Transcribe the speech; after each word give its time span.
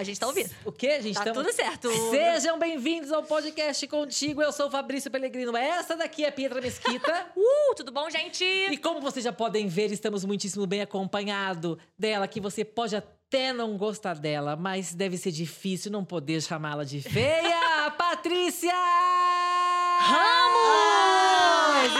A 0.00 0.02
gente 0.02 0.18
tá 0.18 0.26
ouvindo. 0.28 0.48
O 0.64 0.72
quê, 0.72 0.98
gente? 1.02 1.14
Tá 1.14 1.24
Tamo- 1.24 1.42
tudo 1.42 1.52
certo. 1.52 1.90
Sejam 2.10 2.58
bem-vindos 2.58 3.12
ao 3.12 3.22
podcast 3.22 3.86
Contigo. 3.86 4.40
Eu 4.40 4.50
sou 4.50 4.68
o 4.68 4.70
Fabrício 4.70 5.10
Pellegrino. 5.10 5.54
Essa 5.54 5.94
daqui 5.94 6.24
é 6.24 6.30
Pietra 6.30 6.58
Mesquita. 6.58 7.26
Uh, 7.36 7.74
tudo 7.74 7.92
bom, 7.92 8.08
gente? 8.08 8.42
e 8.42 8.76
como 8.78 8.98
vocês 9.00 9.22
já 9.24 9.32
podem 9.32 9.66
ver, 9.68 9.92
estamos 9.92 10.24
muitíssimo 10.24 10.66
bem 10.66 10.80
acompanhado 10.80 11.78
dela, 11.98 12.26
que 12.26 12.40
você 12.40 12.64
pode 12.64 12.96
até 12.96 13.52
não 13.52 13.76
gostar 13.76 14.14
dela, 14.14 14.56
mas 14.56 14.94
deve 14.94 15.18
ser 15.18 15.30
difícil 15.32 15.92
não 15.92 16.02
poder 16.04 16.40
chamá-la 16.40 16.82
de 16.84 17.02
feia. 17.02 17.90
Patrícia! 17.98 18.72
Ramos! 20.00 21.90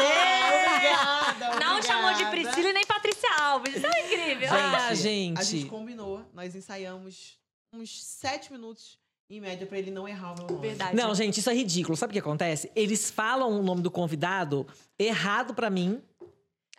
Obrigada, 0.74 1.60
Não 1.64 1.76
obrigada. 1.76 1.82
chamou 1.82 2.12
de 2.14 2.24
Priscila 2.26 2.70
e 2.70 2.72
nem 2.72 2.86
Patrícia 2.86 3.28
Alves. 3.40 3.76
Isso 3.76 3.86
é 3.86 4.06
incrível. 4.06 4.48
Ah, 4.52 4.86
A 4.88 4.94
gente. 4.94 5.44
gente 5.44 5.66
combinou, 5.66 6.22
nós 6.32 6.54
ensaiamos 6.54 7.38
uns 7.72 8.02
sete 8.02 8.52
minutos, 8.52 8.98
em 9.28 9.40
média, 9.40 9.66
pra 9.66 9.78
ele 9.78 9.90
não 9.90 10.08
errar 10.08 10.32
o 10.32 10.38
meu 10.38 10.46
nome. 10.48 10.60
Verdade. 10.60 10.96
Não, 10.96 11.14
gente, 11.14 11.38
isso 11.38 11.48
é 11.50 11.54
ridículo. 11.54 11.96
Sabe 11.96 12.10
o 12.10 12.14
que 12.14 12.18
acontece? 12.18 12.70
Eles 12.74 13.10
falam 13.10 13.60
o 13.60 13.62
nome 13.62 13.80
do 13.80 13.90
convidado 13.90 14.66
errado 14.98 15.54
pra 15.54 15.70
mim. 15.70 16.02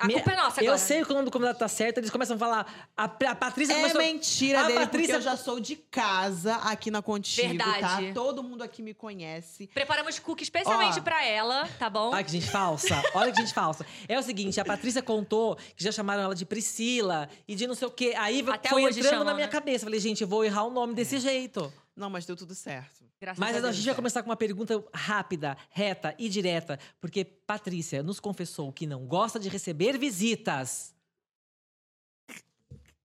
A 0.02 0.08
Me- 0.08 0.14
culpa 0.16 0.32
é 0.32 0.36
nossa 0.36 0.62
agora. 0.62 0.66
Eu 0.76 0.78
sei 0.78 1.04
que 1.06 1.12
o 1.12 1.14
nome 1.14 1.26
do 1.26 1.32
convidado 1.32 1.60
tá 1.60 1.68
certo, 1.68 2.00
eles 2.00 2.10
começam 2.10 2.36
a 2.36 2.40
falar. 2.40 2.90
A, 2.98 3.04
a 3.06 3.36
Patrícia 3.36 3.74
É 3.74 3.78
começou. 3.78 4.02
mentira 4.02 4.62
A 4.62 4.64
dele, 4.64 4.80
Patrícia- 4.80 5.14
porque 5.16 5.28
eu 5.28 5.32
já 5.32 5.38
sou 5.38 5.60
de 5.60 5.76
casa 5.76 6.56
aqui 6.56 6.90
na 6.90 7.02
Contigo, 7.02 7.48
Verdade. 7.48 8.08
tá? 8.08 8.14
Todo 8.14 8.42
mundo 8.44 8.64
aqui 8.64 8.82
me 8.82 8.94
conhece. 8.94 9.68
Preparamos 9.68 10.18
cookie 10.20 10.44
especialmente 10.44 11.00
Ó. 11.00 11.02
pra 11.04 11.24
ela, 11.26 11.68
tá 11.78 11.90
bom? 11.90 12.14
Ai, 12.14 12.24
que 12.24 12.32
gente 12.32 12.48
falsa. 12.50 13.02
Olha 13.14 13.32
que 13.32 13.40
gente 13.40 13.54
falsa. 13.54 13.86
É 14.08 14.18
o 14.18 14.24
seguinte, 14.24 14.60
a 14.60 14.66
Patrícia 14.66 15.02
contou 15.02 15.56
que 15.76 15.84
já 15.84 15.92
chamaram 15.92 16.24
ela 16.24 16.34
de 16.36 16.46
Priscila 16.46 17.30
e 17.48 17.54
de 17.56 17.68
não 17.68 17.76
sei 17.76 17.88
o 17.88 17.92
quê. 17.92 18.14
Aí 18.18 18.44
Até 18.50 18.70
foi 18.70 18.84
entrando 18.84 19.04
chamam, 19.10 19.24
na 19.26 19.34
minha 19.34 19.46
né? 19.48 19.52
cabeça. 19.52 19.86
Falei, 19.86 20.00
gente, 20.00 20.22
eu 20.22 20.28
vou 20.28 20.44
errar 20.44 20.64
o 20.64 20.72
nome 20.72 20.94
desse 20.96 21.20
jeito. 21.20 21.72
Não, 21.96 22.10
mas 22.10 22.26
deu 22.26 22.36
tudo 22.36 22.56
certo. 22.56 23.01
Graças 23.22 23.40
Mas 23.40 23.56
a 23.56 23.60
a 23.60 23.62
Deus. 23.62 23.76
gente 23.76 23.86
vai 23.86 23.94
começar 23.96 24.24
com 24.24 24.30
uma 24.32 24.36
pergunta 24.36 24.84
rápida, 24.92 25.56
reta 25.70 26.16
e 26.18 26.28
direta. 26.28 26.80
Porque 27.00 27.24
Patrícia 27.24 28.02
nos 28.02 28.20
confessou 28.20 28.74
que 28.74 28.88
não 28.88 29.06
gosta 29.06 29.40
de 29.40 29.48
receber 29.48 29.96
visitas. 30.00 30.96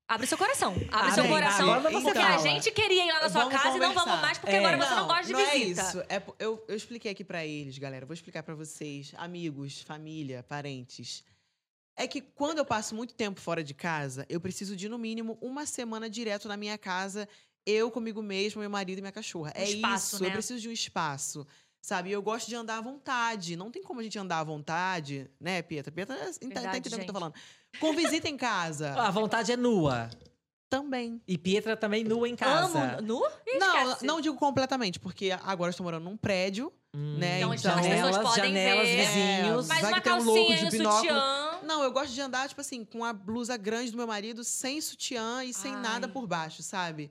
Abre 0.09 0.27
seu 0.27 0.39
coração. 0.39 0.73
Abre 0.73 0.89
Ah, 1.11 1.11
seu 1.13 1.25
bem, 1.25 1.33
coração. 1.33 1.71
agora 1.73 1.91
você 1.91 2.05
porque 2.05 2.19
fala. 2.21 2.35
a 2.35 2.39
gente 2.39 2.71
queria 2.71 3.05
ir 3.07 3.13
lá 3.13 3.23
na 3.23 3.29
sua 3.29 3.41
Vamos 3.45 3.61
casa 3.61 3.77
e 3.77 3.81
não 3.81 3.89
vamos 3.89 4.03
conversar. 4.05 4.23
mais, 4.23 4.39
porque 4.39 4.55
É. 4.55 4.59
agora 4.59 4.77
você 4.79 4.95
não 4.95 5.07
gosta 5.07 5.25
de 5.25 5.33
não 5.33 5.41
visita. 5.41 5.53
é 5.53 5.59
isso. 5.89 6.01
É, 6.09 6.23
eu, 6.39 6.65
eu 6.69 6.77
expliquei 6.77 7.11
aqui 7.11 7.25
pra 7.25 7.45
eles, 7.45 7.77
galera. 7.77 8.07
Vou 8.07 8.15
explicar 8.15 8.43
pra 8.45 8.55
vocês, 8.55 9.13
amigos, 9.19 9.83
família, 9.83 10.45
parentes. 10.45 11.25
É 11.97 12.07
que 12.07 12.21
quando 12.21 12.59
eu 12.59 12.65
passo 12.65 12.95
muito 12.95 13.15
tempo 13.15 13.41
fora 13.41 13.65
de 13.65 13.75
casa, 13.75 14.25
eu 14.29 14.41
preciso 14.41 14.77
de, 14.77 14.89
no 14.89 14.97
mínimo, 14.99 15.37
uma 15.43 15.67
semana 15.67 16.09
direto 16.09 16.47
na 16.47 16.57
minha 16.57 16.79
casa, 16.79 17.29
eu 17.67 17.91
comigo 17.91 18.23
mesmo, 18.23 18.61
meu 18.61 18.71
marido 18.71 18.99
e 18.99 19.03
minha 19.03 19.13
cachorra. 19.13 19.53
Um 19.57 19.61
é 19.61 19.65
espaço, 19.65 20.15
isso, 20.17 20.23
né? 20.23 20.29
eu 20.29 20.33
preciso 20.33 20.61
de 20.61 20.69
um 20.69 20.73
espaço. 20.73 21.47
Sabe, 21.83 22.11
eu 22.11 22.21
gosto 22.21 22.49
de 22.49 22.57
andar 22.57 22.79
à 22.79 22.81
vontade. 22.81 23.55
Não 23.57 23.71
tem 23.71 23.83
como 23.83 24.01
a 24.01 24.03
gente 24.03 24.19
andar 24.19 24.41
à 24.41 24.45
vontade, 24.45 25.31
né, 25.41 25.63
Pietra? 25.63 25.93
Pietra 25.93 26.17
tá, 26.17 26.25
tá 26.25 26.77
entendendo 26.77 26.95
o 26.95 26.97
que 26.97 27.03
eu 27.03 27.07
tô 27.07 27.13
falando. 27.13 27.35
Com 27.79 27.93
visita 27.93 28.29
em 28.29 28.37
casa. 28.37 28.95
A 29.01 29.11
vontade 29.11 29.53
é 29.53 29.57
nua. 29.57 30.11
Também. 30.69 31.23
E 31.29 31.39
Pietra 31.39 31.77
também 31.77 32.03
nua 32.03 32.29
em 32.29 32.35
casa. 32.35 32.97
Amo. 32.97 33.03
Nu? 33.03 33.23
Não, 33.59 33.97
não 34.03 34.21
digo 34.21 34.37
completamente, 34.37 34.99
porque 34.99 35.31
agora 35.31 35.69
eu 35.69 35.71
estou 35.71 35.85
morando 35.85 36.05
num 36.05 36.17
prédio, 36.17 36.73
Hum, 36.97 37.19
né? 37.19 37.39
Então, 37.39 37.55
Então, 37.55 37.71
as 37.75 37.87
pessoas 37.87 37.93
janelas, 37.99 38.23
podem 38.23 38.45
janelas, 38.55 38.89
ver. 38.89 39.07
vizinhos. 39.07 39.67
Mas 39.69 39.81
Vai 39.83 39.93
uma 39.93 40.01
que 40.01 40.05
tem 40.05 40.13
um 40.15 40.25
louco 40.25 40.49
calcinha 40.49 40.71
de 40.71 40.77
binóculo. 40.79 41.03
sutiã. 41.03 41.61
Não, 41.63 41.83
eu 41.83 41.93
gosto 41.93 42.15
de 42.15 42.21
andar, 42.23 42.49
tipo 42.49 42.61
assim, 42.61 42.85
com 42.85 43.05
a 43.05 43.13
blusa 43.13 43.57
grande 43.59 43.91
do 43.91 43.99
meu 43.99 44.07
marido, 44.07 44.43
sem 44.43 44.81
sutiã 44.81 45.45
e 45.45 45.53
sem 45.53 45.75
Ai. 45.75 45.81
nada 45.83 46.09
por 46.09 46.27
baixo, 46.27 46.63
sabe? 46.63 47.11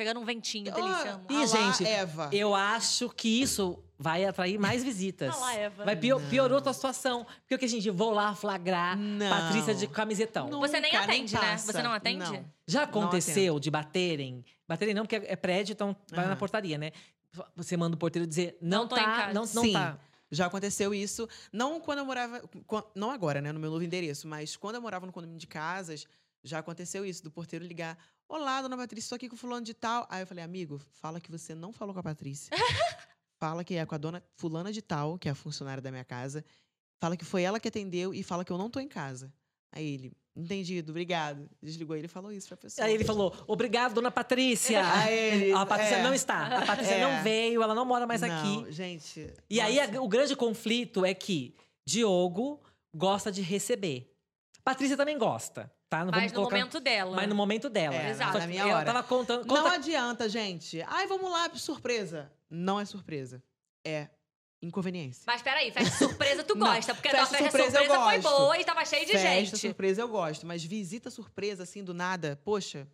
Pegando 0.00 0.18
um 0.18 0.24
ventinho, 0.24 0.72
Ah, 0.72 0.74
delícia. 0.74 1.12
amo. 1.12 1.26
Ih, 1.28 1.42
ah 1.42 1.46
gente, 1.46 1.86
Eva. 1.86 2.30
Eu 2.32 2.54
acho 2.54 3.10
que 3.10 3.42
isso 3.42 3.78
vai 3.98 4.24
atrair 4.24 4.58
mais 4.58 4.82
visitas. 4.82 5.28
Ah 5.36 5.40
lá, 5.40 5.54
Eva. 5.54 5.84
Vai 5.84 5.94
pio- 5.94 6.18
Não. 6.18 6.26
piorou 6.30 6.56
a 6.56 6.60
tua 6.62 6.72
situação. 6.72 7.26
Porque 7.42 7.54
o 7.54 7.58
que 7.58 7.66
a 7.66 7.68
gente 7.68 7.90
vou 7.90 8.10
lá 8.12 8.34
flagrar 8.34 8.96
Não. 8.96 9.28
Patrícia 9.28 9.74
de 9.74 9.86
camisetão. 9.86 10.48
Não. 10.48 10.58
Você 10.60 10.80
nem 10.80 10.90
Nunca, 10.90 11.06
nem 11.06 11.16
atende, 11.18 11.34
né? 11.34 11.56
Você 11.58 11.82
não 11.82 11.92
atende? 11.92 12.24
Não. 12.32 12.44
Já 12.66 12.84
aconteceu 12.84 13.60
de 13.60 13.70
baterem? 13.70 14.42
Baterem 14.66 14.94
não, 14.94 15.02
porque 15.04 15.16
é 15.16 15.36
prédio, 15.36 15.74
então 15.74 15.94
vai 16.10 16.24
na 16.24 16.30
Aham. 16.30 16.38
portaria, 16.38 16.78
né? 16.78 16.92
Você 17.54 17.76
manda 17.76 17.94
o 17.94 17.98
porteiro 17.98 18.26
dizer, 18.26 18.56
não, 18.62 18.78
Não 18.84 18.88
tô 18.88 18.96
em 18.96 19.00
tá, 19.00 19.04
casa. 19.04 19.34
não, 19.34 19.42
não 19.52 19.64
Sim. 19.64 19.72
tá. 19.74 19.98
Já 20.30 20.46
aconteceu 20.46 20.94
isso, 20.94 21.28
não 21.52 21.78
quando 21.78 21.98
eu 21.98 22.06
morava, 22.06 22.40
não 22.94 23.10
agora, 23.10 23.42
né, 23.42 23.52
no 23.52 23.60
meu 23.60 23.70
novo 23.70 23.84
endereço, 23.84 24.26
mas 24.26 24.56
quando 24.56 24.76
eu 24.76 24.80
morava 24.80 25.04
no 25.04 25.12
condomínio 25.12 25.38
de 25.40 25.46
casas, 25.46 26.06
já 26.42 26.58
aconteceu 26.60 27.04
isso, 27.04 27.22
do 27.22 27.30
porteiro 27.30 27.66
ligar, 27.66 27.98
olá, 28.30 28.62
dona 28.62 28.76
Patrícia, 28.76 29.06
estou 29.06 29.16
aqui 29.16 29.28
com 29.28 29.36
fulano 29.36 29.64
de 29.64 29.74
tal. 29.74 30.06
Aí 30.08 30.22
eu 30.22 30.26
falei, 30.26 30.44
amigo, 30.44 30.80
fala 30.92 31.20
que 31.20 31.30
você 31.30 31.54
não 31.54 31.72
falou 31.72 31.92
com 31.92 32.00
a 32.00 32.02
Patrícia. 32.02 32.50
fala 33.38 33.64
que 33.64 33.74
é 33.74 33.84
com 33.84 33.94
a 33.94 33.98
dona 33.98 34.22
fulana 34.36 34.72
de 34.72 34.80
tal, 34.82 35.18
que 35.18 35.28
é 35.28 35.32
a 35.32 35.34
funcionária 35.34 35.82
da 35.82 35.90
minha 35.90 36.04
casa. 36.04 36.44
Fala 37.00 37.16
que 37.16 37.24
foi 37.24 37.42
ela 37.42 37.58
que 37.58 37.68
atendeu 37.68 38.14
e 38.14 38.22
fala 38.22 38.44
que 38.44 38.52
eu 38.52 38.58
não 38.58 38.70
tô 38.70 38.78
em 38.80 38.88
casa. 38.88 39.32
Aí 39.72 39.94
ele, 39.94 40.12
entendido, 40.36 40.90
obrigado. 40.90 41.48
Desligou 41.62 41.96
ele 41.96 42.04
e 42.06 42.08
falou 42.08 42.30
isso 42.32 42.48
pra 42.48 42.56
pessoa. 42.56 42.86
Aí 42.86 42.92
ele 42.94 43.04
falou, 43.04 43.34
obrigado, 43.46 43.94
dona 43.94 44.10
Patrícia. 44.10 44.80
Aí 44.94 45.14
ele, 45.14 45.52
a 45.52 45.64
Patrícia 45.64 45.96
é. 45.96 46.02
não 46.02 46.12
está. 46.12 46.58
A 46.58 46.66
Patrícia 46.66 46.94
É. 46.94 47.00
não 47.00 47.22
veio, 47.22 47.62
ela 47.62 47.74
não 47.74 47.84
mora 47.84 48.06
mais 48.06 48.20
Não, 48.20 48.28
aqui. 48.62 48.72
gente. 48.72 49.32
E 49.48 49.60
aí 49.60 49.76
nossa. 49.76 49.98
a- 49.98 50.02
o 50.02 50.08
grande 50.08 50.36
conflito 50.36 51.04
é 51.04 51.14
que 51.14 51.54
Diogo 51.86 52.60
gosta 52.94 53.30
de 53.32 53.40
receber. 53.42 54.12
Patrícia 54.62 54.96
também 54.96 55.16
gosta, 55.16 55.72
tá? 55.90 56.04
Não 56.04 56.12
Mas 56.12 56.20
vamos 56.20 56.32
no 56.32 56.36
colocar... 56.36 56.56
momento 56.56 56.80
dela. 56.80 57.16
Mas 57.16 57.28
no 57.28 57.34
momento 57.34 57.68
dela. 57.68 57.96
É, 57.96 58.10
Exato. 58.10 58.34
Na 58.34 58.40
que 58.40 58.46
minha 58.46 58.62
ela 58.62 58.76
hora. 58.76 58.86
tava 58.86 59.02
contando. 59.02 59.44
Não 59.44 59.56
Conta... 59.56 59.74
adianta, 59.74 60.28
gente. 60.28 60.80
Ai, 60.86 61.06
vamos 61.08 61.30
lá, 61.30 61.50
surpresa. 61.56 62.32
Não 62.48 62.78
é 62.78 62.84
surpresa. 62.84 63.42
É 63.84 64.08
inconveniência. 64.62 65.24
Mas 65.26 65.42
peraí, 65.42 65.70
festa 65.72 65.96
surpresa 66.06 66.44
tu 66.44 66.54
Não, 66.54 66.66
gosta. 66.66 66.94
Porque 66.94 67.08
a 67.08 67.10
tua 67.10 67.20
festa 67.26 67.38
festa 67.38 67.58
surpresa, 67.58 67.78
surpresa 67.78 68.04
foi 68.04 68.18
boa 68.20 68.58
e 68.58 68.64
tava 68.64 68.84
cheio 68.84 69.04
de 69.06 69.12
Festa 69.12 69.28
gente. 69.28 69.58
surpresa 69.58 70.00
eu 70.00 70.08
gosto, 70.08 70.46
mas 70.46 70.62
visita 70.62 71.10
surpresa 71.10 71.64
assim 71.64 71.82
do 71.82 71.92
nada, 71.92 72.40
poxa, 72.44 72.86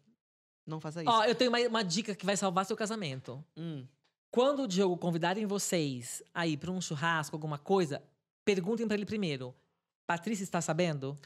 não 0.67 0.81
faça 0.81 1.03
isso. 1.03 1.11
Ó, 1.11 1.25
eu 1.25 1.34
tenho 1.34 1.51
uma, 1.51 1.59
uma 1.61 1.84
dica 1.84 2.15
que 2.15 2.25
vai 2.25 2.37
salvar 2.37 2.65
seu 2.65 2.77
casamento. 2.77 3.45
Hum. 3.57 3.87
Quando 4.31 4.63
o 4.63 4.69
Diogo 4.69 4.97
convidarem 4.97 5.47
vocês 5.47 6.23
a 6.33 6.47
ir 6.47 6.57
pra 6.57 6.71
um 6.71 6.81
churrasco, 6.81 7.34
alguma 7.34 7.59
coisa, 7.59 8.03
perguntem 8.45 8.87
pra 8.87 8.97
ele 8.97 9.07
primeiro. 9.07 9.55
Patrícia 10.07 10.45
está 10.45 10.61
sabendo? 10.61 11.17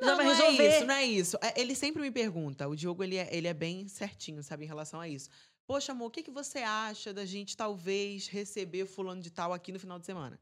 Já 0.00 0.06
Não, 0.08 0.16
vai 0.16 0.26
não 0.26 0.32
resolver. 0.34 0.62
é 0.66 0.76
isso, 0.76 0.86
não 0.86 0.94
é 0.94 1.04
isso. 1.04 1.38
É, 1.42 1.60
Ele 1.60 1.74
sempre 1.74 2.02
me 2.02 2.10
pergunta. 2.10 2.68
O 2.68 2.76
Diogo, 2.76 3.02
ele 3.02 3.16
é, 3.16 3.28
ele 3.30 3.48
é 3.48 3.54
bem 3.54 3.88
certinho, 3.88 4.42
sabe, 4.42 4.64
em 4.64 4.68
relação 4.68 5.00
a 5.00 5.08
isso. 5.08 5.30
Poxa, 5.66 5.92
amor, 5.92 6.06
o 6.06 6.10
que, 6.10 6.22
que 6.22 6.30
você 6.30 6.58
acha 6.60 7.12
da 7.12 7.24
gente 7.24 7.56
talvez 7.56 8.28
receber 8.28 8.86
fulano 8.86 9.20
de 9.20 9.30
tal 9.30 9.52
aqui 9.52 9.72
no 9.72 9.80
final 9.80 9.98
de 9.98 10.06
semana? 10.06 10.38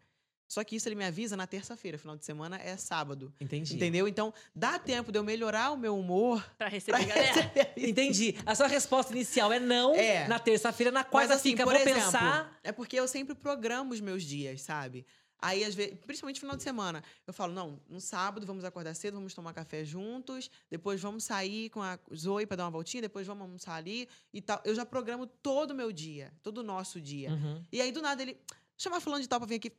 Só 0.46 0.62
que 0.62 0.76
isso 0.76 0.86
ele 0.86 0.94
me 0.94 1.04
avisa 1.04 1.36
na 1.36 1.46
terça-feira. 1.46 1.96
Final 1.96 2.16
de 2.16 2.24
semana 2.24 2.56
é 2.60 2.76
sábado. 2.76 3.32
Entendi. 3.40 3.74
Entendeu? 3.76 4.06
Então, 4.06 4.32
dá 4.54 4.78
tempo 4.78 5.10
de 5.10 5.18
eu 5.18 5.24
melhorar 5.24 5.70
o 5.72 5.76
meu 5.76 5.98
humor 5.98 6.42
Pra 6.58 6.68
pra 6.68 6.68
receber 6.68 6.98
a 6.98 7.04
galera. 7.06 7.32
receber. 7.32 7.72
Entendi. 7.76 8.34
A 8.44 8.54
sua 8.54 8.66
resposta 8.66 9.12
inicial 9.12 9.50
é 9.52 9.58
não 9.58 9.94
É. 9.94 10.28
na 10.28 10.38
terça-feira, 10.38 10.92
na 10.92 11.02
quarta 11.02 11.28
Mas, 11.30 11.40
assim, 11.40 11.50
fica, 11.52 11.64
por 11.64 11.72
vou 11.72 11.80
exemplo, 11.80 12.02
pensar. 12.02 12.58
É 12.62 12.70
porque 12.72 12.94
eu 13.00 13.08
sempre 13.08 13.34
programo 13.34 13.94
os 13.94 14.00
meus 14.00 14.22
dias, 14.22 14.60
sabe? 14.60 15.06
Aí, 15.44 15.62
às 15.62 15.74
vezes, 15.74 15.98
principalmente 16.06 16.40
final 16.40 16.56
de 16.56 16.62
semana, 16.62 17.04
eu 17.26 17.34
falo, 17.34 17.52
não, 17.52 17.78
no 17.86 18.00
sábado 18.00 18.46
vamos 18.46 18.64
acordar 18.64 18.94
cedo, 18.94 19.16
vamos 19.16 19.34
tomar 19.34 19.52
café 19.52 19.84
juntos, 19.84 20.50
depois 20.70 21.02
vamos 21.02 21.22
sair 21.24 21.68
com 21.68 21.82
a 21.82 21.98
Zoe 22.16 22.46
pra 22.46 22.56
dar 22.56 22.64
uma 22.64 22.70
voltinha, 22.70 23.02
depois 23.02 23.26
vamos 23.26 23.42
almoçar 23.42 23.74
ali 23.74 24.08
e 24.32 24.40
tal. 24.40 24.58
Eu 24.64 24.74
já 24.74 24.86
programo 24.86 25.26
todo 25.26 25.72
o 25.72 25.74
meu 25.74 25.92
dia, 25.92 26.32
todo 26.42 26.58
o 26.58 26.62
nosso 26.62 26.98
dia. 26.98 27.30
Uhum. 27.30 27.62
E 27.70 27.78
aí, 27.78 27.92
do 27.92 28.00
nada, 28.00 28.22
ele 28.22 28.40
chama 28.74 29.02
fulano 29.02 29.20
de 29.20 29.28
tal 29.28 29.38
pra 29.38 29.46
vir 29.46 29.56
aqui. 29.56 29.70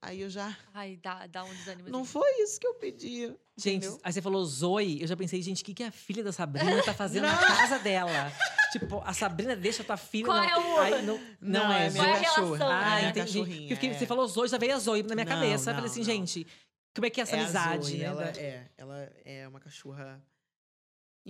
Aí 0.00 0.20
eu 0.20 0.30
já. 0.30 0.56
Ai, 0.72 0.96
dá, 1.02 1.26
dá 1.26 1.44
um 1.44 1.52
desânimo. 1.52 1.88
Não 1.88 2.04
foi 2.04 2.30
isso 2.42 2.60
que 2.60 2.66
eu 2.66 2.74
pedi. 2.74 3.32
Gente, 3.56 3.86
entendeu? 3.86 4.00
aí 4.04 4.12
você 4.12 4.22
falou 4.22 4.44
Zoe, 4.44 5.00
eu 5.02 5.08
já 5.08 5.16
pensei, 5.16 5.42
gente, 5.42 5.62
o 5.62 5.64
que, 5.64 5.74
que 5.74 5.82
a 5.82 5.90
filha 5.90 6.22
da 6.22 6.30
Sabrina 6.32 6.82
tá 6.84 6.94
fazendo 6.94 7.24
na 7.26 7.36
casa 7.36 7.78
dela? 7.80 8.32
tipo, 8.70 9.02
a 9.04 9.12
Sabrina 9.12 9.56
deixa 9.56 9.82
a 9.82 9.86
tua 9.86 9.96
filha. 9.96 10.26
Qual 10.26 10.36
não, 10.36 10.44
é 10.44 10.56
o- 10.56 10.78
Aí, 10.78 11.02
não, 11.02 11.18
não, 11.40 11.64
Não, 11.64 11.72
é, 11.72 11.86
é 11.86 11.90
Zoe. 11.90 11.98
Qual 12.00 12.06
é 12.06 12.16
a 12.16 12.18
minha 12.18 12.30
relação? 12.30 12.52
cachorra. 12.52 12.80
Ah, 12.84 13.02
é 13.02 13.08
entendi. 13.08 13.66
Porque 13.68 13.86
é. 13.88 13.94
você 13.94 14.06
falou 14.06 14.28
Zoe, 14.28 14.48
já 14.48 14.58
veio 14.58 14.74
a 14.74 14.78
Zoe 14.78 15.02
na 15.02 15.14
minha 15.14 15.24
Não, 15.24 15.32
cabeça. 15.32 15.70
Eu 15.70 15.74
não, 15.74 15.80
falei 15.82 15.90
assim, 15.90 16.00
não. 16.00 16.06
gente, 16.06 16.46
como 16.94 17.06
é 17.06 17.10
que 17.10 17.20
é 17.20 17.22
essa 17.22 17.36
É 17.36 17.40
a 17.40 17.42
amizade, 17.42 17.84
Zoe, 17.86 17.98
né? 17.98 18.04
Ela 18.04 18.24
é, 18.28 18.70
ela 18.76 19.12
é 19.24 19.48
uma 19.48 19.58
cachorra 19.58 20.22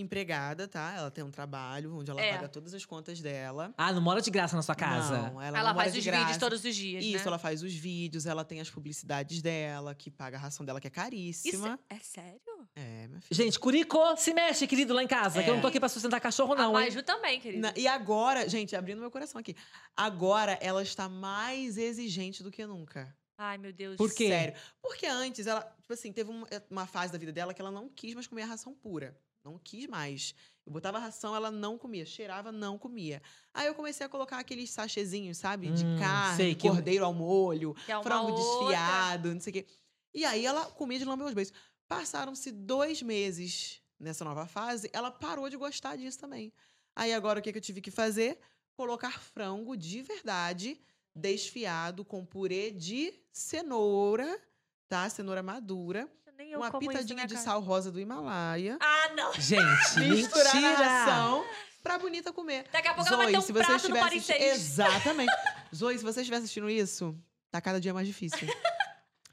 empregada, 0.00 0.66
tá? 0.68 0.94
Ela 0.96 1.10
tem 1.10 1.22
um 1.24 1.30
trabalho 1.30 1.94
onde 1.96 2.10
ela 2.10 2.20
É. 2.20 2.32
paga 2.34 2.48
todas 2.48 2.72
as 2.74 2.84
contas 2.84 3.20
dela. 3.20 3.72
Ah, 3.76 3.92
não 3.92 4.00
mora 4.00 4.20
de 4.22 4.30
graça 4.30 4.54
na 4.56 4.62
sua 4.62 4.74
casa. 4.74 5.16
Não, 5.30 5.40
ela, 5.42 5.58
Ela 5.58 5.68
não 5.68 5.74
mora 5.74 5.84
faz 5.84 5.92
de 5.92 5.98
os 6.00 6.04
graça. 6.04 6.20
vídeos 6.24 6.38
todos 6.38 6.64
os 6.64 6.74
dias, 6.76 7.04
Isso, 7.04 7.16
né? 7.18 7.22
ela 7.26 7.38
faz 7.38 7.62
os 7.62 7.74
vídeos, 7.74 8.26
ela 8.26 8.44
tem 8.44 8.60
as 8.60 8.70
publicidades 8.70 9.42
dela, 9.42 9.94
que 9.94 10.10
paga 10.10 10.36
a 10.36 10.40
ração 10.40 10.64
dela, 10.64 10.80
que 10.80 10.86
é 10.86 10.90
Isso 10.90 10.94
caríssima. 10.94 11.78
é, 11.90 11.96
é 11.96 11.98
sério? 11.98 12.40
É, 12.74 13.08
minha 13.08 13.20
filha. 13.20 13.44
Gente, 13.44 13.58
Curico, 13.58 13.98
se 14.16 14.32
mexe, 14.32 14.66
querido, 14.66 14.94
lá 14.94 15.02
em 15.02 15.08
casa. 15.08 15.42
Que 15.42 15.50
eu 15.50 15.54
não 15.54 15.60
tô 15.60 15.66
aqui 15.68 15.80
pra 15.80 15.88
sustentar 15.88 16.20
cachorro, 16.20 16.54
não, 16.54 16.76
a 16.76 16.80
hein? 16.82 16.88
Maju 16.88 17.02
também, 17.02 17.40
querida. 17.40 17.68
Na- 17.68 17.74
e 17.76 17.86
agora, 17.88 18.48
gente, 18.48 18.74
abrindo 18.76 19.00
meu 19.00 19.10
coração 19.10 19.40
aqui. 19.40 19.54
Agora 19.96 20.58
ela 20.60 20.82
está 20.82 21.08
mais 21.08 21.76
exigente 21.76 22.42
do 22.42 22.50
que 22.50 22.64
nunca. 22.66 23.14
Ai, 23.36 23.56
meu 23.56 23.72
Deus. 23.72 23.96
Por 23.96 24.12
quê? 24.12 24.28
Sério. 24.28 24.54
Porque 24.82 25.06
antes 25.06 25.46
ela, 25.46 25.60
tipo 25.80 25.92
assim, 25.92 26.12
teve 26.12 26.28
uma, 26.30 26.46
uma 26.68 26.86
fase 26.86 27.12
da 27.12 27.18
vida 27.18 27.32
dela 27.32 27.54
que 27.54 27.60
ela 27.60 27.70
não 27.70 27.88
quis 27.88 28.12
mais 28.14 28.26
comer 28.26 28.42
a 28.42 28.46
ração 28.46 28.74
pura. 28.74 29.16
Não 29.48 29.58
quis 29.58 29.86
mais. 29.86 30.34
Eu 30.66 30.70
botava 30.72 30.98
ração, 30.98 31.34
ela 31.34 31.50
não 31.50 31.78
comia. 31.78 32.04
Cheirava, 32.04 32.52
não 32.52 32.76
comia. 32.76 33.22
Aí 33.54 33.66
eu 33.66 33.74
comecei 33.74 34.04
a 34.04 34.08
colocar 34.08 34.38
aqueles 34.38 34.68
sachezinhos, 34.70 35.38
sabe? 35.38 35.70
De 35.70 35.86
Hum, 35.86 35.96
carne, 35.98 36.36
sei, 36.36 36.54
que 36.54 36.68
eu- 36.68 36.72
cordeiro 36.74 37.04
ao 37.06 37.14
molho, 37.14 37.72
Que 37.86 37.90
é 37.92 38.02
frango 38.02 38.28
outra. 38.30 38.42
desfiado, 38.44 39.32
não 39.32 39.40
sei 39.40 39.50
o 39.50 39.54
quê. 39.54 39.66
E 40.12 40.24
aí 40.26 40.44
ela 40.44 40.66
comia 40.66 40.98
de 40.98 41.06
lamber 41.06 41.26
os 41.26 41.32
beijos. 41.32 41.54
Passaram-se 41.88 42.52
dois 42.52 43.00
meses 43.00 43.80
nessa 43.98 44.22
nova 44.22 44.46
fase, 44.46 44.90
ela 44.92 45.10
parou 45.10 45.48
de 45.48 45.56
gostar 45.56 45.96
disso 45.96 46.18
também. 46.18 46.52
Aí 46.94 47.14
agora 47.14 47.40
o 47.40 47.42
que, 47.42 47.50
que 47.50 47.56
eu 47.58 47.62
tive 47.62 47.80
que 47.80 47.90
fazer? 47.90 48.38
Colocar 48.76 49.18
frango 49.18 49.74
de 49.76 50.02
verdade, 50.02 50.78
desfiado, 51.14 52.04
com 52.04 52.26
purê 52.26 52.70
de 52.70 53.14
cenoura, 53.32 54.38
tá? 54.86 55.08
Cenoura 55.08 55.42
madura. 55.42 56.06
Nem 56.38 56.52
eu 56.52 56.58
uma 56.60 56.70
como 56.70 56.86
na 56.86 56.92
pitadinha 56.92 57.26
de 57.26 57.36
sal 57.36 57.60
rosa 57.60 57.90
do 57.90 58.00
Himalaia. 58.00 58.78
Ah, 58.80 59.08
não. 59.16 59.32
Gente, 59.34 60.00
Misturar 60.08 60.54
na 60.54 60.60
mentira! 60.60 60.88
ração 60.88 61.44
pra 61.82 61.98
bonita 61.98 62.32
comer. 62.32 62.64
Daqui 62.72 62.86
a 62.88 62.94
pouco 62.94 63.08
ela 63.08 63.16
vai 63.24 63.32
ter 63.32 63.38
um 63.38 63.40
se 63.40 63.52
prato 63.52 63.66
você 63.78 63.88
no 63.88 63.96
estiver. 64.06 64.38
6. 64.38 64.54
Exatamente. 64.54 65.32
Zoe, 65.74 65.98
se 65.98 66.04
você 66.04 66.20
estiver 66.20 66.36
assistindo 66.36 66.70
isso, 66.70 67.16
tá 67.50 67.60
cada 67.60 67.80
dia 67.80 67.92
mais 67.92 68.06
difícil. 68.06 68.46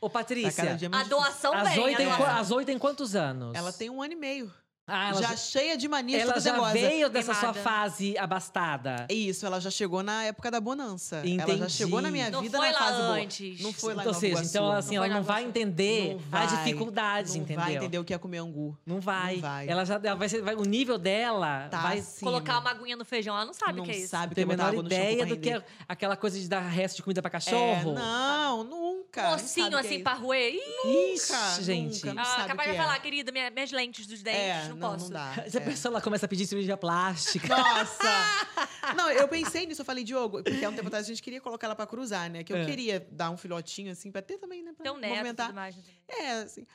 Ô, 0.02 0.10
Tá 0.10 0.20
Patrícia, 0.20 0.52
cada 0.64 0.76
dia 0.76 0.90
A 0.92 1.04
doação 1.04 1.54
a 1.54 1.64
vem. 1.64 1.76
Zoe, 1.76 1.94
a 1.94 1.98
tem, 1.98 2.06
doação. 2.08 2.26
qua- 2.26 2.36
a 2.40 2.44
Zoe 2.44 2.66
tem 2.66 2.78
quantos 2.80 3.16
anos? 3.16 3.56
Ela 3.56 3.72
tem 3.72 3.90
um 3.90 4.02
ano 4.02 4.14
e 4.14 4.16
meio. 4.16 4.54
Ah, 4.88 5.10
ela 5.10 5.22
já, 5.22 5.30
já, 5.30 5.36
cheia 5.38 5.76
de 5.76 5.88
mania, 5.88 6.22
ela 6.22 6.40
já 6.40 6.60
veio 6.72 7.10
dessa 7.10 7.34
sua 7.34 7.54
fase 7.54 8.16
abastada. 8.18 9.08
Isso, 9.10 9.44
ela 9.46 9.60
já 9.60 9.72
chegou 9.72 10.04
na 10.04 10.26
época 10.26 10.52
da 10.52 10.62
bonança. 10.62 11.18
Ela 11.18 11.28
Entendi. 11.28 11.58
já 11.58 11.70
chegou 11.70 12.02
na 12.02 12.12
minha 12.12 12.30
Não 12.30 12.42
vida 12.42 12.58
foi 12.60 12.68
na 12.68 12.74
lá 12.74 12.80
fase 12.80 12.98
boa. 13.02 13.10
antes. 13.16 13.62
Não 13.62 13.74
foi 13.74 13.94
lá 13.96 14.04
em 14.04 14.06
Ou 14.06 14.14
Nova 14.14 14.20
seja, 14.20 14.34
Iguaçu. 14.34 14.50
então 14.50 14.72
assim, 14.72 14.96
Não 14.98 15.04
ela 15.04 15.14
não 15.16 15.24
vai 15.24 15.44
entender 15.44 16.10
Não 16.14 16.18
as 16.40 16.52
vai, 16.52 16.58
dificuldades, 16.58 17.34
não 17.36 17.42
entendeu? 17.42 17.64
vai 17.64 17.76
entender 17.76 17.98
o 18.00 18.04
que 18.04 18.14
é 18.14 18.18
comer 18.20 18.38
angu. 18.38 18.78
Não 18.86 19.00
vai. 19.02 19.36
Não 19.36 19.42
vai. 19.42 19.68
Ela 19.68 19.86
já 19.86 19.96
ela 20.04 20.16
vai, 20.16 20.30
ser, 20.30 20.42
vai- 20.44 20.56
o 20.56 20.64
nível 20.66 21.00
dela 21.00 21.68
Tá 21.70 21.82
vai 21.82 21.98
acima. 22.00 22.30
Colocar 22.32 22.60
uma 22.60 22.70
aguinha 22.70 22.96
no 22.96 23.06
feijão, 23.06 23.36
ela 23.36 23.46
não 23.46 23.54
sabe 23.54 23.78
não 23.78 23.84
o 23.84 23.86
que 23.88 23.92
é 23.92 23.98
isso. 23.98 24.10
sabe 24.10 24.36
ter 24.36 24.42
é 24.42 24.44
a 24.44 24.48
menor 24.48 24.74
ideia 24.76 25.26
do 25.26 25.36
que 25.38 25.50
é 25.50 25.64
aquela 25.90 26.16
coisa 26.16 26.40
de 26.40 26.48
dar 26.48 26.60
resto 26.62 26.98
de 26.98 27.02
comida 27.04 27.22
pra 27.24 27.30
É, 27.30 27.32
cachorro. 27.32 27.94
não, 27.94 28.64
nunca. 28.64 29.22
não 29.24 29.30
sabe 29.32 29.42
Mocinho 29.42 29.78
é 29.78 29.80
assim 29.80 30.04
roer. 30.22 30.54
Ih, 30.54 31.14
Ixi, 31.16 31.32
Nunca, 31.34 31.62
gente. 31.64 32.06
nunca, 32.06 32.14
não 32.14 32.24
ah, 32.24 32.46
capaz 32.48 32.70
de 32.70 32.76
é. 32.76 32.80
falar, 32.80 33.00
querida, 33.00 33.32
minha- 33.32 33.50
minhas 33.50 33.72
lentes 33.72 34.06
dos 34.06 34.22
dentes, 34.22 34.40
É, 34.40 34.75
não, 34.76 34.92
não, 34.92 34.98
posso. 34.98 35.06
não 35.06 35.14
dá. 35.14 35.34
Já 35.50 35.60
é. 35.60 35.64
pensou, 35.64 35.92
ela 35.92 36.02
começa 36.02 36.26
a 36.26 36.30
pedir 36.30 36.46
cirurgia 36.46 36.78
plástica. 36.78 37.48
Nossa! 37.48 37.96
Não, 38.96 39.10
eu 39.12 39.28
pensei 39.28 39.66
nisso, 39.66 39.82
eu 39.82 39.86
falei, 39.86 40.04
Diogo, 40.04 40.44
porque 40.44 40.64
há 40.64 40.70
um 40.70 40.74
tempo 40.76 40.88
atrás 40.88 41.06
a 41.06 41.08
gente 41.08 41.22
queria 41.24 41.42
colocar 41.42 41.66
ela 41.66 41.76
pra 41.76 41.88
cruzar, 41.88 42.30
né? 42.30 42.44
Que 42.44 42.54
eu 42.54 42.58
É. 42.58 42.66
queria 42.66 43.00
dar 43.12 43.32
um 43.32 43.38
filhotinho, 43.38 43.92
assim, 43.92 44.12
pra 44.12 44.22
ter 44.22 44.38
também, 44.38 44.62
né? 44.62 44.74
Pra 44.78 44.94
neto 44.94 45.06
e 45.06 45.10
movimentar. 45.10 45.52
né. 45.54 45.74
É, 46.08 46.32
assim. 46.44 46.68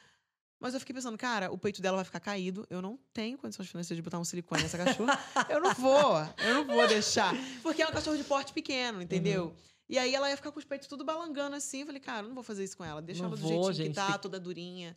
Mas 0.58 0.74
eu 0.74 0.80
fiquei 0.80 0.92
pensando, 0.94 1.16
cara, 1.16 1.50
o 1.52 1.56
peito 1.56 1.80
dela 1.80 1.96
vai 1.96 2.04
ficar 2.04 2.18
caído. 2.20 2.66
Eu 2.68 2.82
não 2.82 2.98
tenho 3.12 3.38
condições 3.38 3.68
financeiras 3.68 3.96
de 3.96 4.02
botar 4.02 4.18
um 4.18 4.24
silicone 4.24 4.60
nessa 4.62 4.76
cachorra. 4.76 5.18
eu 5.48 5.60
não 5.60 5.72
vou, 5.72 6.16
eu 6.38 6.54
não 6.54 6.64
vou 6.66 6.86
deixar. 6.88 7.32
Porque 7.62 7.80
é 7.80 7.86
um 7.86 7.92
cachorro 7.92 8.16
de 8.16 8.24
porte 8.24 8.52
pequeno, 8.52 9.00
entendeu? 9.00 9.44
Uhum. 9.46 9.54
E 9.88 9.96
aí 9.98 10.14
ela 10.14 10.28
ia 10.28 10.36
ficar 10.36 10.50
com 10.52 10.58
os 10.58 10.64
peitos 10.64 10.86
tudo 10.88 11.04
balangando 11.04 11.54
assim. 11.56 11.80
Eu 11.80 11.86
falei, 11.86 12.00
cara, 12.00 12.22
eu 12.24 12.28
não 12.28 12.34
vou 12.34 12.44
fazer 12.44 12.64
isso 12.64 12.76
com 12.76 12.84
ela. 12.84 13.00
Deixa 13.00 13.22
Não 13.22 13.28
ela 13.28 13.36
do 13.36 13.42
vou, 13.42 13.50
jeitinho 13.72 13.74
gente, 13.74 13.88
que 13.90 13.94
tá, 13.94 14.18
toda 14.18 14.38
durinha. 14.38 14.96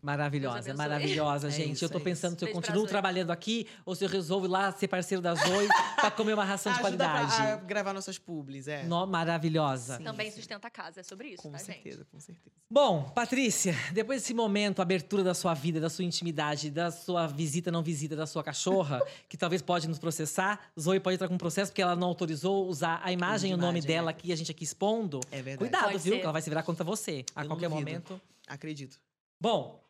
Maravilhosa, 0.00 0.54
Deus 0.62 0.66
abençoe. 0.80 0.88
maravilhosa, 0.88 1.48
É 1.48 1.50
gente. 1.50 1.72
isso, 1.72 1.84
eu 1.84 1.88
tô 1.90 1.98
é 1.98 2.00
pensando 2.02 2.32
isso. 2.32 2.38
se 2.40 2.44
eu 2.44 2.46
Beijo 2.48 2.60
continuo 2.60 2.86
trabalhando 2.86 3.30
aqui 3.30 3.66
ou 3.84 3.94
se 3.94 4.04
eu 4.04 4.08
resolvo 4.08 4.46
ir 4.46 4.48
lá 4.48 4.70
ser 4.72 4.88
parceiro 4.88 5.20
da 5.22 5.34
Zoe 5.34 5.68
pra 5.96 6.10
comer 6.10 6.34
uma 6.34 6.44
ração 6.44 6.72
de 6.72 6.78
Ajuda 6.84 6.96
pra- 7.04 7.12
qualidade. 7.26 7.42
a 7.52 7.56
gravar 7.56 7.92
nossas 7.92 8.18
publis, 8.18 8.68
é. 8.68 8.84
No, 8.84 9.06
maravilhosa. 9.06 9.96
Sim. 9.98 10.04
Também 10.04 10.30
sustenta 10.30 10.68
a 10.68 10.70
casa, 10.70 11.00
é 11.00 11.02
sobre 11.02 11.28
isso, 11.28 11.42
Com 11.42 11.50
tá, 11.52 11.58
certeza, 11.58 11.98
gente? 11.98 12.06
com 12.10 12.20
certeza. 12.20 12.56
Bom, 12.70 13.02
Patrícia, 13.10 13.74
depois 13.92 14.22
desse 14.22 14.32
momento, 14.32 14.80
abertura 14.80 15.22
da 15.22 15.34
sua 15.34 15.52
vida, 15.52 15.78
da 15.80 15.90
sua 15.90 16.04
intimidade, 16.04 16.70
da 16.70 16.90
sua 16.90 17.26
visita, 17.26 17.70
não 17.70 17.82
visita 17.82 18.16
da 18.16 18.26
sua 18.26 18.42
cachorra, 18.42 19.00
que 19.28 19.36
talvez 19.36 19.60
pode 19.60 19.86
nos 19.88 19.98
processar, 19.98 20.58
Zoe 20.80 20.98
pode 21.00 21.16
entrar 21.16 21.28
com 21.28 21.36
processo 21.36 21.70
porque 21.70 21.82
ela 21.82 21.94
não 21.96 22.08
autorizou 22.08 22.66
usar 22.68 23.00
a 23.04 23.12
imagem 23.12 23.50
e 23.50 23.54
o 23.54 23.56
nome 23.58 23.80
dela 23.80 24.10
é. 24.10 24.12
aqui, 24.12 24.32
a 24.32 24.36
gente 24.36 24.50
aqui 24.50 24.64
expondo. 24.64 25.20
É 25.30 25.36
verdade. 25.42 25.58
Cuidado, 25.58 25.84
Pode 25.92 25.98
viu? 25.98 26.12
ser. 26.14 26.18
Que 26.18 26.24
ela 26.24 26.32
vai 26.32 26.40
se 26.42 26.48
virar 26.48 26.62
contra 26.62 26.84
você 26.84 27.24
a 27.36 27.40
Eu 27.40 27.48
não 27.48 27.56
qualquer 27.56 27.68
momento. 27.68 28.20
Acredito. 28.48 28.98
Bom, 29.42 29.84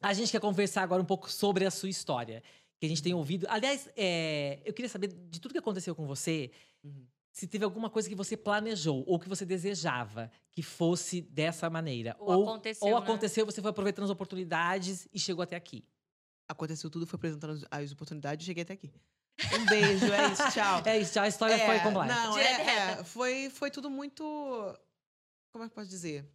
a 0.00 0.12
gente 0.12 0.32
quer 0.32 0.40
conversar 0.40 0.82
agora 0.82 1.00
um 1.00 1.04
pouco 1.04 1.30
sobre 1.30 1.64
a 1.64 1.70
sua 1.70 1.88
história. 1.88 2.42
Que 2.80 2.86
a 2.86 2.88
gente 2.88 3.00
tem 3.00 3.14
ouvido. 3.14 3.46
Aliás, 3.48 3.88
é, 3.96 4.60
eu 4.64 4.72
queria 4.74 4.88
saber 4.88 5.06
de 5.06 5.40
tudo 5.40 5.52
que 5.52 5.58
aconteceu 5.58 5.94
com 5.94 6.04
você, 6.04 6.50
Uhum. 6.82 7.06
se 7.30 7.46
teve 7.46 7.64
alguma 7.64 7.88
coisa 7.88 8.08
que 8.08 8.14
você 8.16 8.36
planejou 8.36 9.04
ou 9.06 9.20
que 9.20 9.28
você 9.28 9.46
desejava 9.46 10.28
que 10.50 10.64
fosse 10.64 11.20
dessa 11.20 11.70
maneira. 11.70 12.16
Ou 12.18 12.42
aconteceu, 12.42 12.88
Ou 12.88 12.94
né? 12.98 13.04
aconteceu, 13.06 13.46
você 13.46 13.62
foi 13.62 13.70
aproveitando 13.70 14.06
as 14.06 14.10
oportunidades 14.10 15.06
e 15.12 15.18
chegou 15.20 15.44
até 15.44 15.54
aqui. 15.54 15.84
Aconteceu 16.48 16.90
tudo, 16.90 17.06
foi 17.06 17.16
apresentando 17.18 17.64
as- 17.70 17.92
oportunidades 17.92 18.44
e 18.44 18.46
cheguei 18.48 18.64
até 18.64 18.72
aqui. 18.72 18.92
Um 19.60 19.64
beijo, 19.66 20.12
é 20.12 20.32
isso, 20.32 20.42
tchau. 20.52 20.82
É 20.84 20.98
isso, 20.98 21.20
a 21.20 21.28
história 21.28 21.56
foi 21.64 21.78
completa. 21.78 22.12
Não, 22.12 22.36
é, 22.36 22.52
é, 22.98 23.04
foi, 23.04 23.48
foi 23.48 23.70
tudo 23.70 23.88
muito. 23.88 24.24
Como 25.52 25.62
é 25.64 25.68
que 25.68 25.72
eu 25.72 25.76
posso 25.76 25.88
dizer? 25.88 26.28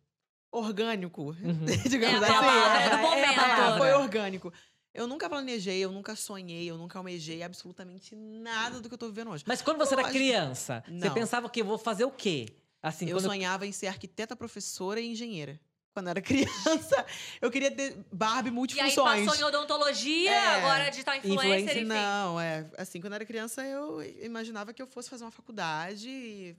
Orgânico, 0.52 1.36
Uhum. 1.42 1.66
digamos 1.90 2.22
É 2.22 2.26
assim. 2.26 2.34
palavra, 2.34 2.82
É, 2.82 2.90
do 2.90 2.96
é, 2.96 3.02
momento. 3.02 3.40
é, 3.42 3.78
foi 3.78 3.94
orgânico. 3.94 4.54
Eu 4.94 5.06
nunca 5.06 5.30
planejei, 5.30 5.78
eu 5.80 5.92
nunca 5.92 6.16
sonhei, 6.16 6.66
eu 6.70 6.78
nunca 6.78 6.98
almejei 6.98 7.44
absolutamente 7.44 8.16
nada 8.16 8.80
do 8.80 8.88
que 8.90 8.96
eu 8.96 8.98
tô 8.98 9.08
vivendo 9.08 9.30
hoje. 9.30 9.44
Mas 9.46 9.62
quando 9.62 9.78
você 9.78 9.94
era 9.94 10.02
Lógico. 10.04 10.18
criança, 10.18 10.84
você 10.88 11.08
Não. 11.08 11.14
pensava 11.14 11.50
que 11.50 11.62
eu 11.62 11.66
vou 11.66 11.78
fazer 11.78 12.06
o 12.06 12.12
quê? 12.12 12.48
Assim, 12.82 13.08
eu 13.10 13.20
sonhava 13.20 13.68
em 13.68 13.72
ser 13.72 13.88
arquiteta, 13.88 14.36
professora 14.36 15.00
e 15.00 15.08
engenheira. 15.12 15.60
Quando 15.94 16.08
eu 16.08 16.12
era 16.12 16.22
criança, 16.92 17.06
eu 17.42 17.52
queria 17.52 17.70
ter 17.72 17.96
Barbie 18.12 18.48
E 18.48 18.52
aí 18.52 18.56
multifunções. 18.56 19.26
passou 19.26 19.36
em 19.36 19.44
odontologia, 19.48 20.32
É. 20.32 20.56
agora 20.56 20.90
digital 20.90 21.16
influencer, 21.16 21.46
Influencer, 21.46 21.78
enfim. 21.78 21.86
Não, 21.86 22.40
é. 22.40 22.66
Assim, 22.78 23.00
quando 23.02 23.14
eu 23.14 23.18
era 23.18 23.26
criança, 23.26 23.64
eu 23.66 24.02
imaginava 24.24 24.74
que 24.74 24.82
eu 24.82 24.88
fosse 24.88 25.10
fazer 25.10 25.24
uma 25.26 25.32
faculdade 25.32 26.08
e 26.10 26.56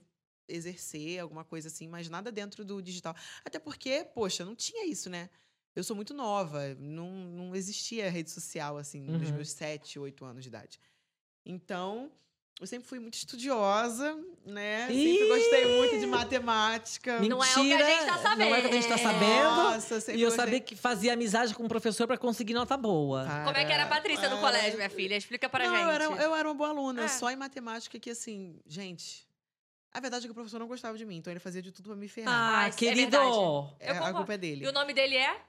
exercer 0.49 1.19
alguma 1.19 1.43
coisa 1.45 1.67
assim, 1.67 1.87
mas 1.87 2.09
nada 2.09 2.31
dentro 2.31 2.65
do 2.65 2.81
digital. 2.81 3.15
Até 3.45 3.59
porque, 3.59 4.05
poxa, 4.13 4.43
não 4.43 4.55
tinha 4.55 4.85
isso, 4.87 5.09
né? 5.09 5.29
Eu 5.75 5.83
sou 5.83 5.95
muito 5.95 6.13
nova, 6.13 6.75
não, 6.79 7.09
não 7.11 7.55
existia 7.55 8.09
rede 8.09 8.31
social, 8.31 8.77
assim, 8.77 9.01
nos 9.01 9.29
Uhum. 9.29 9.35
meus 9.35 9.51
sete, 9.51 9.97
oito 9.99 10.25
anos 10.25 10.43
de 10.43 10.49
idade. 10.49 10.79
Então, 11.45 12.11
eu 12.59 12.67
sempre 12.67 12.87
fui 12.89 12.99
muito 12.99 13.13
estudiosa, 13.13 14.17
né? 14.45 14.91
Ih! 14.91 15.13
Sempre 15.19 15.27
gostei 15.29 15.77
muito 15.77 15.99
de 15.99 16.05
matemática. 16.05 17.19
Não 17.21 17.41
é 17.43 17.47
o 17.49 17.53
que 17.53 17.73
a 17.73 17.89
gente 17.89 18.05
tá 18.05 18.35
Não 18.35 18.55
é 18.55 18.59
o 18.59 18.61
que 18.61 18.67
a 18.67 18.71
gente 18.71 18.87
tá 18.87 18.97
sabendo. 18.97 19.19
sabendo. 19.19 19.55
Nossa, 19.55 19.99
sempre 20.01 20.19
E 20.19 20.23
eu 20.23 20.27
gostei. 20.29 20.45
sabia 20.45 20.59
que 20.59 20.75
fazia 20.75 21.13
amizade 21.13 21.53
com 21.55 21.63
o 21.63 21.69
professor 21.69 22.05
pra 22.07 22.17
conseguir 22.17 22.53
nota 22.53 22.75
boa. 22.75 23.23
Como 23.45 23.55
é 23.55 23.63
que 23.63 23.71
era 23.71 23.83
a 23.83 23.87
Patrícia 23.87 24.27
no 24.29 24.41
Para- 24.41 24.57
colégio, 24.57 24.75
minha 24.77 24.89
filha? 24.89 25.15
Explica 25.15 25.47
pra 25.47 25.65
não, 25.65 25.75
gente. 25.75 25.83
Eu 25.85 25.89
era, 25.91 26.03
eu 26.23 26.35
era 26.35 26.47
uma 26.49 26.55
boa 26.55 26.69
aluna, 26.69 27.03
É. 27.03 27.07
só 27.07 27.29
em 27.31 27.35
matemática 27.37 27.97
que, 27.97 28.09
assim, 28.09 28.59
gente. 28.67 29.25
A 29.91 29.99
verdade 29.99 30.25
é 30.25 30.27
que 30.27 30.31
o 30.31 30.35
professor 30.35 30.59
não 30.59 30.67
gostava 30.67 30.97
de 30.97 31.05
mim, 31.05 31.17
então 31.17 31.31
ele 31.33 31.39
fazia 31.39 31.61
de 31.61 31.71
tudo 31.71 31.87
pra 31.89 31.95
me 31.95 32.07
ferrar. 32.07 32.33
Ah, 32.33 32.59
Ah, 32.63 32.67
é 32.67 32.71
querido! 32.71 33.11
verdade. 33.11 33.75
É, 33.79 33.91
eu 33.97 34.03
a 34.05 34.13
culpa 34.13 34.33
é 34.33 34.37
dele. 34.37 34.65
E 34.65 34.67
o 34.67 34.71
nome 34.71 34.93
dele 34.93 35.15
é? 35.17 35.41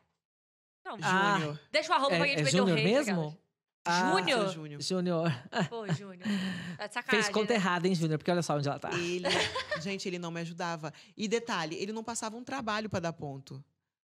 Não, 0.85 0.97
Ah. 1.03 1.35
Júnior. 1.39 1.61
deixa 1.71 1.91
o 1.93 1.95
arroba 1.95 2.17
pra 2.17 2.27
é, 2.27 2.29
gente 2.39 2.49
é 2.49 2.51
Júnior 2.51 2.77
rei. 2.79 2.85
mesmo? 2.85 3.39
Ah, 3.85 4.11
Júnior? 4.11 4.49
Júnior. 4.53 4.81
Júnior. 4.83 5.33
Pô, 5.69 5.87
Júnior. 5.93 6.19
De 6.27 6.93
sacanagem, 6.95 7.11
Fez 7.11 7.29
conta 7.29 7.53
né? 7.53 7.59
errada, 7.59 7.87
hein, 7.89 7.95
Júnior? 7.95 8.19
Porque 8.19 8.31
olha 8.31 8.43
só 8.43 8.57
onde 8.57 8.69
ela 8.69 8.79
tá. 8.79 8.91
Ele, 8.93 9.27
gente, 9.81 10.07
ele 10.09 10.19
não 10.19 10.31
me 10.31 10.41
ajudava. 10.41 10.93
E 11.17 11.27
detalhe, 11.29 11.77
ele 11.77 11.93
não 11.93 12.05
passava 12.05 12.37
um 12.37 12.45
trabalho 12.45 12.89
pra 12.91 13.01
dar 13.01 13.13
ponto. 13.13 13.63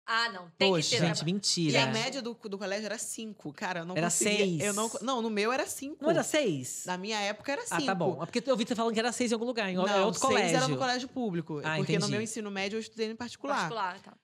Ah, 0.06 0.28
não. 0.30 0.50
Tem 0.58 0.70
Poxa, 0.70 0.90
que 0.90 0.96
ter. 1.00 1.06
Gente, 1.06 1.20
E 1.22 1.24
mentira. 1.24 1.82
a 1.84 1.86
média 1.86 2.20
do, 2.20 2.34
do 2.34 2.58
colégio 2.58 2.84
era 2.84 2.98
cinco. 2.98 3.52
Cara, 3.54 3.80
eu 3.80 3.84
não 3.86 3.96
Era 3.96 4.08
conseguia. 4.08 4.36
seis. 4.36 4.60
Eu 4.60 4.72
não, 4.74 4.90
não, 5.00 5.22
no 5.22 5.30
meu 5.30 5.50
era 5.50 5.66
cinco. 5.66 6.02
Não 6.02 6.10
era 6.10 6.22
seis? 6.22 6.84
Na 6.84 6.98
minha 6.98 7.18
época 7.20 7.52
era 7.52 7.62
cinco. 7.62 7.74
Ah, 7.82 7.86
tá 7.86 7.94
bom. 7.94 8.22
É 8.22 8.26
porque 8.26 8.42
eu 8.50 8.56
vi 8.56 8.66
você 8.66 8.74
falando 8.74 8.92
que 8.92 9.00
era 9.00 9.12
seis 9.12 9.30
em 9.30 9.34
algum 9.34 9.46
lugar, 9.46 9.70
em 9.70 9.74
Não, 9.76 9.82
outro 10.04 10.20
seis 10.20 10.32
colégio. 10.32 10.56
era 10.56 10.68
no 10.68 10.76
colégio 10.76 11.08
público. 11.08 11.58
Ah, 11.64 11.76
porque 11.76 11.92
entendi. 11.92 11.98
no 12.00 12.08
meu 12.08 12.20
ensino 12.20 12.50
médio 12.50 12.76
eu 12.76 12.80
estudei 12.80 13.10
em 13.10 13.16
particular. 13.16 13.54
Particular, 13.56 14.00
tá. 14.00 14.14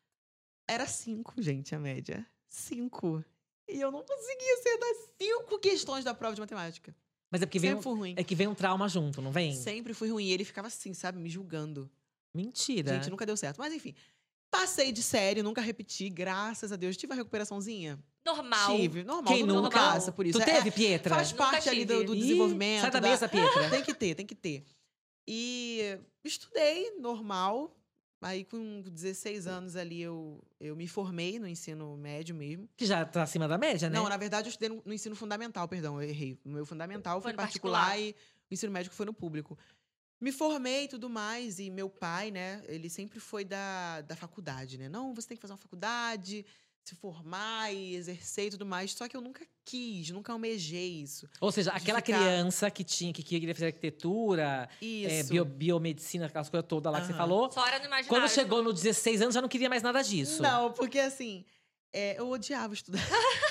Era 0.68 0.86
cinco, 0.86 1.40
gente, 1.40 1.74
a 1.74 1.78
média. 1.78 2.26
Cinco. 2.48 3.24
E 3.68 3.80
eu 3.80 3.90
não 3.90 4.02
conseguia 4.04 4.54
acertar 4.58 4.88
cinco 5.18 5.58
questões 5.58 6.04
da 6.04 6.12
prova 6.12 6.34
de 6.34 6.40
matemática. 6.40 6.94
Mas 7.30 7.40
é 7.42 7.46
porque 7.46 7.58
vem, 7.60 7.70
Sempre 7.70 7.78
um, 7.80 7.82
fui 7.82 7.98
ruim. 7.98 8.14
é 8.18 8.24
que 8.24 8.34
vem 8.34 8.48
um 8.48 8.54
trauma 8.54 8.88
junto, 8.88 9.22
não 9.22 9.30
vem? 9.32 9.54
Sempre 9.54 9.94
fui 9.94 10.10
ruim. 10.10 10.24
E 10.26 10.32
ele 10.32 10.44
ficava 10.44 10.66
assim, 10.68 10.92
sabe? 10.92 11.18
Me 11.18 11.30
julgando. 11.30 11.88
Mentira. 12.34 12.94
Gente, 12.94 13.08
nunca 13.08 13.24
deu 13.24 13.36
certo. 13.36 13.58
Mas 13.58 13.72
enfim. 13.72 13.94
Passei 14.50 14.90
de 14.92 15.02
série, 15.02 15.42
nunca 15.42 15.60
repeti, 15.60 16.08
graças 16.10 16.72
a 16.72 16.76
Deus. 16.76 16.96
Tive 16.96 17.12
uma 17.12 17.16
recuperaçãoção 17.16 17.72
Normal. 18.24 18.76
Tive, 18.76 19.04
normal. 19.04 19.32
Quem 19.32 19.44
nunca? 19.44 19.70
passa 19.78 20.10
por 20.12 20.26
isso. 20.26 20.38
Tu 20.38 20.42
É, 20.42 20.54
teve, 20.56 20.70
Pietra? 20.70 21.14
Faz 21.14 21.30
Nunca 21.32 21.44
parte 21.44 21.68
ali 21.68 21.84
do, 21.84 21.94
tive. 21.94 22.04
do 22.06 22.14
Ih, 22.14 22.20
desenvolvimento. 22.20 22.80
Sai 22.82 22.90
da 22.90 23.00
da- 23.00 23.08
mesa, 23.08 23.28
Pietra. 23.28 23.70
Tem 23.70 23.82
que 23.82 23.94
ter, 23.94 24.14
tem 24.14 24.26
que 24.26 24.34
ter. 24.34 24.64
E 25.26 25.98
estudei 26.24 26.90
normal. 26.98 27.76
Aí, 28.22 28.44
com 28.44 28.82
16 28.82 29.46
anos 29.46 29.76
ali, 29.76 30.02
eu, 30.02 30.44
eu 30.60 30.76
me 30.76 30.86
formei 30.86 31.38
no 31.38 31.48
ensino 31.48 31.96
médio 31.96 32.34
mesmo. 32.34 32.68
Que 32.76 32.84
já 32.84 33.02
tá 33.06 33.22
acima 33.22 33.48
da 33.48 33.56
média, 33.56 33.88
né? 33.88 33.96
Não, 33.98 34.06
na 34.06 34.16
verdade, 34.18 34.48
eu 34.48 34.50
estudei 34.50 34.68
no, 34.68 34.82
no 34.84 34.92
ensino 34.92 35.16
fundamental, 35.16 35.66
perdão, 35.66 36.02
eu 36.02 36.06
errei. 36.06 36.38
No 36.44 36.52
meu 36.52 36.66
fundamental 36.66 37.18
Foi 37.22 37.30
foi 37.30 37.36
particular, 37.36 37.86
particular. 37.86 37.98
e 38.10 38.14
o 38.50 38.54
ensino 38.54 38.70
médico 38.72 38.94
foi 38.94 39.06
no 39.06 39.14
público. 39.14 39.56
Me 40.20 40.30
formei 40.32 40.84
e 40.84 40.88
tudo 40.88 41.08
mais, 41.08 41.58
e 41.58 41.70
meu 41.70 41.88
pai, 41.88 42.30
né, 42.30 42.62
ele 42.68 42.90
sempre 42.90 43.18
foi 43.18 43.44
da, 43.44 44.02
da 44.02 44.14
faculdade, 44.14 44.76
né? 44.76 44.88
Não, 44.88 45.14
você 45.14 45.28
tem 45.28 45.36
que 45.36 45.40
fazer 45.40 45.54
uma 45.54 45.58
faculdade, 45.58 46.44
se 46.84 46.94
formar 46.94 47.72
e 47.72 47.94
exercer 47.94 48.46
e 48.46 48.50
tudo 48.50 48.66
mais. 48.66 48.92
Só 48.92 49.08
que 49.08 49.16
eu 49.16 49.20
nunca 49.20 49.46
quis, 49.64 50.10
nunca 50.10 50.32
almejei 50.32 51.00
isso. 51.02 51.26
Ou 51.40 51.50
seja, 51.52 51.70
aquela 51.72 52.00
ficar- 52.02 52.18
criança 52.18 52.70
que 52.70 52.82
tinha, 52.84 53.12
que 53.12 53.22
queria 53.22 53.54
fazer 53.54 53.66
arquitetura, 53.66 54.68
é, 54.82 55.22
bio- 55.22 55.44
biomedicina, 55.44 56.26
aquelas 56.26 56.48
coisas 56.50 56.68
todas 56.68 56.92
lá 56.92 57.00
que 57.00 57.06
você 57.06 57.14
falou. 57.14 57.50
Fora 57.50 57.78
no 57.78 57.84
imaginário. 57.86 58.08
Quando 58.08 58.28
chegou 58.28 58.62
no 58.62 58.72
16 58.72 59.22
anos, 59.22 59.34
já 59.34 59.40
não 59.40 59.48
queria 59.48 59.68
mais 59.70 59.82
nada 59.82 60.02
disso. 60.02 60.42
Não, 60.42 60.72
porque 60.72 60.98
assim, 60.98 61.44
é, 61.92 62.18
eu 62.18 62.28
odiava 62.28 62.74
estudar. 62.74 63.00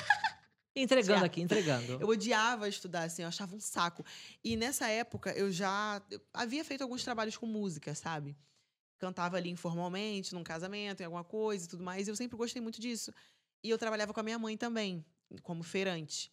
Entregando 0.74 1.24
aqui, 1.24 1.40
entregando. 1.40 1.98
Eu 2.00 2.08
odiava 2.08 2.68
estudar, 2.68 3.04
assim, 3.04 3.22
eu 3.22 3.28
achava 3.28 3.54
um 3.56 3.60
saco. 3.60 4.04
E 4.42 4.56
nessa 4.56 4.88
época 4.88 5.32
eu 5.32 5.50
já 5.50 6.00
eu 6.10 6.20
havia 6.32 6.64
feito 6.64 6.82
alguns 6.82 7.02
trabalhos 7.02 7.36
com 7.36 7.46
música, 7.46 7.94
sabe? 7.94 8.36
Cantava 8.98 9.36
ali 9.36 9.50
informalmente, 9.50 10.34
num 10.34 10.44
casamento, 10.44 11.00
em 11.00 11.04
alguma 11.04 11.24
coisa 11.24 11.64
e 11.64 11.68
tudo 11.68 11.82
mais. 11.82 12.06
E 12.06 12.10
eu 12.10 12.16
sempre 12.16 12.36
gostei 12.36 12.62
muito 12.62 12.80
disso. 12.80 13.12
E 13.64 13.70
eu 13.70 13.78
trabalhava 13.78 14.12
com 14.14 14.20
a 14.20 14.22
minha 14.22 14.38
mãe 14.38 14.56
também, 14.56 15.04
como 15.42 15.62
feirante. 15.62 16.30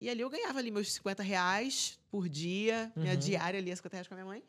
E 0.00 0.08
ali 0.08 0.20
eu 0.20 0.30
ganhava 0.30 0.58
ali 0.58 0.70
meus 0.70 0.92
50 0.92 1.22
reais 1.22 1.98
por 2.10 2.28
dia, 2.28 2.92
minha 2.94 3.14
Uhum. 3.14 3.18
diária 3.18 3.58
ali, 3.58 3.74
50 3.74 3.96
reais 3.96 4.06
com 4.08 4.14
a 4.14 4.16
minha 4.16 4.26
mãe. 4.26 4.44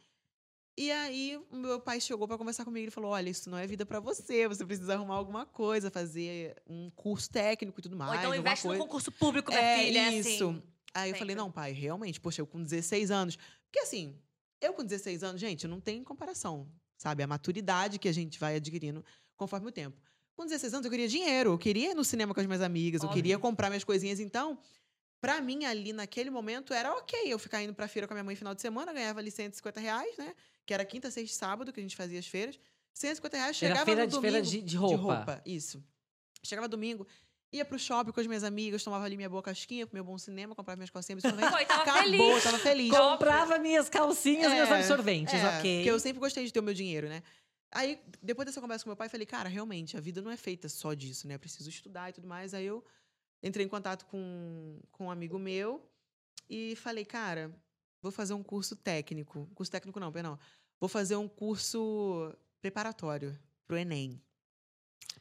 E 0.79 0.89
aí, 0.93 1.37
meu 1.51 1.77
pai 1.81 1.99
chegou 1.99 2.25
para 2.25 2.37
conversar 2.37 2.63
comigo 2.63 2.87
e 2.87 2.89
falou: 2.89 3.11
Olha, 3.11 3.29
isso 3.29 3.49
não 3.49 3.57
é 3.57 3.67
vida 3.67 3.85
para 3.85 3.99
você, 3.99 4.47
você 4.47 4.65
precisa 4.65 4.93
arrumar 4.93 5.15
alguma 5.15 5.45
coisa, 5.45 5.91
fazer 5.91 6.55
um 6.65 6.89
curso 6.91 7.29
técnico 7.29 7.77
e 7.81 7.83
tudo 7.83 7.97
mais. 7.97 8.11
Ou 8.11 8.17
então 8.17 8.33
investe 8.33 8.63
coisa. 8.65 8.77
no 8.79 8.85
concurso 8.85 9.11
público, 9.11 9.51
minha 9.51 9.61
É 9.61 9.83
filha. 9.85 10.11
isso. 10.13 10.49
Assim. 10.51 10.63
Aí 10.93 11.09
eu 11.09 11.15
falei, 11.17 11.33
sempre. 11.33 11.35
não, 11.35 11.51
pai, 11.51 11.73
realmente, 11.73 12.21
poxa, 12.21 12.41
eu 12.41 12.47
com 12.47 12.63
16 12.63 13.11
anos. 13.11 13.37
Porque 13.65 13.79
assim, 13.81 14.15
eu 14.61 14.71
com 14.71 14.81
16 14.81 15.21
anos, 15.21 15.41
gente, 15.41 15.67
não 15.67 15.81
tem 15.81 16.01
comparação, 16.01 16.71
sabe? 16.97 17.23
A 17.23 17.27
maturidade 17.27 17.99
que 17.99 18.07
a 18.07 18.13
gente 18.13 18.39
vai 18.39 18.55
adquirindo 18.55 19.03
conforme 19.35 19.67
o 19.67 19.71
tempo. 19.73 19.97
Com 20.33 20.45
16 20.45 20.75
anos, 20.75 20.85
eu 20.85 20.91
queria 20.91 21.09
dinheiro, 21.09 21.51
eu 21.51 21.57
queria 21.57 21.91
ir 21.91 21.93
no 21.93 22.05
cinema 22.05 22.33
com 22.33 22.39
as 22.39 22.45
minhas 22.45 22.61
amigas, 22.61 23.01
eu 23.03 23.09
Óbvio. 23.09 23.21
queria 23.21 23.37
comprar 23.37 23.69
minhas 23.69 23.83
coisinhas. 23.83 24.21
Então, 24.21 24.57
pra 25.21 25.41
mim, 25.41 25.65
ali 25.65 25.91
naquele 25.93 26.29
momento, 26.29 26.73
era 26.73 26.93
ok 26.93 27.19
eu 27.25 27.37
ficar 27.39 27.61
indo 27.61 27.73
pra 27.73 27.87
feira 27.87 28.07
com 28.07 28.13
a 28.13 28.15
minha 28.15 28.23
mãe 28.23 28.33
no 28.35 28.37
final 28.37 28.55
de 28.55 28.61
semana, 28.61 28.93
ganhava 28.93 29.19
ali 29.19 29.29
150 29.31 29.79
reais, 29.79 30.17
né? 30.17 30.33
Que 30.65 30.73
era 30.73 30.85
quinta, 30.85 31.09
sexta 31.11 31.33
e 31.33 31.37
sábado 31.37 31.73
que 31.73 31.79
a 31.79 31.83
gente 31.83 31.95
fazia 31.95 32.19
as 32.19 32.27
feiras. 32.27 32.59
150 32.93 33.37
reais, 33.37 33.55
chegava 33.55 33.79
Era 33.79 33.85
feira, 33.85 34.01
no 34.01 34.07
de, 34.07 34.13
domingo. 34.15 34.31
feira 34.33 34.45
de, 34.45 34.61
de 34.61 34.75
roupa. 34.77 34.95
De 34.97 35.01
roupa, 35.03 35.41
isso. 35.45 35.83
Chegava 36.43 36.67
domingo, 36.67 37.05
ia 37.51 37.65
pro 37.65 37.77
shopping 37.79 38.11
com 38.11 38.19
as 38.19 38.27
minhas 38.27 38.43
amigas, 38.43 38.83
tomava 38.83 39.05
ali 39.05 39.15
minha 39.17 39.29
boa 39.29 39.41
casquinha, 39.43 39.85
comia 39.87 40.03
bom 40.03 40.17
cinema, 40.17 40.53
comprava 40.55 40.77
minhas 40.77 40.89
calcinhas, 40.89 41.23
absorvente. 41.23 41.51
Pô, 41.51 41.59
e 41.59 41.65
tava 41.65 41.81
Acabou, 41.81 42.03
feliz. 42.03 42.43
tava 42.43 42.59
feliz. 42.59 42.91
Comprava 42.91 43.57
minhas 43.59 43.89
calcinhas 43.89 44.51
e 44.51 44.55
meus 44.55 44.69
É, 44.69 44.73
absorventes, 44.79 45.33
é, 45.33 45.57
ok. 45.57 45.77
Porque 45.77 45.91
eu 45.91 45.99
sempre 45.99 46.19
gostei 46.19 46.45
de 46.45 46.53
ter 46.53 46.59
o 46.59 46.63
meu 46.63 46.73
dinheiro, 46.73 47.07
né? 47.09 47.21
Aí, 47.71 48.01
depois 48.21 48.45
dessa 48.47 48.59
conversa 48.59 48.83
com 48.83 48.89
meu 48.89 48.97
pai, 48.97 49.09
falei, 49.09 49.25
cara, 49.27 49.47
realmente, 49.47 49.95
a 49.95 49.99
vida 49.99 50.21
não 50.21 50.31
é 50.31 50.37
feita 50.37 50.67
só 50.67 50.93
disso, 50.93 51.27
né? 51.27 51.35
Eu 51.35 51.39
preciso 51.39 51.69
estudar 51.69 52.09
e 52.09 52.13
tudo 52.13 52.27
mais. 52.27 52.53
Aí 52.53 52.65
eu 52.65 52.83
entrei 53.41 53.65
em 53.65 53.69
contato 53.69 54.05
com, 54.05 54.79
com 54.91 55.05
um 55.05 55.11
amigo 55.11 55.37
meu 55.39 55.81
e 56.49 56.75
falei, 56.75 57.05
cara, 57.05 57.51
vou 58.01 58.11
fazer 58.11 58.33
um 58.33 58.43
curso 58.43 58.75
técnico. 58.75 59.47
Curso 59.55 59.71
técnico 59.71 59.99
não, 59.99 60.11
perdão. 60.11 60.37
Vou 60.79 60.87
fazer 60.89 61.15
um 61.15 61.27
curso 61.27 62.33
preparatório 62.61 63.37
pro 63.67 63.77
Enem. 63.77 64.21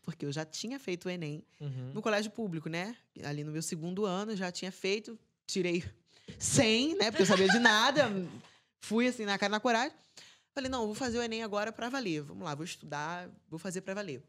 Porque 0.03 0.25
eu 0.25 0.33
já 0.33 0.45
tinha 0.45 0.79
feito 0.79 1.07
o 1.07 1.11
Enem 1.11 1.45
Uhum. 1.61 1.93
no 1.95 2.01
colégio 2.03 2.31
público, 2.31 2.69
né? 2.69 2.97
Ali 3.25 3.45
no 3.45 3.53
meu 3.53 3.63
segundo 3.63 4.07
ano 4.07 4.35
já 4.37 4.51
tinha 4.51 4.73
feito, 4.73 5.19
tirei 5.47 5.85
100, 6.39 6.97
né? 6.97 7.11
Porque 7.11 7.23
eu 7.23 7.27
sabia 7.27 7.49
de 7.49 7.59
nada. 7.59 8.09
Fui 8.81 9.07
assim 9.09 9.25
na 9.25 9.39
cara 9.39 9.51
na 9.51 9.61
coragem. 9.61 9.97
Falei, 10.55 10.71
não, 10.71 10.87
vou 10.87 10.95
fazer 10.95 11.19
o 11.19 11.23
Enem 11.23 11.43
agora 11.43 11.71
para 11.71 11.89
valer. 11.89 12.23
Vamos 12.23 12.45
lá, 12.45 12.55
vou 12.55 12.65
estudar, 12.65 13.29
vou 13.49 13.59
fazer 13.59 13.81
para 13.83 13.95
valer. 13.95 14.23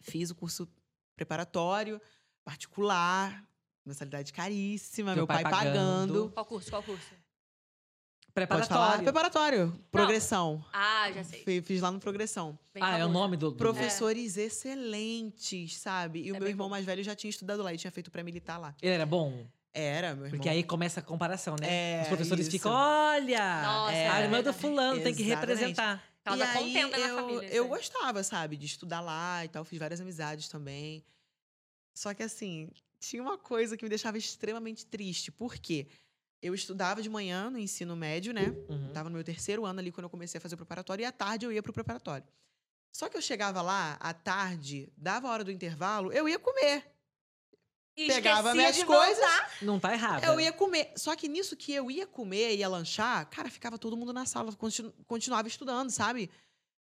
Fiz 0.00 0.30
o 0.30 0.34
curso 0.34 0.68
preparatório, 1.14 2.00
particular, 2.44 3.42
mensalidade 3.84 4.32
caríssima, 4.32 5.10
Teu 5.12 5.16
meu 5.16 5.26
pai, 5.26 5.42
pai 5.42 5.52
pagando. 5.52 5.74
pagando. 5.74 6.30
Qual 6.32 6.46
curso? 6.46 6.70
Qual 6.70 6.82
curso? 6.82 7.06
Preparatório. 8.34 9.02
Preparatório, 9.02 9.78
progressão. 9.90 10.64
Ah, 10.72 11.10
já 11.12 11.22
sei. 11.22 11.44
Fi- 11.44 11.60
Fiz 11.60 11.82
lá 11.82 11.90
no 11.90 12.00
progressão. 12.00 12.58
Bem 12.72 12.82
Ah, 12.82 12.92
é 12.92 13.04
o 13.04 13.08
famoso. 13.08 13.12
nome 13.12 13.36
do. 13.36 13.52
Professores 13.52 14.38
excelentes, 14.38 15.76
sabe? 15.76 16.20
E 16.20 16.30
o 16.32 16.36
É 16.36 16.38
meu 16.38 16.40
bem 16.40 16.48
irmão 16.50 16.66
bom. 16.66 16.70
mais 16.70 16.84
velho 16.86 17.04
já 17.04 17.14
tinha 17.14 17.28
estudado 17.28 17.62
lá 17.62 17.74
e 17.74 17.76
tinha 17.76 17.90
feito 17.90 18.10
pré-militar 18.10 18.58
lá. 18.58 18.74
Ele 18.80 18.94
era 18.94 19.04
bom? 19.04 19.46
Era, 19.74 20.14
meu 20.14 20.24
irmão. 20.26 20.30
Porque 20.30 20.48
aí 20.48 20.62
começa 20.62 21.00
a 21.00 21.02
comparação, 21.02 21.56
né? 21.60 21.98
É, 21.98 22.02
Os 22.02 22.08
professores 22.08 22.46
isso. 22.46 22.52
ficam, 22.56 22.72
olha, 22.72 23.62
Nossa, 23.62 23.92
a 23.92 23.94
é 24.20 24.22
irmã 24.24 24.38
do 24.38 24.44
verdade. 24.44 24.58
fulano 24.58 25.02
tem 25.02 25.14
que 25.14 25.22
Exatamente. 25.22 25.48
representar. 25.58 26.02
Causa 26.24 26.44
e 26.44 26.46
aí, 26.46 26.54
contenda 26.72 26.98
eu, 26.98 27.16
na 27.16 27.22
família. 27.22 27.48
Eu 27.48 27.68
gostava, 27.68 28.22
sabe, 28.22 28.56
de 28.56 28.64
estudar 28.64 29.00
lá 29.00 29.44
e 29.44 29.48
tal. 29.48 29.62
Fiz 29.64 29.78
várias 29.78 30.00
amizades 30.00 30.48
também. 30.48 31.04
Só 31.94 32.12
que, 32.14 32.22
assim, 32.22 32.70
tinha 32.98 33.22
uma 33.22 33.36
coisa 33.38 33.76
que 33.76 33.84
me 33.84 33.88
deixava 33.88 34.16
extremamente 34.18 34.86
triste. 34.86 35.30
Por 35.30 35.56
quê? 35.58 35.86
Eu 36.40 36.54
estudava 36.54 37.00
de 37.02 37.08
manhã 37.08 37.50
no 37.50 37.58
ensino 37.58 37.94
médio, 37.94 38.32
né? 38.32 38.48
Uhum. 38.68 38.92
Tava 38.92 39.08
no 39.08 39.14
meu 39.14 39.24
terceiro 39.24 39.64
ano 39.64 39.78
ali 39.80 39.92
quando 39.92 40.04
eu 40.04 40.10
comecei 40.10 40.38
a 40.38 40.40
fazer 40.40 40.54
o 40.54 40.58
preparatório. 40.58 41.02
E 41.02 41.06
à 41.06 41.12
tarde 41.12 41.44
eu 41.46 41.52
ia 41.52 41.62
pro 41.62 41.72
preparatório. 41.72 42.26
Só 42.92 43.08
que 43.08 43.16
eu 43.16 43.22
chegava 43.22 43.62
lá, 43.62 43.96
à 44.00 44.12
tarde, 44.12 44.92
dava 44.96 45.28
a 45.28 45.30
hora 45.30 45.44
do 45.44 45.50
intervalo, 45.52 46.12
eu 46.12 46.28
ia 46.28 46.38
comer. 46.38 46.84
E 47.96 48.06
pegava 48.06 48.54
minhas 48.54 48.74
de 48.76 48.84
coisas, 48.86 49.18
voltar. 49.18 49.52
Não 49.62 49.78
tá 49.78 49.92
errado. 49.92 50.24
Eu 50.24 50.40
ia 50.40 50.52
comer. 50.52 50.92
Só 50.96 51.14
que 51.14 51.28
nisso 51.28 51.56
que 51.56 51.72
eu 51.72 51.90
ia 51.90 52.06
comer, 52.06 52.56
ia 52.56 52.68
lanchar, 52.68 53.28
cara, 53.28 53.50
ficava 53.50 53.78
todo 53.78 53.96
mundo 53.96 54.12
na 54.12 54.24
sala, 54.26 54.50
continu- 54.56 54.92
continuava 55.06 55.46
estudando, 55.46 55.90
sabe? 55.90 56.30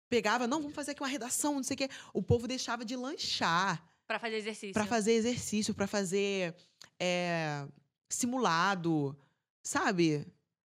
Pegava, 0.08 0.46
não, 0.46 0.60
vamos 0.60 0.74
fazer 0.74 0.92
aqui 0.92 1.02
uma 1.02 1.08
redação, 1.08 1.54
não 1.54 1.62
sei 1.62 1.74
o 1.74 1.78
quê. 1.78 1.88
O 2.14 2.22
povo 2.22 2.46
deixava 2.48 2.84
de 2.84 2.94
lanchar 2.96 3.84
Pra 4.10 4.18
fazer 4.18 4.36
exercício. 4.38 4.72
pra 4.74 4.86
fazer 4.86 5.12
exercício, 5.12 5.72
pra 5.72 5.86
fazer 5.86 6.52
é, 6.98 7.64
simulado, 8.08 9.16
sabe? 9.62 10.26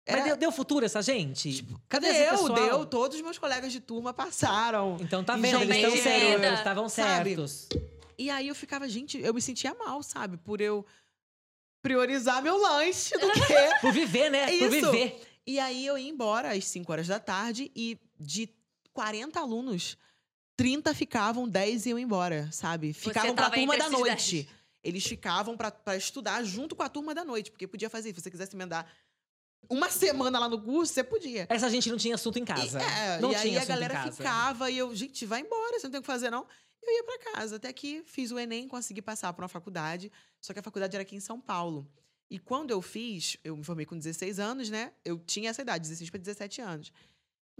Mas 0.06 0.16
Era- 0.16 0.24
deu, 0.26 0.36
deu 0.36 0.52
futuro 0.52 0.84
essa 0.84 1.00
gente? 1.00 1.64
Cadê 1.88 2.08
esse 2.08 2.18
deu, 2.18 2.30
pessoal? 2.32 2.54
deu. 2.54 2.84
Todos 2.84 3.16
os 3.16 3.22
meus 3.22 3.38
colegas 3.38 3.72
de 3.72 3.80
turma 3.80 4.12
passaram. 4.12 4.98
Então 5.00 5.24
tá 5.24 5.34
vendo, 5.34 5.62
eles 5.62 5.76
estão 5.76 5.92
vida, 5.92 6.46
eles 6.46 6.58
estavam 6.58 6.90
certos. 6.90 7.68
E 8.18 8.28
aí 8.28 8.48
eu 8.48 8.54
ficava, 8.54 8.86
gente, 8.86 9.18
eu 9.18 9.32
me 9.32 9.40
sentia 9.40 9.74
mal, 9.74 10.02
sabe? 10.02 10.36
Por 10.36 10.60
eu 10.60 10.84
priorizar 11.82 12.42
meu 12.42 12.58
lanche 12.60 13.16
do 13.16 13.30
que 13.32 13.40
Por 13.80 13.92
viver, 13.92 14.30
né? 14.30 14.44
Por 14.46 14.52
Isso. 14.74 14.92
viver. 14.92 15.22
E 15.46 15.58
aí 15.58 15.86
eu 15.86 15.96
ia 15.96 16.08
embora 16.10 16.52
às 16.52 16.64
5 16.66 16.92
horas 16.92 17.06
da 17.06 17.18
tarde 17.18 17.70
e 17.74 17.98
de 18.20 18.48
40 18.92 19.40
alunos, 19.40 19.96
30 20.56 20.94
ficavam, 20.94 21.48
10 21.48 21.86
iam 21.86 21.98
embora, 21.98 22.48
sabe? 22.52 22.92
Ficavam 22.92 23.34
pra 23.34 23.50
turma 23.50 23.76
da 23.76 23.88
noite. 23.88 24.48
Eles 24.82 25.04
ficavam 25.04 25.56
pra 25.56 25.70
pra 25.70 25.96
estudar 25.96 26.42
junto 26.42 26.74
com 26.74 26.82
a 26.82 26.88
turma 26.88 27.14
da 27.14 27.24
noite, 27.24 27.50
porque 27.50 27.66
podia 27.66 27.88
fazer, 27.88 28.14
se 28.14 28.20
você 28.20 28.30
quisesse 28.30 28.54
emendar 28.54 28.86
uma 29.68 29.88
semana 29.88 30.38
lá 30.38 30.48
no 30.48 30.60
curso, 30.60 30.92
você 30.92 31.04
podia. 31.04 31.46
Essa 31.48 31.70
gente 31.70 31.88
não 31.88 31.96
tinha 31.96 32.14
assunto 32.14 32.38
em 32.38 32.44
casa. 32.44 32.80
E, 32.80 32.82
é, 32.82 33.20
não 33.20 33.32
e 33.32 33.36
aí 33.36 33.48
tinha 33.48 33.62
a 33.62 33.64
galera 33.64 34.12
ficava 34.12 34.70
e 34.70 34.78
eu, 34.78 34.94
gente, 34.94 35.24
vai 35.24 35.40
embora, 35.40 35.78
você 35.78 35.86
não 35.86 35.92
tem 35.92 35.98
o 35.98 36.02
que 36.02 36.06
fazer 36.06 36.30
não. 36.30 36.46
Eu 36.82 36.92
ia 36.96 37.04
pra 37.04 37.32
casa, 37.32 37.56
até 37.56 37.72
que 37.72 38.02
fiz 38.04 38.32
o 38.32 38.38
ENEM, 38.38 38.66
consegui 38.66 39.00
passar 39.00 39.32
pra 39.32 39.44
uma 39.44 39.48
faculdade, 39.48 40.10
só 40.40 40.52
que 40.52 40.58
a 40.58 40.62
faculdade 40.62 40.96
era 40.96 41.02
aqui 41.02 41.14
em 41.14 41.20
São 41.20 41.40
Paulo. 41.40 41.88
E 42.28 42.38
quando 42.38 42.70
eu 42.70 42.82
fiz, 42.82 43.36
eu 43.44 43.56
me 43.56 43.62
formei 43.62 43.86
com 43.86 43.96
16 43.96 44.40
anos, 44.40 44.68
né? 44.68 44.92
Eu 45.04 45.18
tinha 45.18 45.50
essa 45.50 45.62
idade, 45.62 45.82
16 45.82 46.10
para 46.10 46.18
17 46.18 46.60
anos. 46.60 46.92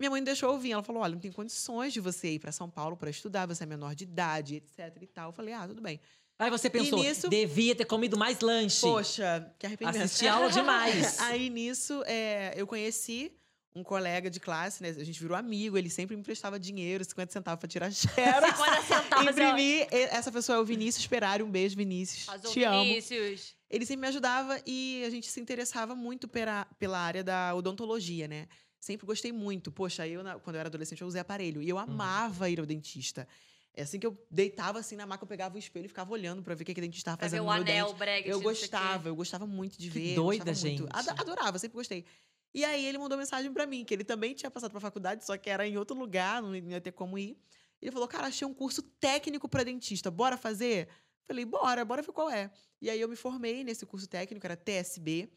Minha 0.02 0.10
mãe 0.10 0.24
deixou 0.24 0.50
eu 0.52 0.58
vir. 0.58 0.72
Ela 0.72 0.82
falou: 0.82 1.00
olha, 1.00 1.12
não 1.14 1.20
tem 1.20 1.30
condições 1.30 1.92
de 1.92 2.00
você 2.00 2.32
ir 2.32 2.40
para 2.40 2.50
São 2.50 2.68
Paulo 2.68 2.96
para 2.96 3.08
estudar, 3.08 3.46
você 3.46 3.62
é 3.62 3.66
menor 3.66 3.94
de 3.94 4.02
idade, 4.02 4.56
etc 4.56 5.00
e 5.00 5.06
tal. 5.06 5.28
Eu 5.28 5.32
falei: 5.32 5.54
ah, 5.54 5.68
tudo 5.68 5.80
bem. 5.80 6.00
Aí 6.38 6.50
você 6.50 6.68
pensou, 6.68 6.98
nisso- 6.98 7.28
devia 7.28 7.72
ter 7.76 7.84
comido 7.84 8.18
mais 8.18 8.40
lanche. 8.40 8.80
Poxa, 8.80 9.48
que 9.60 9.64
arrependimento. 9.64 10.04
Assisti 10.06 10.26
aula 10.26 10.50
demais. 10.50 11.20
Aí 11.22 11.48
nisso, 11.48 12.02
é, 12.04 12.52
eu 12.56 12.66
conheci 12.66 13.32
um 13.76 13.84
colega 13.84 14.28
de 14.28 14.40
classe, 14.40 14.82
né? 14.82 14.88
A 14.88 15.04
gente 15.04 15.20
virou 15.20 15.36
amigo, 15.36 15.78
ele 15.78 15.88
sempre 15.88 16.16
me 16.16 16.22
prestava 16.24 16.58
dinheiro, 16.58 17.04
50 17.04 17.32
centavos 17.32 17.60
pra 17.60 17.68
tirar 17.68 17.92
xerox. 17.92 18.56
50 18.58 18.82
centavos. 18.82 19.26
Imprimi. 19.30 19.82
E- 19.82 20.08
Essa 20.10 20.32
pessoa 20.32 20.58
é 20.58 20.60
o 20.60 20.64
Vinícius 20.64 21.06
Perari. 21.06 21.44
Um 21.44 21.50
beijo, 21.50 21.76
Vinícius. 21.76 22.28
Arrasou, 22.28 22.50
Te 22.50 22.64
amo. 22.64 22.82
Vinícius. 22.82 23.54
Ele 23.70 23.86
sempre 23.86 24.00
me 24.02 24.08
ajudava 24.08 24.60
e 24.66 25.04
a 25.06 25.10
gente 25.10 25.30
se 25.30 25.40
interessava 25.40 25.94
muito 25.94 26.26
pela, 26.26 26.66
pela 26.76 26.98
área 26.98 27.22
da 27.22 27.54
odontologia, 27.54 28.26
né? 28.26 28.48
Sempre 28.82 29.06
gostei 29.06 29.30
muito. 29.30 29.70
Poxa, 29.70 30.08
eu, 30.08 30.22
quando 30.40 30.56
eu 30.56 30.60
era 30.60 30.68
adolescente, 30.68 31.00
eu 31.02 31.06
usei 31.06 31.20
aparelho. 31.20 31.62
E 31.62 31.68
eu 31.68 31.78
amava 31.78 32.50
ir 32.50 32.58
ao 32.58 32.66
dentista. 32.66 33.28
É 33.72 33.82
assim 33.82 34.00
que 34.00 34.04
eu 34.06 34.18
deitava 34.28 34.80
assim 34.80 34.96
na 34.96 35.06
maca, 35.06 35.22
eu 35.22 35.28
pegava 35.28 35.54
o 35.54 35.58
espelho 35.58 35.84
e 35.84 35.88
ficava 35.88 36.12
olhando 36.12 36.42
pra 36.42 36.52
ver 36.56 36.64
o 36.64 36.66
que, 36.66 36.74
que 36.74 36.80
o 36.80 36.82
dentista 36.82 37.10
estava 37.12 37.16
Pra 37.16 37.28
ver 37.28 37.36
fazendo 37.36 37.48
o 37.48 37.54
meu 37.54 37.62
dente. 37.62 37.78
anel, 37.78 37.94
brega. 37.94 38.28
Eu 38.28 38.32
não 38.32 38.40
sei 38.42 38.50
o 38.50 38.52
quê. 38.54 38.60
gostava, 38.60 39.08
eu 39.08 39.14
gostava 39.14 39.46
muito 39.46 39.78
de 39.78 39.88
Que 39.88 39.98
ver. 40.00 40.10
eu 40.10 40.14
doida, 40.16 40.44
muito. 40.46 40.58
gente. 40.58 40.82
Ad- 40.90 41.10
Adorava, 41.10 41.60
sempre 41.60 41.76
gostei. 41.76 42.04
E 42.52 42.64
aí 42.64 42.84
ele 42.84 42.98
mandou 42.98 43.16
mensagem 43.16 43.52
pra 43.52 43.66
mim, 43.66 43.84
que 43.84 43.94
ele 43.94 44.02
também 44.04 44.34
tinha 44.34 44.50
passado 44.50 44.72
pra 44.72 44.80
faculdade, 44.80 45.24
só 45.24 45.36
que 45.38 45.48
era 45.48 45.64
em 45.66 45.76
outro 45.78 45.96
lugar, 45.96 46.42
não 46.42 46.54
ia 46.56 46.80
ter 46.80 46.90
como 46.92 47.16
ir. 47.16 47.38
Ele 47.80 47.92
falou, 47.92 48.08
cara, 48.08 48.26
achei 48.26 48.46
um 48.46 48.52
curso 48.52 48.82
técnico 48.82 49.48
pra 49.48 49.62
dentista, 49.62 50.10
bora 50.10 50.36
fazer? 50.36 50.88
Falei, 51.24 51.44
bora, 51.44 51.84
bora 51.84 52.02
ver 52.02 52.10
qual 52.12 52.28
é. 52.28 52.50
E 52.80 52.90
aí 52.90 53.00
eu 53.00 53.08
me 53.08 53.14
formei 53.16 53.62
nesse 53.62 53.86
curso 53.86 54.08
técnico, 54.08 54.44
era 54.44 54.56
TSB. 54.56 55.30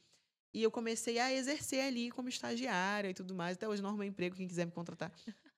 E 0.56 0.64
eu 0.64 0.72
comecei 0.72 1.20
a 1.20 1.34
exercer 1.34 1.82
ali 1.82 2.10
como 2.10 2.30
estagiária 2.30 3.10
e 3.10 3.14
tudo 3.14 3.36
mais. 3.36 3.58
Até 3.58 3.68
hoje 3.68 3.82
arrumei 3.90 4.08
emprego, 4.08 4.38
quem 4.38 4.48
quiser 4.48 4.66
me 4.66 4.72
contratar. 4.72 5.12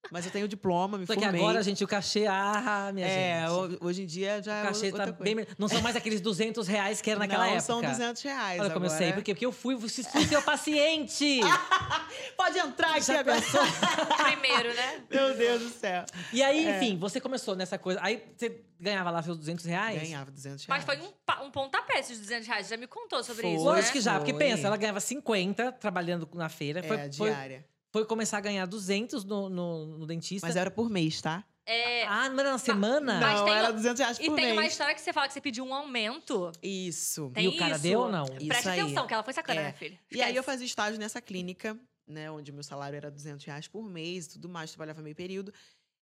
Mas 0.10 0.26
eu 0.26 0.32
tenho 0.32 0.46
o 0.46 0.48
diploma, 0.48 0.98
me 0.98 1.06
Só 1.06 1.14
que 1.16 1.20
formei. 1.22 1.42
agora, 1.42 1.62
gente, 1.62 1.84
o 1.84 1.88
cachê, 1.88 2.26
ah, 2.28 2.92
minha 2.94 3.06
é, 3.06 3.42
gente. 3.42 3.52
ho- 3.52 3.78
hoje 3.82 4.04
em 4.04 4.06
dia 4.06 4.42
já 4.42 4.54
O 4.54 4.56
é 4.60 4.68
cachê 4.68 4.86
outra 4.86 5.08
tá 5.08 5.12
coisa. 5.14 5.36
bem. 5.36 5.46
Não 5.58 5.68
são 5.68 5.82
mais 5.82 5.98
aqueles 5.98 6.22
200 6.22 6.66
reais 6.66 7.02
que 7.02 7.10
era 7.12 7.20
naquela 7.20 7.44
Não, 7.44 7.50
época. 7.52 7.62
são 7.66 7.82
200 7.82 8.22
reais 8.22 8.62
Olha 8.62 8.70
como 8.70 8.86
eu 8.86 8.90
agora. 8.90 9.04
sei, 9.04 9.12
porque, 9.14 9.34
porque 9.34 9.46
eu 9.46 9.52
fui, 9.52 9.78
fui, 9.78 9.90
fui 9.90 10.26
seu 10.26 10.42
paciente. 10.42 11.42
Pode 12.38 12.58
entrar 12.58 12.92
aqui 12.92 13.02
Já 13.02 13.20
agora. 13.20 13.42
pensou? 13.42 13.60
Primeiro, 14.24 14.74
né? 14.74 15.02
Meu 15.12 15.36
Deus 15.36 15.62
do 15.64 15.70
céu. 15.70 16.06
E 16.32 16.42
aí, 16.42 16.66
É. 16.66 16.78
enfim, 16.78 16.98
você 16.98 17.20
começou 17.20 17.54
nessa 17.56 17.78
coisa. 17.78 18.00
Aí 18.02 18.24
você 18.36 18.62
ganhava 18.80 19.12
lá 19.12 19.22
seus 19.22 19.38
200 19.38 19.66
reais? 19.66 20.02
Ganhava 20.02 20.32
200 20.32 20.66
Mas 20.68 20.86
reais. 20.86 21.02
foi 21.02 21.10
um, 21.42 21.46
um 21.48 21.52
pontapé 21.52 22.00
esses 22.00 22.18
200 22.20 22.48
reais. 22.48 22.68
Já 22.70 22.78
me 22.78 22.88
contou 22.88 23.22
sobre 23.24 23.42
Foi. 23.42 23.52
isso, 23.56 23.64
Lógico 23.66 23.88
né? 23.88 23.92
que 23.94 24.02
já, 24.02 24.18
porque 24.20 24.32
Foi. 24.34 24.40
pensa, 24.40 24.68
ela 24.68 24.78
ganhava 24.78 25.02
50 25.02 25.72
trabalhando 25.74 26.30
na 26.34 26.48
feira. 26.48 26.80
É, 26.80 26.84
Foi, 26.84 26.98
foi, 26.98 27.10
diária. 27.10 27.58
foi 27.60 27.77
começar 28.06 28.38
a 28.38 28.42
ganhar 28.42 28.66
200 28.66 29.24
no, 29.24 29.50
no, 29.50 29.86
no 30.00 30.06
dentista. 30.06 30.46
Mas 30.48 30.56
era 30.56 30.70
por 30.72 30.90
mês, 30.90 31.22
tá? 31.22 31.44
É, 31.66 32.06
Ah, 32.06 32.30
não 32.30 32.40
era 32.40 32.52
na 32.52 32.58
semana? 32.58 33.20
Mas 33.20 33.40
não, 33.40 33.46
tem 33.46 33.54
era 33.56 33.70
o- 33.70 33.74
200 33.74 34.00
reais 34.00 34.18
e 34.20 34.26
por 34.28 34.36
tem 34.36 34.46
mês. 34.46 34.58
uma 34.58 34.66
história 34.66 34.96
que 34.96 35.02
você 35.02 35.12
fala 35.12 35.28
que 35.28 35.34
você 35.34 35.42
pediu 35.42 35.66
um 35.66 35.74
aumento. 35.74 36.50
Isso. 36.64 37.30
Tem 37.34 37.44
e 37.46 37.48
o 37.50 37.58
cara 37.58 37.74
isso. 37.74 37.84
deu 37.84 38.00
ou 38.02 38.12
não? 38.12 38.24
Isso 38.26 38.48
Preste 38.48 38.70
aí. 38.70 38.80
atenção, 38.80 39.06
que 39.06 39.14
ela 39.14 39.24
foi 39.24 39.34
sacana, 39.34 39.60
É. 39.60 39.64
minha 39.64 39.74
filha. 39.74 40.00
E 40.12 40.22
aí 40.22 40.34
eu 40.36 40.44
fazia 40.44 40.66
estágio 40.66 40.98
nessa 40.98 41.22
clínica, 41.22 41.78
né? 42.08 42.32
Onde 42.32 42.52
o 42.52 42.54
meu 42.54 42.64
salário 42.64 42.96
era 42.96 43.12
200 43.12 43.44
reais 43.46 43.68
por 43.68 43.84
mês 43.90 44.28
e 44.28 44.30
tudo 44.30 44.48
mais. 44.48 44.72
Trabalhava 44.72 45.02
meio 45.02 45.16
período. 45.16 45.54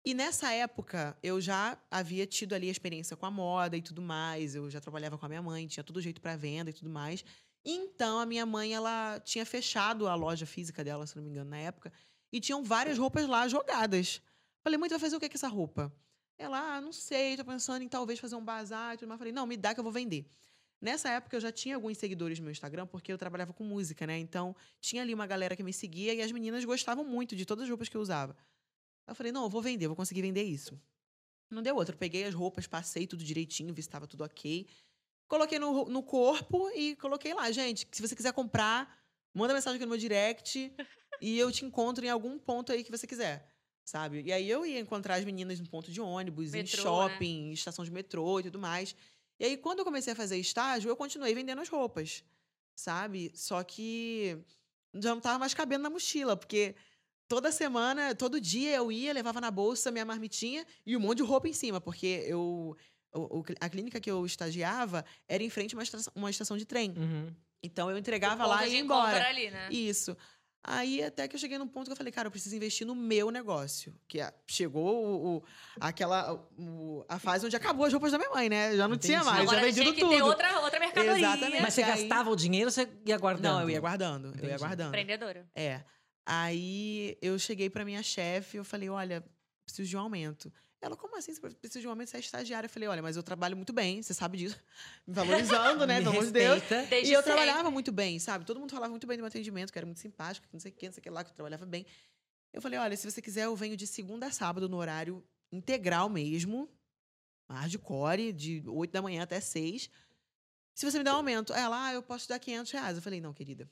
E 0.06 0.13
nessa 0.13 0.53
época, 0.53 1.17
eu 1.24 1.41
já 1.41 1.75
havia 1.89 2.25
tido 2.27 2.53
ali 2.53 2.70
a 2.70 2.72
experiência 2.72 3.17
com 3.17 3.25
a 3.25 3.32
moda 3.32 3.75
e 3.75 3.82
tudo 3.82 4.01
mais. 4.01 4.53
Eu 4.53 4.70
já 4.70 4.79
trabalhava 4.79 5.17
com 5.17 5.25
a 5.25 5.29
minha 5.29 5.41
mãe, 5.41 5.65
tinha 5.67 5.84
tudo 5.84 6.00
jeito 6.00 6.22
para 6.22 6.36
venda 6.36 6.70
e 6.70 6.74
tudo 6.74 6.89
mais. 6.89 7.25
Então, 7.69 8.17
a 8.17 8.25
minha 8.25 8.45
mãe, 8.45 8.74
ela 8.74 9.19
tinha 9.19 9.45
fechado 9.45 10.07
a 10.07 10.15
loja 10.15 10.45
física 10.45 10.86
dela, 10.86 11.05
se 11.05 11.17
não 11.17 11.24
me 11.24 11.29
engano, 11.29 11.50
na 11.50 11.57
época. 11.57 11.91
E 12.31 12.39
tinham 12.39 12.63
várias 12.63 12.97
roupas 12.97 13.27
lá 13.27 13.45
jogadas. 13.45 14.21
Falei, 14.63 14.77
mãe, 14.77 14.88
tu 14.88 14.93
vai 14.93 15.00
fazer 15.00 15.17
o 15.17 15.19
que 15.19 15.27
com 15.27 15.36
essa 15.36 15.50
roupa? 15.50 15.93
Ela, 16.38 16.77
ah, 16.77 16.79
não 16.79 16.93
sei, 16.93 17.36
tô 17.36 17.43
pensando 17.43 17.81
em 17.81 17.89
talvez 17.89 18.19
fazer 18.19 18.36
um 18.36 18.43
bazar 18.43 18.93
e 18.93 18.97
tudo 18.97 19.09
mais. 19.09 19.19
Falei, 19.19 19.33
não, 19.33 19.45
me 19.45 19.57
dá 19.57 19.74
que 19.74 19.81
eu 19.81 19.83
vou 19.83 19.91
vender. 19.91 20.25
Nessa 20.79 21.09
época 21.09 21.36
eu 21.36 21.41
já 21.41 21.51
tinha 21.51 21.75
alguns 21.75 21.97
seguidores 21.97 22.39
no 22.39 22.45
meu 22.45 22.53
Instagram, 22.53 22.88
porque 22.88 23.12
eu 23.12 23.17
trabalhava 23.17 23.51
com 23.51 23.65
música, 23.65 24.07
né? 24.07 24.17
Então 24.17 24.55
tinha 24.79 25.01
ali 25.01 25.13
uma 25.13 25.27
galera 25.27 25.53
que 25.53 25.63
me 25.63 25.74
seguia 25.74 26.13
e 26.13 26.21
as 26.21 26.31
meninas 26.31 26.63
gostavam 26.63 27.03
muito 27.03 27.36
de 27.36 27.45
todas 27.45 27.63
as 27.63 27.69
roupas 27.69 27.89
que 27.89 27.97
eu 27.97 28.01
usava. 28.01 28.33
Eu 29.05 29.15
falei, 29.15 29.31
não, 29.31 29.43
eu 29.43 29.50
vou 29.50 29.62
vender, 29.62 29.86
eu 29.86 29.89
vou 29.89 29.95
conseguir 29.95 30.21
vender 30.21 30.43
isso. 30.43 30.79
Não 31.50 31.62
deu 31.62 31.75
outra. 31.75 31.95
Eu 31.95 32.00
peguei 32.00 32.24
as 32.24 32.33
roupas, 32.33 32.65
passei 32.67 33.07
tudo 33.07 33.24
direitinho, 33.24 33.74
vi 33.74 33.81
se 33.81 33.88
estava 33.89 34.07
tudo 34.07 34.24
ok. 34.24 34.67
Coloquei 35.27 35.60
no, 35.60 35.86
no 35.86 36.01
corpo 36.03 36.69
e 36.75 36.96
coloquei 36.96 37.34
lá, 37.34 37.51
gente, 37.51 37.88
se 37.91 38.01
você 38.01 38.15
quiser 38.15 38.34
comprar, 38.34 38.98
manda 39.34 39.53
mensagem 39.53 39.75
aqui 39.75 39.86
no 39.86 39.91
meu 39.91 40.00
direct 40.00 40.74
e 41.22 41.38
eu 41.38 41.51
te 41.51 41.65
encontro 41.65 42.05
em 42.05 42.10
algum 42.10 42.39
ponto 42.39 42.72
aí 42.72 42.84
que 42.84 42.91
você 42.91 43.05
quiser. 43.05 43.53
Sabe? 43.86 44.22
E 44.22 44.34
aí 44.34 44.50
eu 44.50 44.65
ia 44.65 44.79
encontrar 44.79 45.15
as 45.15 45.24
meninas 45.24 45.60
no 45.60 45.69
ponto 45.69 45.91
de 45.91 46.01
ônibus, 46.01 46.53
em 46.53 46.57
Metrô, 46.57 47.07
né? 47.07 47.13
shopping, 47.13 47.50
em 47.50 47.53
estação 47.53 47.86
de 47.86 47.91
metrô 47.91 48.39
e 48.39 48.43
tudo 48.43 48.60
mais. 48.60 48.93
E 49.39 49.46
aí, 49.46 49.57
quando 49.57 49.79
eu 49.79 49.86
comecei 49.86 50.13
a 50.13 50.15
fazer 50.15 50.38
estágio, 50.38 50.89
eu 50.89 50.96
continuei 50.96 51.34
vendendo 51.34 51.62
as 51.62 51.69
roupas, 51.69 52.24
sabe? 52.75 53.31
Só 53.36 53.63
que 53.63 54.38
já 54.96 55.13
não 55.13 55.22
tava 55.22 55.39
mais 55.39 55.53
cabendo 55.53 55.84
na 55.84 55.89
mochila, 55.89 56.36
porque 56.36 56.75
toda 57.27 57.51
semana, 57.51 58.15
todo 58.15 58.41
dia 58.41 58.75
eu 58.75 58.91
ia, 58.91 59.13
levava 59.13 59.39
na 59.39 59.51
bolsa 59.51 59.91
minha 59.91 60.05
marmitinha 60.05 60.65
e 60.86 60.98
um 60.98 61.00
monte 61.00 61.17
de 61.17 61.24
roupa 61.24 61.48
em 61.48 61.53
cima, 61.53 61.79
porque 61.79 62.24
eu. 62.27 62.75
O- 63.17 63.39
o- 63.39 63.45
a 63.59 63.69
clínica 63.69 64.00
que 64.00 64.09
eu 64.12 64.25
estagiava 64.25 65.03
era 65.27 65.43
em 65.43 65.50
frente 65.50 65.74
a 65.74 65.77
uma 65.77 65.83
estação, 65.83 66.13
uma 66.15 66.29
estação 66.29 66.57
de 66.57 66.65
trem. 66.65 66.91
Uhum. 66.97 67.33
Então 67.63 67.89
eu 67.89 67.97
entregava 67.97 68.45
lá 68.45 68.65
e 68.67 68.74
ia 68.74 68.79
embora. 68.79 69.27
ali, 69.27 69.50
né? 69.50 69.69
Isso. 69.71 70.15
Aí 70.69 71.01
até 71.01 71.27
que 71.29 71.36
eu 71.36 71.39
cheguei 71.39 71.57
num 71.57 71.67
ponto 71.67 71.86
que 71.86 71.93
eu 71.93 71.95
falei, 71.95 72.12
cara, 72.12 72.27
eu 72.27 72.31
preciso 72.31 72.53
investir 72.55 72.86
no 72.86 72.93
meu 72.93 73.31
negócio. 73.31 73.95
Que 74.07 74.19
chegou 74.45 75.05
o, 75.05 75.38
o- 75.38 75.43
aquela, 75.79 76.33
o- 76.59 77.05
a 77.07 77.17
fase 77.19 77.45
onde 77.45 77.55
acabou 77.55 77.86
as 77.86 77.93
roupas 77.93 78.12
da 78.12 78.17
minha 78.17 78.29
mãe, 78.31 78.50
né? 78.50 78.75
Já 78.75 78.86
não 78.88 78.97
tinha 78.97 79.17
Entendi. 79.19 79.31
mais, 79.31 79.41
Agora 79.43 79.59
já 79.59 79.65
vendido 79.65 79.83
tinha 79.83 79.93
que 79.95 80.01
tudo. 80.01 80.13
ter 80.15 80.21
outra, 80.24 80.59
outra 80.59 80.79
mercadoria. 80.79 81.13
Exatamente. 81.17 81.62
Mas 81.62 81.74
você 81.74 81.83
aí- 81.83 81.88
gastava 82.01 82.29
o 82.29 82.36
dinheiro 82.36 82.67
ou 82.67 82.71
você 82.71 82.88
ia 83.05 83.17
guardando? 83.17 83.53
Não, 83.53 83.62
eu 83.62 83.69
ia 83.69 83.79
guardando. 83.79 84.25
Eu 84.25 84.31
Entendi. 84.31 84.47
ia 84.47 84.57
guardando. 84.57 84.88
Empreendedora. 84.89 85.49
É. 85.56 85.84
Aí 86.25 87.17
eu 87.21 87.39
cheguei 87.39 87.69
pra 87.69 87.86
minha 87.86 88.03
chefe, 88.03 88.58
eu 88.58 88.65
falei, 88.65 88.89
olha, 88.89 89.23
preciso 89.65 89.88
de 89.89 89.95
um 89.95 90.01
aumento. 90.01 90.51
Ela, 90.80 90.96
como 90.96 91.18
assim? 91.18 91.34
Você 91.34 91.42
precisa 91.42 91.82
de 91.82 91.88
um 91.88 91.90
aumento? 91.90 92.10
Você 92.10 92.18
é 92.18 92.20
estagiária. 92.20 92.68
Eu 92.68 92.70
falei, 92.70 92.88
olha, 92.88 93.02
mas 93.02 93.16
eu 93.16 93.24
trabalho 93.24 93.56
muito 93.56 93.74
bem, 93.74 94.02
você 94.02 94.13
sabe 94.13 94.38
disso. 94.38 94.60
Me 95.08 95.13
valorizando, 95.13 95.88
né? 95.88 95.98
Pelo 96.02 96.12
amor 96.12 96.26
de 96.26 96.32
Deus. 96.32 96.62
Desde 96.90 97.12
e 97.12 97.13
eu 97.13 97.22
sempre. 97.22 97.24
trabalhava 97.24 97.72
muito 97.72 97.92
bem, 97.92 98.20
sabe? 98.20 98.46
Todo 98.46 98.60
mundo 98.60 98.72
falava 98.72 98.92
muito 98.92 99.08
bem 99.08 99.18
do 99.18 99.22
meu 99.22 99.28
atendimento, 99.28 99.72
que 99.72 99.80
era 99.80 99.86
muito 99.86 100.00
simpático, 100.00 100.48
que 100.48 100.54
não 100.54 100.60
sei 100.60 100.72
o 100.72 100.76
que, 100.76 100.86
não 100.86 100.94
sei 100.94 101.02
o 101.02 101.04
que 101.04 101.10
lá, 101.10 101.24
que 101.24 101.32
eu 101.32 101.36
trabalhava 101.36 101.66
bem. 101.66 101.86
Eu 102.54 102.62
falei, 102.62 102.78
olha, 102.80 102.96
se 102.96 103.10
você 103.10 103.22
quiser, 103.22 103.46
eu 103.46 103.56
venho 103.56 103.76
de 103.76 103.88
segunda 103.88 104.28
a 104.28 104.32
sábado 104.32 104.70
no 104.70 104.78
horário 104.78 105.24
integral 105.52 106.10
mesmo, 106.10 106.70
hardcore, 107.50 108.32
de 108.32 108.63
8 108.68 108.92
da 108.92 109.02
manhã 109.02 109.24
até 109.24 109.40
6. 109.40 109.90
Se 110.76 110.86
você 110.86 110.98
me 111.00 111.04
der 111.04 111.12
um 111.12 111.18
aumento, 111.18 111.54
ela, 111.54 111.88
ah, 111.88 111.94
eu 111.94 112.04
posso 112.04 112.26
te 112.26 112.30
dar 112.30 112.40
500 112.40 112.72
reais. 112.72 112.98
Eu 112.98 113.02
falei, 113.02 113.20
não, 113.20 113.34
querida, 113.34 113.70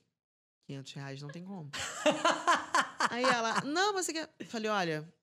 500 0.65 0.94
reais 0.94 1.22
não 1.22 1.30
tem 1.30 1.44
como. 1.44 1.70
aí 3.12 3.24
ela, 3.24 3.62
não, 3.62 3.94
mas 3.94 4.08
você 4.08 4.13
quer... 4.13 4.34
Eu 4.39 4.46
falei, 4.48 4.70
olha, 4.72 5.13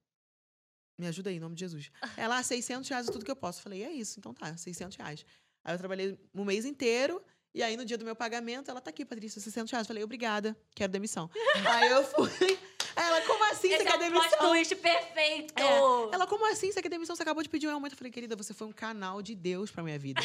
me 1.03 1.09
ajuda 1.09 1.29
aí, 1.31 1.37
em 1.37 1.41
nome 1.41 1.55
de 1.55 1.61
Jesus. 1.61 1.91
Ela, 2.17 2.39
ah, 2.39 2.43
600 2.43 2.89
reais 2.89 3.09
é 3.09 3.13
tudo 3.13 3.25
que 3.25 3.31
eu 3.31 3.37
posso. 3.37 3.59
Eu 3.59 3.63
falei, 3.65 3.83
é 3.85 3.93
isso, 3.93 4.19
então 4.19 4.33
tá, 4.33 4.57
600 4.57 4.97
reais. 4.97 5.27
Aí 5.65 5.75
eu 5.75 5.79
trabalhei 5.79 6.19
um 6.35 6.45
mês 6.45 6.65
inteiro, 6.65 7.23
e 7.55 7.63
aí 7.63 7.77
no 7.77 7.85
dia 7.85 7.99
do 7.99 8.05
meu 8.05 8.17
pagamento, 8.17 8.71
ela 8.71 8.81
tá 8.81 8.91
aqui, 8.91 9.05
Patrícia, 9.05 9.41
600 9.41 9.71
reais. 9.71 9.85
Eu 9.85 9.89
falei, 9.89 10.03
obrigada, 10.05 10.57
quero 10.75 10.91
demissão. 10.93 11.29
aí 11.69 11.91
eu 11.91 12.05
fui. 12.05 12.59
Ela, 12.95 13.21
como 13.23 13.45
assim 13.53 13.69
Esse 13.69 13.83
você 13.83 13.83
é 13.83 13.85
quer 13.87 13.95
o 13.95 13.99
plot 13.99 14.13
demissão? 14.13 14.49
twist 14.51 14.77
perfeito. 14.77 15.55
É. 15.59 16.15
Ela, 16.15 16.27
como 16.27 16.51
assim? 16.51 16.71
Você 16.71 16.83
quer 16.83 16.89
demissão? 16.89 17.17
Você 17.17 17.23
acabou 17.23 17.43
de 17.43 17.49
pedir 17.49 17.67
um 17.69 17.73
aumento. 17.73 17.93
Eu 17.93 17.99
falei, 17.99 18.13
querida, 18.13 18.37
você 18.37 18.53
foi 18.55 18.67
um 18.67 18.73
canal 18.73 19.23
de 19.23 19.35
Deus 19.35 19.71
pra 19.71 19.83
minha 19.83 19.99
vida. 19.99 20.21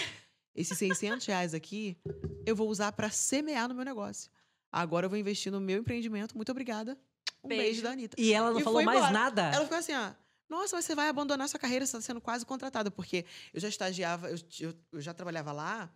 Esses 0.53 0.77
600 0.77 1.25
reais 1.27 1.53
aqui, 1.53 1.97
eu 2.45 2.55
vou 2.55 2.67
usar 2.67 2.91
pra 2.91 3.09
semear 3.09 3.67
no 3.69 3.75
meu 3.75 3.85
negócio. 3.85 4.29
Agora 4.71 5.05
eu 5.05 5.09
vou 5.09 5.17
investir 5.17 5.51
no 5.51 5.61
meu 5.61 5.79
empreendimento. 5.79 6.35
Muito 6.35 6.51
obrigada. 6.51 6.97
Um 7.43 7.47
beijo, 7.47 7.63
Beijo. 7.63 7.81
da 7.83 7.91
Anitta. 7.91 8.15
E 8.19 8.33
ela 8.33 8.51
não 8.51 8.59
E 8.59 8.63
falou 8.63 8.83
mais 8.83 8.97
embora. 8.97 9.13
nada? 9.13 9.41
Ela 9.53 9.63
ficou 9.63 9.77
assim, 9.77 9.93
ó. 9.93 10.11
Nossa, 10.49 10.75
mas 10.75 10.85
você 10.85 10.95
vai 10.95 11.09
abandonar 11.09 11.49
sua 11.49 11.59
carreira, 11.59 11.85
você 11.85 11.97
está 11.97 12.05
sendo 12.05 12.21
quase 12.21 12.45
contratada. 12.45 12.89
Porque 12.89 13.25
eu 13.53 13.59
já 13.59 13.67
estagiava, 13.67 14.29
eu, 14.29 14.37
eu, 14.59 14.73
eu 14.93 15.01
já 15.01 15.13
trabalhava 15.13 15.51
lá 15.51 15.91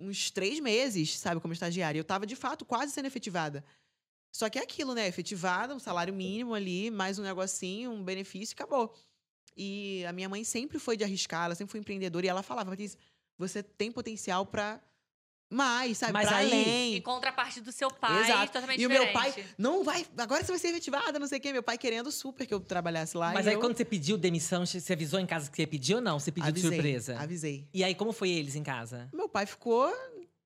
uns 0.00 0.30
três 0.30 0.60
meses, 0.60 1.18
sabe, 1.18 1.40
como 1.40 1.52
estagiária. 1.52 1.98
Eu 1.98 2.02
estava, 2.02 2.26
de 2.26 2.36
fato, 2.36 2.64
quase 2.64 2.92
sendo 2.92 3.06
efetivada. 3.06 3.64
Só 4.32 4.48
que 4.48 4.58
é 4.58 4.62
aquilo, 4.62 4.94
né? 4.94 5.08
Efetivada, 5.08 5.74
um 5.74 5.78
salário 5.78 6.14
mínimo 6.14 6.54
ali, 6.54 6.90
mais 6.90 7.18
um 7.18 7.22
negocinho, 7.22 7.90
um 7.90 8.04
benefício, 8.04 8.54
acabou. 8.54 8.94
E 9.56 10.04
a 10.06 10.12
minha 10.12 10.28
mãe 10.28 10.44
sempre 10.44 10.78
foi 10.78 10.96
de 10.96 11.02
arriscar, 11.02 11.46
ela 11.46 11.54
sempre 11.54 11.72
foi 11.72 11.80
empreendedora. 11.80 12.24
E 12.24 12.28
ela 12.28 12.42
falava, 12.42 12.70
Patrícia, 12.70 12.98
você 13.36 13.62
tem 13.62 13.90
potencial 13.90 14.46
para 14.46 14.80
mais, 15.50 15.96
sabe? 15.98 16.12
Mas 16.12 16.28
pra 16.28 16.36
aí- 16.38 16.46
além. 16.46 16.94
Em 16.96 17.00
contraparte 17.00 17.60
do 17.60 17.72
seu 17.72 17.90
pai, 17.90 18.24
Exato. 18.24 18.52
totalmente 18.52 18.80
E 18.80 18.86
o 18.86 18.88
diferente. 18.88 19.12
meu 19.12 19.12
pai, 19.14 19.44
não 19.56 19.82
vai, 19.82 20.06
agora 20.18 20.44
você 20.44 20.52
vai 20.52 20.58
ser 20.58 20.68
efetivada, 20.68 21.18
não 21.18 21.26
sei 21.26 21.38
o 21.38 21.40
quê. 21.40 21.52
Meu 21.52 21.62
pai 21.62 21.78
querendo 21.78 22.12
super 22.12 22.46
que 22.46 22.52
eu 22.52 22.60
trabalhasse 22.60 23.16
lá. 23.16 23.32
Mas 23.32 23.46
e 23.46 23.50
aí 23.50 23.54
eu 23.54 23.60
quando 23.60 23.76
você 23.76 23.84
pediu 23.84 24.18
demissão, 24.18 24.66
você 24.66 24.92
avisou 24.92 25.18
em 25.18 25.26
casa 25.26 25.50
que 25.50 25.56
você 25.56 25.62
ia 25.62 25.68
pedir 25.68 25.94
ou 25.94 26.00
não? 26.00 26.18
Você 26.20 26.30
pediu 26.30 26.48
avisei, 26.50 26.70
de 26.70 26.76
surpresa? 26.76 27.18
Avisei. 27.18 27.66
E 27.72 27.82
aí, 27.82 27.94
como 27.94 28.12
foi 28.12 28.28
eles 28.30 28.54
em 28.56 28.62
casa? 28.62 29.08
Meu 29.12 29.28
pai 29.28 29.46
ficou. 29.46 29.90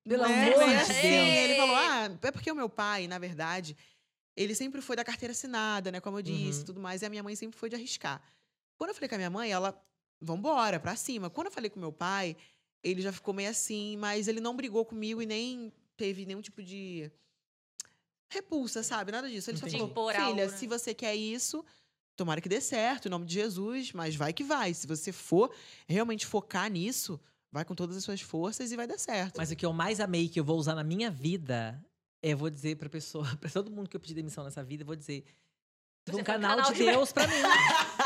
Pelo 0.05 0.27
né, 0.27 0.35
amor 0.51 0.59
meio 0.59 0.71
de 0.71 0.83
assim, 0.83 0.93
Deus. 1.01 1.29
Ele 1.29 1.55
falou: 1.57 1.77
ah, 1.77 2.11
é 2.23 2.31
porque 2.33 2.51
o 2.51 2.55
meu 2.57 2.69
pai, 2.69 3.07
na 3.07 3.19
verdade, 3.21 3.77
ele 4.37 4.53
sempre 4.55 4.81
foi 4.81 4.97
da 4.97 5.05
carteira 5.05 5.31
assinada, 5.33 5.93
né? 5.93 6.01
Como 6.01 6.19
eu 6.19 6.23
disse, 6.23 6.59
Uhum. 6.59 6.62
e 6.62 6.67
tudo 6.67 6.81
mais. 6.81 7.03
E 7.03 7.07
a 7.07 7.09
minha 7.11 7.23
mãe 7.23 7.37
sempre 7.37 7.57
foi 7.59 7.69
de 7.69 7.77
arriscar. 7.77 8.21
Quando 8.77 8.91
eu 8.91 8.95
falei 8.95 9.09
com 9.09 9.15
a 9.15 9.19
minha 9.19 9.31
mãe, 9.31 9.53
ela, 9.53 9.81
vambora, 10.21 10.81
pra 10.81 10.97
cima. 10.97 11.31
Quando 11.31 11.47
eu 11.49 11.53
falei 11.53 11.71
com 11.71 11.79
meu 11.79 11.93
pai, 11.93 12.37
ele 12.83 13.01
já 13.03 13.12
ficou 13.12 13.33
meio 13.33 13.51
assim, 13.51 13.97
mas 13.97 14.29
ele 14.29 14.40
não 14.40 14.57
brigou 14.57 14.85
comigo 14.85 15.23
e 15.23 15.27
nem 15.27 15.73
teve 15.97 16.27
nenhum 16.27 16.40
tipo 16.40 16.62
de 16.62 17.11
repulsa, 18.29 18.83
sabe? 18.83 19.12
Nada 19.12 19.29
disso. 19.29 19.51
Ele 19.51 19.59
só 19.59 19.66
Entendi. 19.66 19.79
falou: 19.79 19.90
Impor 19.90 20.12
filha, 20.12 20.25
algo, 20.25 20.37
né? 20.37 20.49
se 20.49 20.66
você 20.66 20.95
quer 20.95 21.14
isso. 21.14 21.64
Tomara 22.14 22.42
que 22.42 22.49
dê 22.49 22.61
certo, 22.61 23.07
em 23.07 23.11
nome 23.11 23.25
de 23.25 23.35
Jesus, 23.35 23.92
mas 23.92 24.14
vai 24.14 24.33
que 24.35 24.45
vai. 24.45 24.75
Se 24.75 24.87
você 24.87 25.11
for 25.12 25.51
realmente 25.88 26.27
focar 26.27 26.71
nisso, 26.71 27.18
vai 27.51 27.64
com 27.64 27.75
todas 27.75 27.97
as 27.97 28.05
suas 28.05 28.21
forças 28.21 28.71
e 28.71 28.77
vai 28.77 28.87
dar 28.87 28.99
certo. 28.99 29.38
Mas 29.38 29.51
o 29.51 29.57
que 29.57 29.64
eu 29.64 29.73
mais 29.73 29.99
amei 29.99 30.29
que 30.29 30.38
eu 30.38 30.45
vou 30.45 30.59
usar 30.59 30.75
na 30.75 30.85
minha 30.85 31.11
vida, 31.11 31.83
é 32.23 32.35
eu 32.35 32.37
vou 32.37 32.51
dizer 32.51 32.77
pra 32.77 32.88
pessoa, 32.88 33.25
pra 33.40 33.49
todo 33.49 33.71
mundo 33.71 33.88
que 33.88 33.97
eu 33.97 34.01
pedi 34.01 34.14
demissão 34.14 34.45
nessa 34.45 34.62
vida, 34.62 34.83
eu 34.83 34.87
vou 34.87 34.97
dizer. 34.97 35.25
Um 36.12 36.23
canal, 36.23 36.73
de 36.73 36.79
Deus 36.79 37.12
pra 37.12 37.27
mim. 37.27 37.35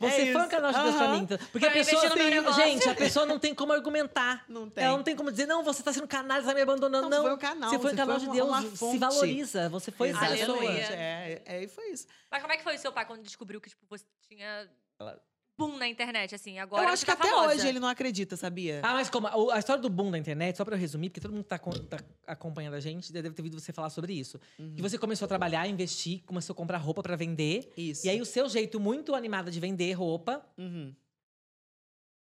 Você 0.00 0.30
É 0.30 0.32
foi 0.32 0.42
um 0.42 0.48
canal 0.48 0.72
de 0.72 0.78
mim. 0.78 1.18
então. 1.24 1.38
Porque 1.52 1.66
a 1.66 1.70
Pra 1.70 1.78
pessoa. 1.84 2.08
no 2.08 2.16
meu 2.16 2.30
negócio. 2.30 2.64
Gente, 2.64 2.88
a 2.88 2.94
pessoa 2.94 3.26
não 3.26 3.38
tem 3.38 3.54
como 3.54 3.72
argumentar. 3.72 4.44
Não 4.48 4.68
tem. 4.70 4.82
Ela 4.82 4.96
não 4.96 5.04
tem 5.04 5.14
como 5.14 5.30
dizer, 5.30 5.44
não, 5.46 5.62
você 5.62 5.82
tá 5.82 5.92
sendo 5.92 6.08
canal, 6.08 6.40
você 6.40 6.46
tá 6.48 6.54
me 6.54 6.62
abandonando. 6.62 7.08
Não, 7.10 7.10
Não, 7.10 7.22
você 7.22 7.28
foi 7.28 7.34
um 7.34 7.38
canal, 7.38 7.70
Você 7.70 7.78
foi 7.78 7.92
um 7.92 7.96
canal 7.96 8.18
foi 8.18 8.28
de 8.30 8.40
uma- 8.40 8.60
Deus. 8.62 8.80
uma 8.80 8.92
se 8.92 8.98
valoriza. 8.98 9.68
Você 9.68 9.92
foi 9.92 10.08
essa 10.08 10.18
Exatamente. 10.34 10.40
pessoa. 10.46 10.72
É, 10.72 11.42
é, 11.44 11.62
e 11.64 11.68
foi 11.68 11.90
isso. 11.90 12.06
Mas 12.30 12.40
como 12.40 12.52
é 12.52 12.56
que 12.56 12.64
foi 12.64 12.76
o 12.76 12.78
seu 12.78 12.92
pai 12.92 13.04
quando 13.04 13.22
descobriu 13.22 13.60
que 13.60 13.68
tipo, 13.68 13.84
você 13.90 14.04
tinha 14.26 14.66
boom 15.66 15.76
na 15.78 15.86
internet, 15.88 16.34
assim. 16.34 16.58
Agora 16.58 16.82
eu 16.84 16.88
acho 16.88 17.04
que 17.04 17.06
tá 17.06 17.12
até 17.12 17.28
famosa. 17.30 17.54
hoje 17.54 17.68
ele 17.68 17.78
não 17.78 17.88
acredita, 17.88 18.36
sabia? 18.36 18.80
Ah, 18.82 18.94
mas 18.94 19.08
como? 19.10 19.26
A 19.50 19.58
história 19.58 19.80
do 19.82 19.88
boom 19.88 20.10
da 20.10 20.18
internet, 20.18 20.56
só 20.56 20.64
pra 20.64 20.74
eu 20.74 20.80
resumir, 20.80 21.10
porque 21.10 21.20
todo 21.20 21.32
mundo 21.32 21.44
tá, 21.44 21.58
tá 21.58 21.98
acompanhando 22.26 22.74
a 22.74 22.80
gente, 22.80 23.12
deve 23.12 23.30
ter 23.30 23.42
ouvido 23.42 23.60
você 23.60 23.72
falar 23.72 23.90
sobre 23.90 24.12
isso. 24.12 24.40
Uhum. 24.58 24.74
Que 24.74 24.82
você 24.82 24.96
começou 24.98 25.26
a 25.26 25.28
trabalhar, 25.28 25.66
investir, 25.68 26.22
começou 26.24 26.54
a 26.54 26.56
comprar 26.56 26.78
roupa 26.78 27.02
pra 27.02 27.16
vender. 27.16 27.72
Isso. 27.76 28.06
E 28.06 28.10
aí 28.10 28.20
o 28.20 28.26
seu 28.26 28.48
jeito 28.48 28.80
muito 28.80 29.14
animado 29.14 29.50
de 29.50 29.60
vender 29.60 29.92
roupa 29.92 30.44
Uhum. 30.58 30.94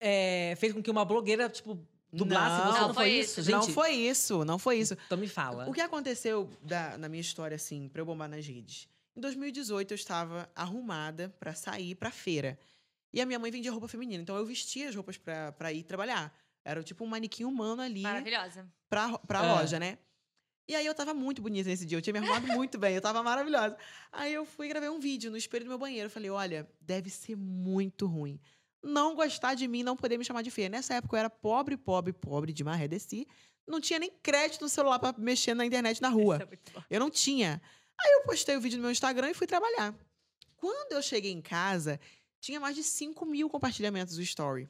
é, 0.00 0.54
fez 0.58 0.72
com 0.72 0.82
que 0.82 0.90
uma 0.90 1.04
blogueira, 1.04 1.48
tipo, 1.48 1.78
dublasse 2.12 2.64
Não, 2.64 2.72
você. 2.72 2.80
não 2.80 2.88
Não 2.88 2.94
foi 2.94 3.08
isso. 3.10 3.40
isso, 3.40 3.42
gente? 3.42 3.66
Não 3.66 3.74
foi 3.74 3.90
isso, 3.92 4.44
não 4.44 4.58
foi 4.58 4.78
isso. 4.78 4.96
Então 5.06 5.16
me 5.18 5.28
fala. 5.28 5.68
O 5.68 5.72
que 5.72 5.80
aconteceu 5.80 6.48
da- 6.62 6.98
na 6.98 7.08
minha 7.08 7.20
história, 7.20 7.54
assim, 7.54 7.88
pra 7.88 8.02
eu 8.02 8.06
bombar 8.06 8.28
nas 8.28 8.46
redes? 8.46 8.88
Em 9.16 9.20
2018, 9.20 9.92
eu 9.92 9.94
estava 9.94 10.48
arrumada 10.54 11.34
pra 11.38 11.54
sair 11.54 11.94
pra 11.94 12.10
feira. 12.10 12.58
E 13.12 13.20
a 13.20 13.26
minha 13.26 13.38
mãe 13.38 13.50
vendia 13.50 13.70
roupa 13.70 13.88
feminina. 13.88 14.22
Então 14.22 14.36
eu 14.36 14.44
vestia 14.46 14.88
as 14.88 14.94
roupas 14.94 15.16
pra, 15.18 15.52
pra 15.52 15.72
ir 15.72 15.82
trabalhar. 15.82 16.34
Era 16.64 16.82
tipo 16.82 17.04
um 17.04 17.08
manequim 17.08 17.44
humano 17.44 17.82
ali 17.82 18.00
Maravilhosa. 18.02 18.66
pra, 18.88 19.18
pra 19.18 19.44
É. 19.44 19.52
loja, 19.52 19.78
né? 19.78 19.98
E 20.68 20.74
aí 20.76 20.86
eu 20.86 20.94
tava 20.94 21.12
muito 21.12 21.42
bonita 21.42 21.68
nesse 21.68 21.84
dia. 21.84 21.98
Eu 21.98 22.02
tinha 22.02 22.12
me 22.12 22.20
arrumado 22.20 22.46
muito 22.56 22.78
bem, 22.78 22.94
eu 22.94 23.00
tava 23.00 23.22
maravilhosa. 23.22 23.76
Aí 24.12 24.32
eu 24.32 24.46
fui 24.46 24.66
e 24.66 24.68
gravei 24.68 24.88
um 24.88 25.00
vídeo 25.00 25.30
no 25.30 25.36
espelho 25.36 25.64
do 25.64 25.68
meu 25.68 25.78
banheiro. 25.78 26.06
Eu 26.06 26.10
falei, 26.10 26.30
olha, 26.30 26.68
deve 26.80 27.10
ser 27.10 27.36
muito 27.36 28.06
ruim. 28.06 28.40
Não 28.82 29.14
gostar 29.14 29.54
de 29.54 29.66
mim, 29.68 29.82
não 29.82 29.96
poder 29.96 30.16
me 30.16 30.24
chamar 30.24 30.42
de 30.42 30.50
feia. 30.50 30.68
Nessa 30.68 30.94
época 30.94 31.16
eu 31.16 31.20
era 31.20 31.30
pobre, 31.30 31.76
pobre, 31.76 32.12
pobre 32.12 32.52
de 32.52 32.64
maré 32.64 32.86
desci. 32.88 33.26
Não 33.66 33.80
tinha 33.80 33.98
nem 33.98 34.10
crédito 34.22 34.62
no 34.62 34.68
celular 34.68 34.98
pra 34.98 35.12
mexer 35.18 35.54
na 35.54 35.64
internet 35.66 36.00
na 36.00 36.08
rua. 36.08 36.38
É. 36.50 36.82
Eu 36.90 37.00
não 37.00 37.10
tinha. 37.10 37.60
Aí 38.00 38.12
eu 38.14 38.22
postei 38.24 38.56
o 38.56 38.60
vídeo 38.60 38.76
no 38.78 38.82
meu 38.82 38.90
Instagram 38.92 39.30
e 39.30 39.34
fui 39.34 39.46
trabalhar. 39.46 39.94
Quando 40.56 40.92
eu 40.92 41.02
cheguei 41.02 41.30
em 41.32 41.40
casa, 41.40 42.00
tinha 42.42 42.58
mais 42.60 42.74
de 42.74 42.82
5 42.82 43.24
mil 43.24 43.48
compartilhamentos 43.48 44.16
do 44.16 44.22
story. 44.22 44.68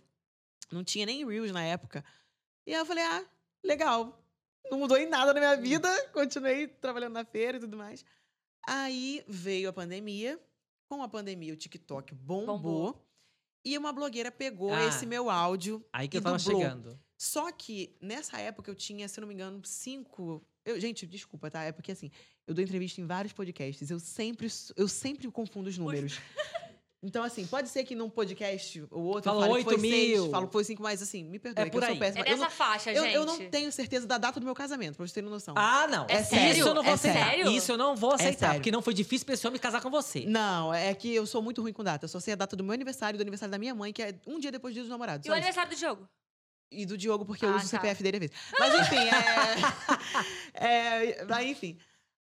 Não 0.70 0.84
tinha 0.84 1.06
nem 1.06 1.26
Reels 1.26 1.50
na 1.50 1.64
época. 1.64 2.04
E 2.66 2.72
aí 2.74 2.78
eu 2.78 2.86
falei, 2.86 3.02
ah, 3.02 3.24
legal. 3.64 4.22
Não 4.70 4.78
mudou 4.78 4.96
em 4.98 5.06
nada 5.08 5.32
na 5.32 5.40
minha 5.40 5.56
vida. 5.56 5.88
Continuei 6.12 6.68
trabalhando 6.68 7.14
na 7.14 7.24
feira 7.24 7.56
e 7.56 7.60
tudo 7.60 7.76
mais. 7.76 8.04
Aí 8.68 9.24
veio 9.26 9.68
a 9.70 9.72
pandemia. 9.72 10.38
Com 10.88 11.02
a 11.02 11.08
pandemia, 11.08 11.54
o 11.54 11.56
TikTok 11.56 12.14
bombou. 12.14 12.46
Bombou. 12.58 13.08
E 13.64 13.78
uma 13.78 13.92
blogueira 13.92 14.30
pegou 14.30 14.72
Ah. 14.74 14.84
esse 14.86 15.06
meu 15.06 15.30
áudio 15.30 15.82
Aí 15.92 16.06
que 16.08 16.18
eu 16.18 16.22
tava 16.22 16.36
dublou. 16.36 16.60
chegando. 16.60 17.00
só 17.16 17.50
que 17.52 17.96
nessa 18.00 18.38
época 18.38 18.70
eu 18.70 18.74
tinha, 18.74 19.08
se 19.08 19.18
não 19.20 19.26
me 19.28 19.32
engano, 19.34 19.64
cinco. 19.64 20.44
Eu, 20.64 20.78
gente, 20.78 21.06
desculpa, 21.06 21.50
tá? 21.50 21.62
É 21.64 21.72
porque 21.72 21.92
assim, 21.92 22.10
eu 22.46 22.52
dou 22.54 22.62
entrevista 22.62 23.00
em 23.00 23.06
vários 23.06 23.32
podcasts. 23.32 23.90
Eu 23.90 23.98
sempre, 23.98 24.48
eu 24.76 24.86
sempre 24.88 25.30
confundo 25.30 25.68
os 25.70 25.78
números. 25.78 26.18
Então, 27.04 27.24
assim, 27.24 27.44
pode 27.46 27.68
ser 27.68 27.82
que 27.82 27.96
num 27.96 28.08
podcast 28.08 28.84
ou 28.88 29.02
outro 29.02 29.24
Falou 29.24 29.42
eu 29.44 29.50
fale 29.50 29.58
que 29.58 29.64
foi 29.64 29.72
oito 29.74 29.82
mil. 29.82 29.90
seis, 30.22 30.30
falo 30.30 30.46
que 30.46 30.52
foi 30.52 30.62
cinco, 30.64 30.82
mas 30.84 31.02
assim, 31.02 31.24
me 31.24 31.36
perdoe, 31.40 31.62
É 31.62 31.64
que 31.64 31.72
por 31.72 31.82
eu 31.82 31.88
sou 31.88 31.96
péssima. 31.98 32.24
É 32.24 32.28
eu, 32.28 32.30
nessa 32.36 32.44
não, 32.44 32.50
faixa, 32.50 32.92
eu, 32.92 33.02
gente. 33.02 33.14
eu 33.14 33.26
não 33.26 33.38
tenho 33.50 33.72
certeza 33.72 34.06
da 34.06 34.18
data 34.18 34.38
do 34.38 34.44
meu 34.46 34.54
casamento, 34.54 34.94
pra 34.96 35.04
vocês 35.04 35.12
terem 35.12 35.28
noção. 35.28 35.54
Ah, 35.58 35.88
não. 35.88 36.06
É 36.08 36.20
Isso 36.20 36.30
sério? 36.30 36.66
eu 36.68 36.74
não 36.74 36.82
vou 36.84 36.92
É 36.92 36.94
aceitar. 36.94 37.24
sério? 37.30 37.50
Isso 37.50 37.72
eu 37.72 37.76
não 37.76 37.96
vou 37.96 38.12
aceitar. 38.12 38.38
sério. 38.38 38.54
porque 38.60 38.70
não 38.70 38.80
foi 38.82 38.94
difícil 38.94 39.24
pra 39.26 39.34
esse 39.34 39.44
homem 39.46 39.58
casar 39.58 39.80
com 39.80 39.90
você. 39.90 40.24
Não, 40.26 40.72
é 40.72 40.94
que 40.94 41.12
eu 41.12 41.26
sou 41.26 41.42
muito 41.42 41.60
ruim 41.60 41.72
com 41.72 41.82
data. 41.82 42.04
Eu 42.04 42.08
só 42.08 42.20
sei 42.20 42.34
a 42.34 42.36
data 42.36 42.54
do 42.54 42.62
meu 42.62 42.72
aniversário 42.72 43.16
e 43.16 43.18
do 43.18 43.22
aniversário 43.22 43.50
da 43.50 43.58
minha 43.58 43.74
mãe, 43.74 43.92
que 43.92 44.00
é 44.00 44.14
um 44.24 44.38
dia 44.38 44.52
depois 44.52 44.72
do 44.72 44.74
dia 44.74 44.82
dos 44.84 44.90
namorados. 44.90 45.26
E 45.26 45.28
o 45.28 45.32
isso. 45.32 45.36
aniversário 45.36 45.70
do 45.72 45.76
jogo? 45.76 46.08
E 46.70 46.86
do 46.86 46.96
Diogo, 46.96 47.26
porque 47.26 47.44
eu 47.44 47.50
Ah, 47.50 47.56
uso 47.56 47.66
o 47.66 47.70
tá. 47.70 47.76
CPF 47.78 48.02
dele 48.02 48.16
às 48.16 48.20
vezes. 48.20 48.36
Mas 48.58 48.74
enfim, 48.80 48.96
é. 50.54 51.22
é 51.38 51.44
enfim. 51.44 51.76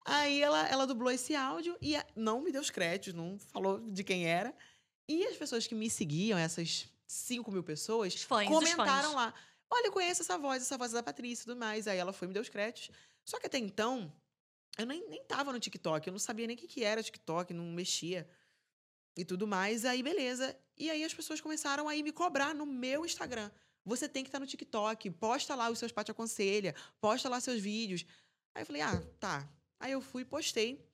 Aí 0.07 0.41
ela, 0.41 0.69
ela 0.69 0.87
dublou 0.87 1.11
esse 1.11 1.35
áudio 1.35 1.77
e 1.83 1.97
não 2.15 2.41
me 2.41 2.53
deu 2.53 2.61
os 2.61 2.71
créditos, 2.71 3.13
não 3.13 3.39
falou 3.39 3.81
de 3.81 4.05
quem 4.05 4.27
era. 4.27 4.55
E 5.09 5.27
as 5.27 5.37
pessoas 5.37 5.67
que 5.67 5.75
me 5.75 5.91
seguiam, 5.91 6.39
essas 6.39 6.89
5 7.09 7.51
mil 7.51 7.63
pessoas, 7.65 8.15
fãs, 8.23 8.47
comentaram 8.47 9.15
lá. 9.15 9.35
Olha, 9.69 9.89
eu 9.89 9.93
conheço 9.93 10.23
essa 10.23 10.39
voz, 10.39 10.63
essa 10.63 10.79
voz 10.79 10.93
é 10.93 10.95
da 10.97 11.03
Patrícia 11.03 11.43
e 11.43 11.47
tudo 11.47 11.59
mais. 11.59 11.89
Aí 11.89 11.99
ela 11.99 12.13
foi 12.13 12.27
e 12.27 12.29
me 12.29 12.35
deu 12.35 12.43
os 12.43 12.49
créditos. 12.49 12.91
Só 13.25 13.41
que 13.41 13.47
até 13.47 13.59
então, 13.59 14.13
eu 14.79 14.87
nem, 14.87 15.09
nem 15.09 15.25
tava 15.25 15.53
no 15.53 15.59
TikTok, 15.59 16.07
eu 16.07 16.13
não 16.13 16.21
sabia 16.21 16.47
nem 16.47 16.55
o 16.55 16.59
que, 16.59 16.69
que 16.69 16.85
era 16.85 17.03
TikTok, 17.03 17.53
não 17.53 17.65
mexia 17.65 18.29
e 19.17 19.25
tudo 19.25 19.45
mais. 19.45 19.85
Aí, 19.85 20.05
beleza. 20.05 20.57
E 20.79 20.89
aí 20.89 21.03
as 21.03 21.15
pessoas 21.15 21.41
começaram 21.41 21.89
a 21.89 21.93
me 21.93 22.13
cobrar 22.13 22.55
no 22.55 22.65
meu 22.65 23.05
Instagram. 23.05 23.51
Você 23.85 24.09
tem 24.09 24.23
que 24.23 24.29
estar 24.29 24.39
no 24.39 24.47
TikTok, 24.47 25.11
posta 25.11 25.55
lá 25.57 25.69
os 25.69 25.81
seus 25.81 25.91
pais 25.91 26.05
te 26.05 26.11
aconselha, 26.13 26.75
posta 27.01 27.29
lá 27.29 27.41
seus 27.41 27.61
vídeos. 27.61 28.05
Aí 28.55 28.63
eu 28.63 28.67
falei, 28.67 28.83
ah, 28.83 29.03
tá. 29.19 29.49
Aí 29.79 29.93
eu 29.93 30.01
fui 30.01 30.23
e 30.23 30.25
postei 30.25 30.85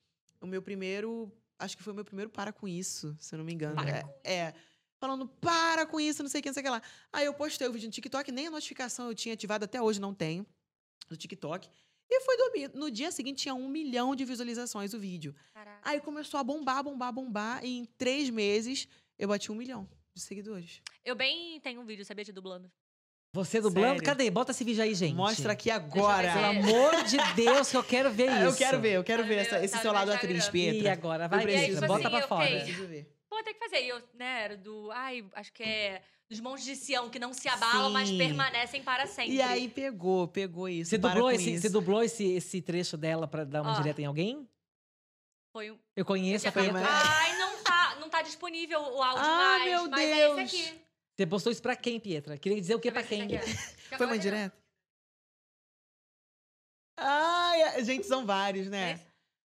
o 0.41 0.47
meu 0.47 0.61
primeiro, 0.61 1.31
acho 1.57 1.77
que 1.77 1.83
foi 1.83 1.93
o 1.93 1.95
meu 1.95 2.05
primeiro 2.05 2.29
para 2.29 2.51
com 2.51 2.67
isso, 2.67 3.15
se 3.19 3.33
eu 3.33 3.37
não 3.37 3.45
me 3.45 3.53
engano. 3.53 3.75
Para 3.75 3.89
é, 3.89 4.03
é, 4.23 4.53
falando, 4.97 5.27
para 5.27 5.85
com 5.85 5.99
isso, 5.99 6.21
não 6.21 6.29
sei 6.29 6.39
o 6.39 6.43
que, 6.43 6.49
não 6.49 6.53
sei 6.53 6.61
o 6.61 6.65
que 6.65 6.69
lá. 6.69 6.81
Aí 7.11 7.25
eu 7.25 7.33
postei 7.33 7.67
o 7.67 7.71
vídeo 7.71 7.87
no 7.87 7.91
TikTok, 7.91 8.31
nem 8.31 8.47
a 8.47 8.51
notificação 8.51 9.07
eu 9.07 9.15
tinha 9.15 9.33
ativado, 9.33 9.65
até 9.65 9.81
hoje 9.81 9.99
não 9.99 10.13
tenho, 10.13 10.45
do 11.09 11.15
TikTok. 11.15 11.69
E 12.09 12.21
foi 12.21 12.37
dormir. 12.37 12.71
No 12.75 12.91
dia 12.91 13.11
seguinte 13.11 13.43
tinha 13.43 13.55
um 13.55 13.67
milhão 13.67 14.15
de 14.15 14.23
visualizações 14.25 14.93
o 14.93 14.99
vídeo. 14.99 15.33
Caraca. 15.53 15.79
Aí 15.81 15.99
começou 15.99 16.39
a 16.39 16.43
bombar, 16.43 16.83
bombar, 16.83 17.11
bombar. 17.11 17.65
E 17.65 17.79
em 17.79 17.85
três 17.85 18.29
meses 18.29 18.87
eu 19.17 19.27
bati 19.27 19.51
um 19.51 19.55
milhão 19.55 19.89
de 20.13 20.21
seguidores. 20.21 20.81
Eu 21.03 21.15
bem 21.15 21.59
tenho 21.61 21.81
um 21.81 21.85
vídeo, 21.85 22.05
sabia, 22.05 22.23
de 22.23 22.31
dublando. 22.31 22.71
Você 23.33 23.59
dublando? 23.59 23.87
Sério? 23.95 24.03
Cadê? 24.03 24.29
Bota 24.29 24.51
esse 24.51 24.63
vídeo 24.63 24.83
aí, 24.83 24.93
gente. 24.93 25.15
Mostra 25.15 25.53
aqui 25.53 25.71
agora. 25.71 26.31
Pelo 26.33 26.45
amor 26.45 27.03
de 27.03 27.17
Deus, 27.35 27.71
que 27.71 27.77
eu 27.77 27.83
quero 27.83 28.11
ver 28.11 28.29
isso. 28.31 28.43
Eu 28.43 28.55
quero 28.55 28.79
ver, 28.79 28.91
eu 28.93 29.03
quero 29.03 29.23
Tá 29.23 29.27
ver 29.29 29.35
essa- 29.37 29.63
esse 29.65 29.73
tá 29.73 29.79
seu 29.81 29.91
lado 29.91 30.11
atriz. 30.11 30.47
Pietra. 30.49 30.81
E 30.83 30.87
agora? 30.87 31.27
Vai, 31.27 31.39
E 31.39 31.43
preciso. 31.43 31.65
tipo 31.65 31.79
Pietra, 31.79 31.87
bota 31.87 32.07
assim, 32.07 32.15
pra 32.15 32.19
eu 32.23 32.27
fora. 32.27 32.87
ver. 32.87 33.17
Pô, 33.27 33.43
tem 33.43 33.53
que 33.55 33.59
fazer. 33.59 33.83
E 33.83 33.89
eu, 33.89 34.01
né, 34.13 34.43
era 34.43 34.57
do. 34.57 34.91
Ai, 34.91 35.25
acho 35.33 35.51
que 35.51 35.63
é. 35.63 36.01
Dos 36.29 36.39
montes 36.39 36.63
de 36.63 36.75
Sião 36.75 37.09
que 37.09 37.19
não 37.19 37.33
se 37.33 37.47
abalam, 37.49 37.91
mas 37.91 38.07
Sim. 38.09 38.17
permanecem 38.17 38.81
para 38.81 39.05
sempre. 39.07 39.33
E 39.33 39.41
aí 39.41 39.67
pegou, 39.67 40.27
pegou 40.27 40.69
isso. 40.69 40.91
Você 40.91 40.97
dublou, 40.97 41.29
esse, 41.31 41.51
isso. 41.53 41.61
você 41.63 41.69
dublou 41.69 42.01
esse, 42.03 42.23
esse 42.33 42.61
trecho 42.61 42.97
dela 42.97 43.27
pra 43.27 43.43
dar 43.43 43.61
uma 43.61 43.73
Ó. 43.73 43.75
direta 43.75 44.01
em 44.01 44.05
alguém? 44.05 44.47
Foi 45.51 45.69
um. 45.71 45.77
Eu 45.95 46.05
conheço 46.05 46.45
eu 46.45 46.49
a 46.49 46.51
Pietra. 46.53 46.81
Ai, 46.87 47.37
não 47.37 47.63
tá, 47.63 47.97
não 47.99 48.09
tá 48.09 48.21
disponível 48.21 48.79
o 48.79 49.01
áudio 49.03 49.21
Ah, 49.23 49.37
mais. 49.59 49.65
meu 49.65 49.89
mas 49.89 50.01
é 50.09 50.15
Deus. 50.15 50.39
esse 50.39 50.55
aqui. 50.69 50.82
Você 51.15 51.27
postou 51.27 51.51
isso 51.51 51.61
pra 51.61 51.75
quem, 51.75 51.99
Pietra? 51.99 52.37
Queria 52.37 52.59
dizer 52.59 52.75
o 52.75 52.79
que 52.79 52.91
pra 52.91 53.01
ver 53.01 53.07
quem? 53.27 53.35
é. 53.37 53.97
Foi 53.97 54.05
uma 54.05 54.17
direta? 54.17 54.55
Ai, 56.97 57.83
gente, 57.83 58.05
são 58.05 58.25
vários, 58.25 58.67
né? 58.69 58.93
Esse? 58.93 59.13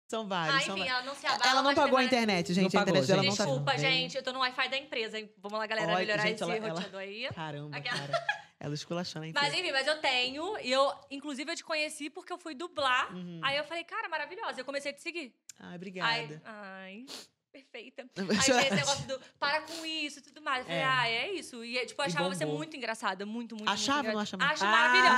São 0.08 0.26
vários. 0.28 0.54
Ah, 0.56 0.60
são 0.60 0.76
enfim, 0.78 0.86
vários. 0.88 0.98
ela 0.98 1.02
não 1.06 1.14
se 1.20 1.26
abala. 1.26 1.50
Ela 1.50 1.62
não 1.62 1.70
mas 1.70 1.74
pagou 1.74 1.98
a 1.98 2.04
internet, 2.04 2.54
gente. 2.54 2.72
Não 2.72 2.80
a 2.80 2.82
internet 2.82 2.94
pagou, 2.94 3.06
dela 3.06 3.22
gente. 3.22 3.30
não 3.30 3.36
tá 3.36 3.44
Desculpa, 3.44 3.78
gente. 3.78 4.16
Eu 4.16 4.22
tô 4.22 4.32
no 4.32 4.38
Wi-Fi 4.40 4.68
da 4.68 4.76
empresa. 4.76 5.18
hein? 5.18 5.32
Vamos 5.38 5.58
lá, 5.58 5.66
galera, 5.66 5.88
Olha, 5.88 5.98
melhorar 5.98 6.22
gente, 6.22 6.34
esse 6.34 6.42
ela- 6.44 6.56
ela- 6.56 6.68
roteador 6.68 7.00
aí. 7.00 7.28
Caramba, 7.34 7.76
Aquela- 7.76 7.98
cara. 7.98 8.26
Ela 8.58 8.74
esculachando 8.74 9.26
a 9.26 9.28
Mas 9.28 9.36
empresa. 9.48 9.56
enfim, 9.62 9.72
mas 9.72 9.86
eu 9.86 10.00
tenho. 10.00 10.58
E 10.60 10.70
eu, 10.72 10.92
inclusive, 11.10 11.50
eu 11.50 11.56
te 11.56 11.64
conheci 11.64 12.08
porque 12.08 12.32
eu 12.32 12.38
fui 12.38 12.54
dublar. 12.54 13.12
Uhum. 13.14 13.40
Aí 13.44 13.56
eu 13.56 13.64
falei, 13.64 13.84
cara, 13.84 14.08
maravilhosa. 14.08 14.60
Eu 14.60 14.64
comecei 14.64 14.92
a 14.92 14.94
te 14.94 15.02
seguir. 15.02 15.34
Ai, 15.58 15.68
Ai, 15.70 15.76
obrigada. 15.76 16.42
ai, 16.44 17.06
perfeita. 17.56 18.04
Aí 18.16 18.36
esse 18.66 18.74
negócio 18.74 19.06
do 19.08 19.20
para 19.38 19.60
com 19.62 19.84
isso 19.86 20.18
e 20.18 20.22
tudo 20.22 20.42
mais. 20.42 20.60
Eu 20.60 20.64
falei, 20.66 20.80
É. 20.80 20.84
ah, 20.84 21.08
é 21.08 21.32
isso. 21.32 21.64
E, 21.64 21.84
tipo, 21.86 22.00
eu 22.02 22.06
achava 22.06 22.28
você 22.28 22.44
muito 22.44 22.76
engraçada. 22.76 23.24
Muito, 23.24 23.54
muito, 23.56 23.68
Achava 23.68 24.08
ou 24.08 24.14
muito 24.14 24.14
não 24.16 24.22
engraçada. 24.22 24.44
achava? 24.44 24.52
Acho 24.52 24.64
Ah, 24.64 24.70
maravilhosa. 24.70 25.16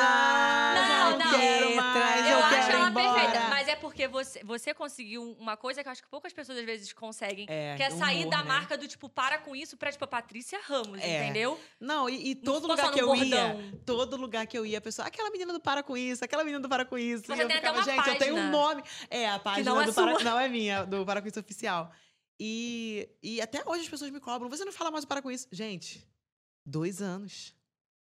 Não, 0.75 1.11
Não, 1.11 1.11
não 1.11 1.19
não. 1.19 1.39
quero 1.41 1.77
mais, 1.77 2.25
Eu, 2.27 2.31
eu 2.39 2.45
acho 2.45 2.71
ela 2.71 2.89
embora. 2.91 3.13
perfeita. 3.15 3.49
Mas 3.49 3.69
é 3.69 3.77
porque 3.77 4.07
você, 4.09 4.45
você 4.45 4.75
conseguiu 4.75 5.37
uma 5.39 5.57
coisa 5.57 5.83
que 5.83 5.89
eu 5.89 5.93
acho 5.93 6.03
que 6.03 6.09
poucas 6.09 6.33
pessoas 6.33 6.59
às 6.59 6.65
vezes 6.65 6.93
conseguem. 6.93 7.47
É, 7.49 7.77
que 7.77 7.83
é 7.83 7.91
sair 7.91 8.21
humor, 8.21 8.31
da 8.31 8.39
né? 8.39 8.45
marca 8.45 8.77
do 8.79 8.87
tipo, 8.87 9.09
para 9.09 9.39
com 9.39 9.55
isso, 9.57 9.77
pra 9.77 9.91
tipo, 9.91 10.05
a 10.05 10.09
Patrícia 10.09 10.59
Ramos, 10.65 11.01
É. 11.01 11.25
entendeu? 11.25 11.59
Não, 11.81 12.09
e, 12.09 12.33
e 12.33 12.35
Não 12.35 12.43
todo 12.43 12.61
ficou 12.63 12.71
lugar 12.77 12.91
que 12.93 13.01
eu 13.01 13.15
ia, 13.15 13.25
bordão. 13.49 13.73
todo 13.85 14.17
lugar 14.17 14.47
que 14.47 14.59
eu 14.59 14.65
ia, 14.67 14.79
a 14.79 14.81
pessoa, 14.81 15.07
aquela 15.09 15.31
menina 15.31 15.53
do 15.53 15.61
Para 15.61 15.83
Com 15.83 15.97
Isso, 15.97 16.25
aquela 16.25 16.45
menina 16.45 16.61
do 16.61 16.69
Para 16.69 16.85
Com 16.85 16.97
Isso. 16.99 17.25
Você 17.27 17.35
e 17.35 17.41
eu 17.43 17.51
ficava, 17.51 17.83
gente, 17.83 18.09
eu 18.09 18.19
tenho 18.19 18.35
um 18.35 18.37
página. 18.39 18.51
nome. 18.53 18.83
É, 19.11 19.29
a 19.31 19.39
página 19.39 19.71
não 19.71 19.81
é 19.81 19.87
do 19.87 19.93
Para. 19.95 20.19
Não 20.25 20.39
é 20.41 20.49
minha, 20.49 20.85
do 20.85 21.05
Para 21.05 21.21
Com 21.23 21.29
Isso 21.29 21.41
Oficial. 21.41 21.91
E, 22.41 23.09
e 23.23 23.41
até 23.41 23.63
hoje 23.67 23.83
as 23.83 23.89
pessoas 23.89 24.11
me 24.11 24.21
cobram, 24.21 24.49
você 24.49 24.65
não 24.65 24.73
fala 24.73 24.91
mais 24.91 25.05
Para 25.05 25.21
Com 25.23 25.31
Isso. 25.31 25.49
Gente, 25.51 26.07
dois 26.65 27.03
anos. 27.03 27.55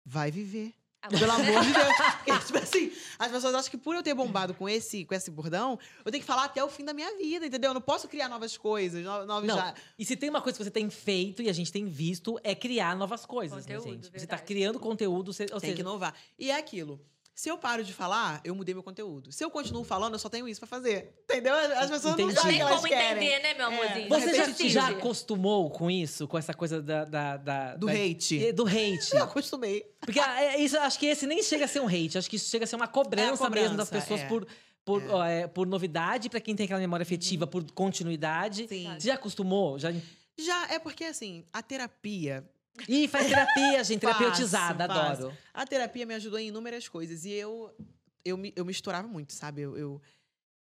Vai 0.06 0.32
viver. 0.32 0.74
Pelo 1.10 1.32
amor 1.32 1.64
de 1.64 1.74
Deus. 1.74 1.88
Porque, 2.24 2.40
tipo 2.46 2.58
assim, 2.60 2.92
as 3.18 3.32
pessoas 3.32 3.56
acham 3.56 3.72
que 3.72 3.78
por 3.78 3.96
eu 3.96 4.04
ter 4.04 4.14
bombado 4.14 4.54
com 4.54 4.70
esse, 4.70 5.04
com 5.04 5.16
esse 5.16 5.32
bordão, 5.32 5.80
eu 6.06 6.12
tenho 6.12 6.22
que 6.22 6.28
falar 6.28 6.44
até 6.46 6.64
o 6.64 6.70
fim 6.70 6.86
da 6.86 6.94
minha 6.94 7.18
vida, 7.18 7.46
entendeu? 7.48 7.72
Eu 7.72 7.74
não 7.74 7.82
posso 7.82 8.08
criar 8.08 8.30
novas 8.30 8.56
coisas, 8.56 9.04
no- 9.04 9.26
novos 9.26 9.48
Não, 9.48 9.56
já. 9.58 9.74
e 9.98 10.06
se 10.06 10.16
tem 10.16 10.30
uma 10.30 10.42
coisa 10.44 10.58
que 10.60 10.64
você 10.64 10.70
tem 10.70 10.88
feito 10.92 11.42
e 11.42 11.50
a 11.50 11.54
gente 11.54 11.72
tem 11.72 11.86
visto, 11.88 12.40
é 12.44 12.54
criar 12.54 12.96
novas 12.96 13.26
coisas, 13.26 13.66
né, 13.66 13.78
Conteúdo, 13.78 13.94
gente? 13.96 14.04
Você 14.06 14.28
tá 14.28 14.36
verdade. 14.36 14.44
criando 14.44 14.80
conteúdo, 14.80 15.34
você- 15.34 15.44
ou 15.52 15.60
Tem 15.60 15.72
que 15.72 15.78
seja, 15.78 15.82
inovar. 15.82 16.16
E 16.38 16.52
é 16.52 16.56
aquilo. 16.58 17.04
Se 17.34 17.50
eu 17.50 17.58
paro 17.58 17.84
de 17.84 17.92
falar, 17.94 18.40
eu 18.44 18.54
mudei 18.54 18.74
meu 18.76 18.84
conteúdo. 18.84 19.32
Se 19.32 19.44
eu 19.44 19.50
continuo 19.50 19.84
falando, 19.84 20.14
eu 20.14 20.20
só 20.20 20.30
tenho 20.30 20.48
isso 20.48 20.60
pra 20.60 20.68
fazer. 20.68 21.14
Entendeu? 21.24 21.56
As 21.56 21.90
pessoas 21.90 22.14
Entendi. 22.14 22.28
não 22.28 22.36
Não 22.36 22.42
sabem 22.42 22.62
o 22.64 22.68
tem 22.68 22.76
como 22.76 22.88
querem. 22.88 23.28
entender, 23.28 23.40
né, 23.42 23.54
meu 23.56 23.66
É. 23.66 23.74
amorzinho? 23.74 24.10
Você 24.10 24.54
Você 24.54 24.70
já, 24.70 24.82
já 24.82 24.90
acostumou 24.90 25.70
com 25.72 25.90
isso? 25.90 26.28
Com 26.28 26.38
essa 26.38 26.54
coisa 26.54 26.82
da. 26.82 27.06
da, 27.06 27.38
da- 27.38 27.76
Do 27.78 27.88
da- 27.88 27.94
hate. 27.94 28.46
É, 28.46 28.52
Do 28.52 28.68
hate. 28.68 29.10
Eu 29.16 29.24
acostumei. 29.24 29.84
Porque 30.02 30.20
ah, 30.20 30.42
é, 30.44 30.58
isso, 30.60 30.78
acho 30.78 31.00
que 31.00 31.06
esse 31.08 31.26
nem 31.26 31.42
chega 31.42 31.66
a 31.66 31.68
ser 31.68 31.80
um 31.80 31.88
hate. 31.88 32.18
Acho 32.18 32.30
que 32.30 32.36
isso 32.36 32.50
chega 32.50 32.66
a 32.66 32.68
ser 32.68 32.76
uma 32.76 32.88
cobrança, 32.88 33.44
É 33.44 33.48
a 33.48 33.50
mesmo 33.50 33.78
das 33.78 33.88
cobrança, 33.90 34.08
pessoas 34.08 34.22
é. 34.22 34.28
por, 34.28 34.46
por, 34.86 35.02
É. 35.02 35.08
ó, 35.10 35.26
é, 35.26 35.48
por 35.48 35.66
novidade, 35.66 36.30
pra 36.30 36.40
quem 36.42 36.56
tem 36.56 36.66
aquela 36.66 36.80
memória 36.82 37.04
afetiva, 37.04 37.48
por 37.48 37.64
continuidade. 37.72 38.68
Sim. 38.68 38.92
Você 39.00 39.08
já 39.08 39.16
acostumou? 39.16 39.80
Já... 39.80 39.92
Já 40.40 40.68
é 40.72 40.80
porque, 40.80 41.06
assim, 41.06 41.44
a 41.54 41.62
terapia. 41.64 42.44
Ih, 42.88 43.08
faz 43.10 43.28
terapia, 43.28 43.84
gente, 43.84 44.00
terapeutizada, 44.02 44.88
faço. 44.88 45.24
adoro. 45.28 45.38
A 45.54 45.66
terapia 45.66 46.06
me 46.06 46.14
ajudou 46.16 46.40
em 46.40 46.48
inúmeras 46.48 46.88
coisas. 46.88 47.26
E 47.26 47.32
eu, 47.32 47.74
eu, 48.24 48.38
me, 48.38 48.54
eu 48.56 48.66
misturava 48.66 49.08
muito, 49.08 49.34
sabe? 49.34 49.62
Eu, 49.62 49.78
eu, 49.78 50.02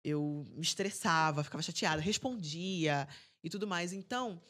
eu 0.04 0.46
me 0.56 0.62
estressava, 0.62 1.44
ficava 1.44 1.62
chateada, 1.64 2.02
respondia 2.02 3.08
e 3.44 3.50
tudo 3.50 3.68
mais. 3.68 3.94
Então, 3.94 4.42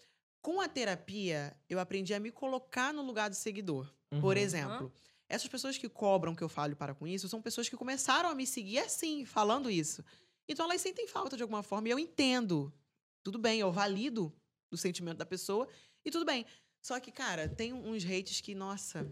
com 0.42 0.60
a 0.62 0.68
terapia, 0.68 1.56
eu 1.70 1.80
aprendi 1.80 2.14
a 2.14 2.20
me 2.20 2.32
colocar 2.32 2.94
no 2.94 3.02
lugar 3.02 3.30
do 3.30 3.36
seguidor. 3.36 3.92
Por 4.22 4.38
Uhum. 4.38 4.44
exemplo, 4.44 4.94
essas 5.28 5.48
pessoas 5.48 5.78
que 5.78 5.90
cobram 5.90 6.36
que 6.36 6.44
eu 6.44 6.50
fale 6.50 6.76
para 6.76 6.94
com 6.94 7.08
isso 7.08 7.28
são 7.28 7.42
pessoas 7.42 7.68
que 7.68 7.76
começaram 7.76 8.30
a 8.30 8.36
me 8.36 8.46
seguir 8.46 8.80
assim, 8.80 9.26
falando 9.26 9.70
isso. 9.70 10.04
Então 10.48 10.66
elas 10.66 10.80
sentem 10.82 11.08
falta 11.08 11.36
de 11.36 11.42
alguma 11.44 11.64
forma 11.64 11.88
e 11.88 11.92
eu 11.92 12.00
entendo. 12.00 12.72
Tudo 13.24 13.40
bem, 13.40 13.60
eu 13.60 13.72
valido 13.72 14.32
o 14.72 14.78
sentimento 14.78 15.18
da 15.18 15.26
pessoa 15.26 15.68
e 16.06 16.12
tudo 16.12 16.24
bem. 16.24 16.46
Só 16.86 17.00
que, 17.00 17.12
cara, 17.12 17.50
tem 17.50 17.74
uns 17.74 18.06
hates 18.06 18.42
que, 18.42 18.54
nossa, 18.54 19.12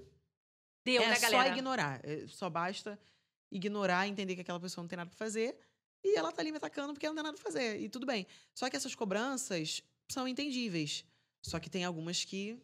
Deu, 0.86 1.02
é 1.02 1.08
né, 1.08 1.16
só 1.16 1.22
galera? 1.22 1.50
ignorar. 1.50 2.02
É, 2.04 2.28
Só 2.28 2.48
basta 2.48 3.00
ignorar, 3.52 4.08
entender 4.08 4.36
que 4.36 4.42
aquela 4.42 4.60
pessoa 4.60 4.84
não 4.84 4.88
tem 4.88 4.96
nada 4.96 5.10
pra 5.10 5.18
fazer 5.18 5.58
e 6.04 6.16
ela 6.16 6.32
tá 6.32 6.44
ali 6.44 6.52
me 6.52 6.58
atacando 6.58 6.94
porque 6.94 7.04
ela 7.04 7.16
não 7.16 7.24
tem 7.24 7.32
nada 7.32 7.36
pra 7.36 7.52
fazer. 7.52 7.82
E 7.82 7.90
tudo 7.90 8.06
bem. 8.06 8.28
Só 8.54 8.70
que 8.70 8.76
essas 8.76 8.94
cobranças 8.94 9.82
são 10.08 10.28
entendíveis. 10.28 11.04
Só 11.42 11.60
que 11.60 11.68
tem 11.68 11.84
algumas 11.84 12.24
que. 12.24 12.62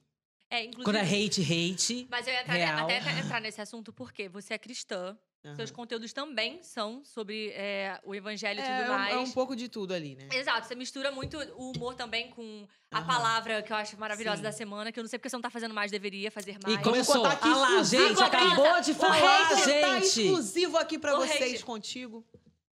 É, 0.47 0.65
inclusive. 0.65 0.83
Quando 0.83 0.97
é 0.97 1.01
hate, 1.01 1.41
hate. 1.41 2.07
Mas 2.07 2.27
eu 2.27 2.33
ia 2.33 2.41
entrar, 2.41 2.53
real. 2.53 2.83
até 2.83 3.19
entrar 3.19 3.41
nesse 3.41 3.59
assunto 3.59 3.91
porque 3.91 4.29
você 4.29 4.53
é 4.53 4.59
cristã. 4.59 5.17
Seus 5.55 5.69
aham. 5.69 5.75
conteúdos 5.75 6.11
também 6.11 6.61
são 6.61 7.01
sobre 7.05 7.49
é, 7.51 7.97
o 8.03 8.13
evangelho 8.13 8.59
e 8.59 8.61
é, 8.61 8.65
tudo 8.65 8.81
é 8.91 8.93
um- 8.93 8.97
mais. 8.97 9.15
é 9.15 9.17
um 9.19 9.31
pouco 9.31 9.55
de 9.55 9.69
tudo 9.69 9.93
ali, 9.93 10.15
né? 10.15 10.27
Exato, 10.33 10.67
você 10.67 10.75
mistura 10.75 11.11
muito 11.13 11.37
o 11.55 11.71
humor 11.71 11.95
também 11.95 12.29
com 12.31 12.67
a 12.91 12.97
Aham. 12.97 13.07
palavra 13.07 13.61
que 13.63 13.71
eu 13.71 13.77
acho 13.77 13.97
maravilhosa 13.97 14.37
Sim. 14.37 14.43
da 14.43 14.51
semana, 14.51 14.91
que 14.91 14.99
eu 14.99 15.03
não 15.03 15.09
sei 15.09 15.17
porque 15.17 15.29
você 15.29 15.35
não 15.37 15.41
tá 15.41 15.49
fazendo 15.49 15.73
mais, 15.73 15.91
deveria 15.91 16.29
fazer 16.29 16.57
mais. 16.61 16.77
E 16.77 16.83
começou. 16.83 17.15
contar 17.15 17.31
aqui 17.33 17.47
Ah 17.47 17.55
lá, 17.55 17.83
gente, 17.83 18.21
acabou 18.21 18.81
de 18.81 18.91
O 18.91 18.95
falar, 18.95 19.41
hate 19.51 19.63
tá 19.63 19.69
gente. 19.99 20.21
exclusivo 20.23 20.77
aqui 20.77 20.99
pra 20.99 21.15
O 21.15 21.21
vocês, 21.25 21.63
contigo. 21.63 22.25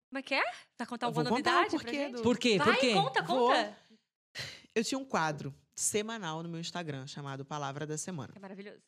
Como 0.10 0.18
é 0.20 0.22
que 0.24 0.34
é? 0.34 0.44
Vai 0.78 0.88
contar 0.88 1.06
Eu 1.06 1.10
alguma 1.10 1.24
vou 1.24 1.38
contar 1.38 1.52
o 1.52 1.54
novidade 1.54 1.76
pra 1.76 1.84
porquê 1.84 1.98
gente? 2.06 2.16
do- 2.16 2.22
Por 2.24 2.38
quê? 2.40 2.58
Vai, 2.58 2.68
Por 2.74 2.78
quê? 2.80 2.94
conta, 2.94 3.22
Vou. 3.22 3.50
conta. 3.50 3.78
Eu 4.74 4.84
tinha 4.84 4.98
um 4.98 5.06
quadro 5.06 5.54
semanal 5.76 6.42
no 6.42 6.50
meu 6.50 6.60
Instagram 6.60 7.06
chamado 7.06 7.46
Palavra 7.46 7.86
da 7.86 7.98
Semana. 7.98 8.34
É 8.36 8.40
maravilhoso. 8.40 8.80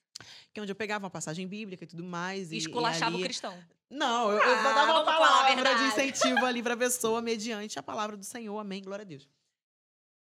Que 0.54 0.60
é 0.60 0.64
onde 0.64 0.72
eu 0.72 0.76
pegava 0.76 1.06
uma 1.06 1.10
passagem 1.10 1.48
bíblica 1.48 1.84
e 1.84 1.88
tudo 1.88 2.04
mais. 2.04 2.52
E 2.52 2.58
esculachava 2.58 3.12
e 3.12 3.14
o 3.14 3.18
ali... 3.18 3.24
cristão. 3.26 3.58
Não, 3.90 4.32
eu, 4.32 4.38
eu 4.38 4.56
Ah, 4.56 4.74
dar 4.74 4.84
uma 4.84 5.02
a 5.02 5.06
palavra 5.06 5.76
de 5.76 5.84
incentivo 5.84 6.46
ali 6.46 6.62
pra 6.62 6.76
pessoa 6.78 7.22
mediante 7.22 7.80
a 7.80 7.84
palavra 7.84 8.18
do 8.18 8.26
Senhor. 8.26 8.58
Amém, 8.60 8.82
glória 8.84 9.04
a 9.04 9.06
Deus. 9.06 9.28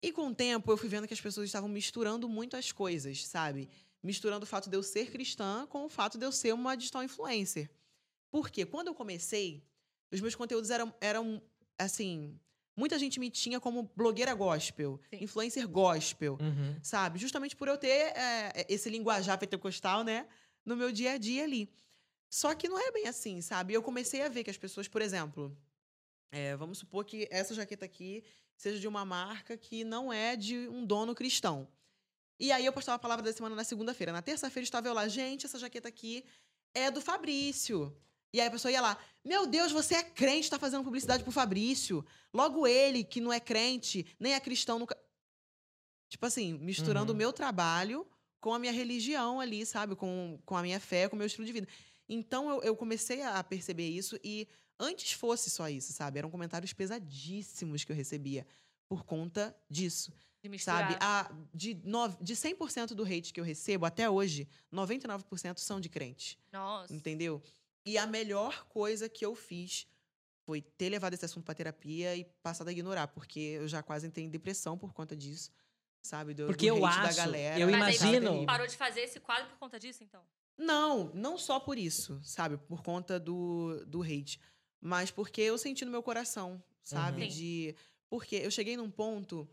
E 0.02 0.12
com 0.12 0.28
o 0.28 0.34
tempo 0.34 0.70
eu 0.70 0.76
fui 0.76 0.88
vendo 0.88 1.08
que 1.08 1.14
as 1.14 1.20
pessoas 1.20 1.46
estavam 1.46 1.68
misturando 1.68 2.28
muito 2.28 2.56
as 2.56 2.70
coisas, 2.70 3.26
sabe? 3.26 3.68
Misturando 4.02 4.44
o 4.44 4.46
fato 4.46 4.68
de 4.68 4.76
eu 4.76 4.82
ser 4.82 5.10
cristã 5.10 5.66
com 5.68 5.86
o 5.86 5.88
fato 5.88 6.18
de 6.18 6.24
eu 6.24 6.30
ser 6.30 6.52
uma 6.52 6.76
digital 6.76 7.02
influencer. 7.02 7.70
Porque 8.30 8.66
quando 8.66 8.88
eu 8.88 8.94
comecei, 8.94 9.64
os 10.12 10.20
meus 10.20 10.34
conteúdos 10.34 10.70
eram, 10.70 10.94
eram 11.00 11.42
assim, 11.78 12.38
muita 12.76 12.98
gente 12.98 13.18
me 13.18 13.30
tinha 13.30 13.58
como 13.58 13.90
blogueira 13.96 14.34
gospel, 14.34 15.00
Sim. 15.10 15.24
influencer 15.24 15.66
gospel 15.66 16.36
Uhum. 16.40 16.76
sabe? 16.82 17.18
Justamente 17.18 17.56
por 17.56 17.66
eu 17.68 17.76
ter 17.78 17.88
é, 18.16 18.66
esse 18.68 18.90
linguajar 18.90 19.38
pentecostal, 19.38 20.04
né? 20.04 20.28
No 20.64 20.76
meu 20.76 20.92
dia 20.92 21.12
a 21.12 21.18
dia 21.18 21.44
ali. 21.44 21.70
Só 22.28 22.54
que 22.54 22.68
não 22.68 22.78
é 22.78 22.90
bem 22.92 23.06
assim, 23.06 23.40
sabe? 23.40 23.72
Eu 23.72 23.82
comecei 23.82 24.22
a 24.22 24.28
ver 24.28 24.44
que 24.44 24.50
as 24.50 24.56
pessoas, 24.58 24.86
por 24.88 25.00
exemplo, 25.00 25.56
é, 26.30 26.54
vamos 26.56 26.78
supor 26.78 27.04
que 27.04 27.26
essa 27.30 27.54
jaqueta 27.54 27.84
aqui 27.84 28.22
seja 28.56 28.78
de 28.78 28.88
uma 28.88 29.04
marca 29.04 29.56
que 29.56 29.84
não 29.84 30.12
é 30.12 30.34
de 30.36 30.68
um 30.68 30.84
dono 30.84 31.14
cristão. 31.14 31.68
E 32.38 32.52
aí 32.52 32.66
eu 32.66 32.72
postava 32.72 32.96
a 32.96 32.98
palavra 32.98 33.24
da 33.24 33.32
semana 33.32 33.54
na 33.54 33.64
segunda-feira. 33.64 34.12
Na 34.12 34.20
terça-feira 34.22 34.64
estava 34.64 34.88
eu 34.88 34.92
lá, 34.92 35.08
gente, 35.08 35.46
essa 35.46 35.58
jaqueta 35.58 35.88
aqui 35.88 36.24
é 36.74 36.90
do 36.90 37.00
Fabrício. 37.00 37.96
E 38.36 38.40
aí 38.40 38.48
a 38.48 38.50
pessoa 38.50 38.70
ia 38.70 38.82
lá, 38.82 38.98
meu 39.24 39.46
Deus, 39.46 39.72
você 39.72 39.94
é 39.94 40.02
crente, 40.02 40.50
tá 40.50 40.58
fazendo 40.58 40.84
publicidade 40.84 41.22
pro 41.22 41.32
Fabrício. 41.32 42.04
Logo 42.34 42.66
ele, 42.66 43.02
que 43.02 43.18
não 43.18 43.32
é 43.32 43.40
crente, 43.40 44.06
nem 44.20 44.34
é 44.34 44.40
cristão, 44.40 44.78
nunca. 44.78 44.94
Tipo 46.10 46.26
assim, 46.26 46.52
misturando 46.58 47.12
Uhum. 47.12 47.16
o 47.16 47.18
meu 47.18 47.32
trabalho 47.32 48.06
com 48.38 48.52
a 48.52 48.58
minha 48.58 48.72
religião 48.72 49.40
ali, 49.40 49.64
sabe? 49.64 49.96
Com, 49.96 50.38
com 50.44 50.54
a 50.56 50.62
minha 50.62 50.78
fé, 50.78 51.08
com 51.08 51.16
o 51.16 51.18
meu 51.18 51.26
estilo 51.26 51.46
de 51.46 51.52
vida. 51.52 51.66
Então 52.08 52.50
eu, 52.50 52.62
eu 52.62 52.76
comecei 52.76 53.22
a 53.22 53.42
perceber 53.42 53.88
isso 53.88 54.18
e 54.22 54.46
antes 54.78 55.12
fosse 55.12 55.48
só 55.48 55.68
isso, 55.68 55.92
sabe? 55.94 56.18
Eram 56.18 56.30
comentários 56.30 56.72
pesadíssimos 56.74 57.84
que 57.84 57.90
eu 57.92 57.96
recebia 57.96 58.46
por 58.86 59.02
conta 59.04 59.56
disso, 59.68 60.12
De 60.44 60.58
sabe? 60.58 60.94
A, 61.00 61.28
de, 61.52 61.74
no, 61.82 62.06
de 62.20 62.36
100% 62.36 62.88
do 62.88 63.02
hate 63.02 63.32
que 63.32 63.40
eu 63.40 63.44
recebo 63.44 63.84
até 63.86 64.08
hoje, 64.08 64.46
99% 64.72 65.58
são 65.58 65.80
de 65.80 65.88
crentes, 65.88 66.38
Nossa. 66.52 66.94
entendeu? 66.94 67.42
E 67.86 67.96
a 67.96 68.06
melhor 68.06 68.66
coisa 68.68 69.08
que 69.08 69.24
eu 69.24 69.34
fiz 69.36 69.86
foi 70.44 70.60
ter 70.60 70.88
levado 70.90 71.14
esse 71.14 71.24
assunto 71.24 71.44
pra 71.44 71.54
terapia 71.54 72.16
e 72.16 72.24
passado 72.42 72.68
a 72.68 72.72
ignorar, 72.72 73.06
porque 73.08 73.38
eu 73.38 73.68
já 73.68 73.82
quase 73.82 74.06
entrei 74.06 74.24
em 74.26 74.28
depressão 74.28 74.76
por 74.76 74.92
conta 74.92 75.14
disso, 75.16 75.52
sabe? 76.02 76.34
Do, 76.34 76.46
Porque 76.46 76.68
do 76.70 76.76
eu 76.78 76.84
hate 76.84 76.96
da 77.02 77.08
acho- 77.08 77.16
galera. 77.16 77.58
eu 77.60 77.70
Mas 77.70 78.00
imagino- 78.02 78.44
parou 78.44 78.66
de 78.66 78.76
fazer 78.76 79.00
esse 79.02 79.20
quadro 79.20 79.48
por 79.50 79.58
conta 79.58 79.78
disso, 79.78 80.02
então? 80.02 80.22
Não, 80.58 81.12
não 81.14 81.38
só 81.38 81.60
por 81.60 81.78
isso, 81.78 82.18
sabe? 82.24 82.56
Por 82.56 82.82
conta 82.82 83.20
do, 83.20 83.84
do 83.86 84.02
hate. 84.02 84.40
Mas 84.80 85.10
porque 85.10 85.40
eu 85.40 85.56
senti 85.58 85.84
no 85.84 85.90
meu 85.90 86.02
coração, 86.02 86.62
sabe? 86.82 87.22
Uhum. 87.22 87.28
De. 87.28 87.76
Porque 88.08 88.36
eu 88.36 88.50
cheguei 88.50 88.76
num 88.76 88.90
ponto 88.90 89.48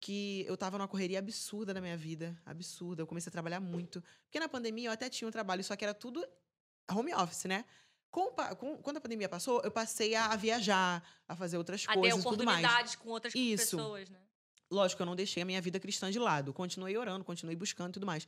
que 0.00 0.44
eu 0.46 0.56
tava 0.56 0.78
numa 0.78 0.86
correria 0.88 1.18
absurda 1.18 1.72
na 1.74 1.80
minha 1.80 1.96
vida. 1.96 2.40
Absurda. 2.44 3.02
Eu 3.02 3.06
comecei 3.06 3.28
a 3.30 3.32
trabalhar 3.32 3.58
muito. 3.60 4.02
Porque 4.24 4.38
na 4.38 4.48
pandemia 4.48 4.88
eu 4.88 4.92
até 4.92 5.08
tinha 5.08 5.26
um 5.26 5.30
trabalho, 5.32 5.64
só 5.64 5.74
que 5.74 5.84
era 5.84 5.94
tudo 5.94 6.24
home 6.90 7.14
office, 7.14 7.44
né? 7.44 7.64
Com, 8.10 8.30
com- 8.56 8.78
quando 8.78 8.96
a 8.96 9.00
pandemia 9.00 9.28
passou, 9.28 9.60
eu 9.62 9.70
passei 9.70 10.14
a, 10.14 10.26
a 10.26 10.36
viajar, 10.36 11.02
a 11.28 11.36
fazer 11.36 11.58
outras 11.58 11.84
A 11.86 11.92
ter 11.92 11.98
coisas 12.00 12.20
e 12.20 12.22
tudo 12.22 12.44
mais. 12.44 12.58
oportunidades 12.60 12.94
com 12.96 13.10
outras 13.10 13.34
Isso. 13.34 13.76
pessoas, 13.76 14.08
né? 14.08 14.18
Lógico, 14.70 15.02
eu 15.02 15.06
não 15.06 15.14
deixei 15.14 15.42
a 15.42 15.46
minha 15.46 15.60
vida 15.60 15.78
cristã 15.78 16.10
de 16.10 16.18
lado. 16.18 16.52
Continuei 16.52 16.96
orando, 16.96 17.24
continuei 17.24 17.54
buscando 17.54 17.90
e 17.90 17.92
tudo 17.92 18.06
mais. 18.06 18.26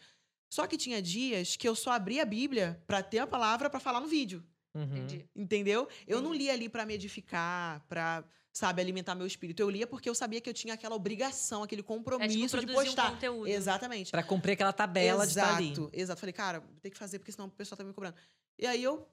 Só 0.53 0.67
que 0.67 0.77
tinha 0.77 1.01
dias 1.03 1.57
que 1.57 1.69
eu 1.69 1.75
só 1.75 1.93
abria 1.93 2.23
a 2.23 2.27
Bíblia 2.27 2.83
pra 2.87 3.03
ter 3.03 3.19
a 3.19 3.27
palavra 3.27 3.69
pra 3.69 3.81
falar 3.81 4.01
no 4.01 4.07
vídeo. 4.07 4.45
Uhum. 4.75 4.83
Entendi. 4.85 5.25
Entendeu? 5.35 5.89
Eu 6.07 6.21
não 6.21 6.33
lia 6.33 6.53
ali 6.53 6.69
pra 6.69 6.85
me 6.87 6.95
edificar, 6.95 7.85
pra, 7.89 8.23
sabe, 8.59 8.83
alimentar 8.83 9.15
meu 9.15 9.27
espírito. 9.27 9.61
Eu 9.61 9.71
lia 9.71 9.87
porque 9.87 10.09
eu 10.09 10.15
sabia 10.15 10.41
que 10.41 10.49
eu 10.51 10.55
tinha 10.55 10.75
aquela 10.75 10.95
obrigação, 10.95 11.63
aquele 11.63 11.81
É 11.81 11.83
tipo 11.83 11.95
compromisso 11.95 12.37
de 12.39 12.49
produzir 12.67 12.73
um 12.73 12.85
postar. 12.85 13.11
conteúdo. 13.13 13.47
Exatamente. 13.49 14.11
Pra 14.11 14.23
cumprir 14.23 14.53
aquela 14.53 14.73
tabela 14.73 15.25
de 15.25 15.31
estar 15.33 15.57
ali. 15.57 15.67
Exato, 15.73 15.91
exato. 15.93 16.21
Falei, 16.21 16.33
cara, 16.33 16.61
ter 16.83 16.91
que 16.91 16.99
fazer 16.99 17.19
porque 17.19 17.33
senão 17.33 17.47
o 17.47 17.51
pessoal 17.51 17.77
tá 17.77 17.85
me 17.85 17.93
cobrando. 17.93 18.17
E 18.59 18.67
aí 18.67 18.83
eu 18.83 19.07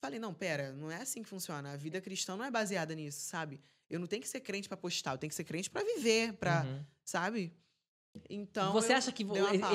falei, 0.00 0.18
não, 0.18 0.32
pera, 0.32 0.72
não 0.72 0.90
é 0.90 0.96
assim 1.02 1.22
que 1.22 1.28
funciona. 1.28 1.72
A 1.72 1.76
vida 1.76 2.00
cristã 2.00 2.36
não 2.36 2.44
é 2.44 2.50
baseada 2.50 2.94
nisso, 2.94 3.20
sabe? 3.20 3.60
Eu 3.90 3.98
não 4.00 4.06
tenho 4.06 4.22
que 4.22 4.28
ser 4.28 4.40
crente 4.40 4.68
pra 4.68 4.76
postar, 4.76 5.12
eu 5.12 5.18
tenho 5.18 5.28
que 5.28 5.34
ser 5.34 5.44
crente 5.44 5.68
pra 5.68 5.82
viver, 5.82 6.32
pra, 6.34 6.64
Uhum. 6.64 6.84
sabe? 7.04 7.52
Então. 8.28 8.72
você 8.72 8.92
acha 8.92 9.10
que 9.10 9.24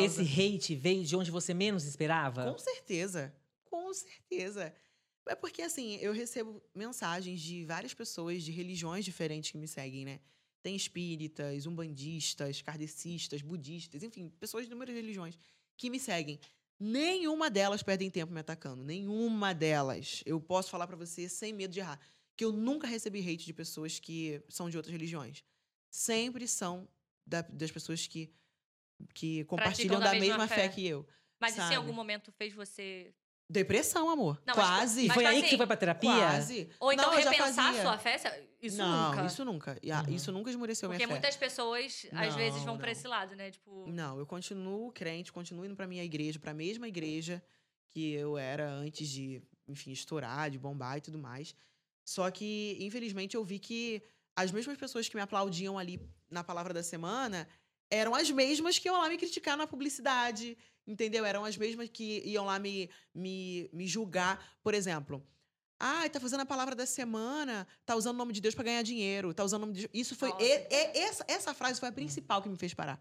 esse 0.03 0.21
hate 0.21 0.75
veio 0.75 1.03
de 1.03 1.15
onde 1.15 1.31
você 1.31 1.53
menos 1.53 1.85
esperava? 1.85 2.51
Com 2.51 2.57
certeza. 2.57 3.33
Com 3.65 3.93
certeza. 3.93 4.73
É 5.29 5.35
porque, 5.35 5.61
assim, 5.61 5.95
eu 5.97 6.13
recebo 6.13 6.61
mensagens 6.73 7.39
de 7.41 7.65
várias 7.65 7.93
pessoas 7.93 8.43
de 8.43 8.51
religiões 8.51 9.03
diferentes 9.05 9.51
que 9.51 9.57
me 9.57 9.67
seguem, 9.67 10.05
né? 10.05 10.19
Tem 10.61 10.75
espíritas, 10.75 11.65
umbandistas, 11.65 12.61
kardecistas, 12.61 13.41
budistas, 13.41 14.03
enfim, 14.03 14.29
pessoas 14.39 14.63
de 14.65 14.71
inúmeras 14.71 14.95
religiões 14.95 15.37
que 15.77 15.89
me 15.89 15.99
seguem. 15.99 16.39
Nenhuma 16.79 17.49
delas 17.49 17.81
perdem 17.81 18.09
tempo 18.09 18.31
me 18.33 18.39
atacando. 18.39 18.83
Nenhuma 18.83 19.53
delas. 19.53 20.21
Eu 20.25 20.39
posso 20.39 20.69
falar 20.69 20.85
pra 20.87 20.95
você 20.95 21.27
sem 21.29 21.53
medo 21.53 21.73
de 21.73 21.79
errar. 21.79 21.99
Que 22.35 22.43
eu 22.45 22.51
nunca 22.51 22.85
recebi 22.87 23.19
hate 23.19 23.45
de 23.45 23.53
pessoas 23.53 23.97
que 23.99 24.41
são 24.49 24.69
de 24.69 24.77
outras 24.77 24.91
religiões. 24.93 25.43
Sempre 25.89 26.47
são 26.47 26.87
da- 27.25 27.41
das 27.41 27.71
pessoas 27.71 28.05
que, 28.05 28.29
que 29.13 29.43
compartilham 29.45 29.99
da 29.99 30.11
da, 30.13 30.19
mesma 30.19 30.47
fé. 30.47 30.55
fé. 30.55 30.69
que 30.69 30.85
eu. 30.85 31.07
Mas 31.39 31.51
isso 31.53 31.61
em 31.61 31.63
sabe? 31.63 31.75
algum 31.77 31.93
momento 31.93 32.31
fez 32.31 32.53
você. 32.53 33.13
Depressão, 33.49 34.09
amor. 34.09 34.41
Não, 34.45 34.53
mas- 34.55 34.65
Quase. 34.67 35.05
E 35.05 35.07
mas 35.07 35.15
foi 35.15 35.25
aí 35.25 35.33
assim, 35.37 35.43
que 35.43 35.49
você 35.51 35.57
foi 35.57 35.67
pra 35.67 35.77
terapia? 35.77 36.09
Quase. 36.11 36.69
Ou 36.79 36.91
então 36.91 37.09
Não, 37.09 37.17
repensar 37.17 37.65
fazia. 37.67 37.81
sua 37.81 37.97
fé? 37.97 38.45
Isso 38.61 38.77
não, 38.77 39.09
nunca. 39.11 39.25
isso 39.25 39.45
nunca. 39.45 39.71
A- 39.91 40.01
Uhum. 40.01 40.15
Isso 40.15 40.31
nunca 40.33 40.49
esmoreceu 40.49 40.89
Porque 40.89 40.97
minha 40.97 41.07
fé. 41.07 41.13
muitas 41.13 41.35
pessoas, 41.37 42.05
às 42.11 42.29
Não, 42.31 42.35
vezes, 42.37 42.61
vão 42.63 42.77
pra 42.77 42.91
esse 42.91 43.07
lado, 43.07 43.35
né? 43.35 43.49
Tipo. 43.51 43.85
Não, 43.87 44.19
eu 44.19 44.25
continuo 44.25 44.91
crente, 44.91 45.31
continuo 45.31 45.63
indo 45.65 45.75
pra 45.77 45.87
minha 45.87 46.03
igreja, 46.03 46.37
pra 46.39 46.53
mesma 46.53 46.87
igreja 46.89 47.41
que 47.89 48.11
eu 48.13 48.37
era 48.37 48.69
antes 48.69 49.07
de, 49.07 49.41
enfim, 49.67 49.91
estourar, 49.91 50.49
de 50.49 50.59
bombar 50.59 50.97
e 50.97 51.01
tudo 51.01 51.17
mais. 51.17 51.55
Só 52.03 52.29
que, 52.29 52.75
infelizmente, 52.81 53.35
eu 53.35 53.43
vi 53.45 53.59
que 53.59 54.01
as 54.35 54.51
mesmas 54.51 54.77
pessoas 54.77 55.07
que 55.07 55.15
me 55.15 55.21
aplaudiam 55.21 55.77
ali 55.79 56.01
na 56.29 56.43
palavra 56.43 56.73
da 56.73 56.83
semana 56.83 57.47
eram 57.89 58.13
as 58.13 58.29
mesmas 58.29 58.77
que 58.77 58.89
iam 58.89 58.97
lá 58.99 59.07
me 59.07 59.17
criticar 59.17 59.55
na 59.55 59.65
publicidade, 59.65 60.57
entendeu? 60.87 61.25
Eram 61.25 61.43
as 61.45 61.57
mesmas 61.57 61.89
que 61.89 62.21
iam 62.25 62.45
lá 62.45 62.57
me, 62.57 62.89
me, 63.13 63.69
me 63.73 63.85
julgar. 63.87 64.43
Por 64.63 64.73
exemplo, 64.73 65.21
ai, 65.79 66.09
tá 66.09 66.19
fazendo 66.19 66.39
a 66.41 66.45
palavra 66.45 66.73
da 66.75 66.85
semana, 66.85 67.67
tá 67.85 67.95
usando 67.95 68.15
o 68.15 68.17
nome 68.17 68.33
de 68.33 68.41
Deus 68.41 68.55
pra 68.55 68.63
ganhar 68.63 68.81
dinheiro, 68.81 69.33
tá 69.33 69.43
usando 69.43 69.63
o 69.63 69.65
nome 69.65 69.73
de 69.73 69.81
Deus. 69.81 69.91
Isso 69.93 70.15
foi. 70.15 70.29
E- 70.39 70.67
e- 70.69 70.97
essa, 70.99 71.25
essa 71.27 71.53
frase 71.53 71.79
foi 71.79 71.89
a 71.89 71.91
principal 71.91 72.41
que 72.41 72.49
me 72.49 72.57
fez 72.57 72.73
parar. 72.73 72.99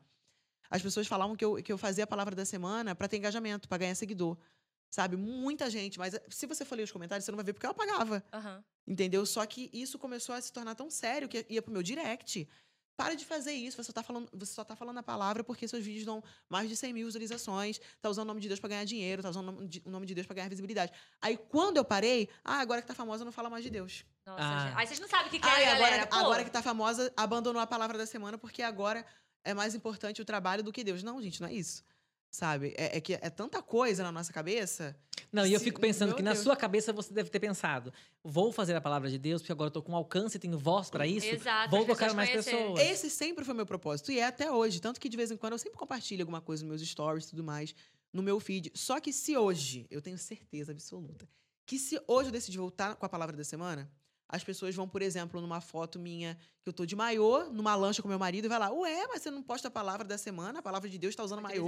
As 0.68 0.82
pessoas 0.82 1.06
falavam 1.06 1.36
que 1.36 1.44
eu, 1.44 1.54
que 1.62 1.72
eu 1.72 1.78
fazia 1.78 2.04
a 2.04 2.06
palavra 2.08 2.34
da 2.34 2.44
semana 2.44 2.92
para 2.94 3.06
ter 3.06 3.18
engajamento, 3.18 3.68
para 3.68 3.78
ganhar 3.78 3.94
seguidor. 3.94 4.36
Sabe? 4.90 5.16
Muita 5.16 5.68
gente. 5.70 5.98
Mas 5.98 6.14
eh, 6.14 6.22
se 6.28 6.46
você 6.46 6.64
for 6.64 6.74
ler 6.76 6.84
os 6.84 6.92
comentários, 6.92 7.24
você 7.24 7.30
não 7.30 7.36
vai 7.36 7.44
ver 7.44 7.52
porque 7.52 7.66
eu 7.66 7.70
apagava. 7.70 8.24
Aham. 8.32 8.64
Entendeu? 8.86 9.24
Só 9.26 9.44
que 9.46 9.68
isso 9.72 9.98
começou 9.98 10.34
a 10.34 10.40
se 10.40 10.52
tornar 10.52 10.74
tão 10.74 10.88
sério 10.90 11.28
que 11.28 11.44
ia 11.48 11.60
pro 11.62 11.72
meu 11.72 11.82
direct. 11.82 12.48
Para 12.96 13.14
de 13.14 13.26
fazer 13.26 13.52
isso, 13.52 13.76
você 13.76 13.84
só, 13.84 13.92
tá 13.92 14.02
falando, 14.02 14.26
você 14.32 14.54
só 14.54 14.64
tá 14.64 14.74
falando 14.74 14.96
a 14.98 15.02
palavra 15.02 15.44
porque 15.44 15.68
seus 15.68 15.84
vídeos 15.84 16.06
dão 16.06 16.24
mais 16.48 16.66
de 16.68 16.74
100 16.76 16.94
mil 16.94 17.06
visualizações, 17.06 17.78
tá 18.00 18.08
usando 18.08 18.24
o 18.24 18.28
nome 18.28 18.40
de 18.40 18.48
Deus 18.48 18.58
para 18.58 18.70
ganhar 18.70 18.84
dinheiro, 18.84 19.22
tá 19.22 19.28
usando 19.28 19.48
o 19.84 19.90
nome 19.90 20.06
de- 20.06 20.14
Deus 20.14 20.26
para 20.26 20.34
ganhar 20.36 20.48
visibilidade. 20.48 20.92
Aí, 21.20 21.36
quando 21.36 21.76
eu 21.76 21.84
parei, 21.84 22.28
ah, 22.42 22.58
agora 22.58 22.80
que 22.80 22.88
tá 22.88 22.94
famosa, 22.94 23.22
não 23.24 23.32
fala 23.32 23.50
mais 23.50 23.62
de 23.62 23.68
Deus. 23.70 24.04
Nossa, 24.24 24.42
Ah. 24.42 24.66
gente. 24.68 24.78
Aí 24.78 24.86
vocês 24.86 24.98
não 25.00 25.08
sabem 25.08 25.26
o 25.26 25.30
que, 25.30 25.38
que 25.38 25.46
é, 25.46 25.50
agora, 25.50 25.78
galera. 25.78 26.06
Pô, 26.06 26.16
agora 26.16 26.42
que 26.44 26.50
tá 26.50 26.62
famosa, 26.62 27.12
abandonou 27.16 27.60
a 27.60 27.66
palavra 27.66 27.98
da 27.98 28.06
semana 28.06 28.38
porque 28.38 28.62
agora 28.62 29.04
é 29.44 29.52
mais 29.52 29.74
importante 29.74 30.22
o 30.22 30.24
trabalho 30.24 30.62
do 30.62 30.72
que 30.72 30.82
Deus. 30.82 31.02
Não, 31.02 31.20
gente, 31.20 31.40
não 31.42 31.48
é 31.48 31.52
isso. 31.52 31.84
Sabe? 32.30 32.74
É, 32.76 32.96
é 32.96 33.00
que 33.00 33.14
é 33.14 33.30
tanta 33.30 33.62
coisa 33.62 34.02
na 34.02 34.10
nossa 34.10 34.32
cabeça. 34.32 34.96
Não, 35.32 35.46
e 35.46 35.52
eu 35.52 35.60
fico 35.60 35.80
pensando 35.80 36.08
meu 36.08 36.16
que 36.16 36.22
na 36.22 36.32
Deus. 36.32 36.42
sua 36.42 36.56
cabeça 36.56 36.92
você 36.92 37.12
deve 37.12 37.30
ter 37.30 37.40
pensado: 37.40 37.92
vou 38.22 38.52
fazer 38.52 38.74
a 38.74 38.80
palavra 38.80 39.10
de 39.10 39.18
Deus, 39.18 39.42
porque 39.42 39.52
agora 39.52 39.68
eu 39.68 39.72
tô 39.72 39.82
com 39.82 39.94
alcance, 39.94 40.38
tenho 40.38 40.58
voz 40.58 40.90
para 40.90 41.06
isso. 41.06 41.26
Exato, 41.26 41.70
vou 41.70 41.84
tocar 41.84 42.14
mais 42.14 42.30
pessoas. 42.30 42.80
Esse 42.80 43.10
sempre 43.10 43.44
foi 43.44 43.54
meu 43.54 43.66
propósito 43.66 44.12
e 44.12 44.18
é 44.18 44.24
até 44.24 44.50
hoje. 44.50 44.80
Tanto 44.80 45.00
que 45.00 45.08
de 45.08 45.16
vez 45.16 45.30
em 45.30 45.36
quando 45.36 45.52
eu 45.52 45.58
sempre 45.58 45.78
compartilho 45.78 46.22
alguma 46.22 46.40
coisa 46.40 46.64
nos 46.64 46.80
meus 46.80 46.88
stories 46.88 47.26
e 47.26 47.30
tudo 47.30 47.44
mais, 47.44 47.74
no 48.12 48.22
meu 48.22 48.40
feed. 48.40 48.72
Só 48.74 49.00
que 49.00 49.12
se 49.12 49.36
hoje, 49.36 49.86
eu 49.90 50.00
tenho 50.00 50.18
certeza 50.18 50.72
absoluta, 50.72 51.28
que 51.66 51.78
se 51.78 52.00
hoje 52.06 52.28
eu 52.28 52.32
decidir 52.32 52.58
voltar 52.58 52.96
com 52.96 53.04
a 53.04 53.08
palavra 53.08 53.36
da 53.36 53.44
semana, 53.44 53.90
as 54.28 54.42
pessoas 54.42 54.74
vão, 54.74 54.88
por 54.88 55.02
exemplo, 55.02 55.40
numa 55.40 55.60
foto 55.60 55.98
minha 55.98 56.36
que 56.62 56.68
eu 56.68 56.72
tô 56.72 56.84
de 56.84 56.96
maiô, 56.96 57.44
numa 57.52 57.74
lancha 57.74 58.02
com 58.02 58.08
meu 58.08 58.18
marido, 58.18 58.46
e 58.46 58.48
vai 58.48 58.58
lá, 58.58 58.70
ué, 58.72 59.06
mas 59.08 59.22
você 59.22 59.30
não 59.30 59.42
posta 59.42 59.68
a 59.68 59.70
palavra 59.70 60.04
da 60.06 60.18
semana? 60.18 60.58
A 60.58 60.62
palavra 60.62 60.88
de 60.88 60.98
Deus 60.98 61.14
tá 61.14 61.22
usando 61.22 61.40
maiô? 61.42 61.66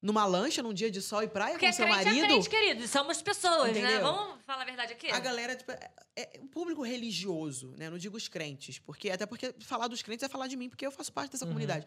Numa 0.00 0.24
lancha, 0.24 0.62
num 0.62 0.72
dia 0.72 0.92
de 0.92 1.02
sol 1.02 1.24
e 1.24 1.28
praia 1.28 1.54
Porque 1.54 1.66
com 1.66 1.72
seu 1.72 1.84
crente 1.86 2.04
marido? 2.04 2.24
é 2.24 2.28
crente, 2.28 2.48
querido. 2.48 2.86
Somos 2.86 3.20
pessoas, 3.20 3.72
né? 3.72 3.80
Entendeu? 3.80 4.00
Vamos 4.02 4.44
falar 4.44 4.62
a 4.62 4.64
verdade 4.64 4.92
aqui? 4.92 5.10
A 5.10 5.18
galera, 5.18 5.56
tipo, 5.56 5.72
é, 5.72 5.90
é 6.16 6.40
um 6.40 6.46
público 6.46 6.82
religioso, 6.82 7.74
né? 7.76 7.90
Não 7.90 7.98
digo 7.98 8.16
os 8.16 8.28
crentes, 8.28 8.78
porque 8.78 9.10
até 9.10 9.26
porque 9.26 9.52
falar 9.58 9.88
dos 9.88 10.00
crentes 10.00 10.22
é 10.22 10.28
falar 10.28 10.46
de 10.46 10.56
mim, 10.56 10.68
porque 10.68 10.86
eu 10.86 10.92
faço 10.92 11.12
parte 11.12 11.32
dessa 11.32 11.44
Uhum. 11.44 11.50
comunidade. 11.50 11.84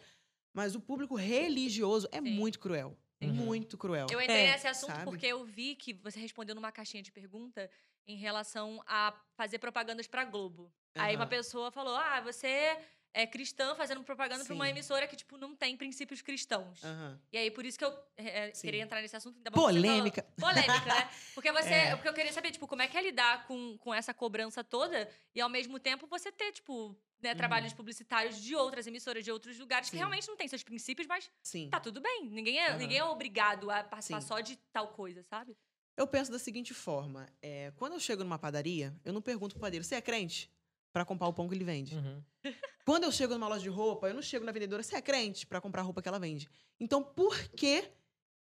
Mas 0.53 0.75
o 0.75 0.81
público 0.81 1.15
religioso 1.15 2.05
é 2.11 2.21
Sim. 2.21 2.31
muito 2.31 2.59
cruel. 2.59 2.97
Uhum. 3.21 3.29
Muito 3.33 3.77
cruel. 3.77 4.07
Eu 4.11 4.19
entrei 4.19 4.47
É, 4.47 4.51
nesse 4.53 4.67
assunto 4.67 4.91
sabe? 4.91 5.05
porque 5.05 5.27
eu 5.27 5.45
vi 5.45 5.75
que 5.75 5.93
você 5.93 6.19
respondeu 6.19 6.53
numa 6.55 6.71
caixinha 6.71 7.01
de 7.03 7.11
pergunta 7.13 7.69
em 8.07 8.15
relação 8.15 8.81
a 8.87 9.13
fazer 9.35 9.59
propagandas 9.59 10.07
pra 10.07 10.23
Globo. 10.25 10.71
Aí 10.95 11.15
uma 11.15 11.27
pessoa 11.27 11.71
falou: 11.71 11.95
Ah, 11.95 12.19
você 12.21 12.77
é 13.13 13.27
cristã 13.27 13.75
fazendo 13.75 14.03
propaganda 14.03 14.43
pra 14.45 14.53
uma 14.53 14.69
emissora 14.69 15.05
que, 15.07 15.15
tipo, 15.17 15.37
não 15.37 15.53
tem 15.55 15.75
princípios 15.75 16.21
cristãos. 16.21 16.83
Aham. 16.83 17.19
E 17.31 17.37
aí, 17.37 17.51
por 17.51 17.65
isso 17.65 17.77
que 17.77 17.83
eu 17.83 17.93
é, 18.15 18.51
queria 18.51 18.81
entrar 18.81 19.01
nesse 19.01 19.15
assunto. 19.15 19.39
que. 19.41 19.51
Polêmica. 19.51 20.23
Polêmica, 20.39 20.85
né? 20.85 21.09
Porque 21.35 21.51
você. 21.51 21.73
É. 21.73 21.95
Porque 21.95 22.07
eu 22.09 22.13
queria 22.13 22.31
saber, 22.33 22.51
tipo, 22.51 22.67
como 22.67 22.81
é 22.81 22.87
que 22.87 22.97
é 22.97 23.01
lidar 23.01 23.45
com, 23.47 23.77
com 23.77 23.93
essa 23.93 24.13
cobrança 24.13 24.63
toda 24.63 25.09
e 25.35 25.41
ao 25.41 25.49
mesmo 25.49 25.79
tempo 25.79 26.07
você 26.07 26.31
ter, 26.31 26.51
tipo, 26.53 26.95
né, 27.21 27.35
trabalhos 27.35 27.73
publicitários 27.73 28.41
de 28.41 28.55
outras 28.55 28.87
emissoras, 28.87 29.23
de 29.23 29.31
outros 29.31 29.57
lugares 29.59 29.89
que 29.89 29.95
Uhum. 29.95 29.99
Sim. 29.99 30.03
realmente 30.03 30.27
não 30.27 30.35
têm 30.37 30.47
seus 30.47 30.63
princípios, 30.63 31.07
mas 31.07 31.29
Sim. 31.43 31.69
tá 31.69 31.79
tudo 31.79 31.99
bem. 32.01 32.29
Ninguém 32.29 32.59
é, 32.59 32.69
Aham. 32.69 32.77
ninguém 32.77 32.97
é 32.97 33.03
obrigado 33.03 33.69
a 33.69 33.83
participar 33.83 34.21
Sim. 34.21 34.27
só 34.27 34.39
de 34.39 34.55
tal 34.73 34.89
coisa, 34.89 35.21
sabe? 35.23 35.57
Eu 35.97 36.07
penso 36.07 36.31
da 36.31 36.39
seguinte 36.39 36.73
forma: 36.73 37.27
é, 37.41 37.71
quando 37.75 37.93
eu 37.93 37.99
chego 37.99 38.23
numa 38.23 38.39
padaria, 38.39 38.95
eu 39.03 39.13
não 39.13 39.21
pergunto 39.21 39.55
pro 39.55 39.61
padeiro, 39.61 39.83
você 39.85 39.95
é 39.95 40.01
crente? 40.01 40.51
Pra 40.93 41.05
comprar 41.05 41.27
o 41.27 41.33
pão 41.33 41.47
que 41.47 41.55
ele 41.55 41.63
vende. 41.63 41.95
Uhum. 41.95 42.23
Quando 42.85 43.03
eu 43.03 43.11
chego 43.11 43.33
numa 43.35 43.47
loja 43.47 43.61
de 43.61 43.69
roupa, 43.69 44.07
eu 44.09 44.13
não 44.13 44.21
chego 44.21 44.43
na 44.43 44.51
vendedora, 44.51 44.81
você 44.83 44.95
é 44.95 45.01
crente? 45.01 45.45
Pra 45.47 45.61
comprar 45.61 45.81
a 45.81 45.85
roupa 45.85 46.01
que 46.01 46.07
ela 46.09 46.19
vende. 46.19 46.49
Então, 46.79 47.01
por 47.03 47.37
que 47.49 47.89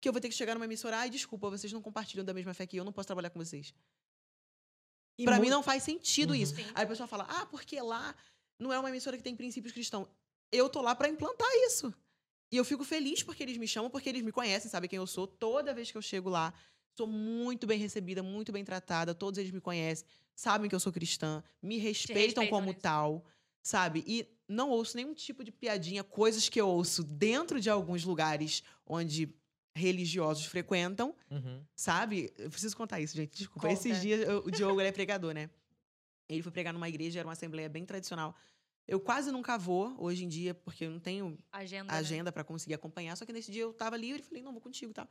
que 0.00 0.08
eu 0.08 0.12
vou 0.12 0.20
ter 0.20 0.28
que 0.28 0.34
chegar 0.34 0.54
numa 0.54 0.64
emissora? 0.64 0.96
Ai, 0.98 1.10
desculpa, 1.10 1.50
vocês 1.50 1.70
não 1.72 1.82
compartilham 1.82 2.24
da 2.24 2.32
mesma 2.32 2.54
fé 2.54 2.66
que 2.66 2.76
eu, 2.76 2.84
não 2.84 2.92
posso 2.92 3.08
trabalhar 3.08 3.28
com 3.30 3.38
vocês. 3.38 3.74
E 5.18 5.24
Pra 5.24 5.36
mu- 5.36 5.42
mim 5.42 5.50
não 5.50 5.62
faz 5.62 5.82
sentido 5.82 6.30
Uhum. 6.30 6.36
isso. 6.36 6.54
Sim. 6.54 6.64
Aí 6.74 6.84
a 6.84 6.86
pessoa 6.86 7.06
fala: 7.06 7.26
"Ah, 7.28 7.44
porque 7.46 7.78
lá 7.82 8.14
não 8.58 8.72
é 8.72 8.78
uma 8.78 8.88
emissora 8.88 9.16
que 9.16 9.22
tem 9.22 9.36
princípios 9.36 9.72
cristãos". 9.72 10.08
Eu 10.50 10.68
tô 10.70 10.80
lá 10.80 10.94
pra 10.94 11.08
implantar 11.08 11.48
isso. 11.66 11.92
E 12.52 12.56
eu 12.56 12.64
fico 12.64 12.84
feliz 12.84 13.22
porque 13.22 13.42
eles 13.42 13.56
me 13.58 13.68
chamam, 13.68 13.90
porque 13.90 14.08
eles 14.08 14.22
me 14.22 14.32
conhecem, 14.32 14.70
sabem 14.70 14.88
quem 14.88 14.96
eu 14.96 15.06
sou. 15.06 15.26
Toda 15.26 15.74
vez 15.74 15.90
que 15.90 15.98
eu 15.98 16.02
chego 16.02 16.28
lá, 16.30 16.54
sou 17.00 17.06
muito 17.06 17.66
bem 17.66 17.78
recebida, 17.78 18.22
muito 18.22 18.52
bem 18.52 18.64
tratada, 18.64 19.14
todos 19.14 19.38
eles 19.38 19.50
me 19.50 19.60
conhecem, 19.60 20.06
sabem 20.34 20.68
que 20.68 20.74
eu 20.74 20.80
sou 20.80 20.92
cristã, 20.92 21.42
me 21.62 21.78
respeitam, 21.78 22.22
respeitam 22.22 22.46
como 22.48 22.68
nisso. 22.68 22.80
tal, 22.80 23.24
sabe? 23.62 24.04
E 24.06 24.26
não 24.48 24.68
ouço 24.70 24.96
nenhum 24.96 25.14
tipo 25.14 25.42
de 25.42 25.50
piadinha, 25.50 26.02
coisas 26.04 26.48
que 26.48 26.60
eu 26.60 26.68
ouço 26.68 27.02
dentro 27.04 27.60
de 27.60 27.70
alguns 27.70 28.04
lugares 28.04 28.62
onde 28.86 29.32
religiosos 29.74 30.44
frequentam, 30.44 31.14
Uhum. 31.30 31.64
sabe? 31.74 32.32
Eu 32.36 32.50
preciso 32.50 32.76
contar 32.76 33.00
isso, 33.00 33.16
gente. 33.16 33.36
Desculpa. 33.36 33.68
Conta. 33.68 33.72
Esses 33.80 34.00
dias, 34.02 34.20
eu- 34.28 34.42
o 34.44 34.50
Diogo, 34.50 34.80
ele 34.80 34.88
é 34.88 34.92
pregador, 35.00 35.32
né? 35.32 35.48
Ele 36.28 36.42
foi 36.42 36.52
pregar 36.52 36.72
numa 36.74 36.88
igreja, 36.88 37.20
era 37.20 37.26
uma 37.26 37.32
assembleia 37.32 37.68
bem 37.68 37.84
tradicional. 37.86 38.34
Eu 38.86 38.98
quase 39.00 39.30
nunca 39.30 39.56
vou 39.56 39.94
hoje 39.98 40.24
em 40.24 40.28
dia, 40.28 40.52
porque 40.52 40.84
eu 40.84 40.90
não 40.90 40.98
tenho 40.98 41.38
Agenda. 41.52 41.92
né? 41.92 41.98
agenda 41.98 42.32
pra 42.32 42.42
conseguir 42.42 42.74
acompanhar. 42.74 43.16
Só 43.16 43.24
que 43.24 43.32
nesse 43.32 43.52
dia 43.52 43.62
eu 43.62 43.72
tava 43.72 43.96
livre 43.96 44.20
e 44.20 44.24
falei, 44.24 44.42
não, 44.42 44.52
vou 44.52 44.60
contigo 44.60 44.90
e 44.90 44.94
tal. 44.94 45.08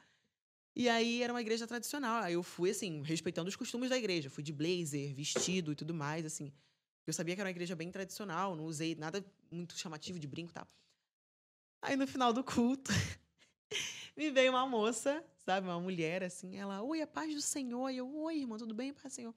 E 0.75 0.87
aí 0.87 1.21
era 1.21 1.33
uma 1.33 1.41
igreja 1.41 1.67
tradicional. 1.67 2.23
Aí 2.23 2.33
eu 2.33 2.43
fui, 2.43 2.69
assim, 2.69 3.01
respeitando 3.01 3.49
os 3.49 3.55
costumes 3.55 3.89
da 3.89 3.97
igreja. 3.97 4.29
Fui 4.29 4.43
de 4.43 4.53
blazer, 4.53 5.13
vestido 5.13 5.71
e 5.71 5.75
tudo 5.75 5.93
mais, 5.93 6.25
assim. 6.25 6.51
Eu 7.05 7.13
sabia 7.13 7.35
que 7.35 7.41
era 7.41 7.47
uma 7.47 7.51
igreja 7.51 7.75
bem 7.75 7.91
tradicional, 7.91 8.55
não 8.55 8.65
usei 8.65 8.93
nada 8.95 9.25
muito 9.49 9.75
chamativo 9.77 10.19
de 10.19 10.27
brinco 10.27 10.51
e 10.51 10.53
tal. 10.53 10.67
Aí 11.81 11.95
no 11.95 12.05
final 12.05 12.31
do 12.31 12.43
culto, 12.43 12.91
me 14.15 14.29
veio 14.29 14.51
uma 14.51 14.67
moça, 14.67 15.23
sabe, 15.37 15.67
uma 15.67 15.79
mulher, 15.79 16.23
assim, 16.23 16.57
ela, 16.57 16.81
oi, 16.83 17.01
a 17.01 17.07
paz 17.07 17.33
do 17.33 17.41
Senhor. 17.41 17.89
E 17.89 17.97
eu, 17.97 18.15
oi, 18.15 18.39
irmã, 18.41 18.57
tudo 18.57 18.75
bem, 18.75 18.93
paz 18.93 19.13
do 19.13 19.15
Senhor? 19.15 19.35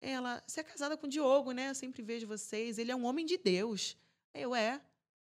Ela, 0.00 0.42
você 0.46 0.60
é 0.60 0.62
casada 0.62 0.96
com 0.96 1.06
o 1.06 1.10
Diogo, 1.10 1.52
né? 1.52 1.70
Eu 1.70 1.74
sempre 1.74 2.02
vejo 2.02 2.26
vocês. 2.26 2.78
Ele 2.78 2.90
é 2.90 2.96
um 2.96 3.04
homem 3.04 3.26
de 3.26 3.36
Deus. 3.36 3.96
Aí 4.32 4.42
Eu, 4.42 4.54
é. 4.54 4.80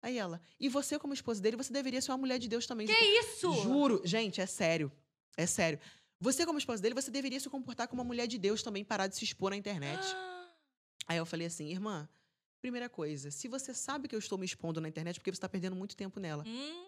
Aí 0.03 0.19
ela, 0.19 0.41
e 0.61 0.69
você, 0.69 0.99
como 0.99 1.15
esposa 1.15 1.41
dele, 1.41 1.57
você 1.57 1.73
deveria 1.73 2.01
ser 2.01 2.13
uma 2.13 2.19
mulher 2.19 2.39
de 2.39 2.49
Deus 2.49 2.67
também. 2.67 2.87
Que 2.87 2.93
isso? 2.93 3.53
Juro, 3.63 4.03
gente, 4.05 4.41
é 4.41 4.47
sério. 4.47 4.93
É 5.37 5.47
sério. 5.47 5.79
Você, 6.21 6.47
como 6.47 6.59
esposa 6.59 6.81
dele, 6.83 6.95
você 6.95 7.11
deveria 7.11 7.39
se 7.39 7.49
comportar 7.51 7.89
como 7.89 8.01
uma 8.01 8.07
mulher 8.07 8.27
de 8.27 8.39
Deus 8.39 8.63
também, 8.63 8.85
parar 8.85 9.07
de 9.07 9.17
se 9.17 9.25
expor 9.25 9.51
na 9.51 9.57
internet. 9.57 10.01
Aí 11.07 11.19
eu 11.19 11.27
falei 11.27 11.47
assim, 11.47 11.71
irmã, 11.71 12.09
primeira 12.61 12.89
coisa, 12.89 13.31
se 13.31 13.47
você 13.49 13.73
sabe 13.75 14.09
que 14.09 14.15
eu 14.15 14.19
estou 14.19 14.37
me 14.39 14.45
expondo 14.47 14.81
na 14.81 14.89
internet, 14.89 15.21
porque 15.21 15.31
você 15.31 15.37
está 15.37 15.49
perdendo 15.49 15.77
muito 15.77 15.95
tempo 15.97 16.19
nela. 16.19 16.43
hum, 16.47 16.87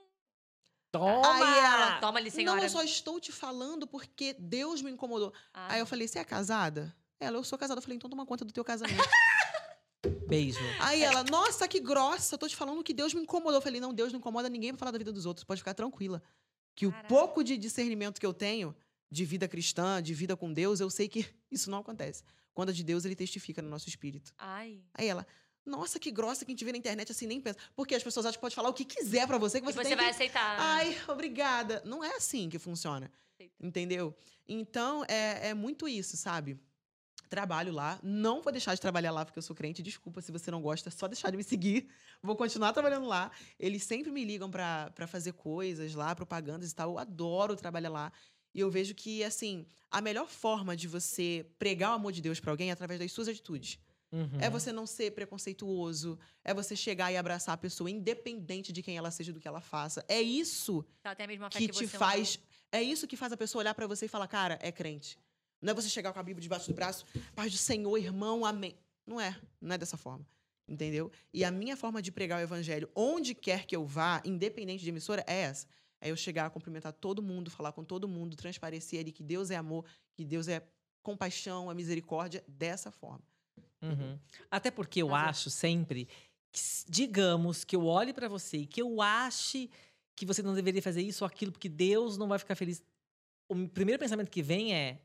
Toma! 0.91 1.35
Aí 1.35 1.59
ela- 1.59 2.01
toma 2.01 2.19
ali, 2.19 2.31
senhora. 2.31 2.57
Não, 2.57 2.65
eu 2.65 2.71
só 2.71 2.83
estou 2.83 3.21
te 3.21 3.31
falando 3.31 3.87
porque 3.87 4.33
Deus 4.39 4.81
me 4.81 4.91
incomodou. 4.91 5.33
Ah, 5.53 5.75
Aí 5.75 5.81
eu 5.81 5.87
falei, 5.87 6.09
você 6.09 6.19
é 6.19 6.25
casada? 6.25 6.97
Ela, 7.21 7.37
eu 7.37 7.45
sou 7.45 7.59
casada. 7.59 7.79
Eu 7.79 7.83
falei, 7.83 7.97
então 7.97 8.09
toma 8.09 8.25
conta 8.25 8.45
do 8.45 8.53
teu 8.53 8.65
casamento. 8.65 8.97
Beijo. 10.27 10.59
Aí 10.81 11.03
ela, 11.03 11.23
nossa, 11.25 11.67
que 11.69 11.79
grossa, 11.81 12.35
eu 12.35 12.39
tô 12.39 12.49
te 12.49 12.57
falando 12.57 12.83
que 12.83 12.95
Deus 12.95 13.13
me 13.13 13.21
incomodou. 13.21 13.57
Eu 13.59 13.61
falei, 13.63 13.81
não, 13.81 13.93
Deus 13.93 14.13
não 14.13 14.19
incomoda 14.19 14.49
ninguém 14.49 14.73
pra 14.73 14.79
falar 14.79 14.93
da 14.93 14.99
vida 14.99 15.13
dos 15.13 15.27
outros, 15.27 15.45
pode 15.45 15.61
ficar 15.61 15.75
tranquila. 15.75 16.23
Que 16.79 16.87
o 16.87 16.93
Caraca. 16.93 17.09
pouco 17.09 17.43
de 17.43 17.59
discernimento 17.59 18.21
que 18.21 18.25
eu 18.25 18.33
tenho 18.33 18.73
de 19.11 19.25
vida 19.25 19.49
cristã, 19.49 20.01
de 20.01 20.15
vida 20.15 20.37
com 20.37 20.53
Deus, 20.53 20.79
eu 20.79 20.89
sei 20.89 21.09
que 21.09 21.27
isso 21.51 21.69
não 21.69 21.79
acontece. 21.79 22.23
Quando 22.55 22.69
é 22.69 22.73
de 22.73 22.85
Deus, 22.85 23.05
ele 23.05 23.17
testifica 23.17 23.61
no 23.61 23.69
nosso 23.69 23.89
espírito. 23.89 24.33
Ai. 24.39 24.81
Aí 24.95 25.09
ela, 25.09 25.27
nossa, 25.67 25.99
que 25.99 26.13
grossa 26.13 26.45
que 26.45 26.53
a 26.53 26.55
gente 26.55 26.65
vê 26.65 26.71
na 26.71 26.79
internet 26.79 27.11
assim, 27.11 27.27
nem 27.27 27.41
pensa. 27.41 27.59
Porque 27.75 27.97
as 27.97 28.03
pessoas 28.05 28.27
acham 28.27 28.35
que 28.39 28.41
pode 28.41 28.55
falar 28.55 28.69
o 28.69 28.73
que 28.73 28.85
quiser 28.85 29.27
pra 29.27 29.39
você, 29.39 29.61
que 29.61 29.69
E 29.69 29.73
você, 29.73 29.79
você 29.83 29.89
tem 29.89 29.97
vai 29.97 30.05
que... 30.05 30.11
aceitar. 30.13 30.57
Ai, 30.61 30.97
obrigada. 31.09 31.83
Não 31.85 32.05
é 32.05 32.15
assim 32.15 32.49
que 32.49 32.61
funciona. 32.61 33.11
Aceita. 33.35 33.55
Entendeu? 33.61 34.15
Então, 34.47 35.05
é, 35.09 35.49
é 35.49 35.55
muito 35.55 35.89
isso, 35.89 36.17
sabe? 36.17 36.57
Trabalho 37.29 37.73
lá. 37.73 37.99
Não 38.03 38.43
vou 38.43 38.51
deixar 38.53 38.75
de 38.75 38.81
trabalhar 38.81 39.11
lá 39.11 39.25
porque 39.25 39.39
eu 39.39 39.43
sou 39.43 39.55
crente. 39.55 39.83
Desculpa 39.83 40.21
se 40.21 40.33
você 40.33 40.51
não 40.51 40.63
gosta, 40.63 40.89
é 40.89 40.93
só 40.93 41.07
deixar 41.07 41.31
de 41.31 41.37
me 41.37 41.45
seguir. 41.45 41.89
Vou 42.23 42.37
continuar 42.37 42.73
trabalhando 42.73 43.07
lá. 43.07 43.31
Eles 43.59 43.83
sempre 43.85 44.11
me 44.11 44.25
ligam 44.25 44.51
pra 44.51 44.91
pra 44.95 45.07
fazer 45.07 45.33
coisas 45.33 45.95
lá, 45.95 46.15
propagandas 46.15 46.71
e 46.71 46.75
tal. 46.75 46.91
Eu 46.91 46.99
adoro 46.99 47.55
trabalhar 47.57 47.91
lá. 47.91 48.13
E 48.55 48.61
eu 48.61 48.71
vejo 48.71 48.95
que, 48.95 49.23
assim, 49.23 49.67
a 49.91 50.01
melhor 50.01 50.27
forma 50.27 50.77
de 50.77 50.89
você 50.89 51.47
pregar 51.59 51.93
o 51.93 51.95
amor 51.95 52.13
de 52.13 52.21
Deus 52.21 52.41
pra 52.41 52.51
alguém 52.51 52.71
é 52.71 52.73
através 52.73 52.99
das 52.99 53.13
suas 53.13 53.29
atitudes. 53.29 53.79
Uhum. 54.11 54.41
É 54.41 54.49
você 54.49 54.73
não 54.73 54.87
ser 54.87 55.11
preconceituoso. 55.13 56.19
É 56.43 56.55
você 56.55 56.75
chegar 56.75 57.13
e 57.13 57.17
abraçar 57.17 57.55
a 57.55 57.59
pessoa, 57.59 57.91
independente 57.91 58.73
de 58.73 58.83
quem 58.83 58.97
ela 58.97 59.11
seja, 59.11 59.33
do 59.33 59.41
que 59.41 59.47
ela 59.47 59.61
faça. 59.61 60.05
É 60.09 60.21
isso 60.21 60.85
que 61.51 61.59
que, 61.59 61.69
te 61.69 61.87
você, 61.87 61.99
faz. 61.99 62.39
É 62.73 62.83
isso 62.83 63.07
que 63.07 63.17
faz 63.17 63.33
a 63.33 63.37
pessoa 63.37 63.61
olhar 63.61 63.75
pra 63.75 63.87
você 63.87 64.07
e 64.07 64.09
falar, 64.09 64.27
cara, 64.29 64.59
é 64.63 64.73
crente. 64.73 65.19
Não 65.61 65.73
é 65.73 65.75
você 65.75 65.89
chegar 65.89 66.13
com 66.13 66.19
a 66.21 66.23
Bíblia 66.23 66.43
debaixo 66.43 66.69
do 66.69 66.75
braço, 66.75 67.05
paz 67.35 67.53
do 67.53 67.59
Senhor, 67.59 67.97
irmão, 67.97 68.45
amém. 68.45 68.77
Não 69.07 69.21
é. 69.21 69.37
Não 69.61 69.75
é 69.75 69.79
dessa 69.79 69.97
forma. 69.97 70.27
Entendeu? 70.69 71.11
E 71.33 71.45
a 71.45 71.51
minha 71.51 71.77
forma 71.77 72.03
de 72.03 72.13
pregar 72.13 72.39
o 72.39 72.43
evangelho, 72.43 72.91
onde 72.95 73.35
quer 73.35 73.65
que 73.65 73.75
eu 73.75 73.87
vá, 73.87 74.21
independente 74.25 74.83
de 74.85 74.91
emissora, 74.91 75.25
é 75.27 75.41
essa. 75.43 75.67
É 76.01 76.11
eu 76.11 76.17
chegar, 76.17 76.51
cumprimentar 76.51 76.93
todo 76.93 77.23
mundo, 77.23 77.51
falar 77.51 77.73
com 77.73 77.83
todo 77.83 78.07
mundo, 78.07 78.37
transparecer 78.37 79.01
ali 79.01 79.11
que 79.11 79.23
Deus 79.23 79.51
é 79.51 79.57
amor, 79.57 79.85
que 80.15 80.25
Deus 80.25 80.47
é 80.47 80.63
compaixão, 81.03 81.71
é 81.71 81.75
misericórdia, 81.75 82.45
dessa 82.47 82.91
forma. 82.91 83.23
Uhum. 83.83 84.19
Até 84.51 84.71
porque 84.71 85.03
eu 85.03 85.09
Mas 85.09 85.27
é. 85.27 85.31
acho 85.31 85.51
sempre 85.51 86.09
que, 86.53 86.61
digamos, 86.89 87.65
que 87.65 87.75
eu 87.75 87.87
olhe 87.87 88.13
pra 88.13 88.29
você 88.29 88.59
e 88.59 88.67
que 88.67 88.83
eu 88.83 89.01
ache 89.01 89.71
que 90.15 90.27
você 90.27 90.43
não 90.43 90.53
deveria 90.55 90.83
fazer 90.83 91.01
isso 91.01 91.25
ou 91.25 91.27
aquilo, 91.27 91.53
porque 91.53 91.69
Deus 91.69 92.19
não 92.19 92.29
vai 92.29 92.39
ficar 92.39 92.55
feliz. 92.55 92.83
O 93.49 93.69
primeiro 93.69 93.99
pensamento 93.99 94.31
que 94.31 94.43
vem 94.43 94.75
é. 94.75 95.01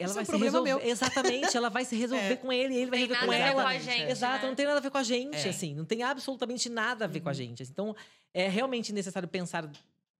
Ela 0.00 0.10
Isso 0.10 0.12
é 0.12 0.14
vai 0.14 0.22
um 0.22 0.24
se 0.24 0.30
problema 0.30 0.50
resolver. 0.66 0.84
meu. 0.84 0.92
Exatamente, 0.92 1.56
ela 1.56 1.68
vai 1.68 1.84
se 1.84 1.94
resolver 1.96 2.32
É. 2.32 2.36
com 2.36 2.52
ele, 2.52 2.74
ele 2.74 2.90
vai 2.90 2.98
Tem 3.00 3.08
resolver 3.08 3.26
com 3.26 3.32
nada 3.32 3.44
a 3.44 3.46
ver 3.46 3.52
ela. 3.52 3.62
com 3.74 3.78
gente. 3.84 4.02
é. 4.02 4.10
Exato, 4.10 4.42
né? 4.42 4.48
não 4.48 4.54
tem 4.56 4.66
nada 4.66 4.78
a 4.78 4.80
ver 4.82 4.90
com 4.90 4.98
a 4.98 5.02
gente, 5.02 5.36
É. 5.36 5.48
assim. 5.50 5.74
Não 5.74 5.84
tem 5.84 6.02
absolutamente 6.02 6.68
nada 6.68 7.04
a 7.04 7.08
ver 7.08 7.20
com 7.20 7.28
a 7.28 7.32
Uhum. 7.32 7.34
gente. 7.36 7.62
Então, 7.62 7.94
é 8.32 8.48
realmente 8.48 8.92
necessário 8.92 9.28
pensar 9.28 9.70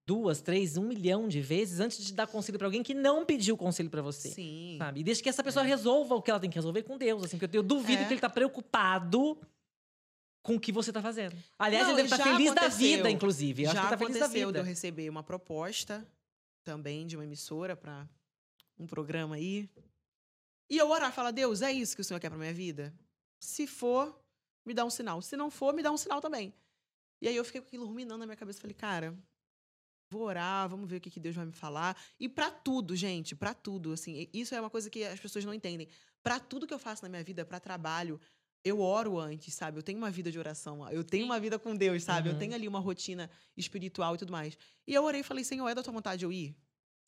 duas, 0.06 0.40
três, 0.42 0.76
um 0.76 0.86
milhão 0.86 1.28
de 1.28 1.40
vezes 1.40 1.80
antes 1.80 2.04
de 2.04 2.12
dar 2.12 2.26
conselho 2.26 2.58
pra 2.58 2.66
alguém 2.66 2.82
que 2.82 2.92
não 2.92 3.24
pediu 3.24 3.56
conselho 3.56 3.88
pra 3.88 4.02
você. 4.02 4.28
Sim. 4.28 4.74
Sabe? 4.78 5.00
E 5.00 5.04
deixa 5.04 5.22
que 5.22 5.28
essa 5.28 5.42
pessoa 5.42 5.64
resolva 5.64 6.14
o 6.14 6.20
que 6.22 6.30
ela 6.30 6.40
tem 6.40 6.50
que 6.50 6.56
resolver 6.56 6.82
com 6.82 6.98
Deus. 6.98 7.24
Assim, 7.24 7.38
porque 7.38 7.56
eu 7.56 7.62
duvido 7.62 8.02
É. 8.02 8.04
que 8.06 8.12
ele 8.14 8.20
tá 8.20 8.28
preocupado 8.28 9.38
com 10.42 10.56
o 10.56 10.60
que 10.60 10.72
você 10.72 10.92
tá 10.92 11.00
fazendo. 11.00 11.36
Aliás, 11.58 11.84
Não, 11.86 11.92
ele 11.94 12.02
deve 12.02 12.14
estar 12.14 12.24
já 12.24 12.32
feliz 12.32 12.52
da 12.54 12.60
aconteceu. 12.62 12.96
vida, 12.96 13.10
inclusive. 13.10 13.62
Eu 13.62 13.70
acho 13.70 13.76
Já 13.76 13.80
que 13.82 13.86
ele 13.86 13.90
tá 13.92 13.98
feliz 13.98 14.18
da 14.18 14.24
aconteceu 14.24 14.46
de 14.46 14.52
vida. 14.52 14.58
eu 14.58 14.64
receber 14.64 15.08
uma 15.10 15.22
proposta 15.22 16.04
também 16.64 17.06
de 17.06 17.16
uma 17.16 17.24
emissora 17.24 17.76
para 17.76 18.06
um 18.80 18.86
programa 18.86 19.36
aí. 19.36 19.68
E 20.68 20.78
eu 20.78 20.88
orar, 20.88 21.12
falar, 21.12 21.30
Deus, 21.30 21.62
é 21.62 21.72
isso 21.72 21.94
que 21.94 22.00
o 22.00 22.04
Senhor 22.04 22.20
quer 22.20 22.30
pra 22.30 22.38
minha 22.38 22.54
vida? 22.54 22.94
Se 23.40 23.66
for, 23.66 24.18
me 24.64 24.72
dá 24.72 24.84
um 24.84 24.90
sinal. 24.90 25.20
Se 25.20 25.36
não 25.36 25.50
for, 25.50 25.74
me 25.74 25.82
dá 25.82 25.90
um 25.90 25.96
sinal 25.96 26.20
também. 26.20 26.54
E 27.20 27.28
aí 27.28 27.36
eu 27.36 27.44
fiquei 27.44 27.60
com 27.60 27.66
aquilo 27.66 27.86
ruminando 27.86 28.18
na 28.18 28.26
minha 28.26 28.36
cabeça. 28.36 28.60
Falei, 28.60 28.74
cara, 28.74 29.16
vou 30.10 30.22
orar, 30.22 30.68
vamos 30.68 30.88
ver 30.88 30.96
o 30.96 31.00
que, 31.00 31.10
que 31.10 31.20
Deus 31.20 31.34
vai 31.34 31.44
me 31.44 31.52
falar. 31.52 32.00
E 32.18 32.28
pra 32.28 32.50
tudo, 32.50 32.96
gente, 32.96 33.34
pra 33.34 33.52
tudo. 33.52 33.92
Assim, 33.92 34.28
isso 34.32 34.54
é 34.54 34.60
uma 34.60 34.70
coisa 34.70 34.88
que 34.88 35.04
as 35.04 35.20
pessoas 35.20 35.44
não 35.44 35.52
entendem. 35.52 35.88
Pra 36.22 36.38
tudo 36.38 36.66
que 36.66 36.74
eu 36.74 36.78
faço 36.78 37.02
na 37.02 37.08
minha 37.08 37.24
vida, 37.24 37.44
pra 37.44 37.60
trabalho, 37.60 38.20
eu 38.64 38.80
oro 38.80 39.18
antes, 39.18 39.54
sabe? 39.54 39.78
Eu 39.78 39.82
tenho 39.82 39.98
uma 39.98 40.10
vida 40.10 40.30
de 40.30 40.38
oração, 40.38 40.88
eu 40.90 41.02
tenho 41.02 41.24
uma 41.24 41.40
vida 41.40 41.58
com 41.58 41.74
Deus, 41.74 42.04
sabe? 42.04 42.28
Uhum. 42.28 42.34
Eu 42.34 42.38
tenho 42.38 42.54
ali 42.54 42.68
uma 42.68 42.78
rotina 42.78 43.30
espiritual 43.56 44.14
e 44.14 44.18
tudo 44.18 44.32
mais. 44.32 44.56
E 44.86 44.94
eu 44.94 45.02
orei 45.02 45.22
e 45.22 45.24
falei, 45.24 45.44
Senhor, 45.44 45.66
é 45.68 45.74
da 45.74 45.82
tua 45.82 45.92
vontade 45.92 46.24
eu 46.24 46.32
ir? 46.32 46.54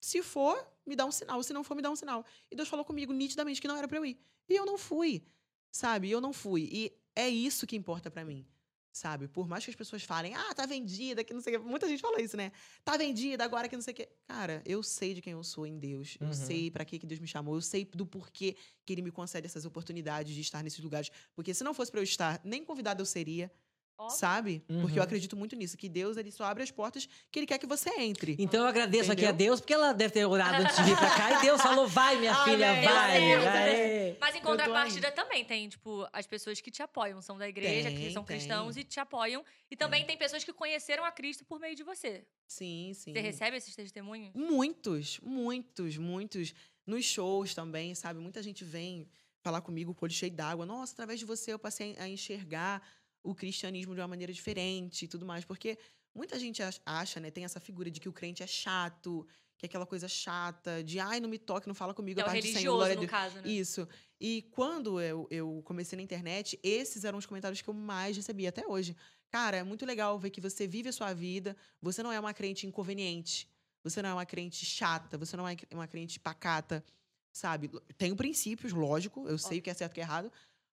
Se 0.02 0.20
for, 0.20 0.66
me 0.84 0.96
dá 0.96 1.06
um 1.06 1.12
sinal. 1.12 1.40
Se 1.44 1.52
não 1.52 1.62
for, 1.62 1.76
me 1.76 1.80
dá 1.80 1.88
um 1.88 1.94
sinal. 1.94 2.26
E 2.50 2.56
Deus 2.56 2.68
falou 2.68 2.84
comigo 2.84 3.12
nitidamente 3.12 3.60
que 3.60 3.68
não 3.68 3.76
era 3.76 3.86
pra 3.86 3.98
eu 3.98 4.04
ir. 4.04 4.18
E 4.48 4.54
eu 4.56 4.66
não 4.66 4.76
fui, 4.76 5.24
sabe? 5.70 6.10
Eu 6.10 6.20
não 6.20 6.32
fui. 6.32 6.68
E 6.72 6.92
é 7.14 7.28
isso 7.28 7.68
que 7.68 7.76
importa 7.76 8.10
pra 8.10 8.24
mim, 8.24 8.44
sabe? 8.92 9.28
Por 9.28 9.46
mais 9.46 9.64
que 9.64 9.70
as 9.70 9.76
pessoas 9.76 10.02
falem, 10.02 10.34
ah, 10.34 10.52
tá 10.54 10.66
vendida, 10.66 11.22
que 11.22 11.32
não 11.32 11.40
sei 11.40 11.54
o 11.54 11.60
quê. 11.60 11.68
Muita 11.68 11.86
gente 11.86 12.00
fala 12.00 12.20
isso, 12.20 12.36
né? 12.36 12.50
Tá 12.84 12.96
vendida 12.96 13.44
agora 13.44 13.68
que 13.68 13.76
não 13.76 13.82
sei 13.82 13.92
o 13.92 13.96
quê. 13.96 14.08
Cara, 14.26 14.60
eu 14.66 14.82
sei 14.82 15.14
de 15.14 15.22
quem 15.22 15.34
eu 15.34 15.44
sou 15.44 15.64
em 15.64 15.78
Deus. 15.78 16.18
Uhum. 16.20 16.26
Eu 16.26 16.34
sei 16.34 16.68
pra 16.68 16.84
que 16.84 16.98
que 16.98 17.06
Deus 17.06 17.20
me 17.20 17.28
chamou. 17.28 17.54
Eu 17.54 17.62
sei 17.62 17.84
do 17.84 18.04
porquê 18.04 18.56
que 18.84 18.92
Ele 18.92 19.02
me 19.02 19.12
concede 19.12 19.46
essas 19.46 19.64
oportunidades 19.64 20.34
de 20.34 20.40
estar 20.40 20.64
nesses 20.64 20.80
lugares. 20.80 21.12
Porque 21.32 21.54
se 21.54 21.62
não 21.62 21.72
fosse 21.72 21.92
pra 21.92 22.00
eu 22.00 22.04
estar, 22.04 22.40
nem 22.42 22.64
convidada 22.64 23.00
eu 23.00 23.06
seria. 23.06 23.52
Óbvio. 23.98 24.18
Sabe? 24.18 24.60
Porque 24.66 24.74
Uhum. 24.92 24.96
eu 24.96 25.02
acredito 25.02 25.36
muito 25.36 25.54
nisso, 25.54 25.76
que 25.76 25.88
Deus 25.88 26.16
ele 26.16 26.30
só 26.32 26.44
abre 26.44 26.62
as 26.62 26.70
portas 26.70 27.08
que 27.30 27.38
ele 27.38 27.46
quer 27.46 27.58
que 27.58 27.66
você 27.66 27.88
entre. 28.00 28.34
Então 28.38 28.60
eu 28.62 28.66
agradeço 28.66 29.12
aqui 29.12 29.24
a 29.24 29.28
Entendeu? 29.28 29.46
Deus, 29.48 29.60
porque 29.60 29.72
ela 29.74 29.92
deve 29.92 30.12
ter 30.12 30.24
orado 30.26 30.62
antes 30.62 30.76
de 30.76 30.82
vir 30.82 30.96
pra 30.96 31.10
cá. 31.10 31.38
E 31.38 31.42
Deus 31.42 31.60
falou, 31.62 31.86
vai, 31.86 32.16
minha 32.18 32.32
Amém. 32.34 32.44
filha, 32.54 32.72
Deu 32.74 32.82
vai. 32.90 33.42
vai. 33.44 34.16
Mas 34.20 34.34
em 34.34 34.40
contrapartida 34.40 35.10
também 35.12 35.44
tem, 35.44 35.68
tipo, 35.68 36.06
as 36.12 36.26
pessoas 36.26 36.60
que 36.60 36.70
te 36.70 36.82
apoiam, 36.82 37.22
são 37.22 37.38
da 37.38 37.48
igreja, 37.48 37.90
que 37.90 37.96
Tem, 37.96 38.12
são 38.12 38.24
tem. 38.24 38.36
cristãos 38.38 38.76
e 38.76 38.82
te 38.84 38.98
apoiam. 38.98 39.44
E 39.70 39.76
também 39.76 40.04
tem 40.04 40.16
pessoas 40.16 40.42
que 40.42 40.52
conheceram 40.52 41.04
a 41.04 41.12
Cristo 41.12 41.44
por 41.44 41.60
meio 41.60 41.76
de 41.76 41.82
você. 41.84 42.24
Sim, 42.48 42.92
sim. 42.94 43.12
Você 43.12 43.20
recebe 43.20 43.56
esses 43.56 43.74
testemunhos? 43.74 44.32
Muitos, 44.34 45.20
muitos, 45.20 45.96
muitos. 45.96 46.54
Nos 46.84 47.04
shows 47.04 47.54
também, 47.54 47.94
sabe? 47.94 48.18
Muita 48.18 48.42
gente 48.42 48.64
vem 48.64 49.06
falar 49.40 49.60
comigo, 49.60 49.94
com 49.94 50.04
o 50.04 50.06
olho 50.06 50.12
cheio 50.12 50.32
d'água. 50.32 50.66
Nossa, 50.66 50.92
através 50.92 51.18
de 51.20 51.24
você 51.24 51.52
eu 51.52 51.58
passei 51.58 51.96
a 51.98 52.08
enxergar 52.08 52.82
o 53.22 53.34
cristianismo 53.34 53.94
de 53.94 54.00
uma 54.00 54.08
maneira 54.08 54.32
diferente 54.32 55.04
e 55.04 55.08
tudo 55.08 55.24
mais. 55.24 55.44
Porque 55.44 55.78
muita 56.14 56.38
gente 56.38 56.62
ach- 56.62 56.80
acha, 56.84 57.20
né? 57.20 57.30
Tem 57.30 57.44
essa 57.44 57.60
figura 57.60 57.90
de 57.90 58.00
que 58.00 58.08
o 58.08 58.12
crente 58.12 58.42
é 58.42 58.46
chato, 58.46 59.26
que 59.56 59.66
é 59.66 59.68
aquela 59.68 59.86
coisa 59.86 60.08
chata, 60.08 60.82
de 60.82 60.98
ai, 60.98 61.20
não 61.20 61.28
me 61.28 61.38
toque, 61.38 61.68
não 61.68 61.74
fala 61.74 61.94
comigo, 61.94 62.18
é 62.18 62.22
a 62.22 62.26
o 62.26 62.28
paz 62.28 62.38
do 62.44 62.46
Senhor, 62.48 62.54
religioso, 62.56 62.76
glória 62.76 62.96
no 62.96 63.06
caso, 63.08 63.36
né? 63.40 63.48
Isso. 63.48 63.88
E 64.20 64.42
quando 64.50 65.00
eu, 65.00 65.28
eu 65.30 65.62
comecei 65.64 65.96
na 65.96 66.02
internet, 66.02 66.58
esses 66.62 67.04
eram 67.04 67.18
os 67.18 67.26
comentários 67.26 67.60
que 67.60 67.68
eu 67.68 67.74
mais 67.74 68.16
recebi 68.16 68.46
até 68.46 68.66
hoje. 68.66 68.96
Cara, 69.30 69.56
é 69.56 69.62
muito 69.62 69.86
legal 69.86 70.18
ver 70.18 70.30
que 70.30 70.40
você 70.40 70.66
vive 70.66 70.88
a 70.88 70.92
sua 70.92 71.14
vida, 71.14 71.56
você 71.80 72.02
não 72.02 72.12
é 72.12 72.20
uma 72.20 72.34
crente 72.34 72.66
inconveniente, 72.66 73.48
você 73.82 74.02
não 74.02 74.10
é 74.10 74.12
uma 74.14 74.26
crente 74.26 74.64
chata, 74.66 75.16
você 75.16 75.36
não 75.36 75.48
é 75.48 75.56
uma 75.72 75.86
crente 75.86 76.20
pacata, 76.20 76.84
sabe? 77.32 77.70
Tenho 77.96 78.14
princípios, 78.14 78.72
lógico, 78.72 79.26
eu 79.28 79.38
sei 79.38 79.58
o 79.58 79.62
que 79.62 79.70
é 79.70 79.74
certo 79.74 79.92
e 79.92 79.94
o 79.94 79.94
que 79.94 80.00
é 80.00 80.04
errado, 80.04 80.30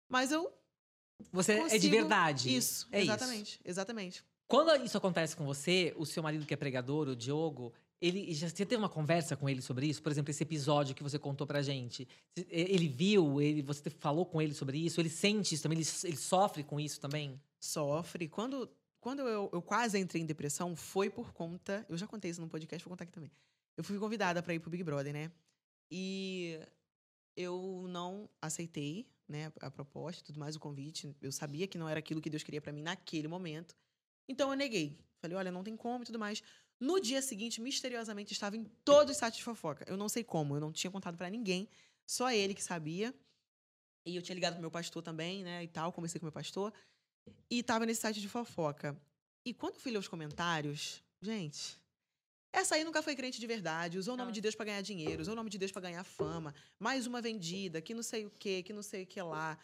mas 0.09 0.31
eu. 0.31 0.51
Você 1.31 1.53
é 1.53 1.55
de 1.55 1.61
consigo- 1.63 1.95
verdade. 1.95 2.55
Isso, 2.55 2.87
É 2.91 3.01
isso. 3.01 3.11
exatamente, 3.11 3.59
exatamente. 3.65 4.23
Quando 4.47 4.75
isso 4.83 4.97
acontece 4.97 5.35
com 5.35 5.45
você, 5.45 5.93
o 5.97 6.05
seu 6.05 6.23
marido 6.23 6.45
que 6.45 6.53
é 6.53 6.57
pregador, 6.57 7.07
o 7.07 7.15
Diogo, 7.15 7.71
ele 8.01 8.33
já 8.33 8.47
você 8.49 8.65
teve 8.65 8.77
uma 8.77 8.89
conversa 8.89 9.35
com 9.35 9.47
ele 9.49 9.61
sobre 9.61 9.85
isso? 9.87 10.01
Por 10.01 10.11
exemplo, 10.11 10.31
esse 10.31 10.41
episódio 10.41 10.95
que 10.95 11.03
você 11.03 11.19
contou 11.19 11.45
pra 11.45 11.61
gente. 11.61 12.07
Ele 12.47 12.87
viu, 12.87 13.39
ele, 13.41 13.61
você 13.61 13.89
falou 13.89 14.25
com 14.25 14.41
ele 14.41 14.53
sobre 14.53 14.77
isso? 14.79 14.99
Ele 14.99 15.09
sente 15.09 15.53
isso 15.53 15.61
também? 15.63 15.77
Ele, 15.79 15.87
ele 16.05 16.17
sofre 16.17 16.63
com 16.63 16.79
isso 16.79 16.99
também? 16.99 17.39
Sofre. 17.59 18.27
Quando, 18.27 18.67
quando 18.99 19.19
eu, 19.21 19.49
eu 19.53 19.61
quase 19.61 19.99
entrei 19.99 20.21
em 20.23 20.25
depressão, 20.25 20.75
foi 20.75 21.09
por 21.09 21.31
conta. 21.33 21.85
Eu 21.89 21.97
já 21.97 22.07
contei 22.07 22.31
isso 22.31 22.41
no 22.41 22.47
podcast, 22.47 22.83
vou 22.83 22.91
contar 22.91 23.03
aqui 23.03 23.11
também. 23.13 23.29
Eu 23.77 23.83
fui 23.83 23.99
convidada 23.99 24.41
para 24.41 24.53
ir 24.53 24.59
pro 24.59 24.69
Big 24.71 24.83
Brother, 24.83 25.13
né? 25.13 25.29
E 25.91 26.59
eu 27.35 27.85
não 27.89 28.29
aceitei, 28.41 29.05
né, 29.29 29.51
a 29.61 29.69
proposta, 29.69 30.23
tudo 30.23 30.39
mais, 30.39 30.55
o 30.55 30.59
convite. 30.59 31.15
Eu 31.21 31.31
sabia 31.31 31.67
que 31.67 31.77
não 31.77 31.87
era 31.87 31.99
aquilo 31.99 32.19
que 32.19 32.29
Deus 32.29 32.41
queria 32.41 32.59
para 32.59 32.73
mim 32.73 32.81
naquele 32.81 33.27
momento. 33.27 33.75
Então 34.27 34.49
eu 34.49 34.57
neguei. 34.57 34.99
Falei, 35.21 35.37
olha, 35.37 35.51
não 35.51 35.63
tem 35.63 35.77
como 35.77 36.03
e 36.03 36.05
tudo 36.05 36.17
mais. 36.17 36.41
No 36.79 36.99
dia 36.99 37.21
seguinte, 37.21 37.61
misteriosamente, 37.61 38.33
estava 38.33 38.57
em 38.57 38.63
todos 38.83 39.11
os 39.11 39.17
sites 39.17 39.37
de 39.37 39.43
fofoca. 39.43 39.85
Eu 39.87 39.97
não 39.97 40.09
sei 40.09 40.23
como, 40.23 40.55
eu 40.55 40.59
não 40.59 40.71
tinha 40.71 40.89
contado 40.89 41.17
para 41.17 41.29
ninguém, 41.29 41.69
só 42.07 42.31
ele 42.31 42.53
que 42.53 42.63
sabia. 42.63 43.13
E 44.05 44.15
eu 44.15 44.21
tinha 44.21 44.33
ligado 44.33 44.53
pro 44.53 44.61
meu 44.61 44.71
pastor 44.71 45.03
também, 45.03 45.43
né, 45.43 45.63
e 45.63 45.67
tal, 45.67 45.91
conversei 45.91 46.19
com 46.19 46.25
meu 46.25 46.31
pastor. 46.31 46.73
E 47.49 47.61
tava 47.61 47.85
nesse 47.85 48.01
site 48.01 48.19
de 48.19 48.29
fofoca. 48.29 48.99
E 49.45 49.53
quando 49.53 49.75
fui 49.75 49.91
ler 49.91 49.99
os 49.99 50.07
comentários, 50.07 51.03
gente, 51.21 51.78
essa 52.51 52.75
aí 52.75 52.83
nunca 52.83 53.01
foi 53.01 53.15
crente 53.15 53.39
de 53.39 53.47
verdade, 53.47 53.97
usou 53.97 54.13
o 54.13 54.17
nome 54.17 54.27
Não. 54.29 54.33
de 54.33 54.41
Deus 54.41 54.55
pra 54.55 54.65
ganhar 54.65 54.81
dinheiro, 54.81 55.21
usou 55.21 55.33
o 55.33 55.35
nome 55.35 55.49
de 55.49 55.57
Deus 55.57 55.71
pra 55.71 55.81
ganhar 55.81 56.03
fama, 56.03 56.53
mais 56.79 57.05
uma 57.07 57.21
vendida, 57.21 57.81
que 57.81 57.93
não 57.93 58.03
sei 58.03 58.25
o 58.25 58.31
quê, 58.31 58.63
que 58.63 58.73
não 58.73 58.81
sei 58.83 59.03
o 59.03 59.07
que 59.07 59.21
lá. 59.21 59.57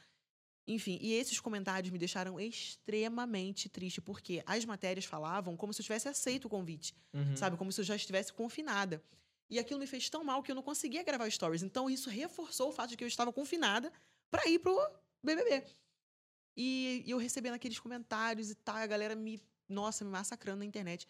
Enfim, 0.67 0.97
e 1.01 1.13
esses 1.13 1.39
comentários 1.39 1.91
me 1.91 1.97
deixaram 1.99 2.39
extremamente 2.39 3.69
triste, 3.69 4.01
porque 4.01 4.41
as 4.45 4.65
matérias 4.65 5.05
falavam 5.05 5.55
como 5.55 5.71
se 5.73 5.81
eu 5.81 5.83
tivesse 5.83 6.07
aceito 6.07 6.45
o 6.45 6.49
convite, 6.49 6.95
Uhum. 7.13 7.36
sabe? 7.36 7.55
Como 7.57 7.71
se 7.71 7.81
eu 7.81 7.86
já 7.86 7.95
estivesse 7.95 8.33
confinada. 8.33 9.03
E 9.47 9.59
aquilo 9.59 9.79
me 9.79 9.86
fez 9.86 10.09
tão 10.09 10.23
mal 10.23 10.41
que 10.41 10.51
eu 10.51 10.55
não 10.55 10.63
conseguia 10.63 11.03
gravar 11.03 11.29
stories. 11.29 11.61
Então 11.61 11.88
isso 11.88 12.09
reforçou 12.09 12.69
o 12.69 12.71
fato 12.71 12.89
de 12.91 12.97
que 12.97 13.03
eu 13.03 13.07
estava 13.07 13.31
confinada 13.31 13.91
pra 14.31 14.47
ir 14.47 14.57
pro 14.57 14.75
BBB. 15.23 15.63
E, 16.57 17.03
e 17.05 17.11
eu 17.11 17.17
recebendo 17.17 17.53
aqueles 17.53 17.77
comentários 17.79 18.49
e 18.49 18.55
tal, 18.55 18.77
a 18.77 18.88
galera 18.88 19.15
me, 19.15 19.39
nossa, 19.69 20.03
me 20.03 20.09
massacrando 20.09 20.59
na 20.59 20.65
internet. 20.65 21.07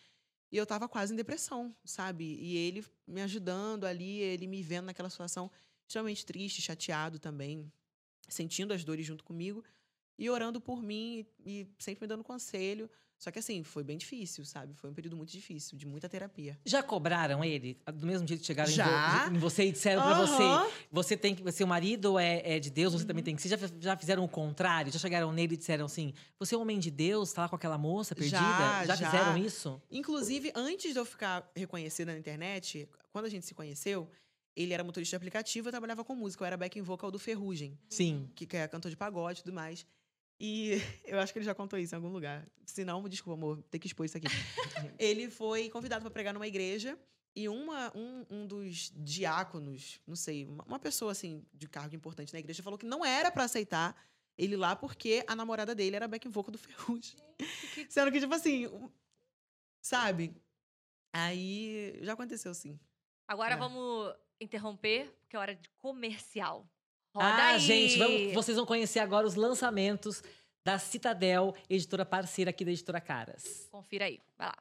E 0.56 0.58
eu 0.58 0.66
tava 0.66 0.88
quase 0.88 1.12
em 1.12 1.18
depressão, 1.18 1.76
sabe? 1.84 2.24
E 2.24 2.56
ele 2.56 2.82
me 3.06 3.22
ajudando 3.22 3.84
ali, 3.84 4.20
ele 4.22 4.48
me 4.48 4.64
vendo 4.64 4.86
naquela 4.86 5.10
situação 5.10 5.52
extremamente 5.86 6.26
triste, 6.26 6.62
chateado 6.62 7.20
também, 7.20 7.70
sentindo 8.30 8.74
as 8.74 8.82
dores 8.82 9.06
junto 9.06 9.22
comigo 9.22 9.66
e 10.18 10.30
orando 10.30 10.62
por 10.62 10.82
mim 10.82 11.28
e, 11.46 11.62
e 11.62 11.68
sempre 11.78 12.06
me 12.06 12.08
dando 12.08 12.24
conselho. 12.24 12.90
Só 13.18 13.32
que 13.32 13.40
assim, 13.40 13.64
foi 13.64 13.84
bem 13.84 13.98
difícil, 13.98 14.46
sabe? 14.46 14.74
Foi 14.74 14.90
um 14.90 14.94
período 14.94 15.16
muito 15.16 15.32
difícil, 15.32 15.78
de 15.78 15.86
muita 15.86 16.08
terapia. 16.10 16.60
Já 16.66 16.84
cobraram 16.84 17.44
ele? 17.44 17.78
Do 17.94 18.06
mesmo 18.06 18.28
jeito 18.28 18.42
que 18.42 18.48
chegaram 18.48 18.72
Já. 18.72 19.30
em 19.32 19.38
você 19.38 19.66
e 19.66 19.72
disseram 19.72 20.04
pra 20.04 20.26
você. 20.26 20.44
Você 20.92 21.18
tem 21.18 21.34
que. 21.34 21.52
Seu 21.52 21.66
marido 21.66 22.20
é, 22.20 22.56
é 22.56 22.60
de 22.60 22.70
Deus, 22.70 22.94
você 22.94 23.06
também 23.06 23.24
tem 23.24 23.36
que 23.36 23.42
ser. 23.42 23.50
Já, 23.50 23.58
já 23.80 23.98
fizeram 23.98 24.24
o 24.24 24.28
contrário? 24.28 24.92
Já 24.92 25.00
chegaram 25.00 25.32
nele 25.32 25.54
e 25.54 25.58
disseram 25.58 25.86
assim: 25.86 26.14
você 26.38 26.56
é 26.56 26.58
um 26.58 26.62
homem 26.62 26.78
de 26.78 26.92
Deus, 26.92 27.32
tá 27.32 27.44
lá 27.44 27.50
com 27.50 27.56
aquela 27.56 27.78
moça 27.78 28.14
perdida? 28.14 28.38
Já, 28.38 28.86
já. 28.86 28.98
fizeram 28.98 29.38
isso? 29.38 29.82
Inclusive, 29.90 30.52
antes 30.54 30.92
de 30.92 31.00
eu 31.00 31.06
ficar 31.06 31.50
reconhecida 31.56 32.12
na 32.12 32.18
internet, 32.18 32.88
quando 33.12 33.26
a 33.26 33.30
gente 33.30 33.46
se 33.46 33.54
conheceu, 33.54 34.10
ele 34.56 34.74
era 34.74 34.84
motorista 34.84 35.12
de 35.12 35.18
aplicativo, 35.18 35.68
eu 35.68 35.72
trabalhava 35.72 36.04
com 36.04 36.16
música, 36.16 36.44
eu 36.44 36.48
era 36.48 36.58
backing 36.58 36.82
vocal 36.82 37.12
do 37.12 37.20
Ferrugem, 37.20 37.78
Sim. 37.90 38.30
que 38.36 38.46
que 38.46 38.56
é 38.56 38.68
cantor 38.68 38.90
de 38.90 38.98
pagode 38.98 39.40
e 39.40 39.44
tudo 39.44 39.54
mais. 39.54 39.86
E 40.40 40.74
eu 41.06 41.20
acho 41.20 41.32
que 41.32 41.40
ele 41.40 41.46
já 41.46 41.56
contou 41.56 41.80
isso 41.80 41.94
em 41.94 41.98
algum 41.98 42.10
lugar. 42.10 42.48
Se 42.66 42.84
não, 42.84 43.08
desculpa, 43.08 43.38
amor, 43.38 43.64
ter 43.64 43.80
que 43.80 43.88
expor 43.88 44.06
isso 44.06 44.18
aqui. 44.18 44.28
ele 45.00 45.30
foi 45.30 45.70
convidado 45.70 46.02
para 46.02 46.12
pregar 46.12 46.34
numa 46.34 46.48
igreja 46.48 46.98
e 47.36 47.50
uma, 47.50 47.92
um, 47.96 48.26
um 48.30 48.48
dos 48.48 48.92
diáconos, 48.96 50.00
não 50.08 50.16
sei, 50.16 50.46
uma, 50.46 50.80
pessoa 50.80 51.12
assim 51.12 51.46
de 51.54 51.68
cargo 51.68 51.94
importante 51.96 52.32
na 52.32 52.40
igreja 52.40 52.64
falou 52.64 52.80
que 52.80 52.86
não 52.86 53.04
era 53.04 53.30
para 53.30 53.44
aceitar 53.44 53.96
ele 54.38 54.56
lá 54.56 54.76
porque 54.76 55.24
a 55.28 55.36
namorada 55.36 55.76
dele 55.76 55.96
era 55.96 56.08
backing 56.08 56.30
vocal 56.30 56.52
do 56.52 56.58
Ferrugem. 56.58 57.18
Sendo 57.90 58.12
que, 58.12 58.20
tipo 58.20 58.34
assim, 58.34 58.70
sabe? 59.82 60.36
Aí 61.14 62.00
já 62.02 62.14
aconteceu, 62.14 62.54
sim. 62.54 62.80
Agora 63.28 63.56
É. 63.56 63.58
vamos 63.58 64.14
interromper, 64.40 65.12
porque 65.22 65.36
é 65.36 65.40
hora 65.40 65.56
de 65.56 65.70
comercial. 65.78 66.70
Roda 67.16 67.28
ah, 67.28 67.48
aí. 67.52 67.60
gente, 67.60 67.98
vamos- 67.98 68.34
vocês 68.34 68.58
vão 68.58 68.66
conhecer 68.66 69.00
agora 69.00 69.26
os 69.26 69.36
lançamentos 69.36 70.22
da 70.66 70.78
Citadel, 70.78 71.56
editora 71.70 72.04
parceira 72.04 72.50
aqui 72.50 72.66
da 72.66 72.72
Editora 72.72 73.00
Caras. 73.00 73.70
Confira 73.72 74.04
aí, 74.06 74.20
vai 74.38 74.48
lá. 74.48 74.56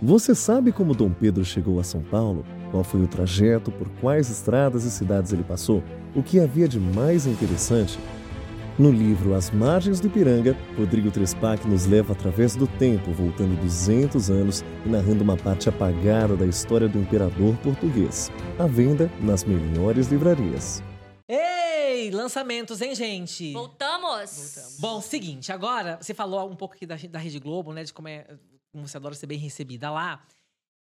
Você 0.00 0.36
sabe 0.36 0.70
como 0.70 0.94
Dom 0.94 1.12
Pedro 1.12 1.44
chegou 1.44 1.80
a 1.80 1.84
São 1.84 2.00
Paulo? 2.00 2.46
Qual 2.70 2.84
foi 2.84 3.02
o 3.02 3.08
trajeto, 3.08 3.72
por 3.72 3.88
quais 4.00 4.30
estradas 4.30 4.84
e 4.84 4.90
cidades 4.92 5.32
ele 5.32 5.42
passou? 5.42 5.82
O 6.14 6.22
que 6.22 6.38
havia 6.38 6.68
de 6.68 6.78
mais 6.78 7.26
interessante? 7.26 7.98
No 8.78 8.92
livro 8.92 9.34
As 9.34 9.50
Margens 9.50 9.98
do 9.98 10.06
Ipiranga, 10.06 10.56
Rodrigo 10.76 11.10
Trespac 11.10 11.66
nos 11.66 11.84
leva 11.86 12.12
através 12.12 12.54
do 12.54 12.64
tempo, 12.64 13.10
voltando 13.10 13.60
200 13.60 14.30
anos 14.30 14.64
e 14.86 14.88
narrando 14.88 15.24
uma 15.24 15.36
parte 15.36 15.68
apagada 15.68 16.36
da 16.36 16.46
história 16.46 16.88
do 16.88 16.96
imperador 16.96 17.56
português. 17.56 18.30
À 18.56 18.68
venda 18.68 19.10
nas 19.20 19.42
melhores 19.42 20.06
livrarias. 20.06 20.80
Ei, 21.28 22.12
lançamentos, 22.12 22.80
hein, 22.80 22.94
gente? 22.94 23.52
Voltamos! 23.52 24.54
Voltamos. 24.54 24.76
Bom, 24.78 25.00
seguinte, 25.00 25.50
agora 25.50 25.98
você 26.00 26.14
falou 26.14 26.48
um 26.48 26.54
pouco 26.54 26.76
aqui 26.76 26.86
da, 26.86 26.94
da 27.10 27.18
Rede 27.18 27.40
Globo, 27.40 27.72
né? 27.72 27.82
De 27.82 27.92
como, 27.92 28.06
é, 28.06 28.28
como 28.70 28.86
você 28.86 28.96
adora 28.96 29.16
ser 29.16 29.26
bem 29.26 29.38
recebida 29.38 29.90
lá. 29.90 30.24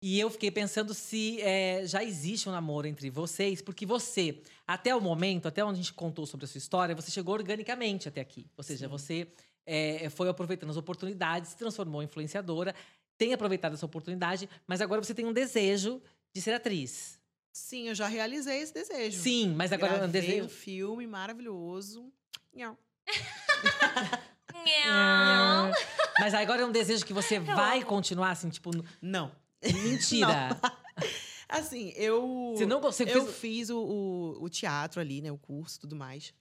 E 0.02 0.20
eu 0.20 0.30
fiquei 0.30 0.52
pensando 0.52 0.94
se 0.94 1.42
é, 1.42 1.86
já 1.86 2.04
existe 2.04 2.48
um 2.48 2.52
namoro 2.52 2.88
entre 2.88 3.10
vocês, 3.10 3.62
porque 3.62 3.86
você, 3.86 4.42
até 4.68 4.96
o 4.96 5.02
momento, 5.02 5.48
até 5.48 5.64
onde 5.64 5.80
a 5.80 5.82
gente 5.82 5.94
contou 5.94 6.26
sobre 6.26 6.46
a 6.46 6.48
sua 6.48 6.60
história, 6.60 6.94
você 6.94 7.10
chegou 7.10 7.34
organicamente 7.34 8.08
até 8.08 8.22
aqui. 8.22 8.46
Ou 8.56 8.64
seja, 8.64 8.88
você 8.88 9.28
é, 9.66 10.10
foi 10.10 10.30
aproveitando 10.30 10.70
as 10.70 10.78
oportunidades, 10.78 11.52
se 11.52 11.58
transformou 11.58 12.02
em 12.02 12.06
influenciadora, 12.06 12.76
tem 13.18 13.34
aproveitado 13.34 13.74
essa 13.74 13.86
oportunidade, 13.86 14.50
mas 14.68 14.82
agora 14.82 15.02
você 15.02 15.14
tem 15.14 15.26
um 15.26 15.34
desejo 15.34 16.02
de 16.34 16.42
ser 16.42 16.54
atriz. 16.54 17.20
Sim, 17.52 17.88
eu 17.88 17.96
já 17.96 18.08
realizei 18.08 18.60
esse 18.60 18.74
desejo. 18.74 19.22
Sim, 19.22 19.54
mas 19.56 19.72
agora 19.72 19.96
é 19.96 20.06
um 20.06 20.12
desejo. 20.12 20.46
um 20.46 20.50
filme 20.50 21.08
maravilhoso. 21.08 22.12
Nhau. 22.54 22.78
Nham. 24.66 25.72
Mas 26.20 26.34
agora 26.34 26.62
é 26.62 26.66
um 26.66 26.72
desejo 26.72 27.06
que 27.06 27.14
você 27.14 27.40
vai 27.40 27.84
continuar, 27.84 28.32
assim, 28.32 28.50
tipo, 28.50 28.72
Não. 29.02 29.32
Mentira. 29.64 30.50
Assim, 31.48 31.90
eu. 31.96 32.54
Você 32.56 32.66
não 32.66 32.82
você 32.82 33.04
eu 33.04 33.26
fez. 33.26 33.38
fiz 33.38 33.70
o, 33.70 33.78
o, 33.80 34.44
o 34.44 34.50
teatro 34.50 35.00
ali, 35.00 35.22
né? 35.22 35.32
O 35.32 35.38
curso 35.38 35.78
e 35.78 35.80
tudo 35.82 35.96
mais. 35.96 36.34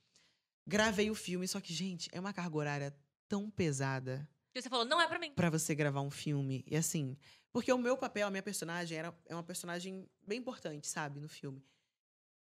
Gravei 0.67 1.11
o 1.11 1.15
filme, 1.15 1.47
só 1.47 1.61
que, 1.61 1.75
gente, 1.75 2.09
é 2.11 2.19
uma 2.19 2.33
carga 2.33 2.57
horária 2.57 2.97
tão 3.29 3.51
pesada 3.51 4.27
E 4.55 4.63
você 4.63 4.69
falou, 4.71 4.87
não 4.87 4.99
é 5.01 5.07
pra 5.07 5.19
mim. 5.19 5.33
pra 5.35 5.51
você 5.51 5.75
gravar 5.75 6.01
um 6.01 6.11
filme. 6.11 6.65
E 6.67 6.75
assim, 6.75 7.19
porque 7.53 7.71
o 7.71 7.77
meu 7.77 7.99
papel, 7.99 8.27
a 8.27 8.31
minha 8.31 8.43
personagem, 8.43 8.97
era, 8.97 9.15
é 9.27 9.35
uma 9.35 9.43
personagem 9.43 10.09
bem 10.27 10.39
importante, 10.39 10.87
sabe, 10.87 11.21
no 11.21 11.29
filme. 11.29 11.63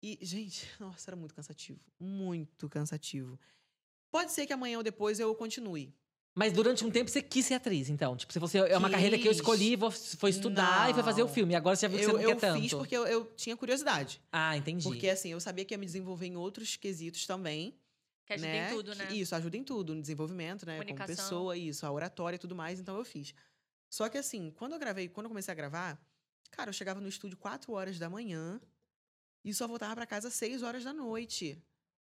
E, 0.01 0.19
gente, 0.23 0.69
nossa, 0.79 1.11
era 1.11 1.17
muito 1.17 1.35
cansativo. 1.35 1.81
Muito 1.99 2.69
cansativo. 2.69 3.39
Pode 4.11 4.31
ser 4.31 4.47
que 4.47 4.53
amanhã 4.53 4.79
ou 4.79 4.85
depois 4.85 5.19
eu 5.19 5.35
continue. 5.35 5.93
Mas 6.35 6.53
durante 6.53 6.83
um 6.85 6.91
tempo 6.91 7.11
você 7.11 7.21
quis 7.21 7.45
ser 7.45 7.55
atriz, 7.55 7.91
então. 7.91 8.17
Tipo, 8.17 8.33
se 8.33 8.39
você 8.39 8.59
é 8.59 8.79
uma 8.79 8.89
carreira 8.89 9.19
que 9.19 9.25
eu 9.29 9.33
Quis. 9.33 9.41
escolhi, 9.41 9.77
vou, 9.77 9.91
foi 9.91 10.31
estudar 10.31 10.91
e 10.91 10.95
foi 10.95 11.03
fazer 11.03 11.23
o 11.23 11.27
Não. 11.27 11.33
filme. 11.35 11.55
Agora 11.55 11.77
você 11.77 11.83
já 11.83 11.89
viu 11.89 11.99
que 11.99 12.05
Eu, 12.07 12.11
você 12.11 12.17
não 12.17 12.23
eu 12.23 12.29
quer 12.37 12.41
tanto. 12.41 12.61
fiz 12.63 12.73
porque 12.73 12.97
eu, 12.97 13.07
eu 13.07 13.25
tinha 13.37 13.55
curiosidade. 13.57 14.23
Ah, 14.33 14.57
entendi. 14.57 14.83
Porque, 14.85 15.09
assim, 15.11 15.29
eu 15.29 15.41
sabia 15.41 15.63
que 15.65 15.75
ia 15.75 15.79
me 15.79 15.85
desenvolver 15.85 16.27
em 16.27 16.37
outros 16.37 16.75
quesitos 16.77 17.27
também. 17.27 17.77
Que 18.25 18.33
ajuda 18.35 18.49
né? 18.49 18.71
em 18.71 18.75
tudo, 18.75 18.93
que- 18.93 18.99
né? 18.99 19.13
Isso, 19.15 19.35
ajuda 19.35 19.57
em 19.59 19.65
tudo, 19.65 19.95
no 19.95 20.01
desenvolvimento, 20.01 20.65
né? 20.65 20.83
Como 20.83 21.07
pessoa, 21.07 21.55
isso, 21.57 21.85
a 21.85 21.91
oratória 21.93 22.37
e 22.37 22.39
tudo 22.39 22.55
mais, 22.55 22.81
então 22.81 22.97
eu 22.97 23.05
fiz. 23.05 23.35
Só 23.91 24.09
que 24.09 24.17
assim, 24.17 24.51
quando 24.53 24.73
eu 24.73 24.79
gravei, 24.79 25.09
quando 25.09 25.27
eu 25.27 25.31
comecei 25.31 25.53
a 25.53 25.55
gravar, 25.55 26.01
cara, 26.51 26.71
eu 26.71 26.73
chegava 26.73 26.99
no 27.01 27.09
estúdio 27.09 27.37
4 27.37 27.73
horas 27.75 27.99
da 27.99 28.09
manhã 28.09 28.59
e 29.45 29.53
só 29.53 29.69
voltava 29.69 29.95
pra 29.97 30.07
casa 30.07 30.29
às 30.29 30.35
6 30.35 30.63
horas 30.63 30.83
da 30.85 30.93
noite, 30.95 31.63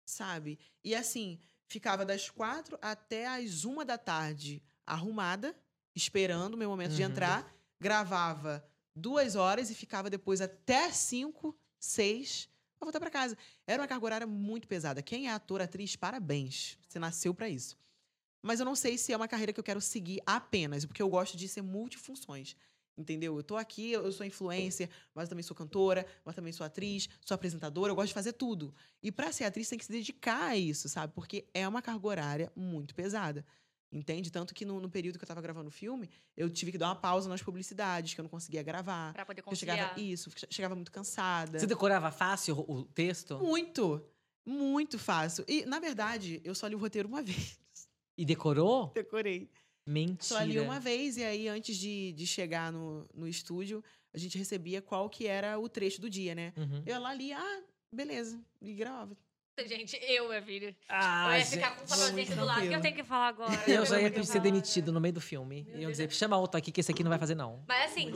sabe? 0.05 0.61
E 0.85 0.95
assim, 0.95 1.41
ficava 1.73 2.05
das 2.05 2.29
4 2.29 2.79
até 2.83 3.27
as 3.27 3.64
1 3.64 3.85
da 3.85 3.97
tarde 3.97 4.62
arrumada, 4.87 5.57
esperando 5.95 6.55
o 6.55 6.57
meu 6.57 6.68
momento 6.68 6.93
de 6.95 7.03
Uhum. 7.03 7.09
entrar, 7.11 7.55
gravava 7.81 8.62
duas 8.95 9.37
horas 9.37 9.70
e 9.70 9.75
ficava 9.75 10.11
depois 10.11 10.41
até 10.43 10.91
5, 10.91 11.57
6 11.79 12.49
pra 12.79 12.85
voltar 12.87 13.01
pra 13.01 13.11
casa. 13.11 13.37
Era 13.66 13.81
uma 13.81 13.89
carga 13.89 14.05
horária 14.05 14.27
muito 14.27 14.68
pesada. 14.68 15.01
Quem 15.03 15.29
é 15.29 15.33
ator, 15.33 15.62
atriz, 15.62 15.97
parabéns. 15.97 16.77
Você 16.89 16.99
nasceu 16.99 17.33
pra 17.33 17.49
isso. 17.49 17.77
Mas 18.43 18.59
eu 18.61 18.66
não 18.66 18.75
sei 18.75 18.99
se 18.99 19.12
é 19.12 19.16
uma 19.16 19.29
carreira 19.29 19.53
que 19.53 19.61
eu 19.61 19.64
quero 19.64 19.81
seguir 19.81 20.20
apenas, 20.27 20.85
porque 20.85 21.01
eu 21.01 21.09
gosto 21.09 21.37
de 21.37 21.49
ser 21.49 21.62
multifunções. 21.62 22.55
Entendeu? 22.97 23.36
Eu 23.36 23.43
tô 23.43 23.57
aqui, 23.57 23.93
eu 23.93 24.12
sou 24.12 24.26
influencer, 24.26 24.90
mas 25.14 25.24
eu 25.24 25.30
também 25.30 25.43
sou 25.43 25.57
cantora, 25.57 26.07
mas 26.24 26.34
também 26.36 26.53
sou 26.53 26.64
atriz, 26.66 27.09
sou 27.24 27.34
apresentadora, 27.34 27.90
eu 27.90 27.97
gosto 27.97 28.09
de 28.09 28.14
fazer 28.14 28.34
tudo. 28.34 28.74
E 29.03 29.11
pra 29.11 29.32
ser 29.32 29.45
atriz 29.45 29.68
tem 29.68 29.78
que 29.78 29.84
se 29.84 29.93
dedicar 29.93 30.51
a 30.51 30.57
isso, 30.57 30.88
sabe? 30.88 31.12
Porque 31.14 31.47
é 31.55 31.66
uma 31.66 31.80
carga 31.80 32.07
horária 32.07 32.53
muito 32.55 32.95
pesada. 32.95 33.45
Entende? 33.90 34.30
Tanto 34.30 34.55
que 34.55 34.64
no, 34.64 34.80
no 34.80 34.88
período 34.88 35.18
que 35.18 35.24
eu 35.24 35.28
tava 35.28 35.43
gravando 35.43 35.68
o 35.68 35.70
filme, 35.70 36.09
eu 36.34 36.49
tive 36.49 36.72
que 36.72 36.78
dar 36.78 36.88
uma 36.88 36.97
pausa 36.97 37.28
nas 37.28 37.43
publicidades, 37.43 38.14
que 38.14 38.20
eu 38.20 38.22
não 38.22 38.30
conseguia 38.30 38.62
gravar. 38.62 39.12
Pra 39.12 39.26
poder 39.26 39.43
Eu 39.47 39.55
chegava, 39.55 39.90
conciliar. 39.90 40.12
isso, 40.12 40.30
chegava 40.51 40.74
muito 40.74 40.90
cansada. 40.90 41.59
Você 41.59 41.66
decorava 41.66 42.11
fácil 42.11 42.59
o 42.66 42.80
o 42.80 42.84
texto? 42.84 43.38
Muito. 43.38 44.03
Muito 44.47 44.99
fácil. 44.99 45.45
E, 45.47 45.64
na 45.66 45.78
verdade, 45.78 46.40
eu 46.43 46.55
só 46.55 46.66
li 46.66 46.74
o 46.74 46.78
roteiro 46.78 47.07
uma 47.07 47.20
vez. 47.22 47.59
E 48.16 48.24
decorou? 48.24 48.90
Decorei. 48.95 49.51
Mentira. 49.87 50.18
Só 50.20 50.43
li 50.43 50.61
uma 50.61 50.78
vez, 50.78 51.16
e 51.16 51.24
aí, 51.24 51.49
antes 51.49 51.76
de, 51.76 52.12
de 52.12 52.26
chegar 52.26 52.72
no, 52.72 53.09
no 53.14 53.26
estúdio, 53.26 53.83
a 54.14 54.18
gente 54.18 54.39
recebia 54.39 54.80
qual 54.80 55.09
que 55.11 55.26
era 55.26 55.59
o 55.59 55.68
trecho 55.68 56.01
do 56.01 56.09
dia, 56.09 56.35
né? 56.35 56.53
Uhum. 56.57 56.83
Eu 56.87 57.01
lá 57.01 57.12
li, 57.14 57.33
ah, 57.33 57.62
beleza. 57.93 58.41
E 58.61 58.74
gravava. 58.74 59.16
Gente, 59.66 59.99
eu, 60.03 60.28
minha 60.28 60.43
filha. 60.43 60.74
Ah, 60.89 61.26
eu 61.26 61.33
ia 61.33 61.45
gente. 61.45 61.51
ficar 61.51 61.76
com 61.76 61.85
o 61.85 62.12
desse 62.12 62.35
do 62.35 62.45
lado. 62.45 62.64
O 62.64 62.68
que 62.68 62.74
eu 62.74 62.80
tenho 62.80 62.95
que 62.97 63.05
falar 63.05 63.28
agora? 63.28 63.53
Eu 63.68 63.85
já 63.85 64.01
ia 64.01 64.11
ser 64.11 64.24
falar 64.24 64.41
demitido 64.41 64.91
no 64.91 65.01
meio 65.01 65.12
do 65.12 65.20
filme. 65.20 65.64
Meu 65.64 65.74
Iam 65.74 65.80
Deus. 65.80 65.99
dizer, 65.99 66.11
chama 66.11 66.39
outro 66.39 66.57
aqui 66.57 66.72
que 66.72 66.80
esse 66.80 66.91
aqui 66.91 67.05
não 67.05 67.11
vai 67.11 67.18
fazer, 67.18 67.35
não. 67.35 67.62
Mas 67.68 67.93
assim, 67.93 68.11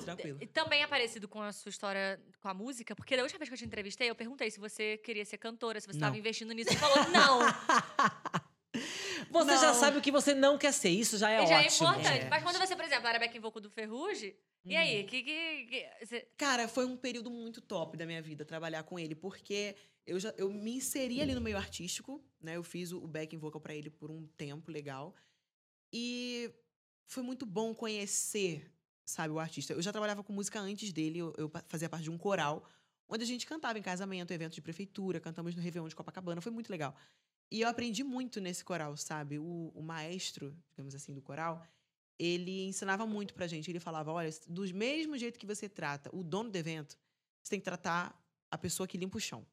também 0.55 0.83
é 0.83 0.87
parecido 0.87 1.29
com 1.29 1.43
a 1.43 1.53
sua 1.53 1.69
história 1.69 2.19
com 2.41 2.49
a 2.49 2.55
música, 2.55 2.97
porque 2.97 3.17
da 3.17 3.23
última 3.23 3.39
vez 3.39 3.51
que 3.51 3.55
eu 3.55 3.59
te 3.59 3.67
entrevistei, 3.67 4.09
eu 4.09 4.15
perguntei 4.15 4.51
se 4.51 4.59
você 4.59 4.97
queria 4.97 5.27
ser 5.27 5.37
cantora, 5.37 5.79
se 5.79 5.87
você 5.87 5.99
estava 5.99 6.17
investindo 6.17 6.53
nisso. 6.55 6.71
Você 6.73 6.79
falou, 6.79 7.07
não. 7.11 7.41
Você 9.45 9.57
já 9.57 9.69
Não. 9.73 9.75
sabe 9.75 9.99
o 9.99 10.01
que 10.03 10.11
você 10.13 10.35
não 10.35 10.57
quer 10.59 10.73
ser. 10.73 10.91
Isso 10.91 11.19
já 11.19 11.31
é 11.31 11.47
já 11.47 11.63
é 11.63 11.67
ótimo. 11.67 11.89
importante. 11.89 12.25
É. 12.25 12.29
Mas 12.29 12.43
quando 12.43 12.59
você, 12.59 12.75
por 12.77 12.85
exemplo, 12.85 13.07
era 13.07 13.19
back 13.19 13.39
vocal 13.39 13.61
do 13.63 13.71
Ferrugem, 13.71 14.37
e 14.65 14.75
Uhum. 14.75 14.81
aí? 14.81 15.05
Que, 15.05 15.23
que, 15.23 15.67
que- 15.67 16.07
você- 16.07 16.29
Cara, 16.37 16.67
foi 16.69 16.85
um 16.87 16.97
período 16.97 17.31
muito 17.31 17.61
top 17.61 17.97
da 17.97 18.05
minha 18.07 18.21
vida 18.23 18.45
trabalhar 18.45 18.83
com 18.83 18.99
ele, 18.99 19.15
porque 19.15 19.77
eu 20.07 20.19
já 20.19 20.31
eu 20.37 20.51
me 20.51 20.77
inseri 20.77 21.21
ali 21.21 21.35
no 21.35 21.41
meio 21.41 21.57
artístico, 21.57 22.25
né? 22.41 22.57
Eu 22.57 22.63
fiz 22.65 22.93
o 22.93 23.07
backing 23.07 23.39
vocal 23.39 23.61
pra 23.61 23.75
ele 23.75 23.91
por 23.91 24.11
um 24.11 24.27
tempo 24.37 24.71
legal. 24.71 25.15
E 25.93 26.51
foi 27.07 27.23
muito 27.23 27.47
bom 27.47 27.75
conhecer, 27.75 28.71
sabe, 29.05 29.33
o 29.33 29.39
artista. 29.39 29.73
Eu 29.73 29.83
já 29.83 29.93
trabalhava 29.93 30.23
com 30.25 30.33
música 30.33 30.59
antes 30.61 30.93
dele, 30.93 31.19
eu, 31.21 31.33
eu 31.39 31.51
fazia 31.69 31.89
parte 31.89 32.05
de 32.05 32.11
um 32.11 32.19
coral, 32.19 32.65
onde 33.09 33.23
a 33.23 33.27
gente 33.27 33.47
cantava 33.47 33.79
em 33.79 33.83
casamento, 33.83 34.33
evento 34.33 34.55
de 34.55 34.61
prefeitura, 34.61 35.21
cantamos 35.21 35.55
no 35.55 35.63
Réveillon 35.63 35.87
de 35.89 35.95
Copacabana, 35.95 36.41
foi 36.41 36.51
muito 36.51 36.71
legal. 36.71 36.95
E 37.51 37.61
eu 37.61 37.69
aprendi 37.69 38.03
muito 38.03 38.41
nesse 38.41 38.65
coral, 38.65 38.97
sabe? 38.97 39.39
O, 39.39 39.73
o 39.75 39.83
maestro, 39.83 40.57
digamos 40.71 40.95
assim, 40.95 41.15
do 41.15 41.23
coral, 41.23 41.65
ele 42.19 42.67
ensinava 42.67 43.07
muito 43.07 43.35
pra 43.35 43.47
gente. 43.47 43.71
Ele 43.71 43.81
falava: 43.81 44.13
olha, 44.13 44.31
do 44.49 44.63
mesmo 44.75 45.17
jeito 45.17 45.39
que 45.39 45.47
você 45.47 45.69
trata 45.69 46.11
o 46.15 46.25
dono 46.25 46.51
do 46.51 46.57
evento, 46.57 46.99
você 47.43 47.51
tem 47.51 47.61
que 47.61 47.65
tratar 47.65 48.21
a 48.51 48.59
pessoa 48.59 48.87
que 48.87 48.99
limpa 48.99 49.19
o 49.19 49.21
chão. 49.21 49.47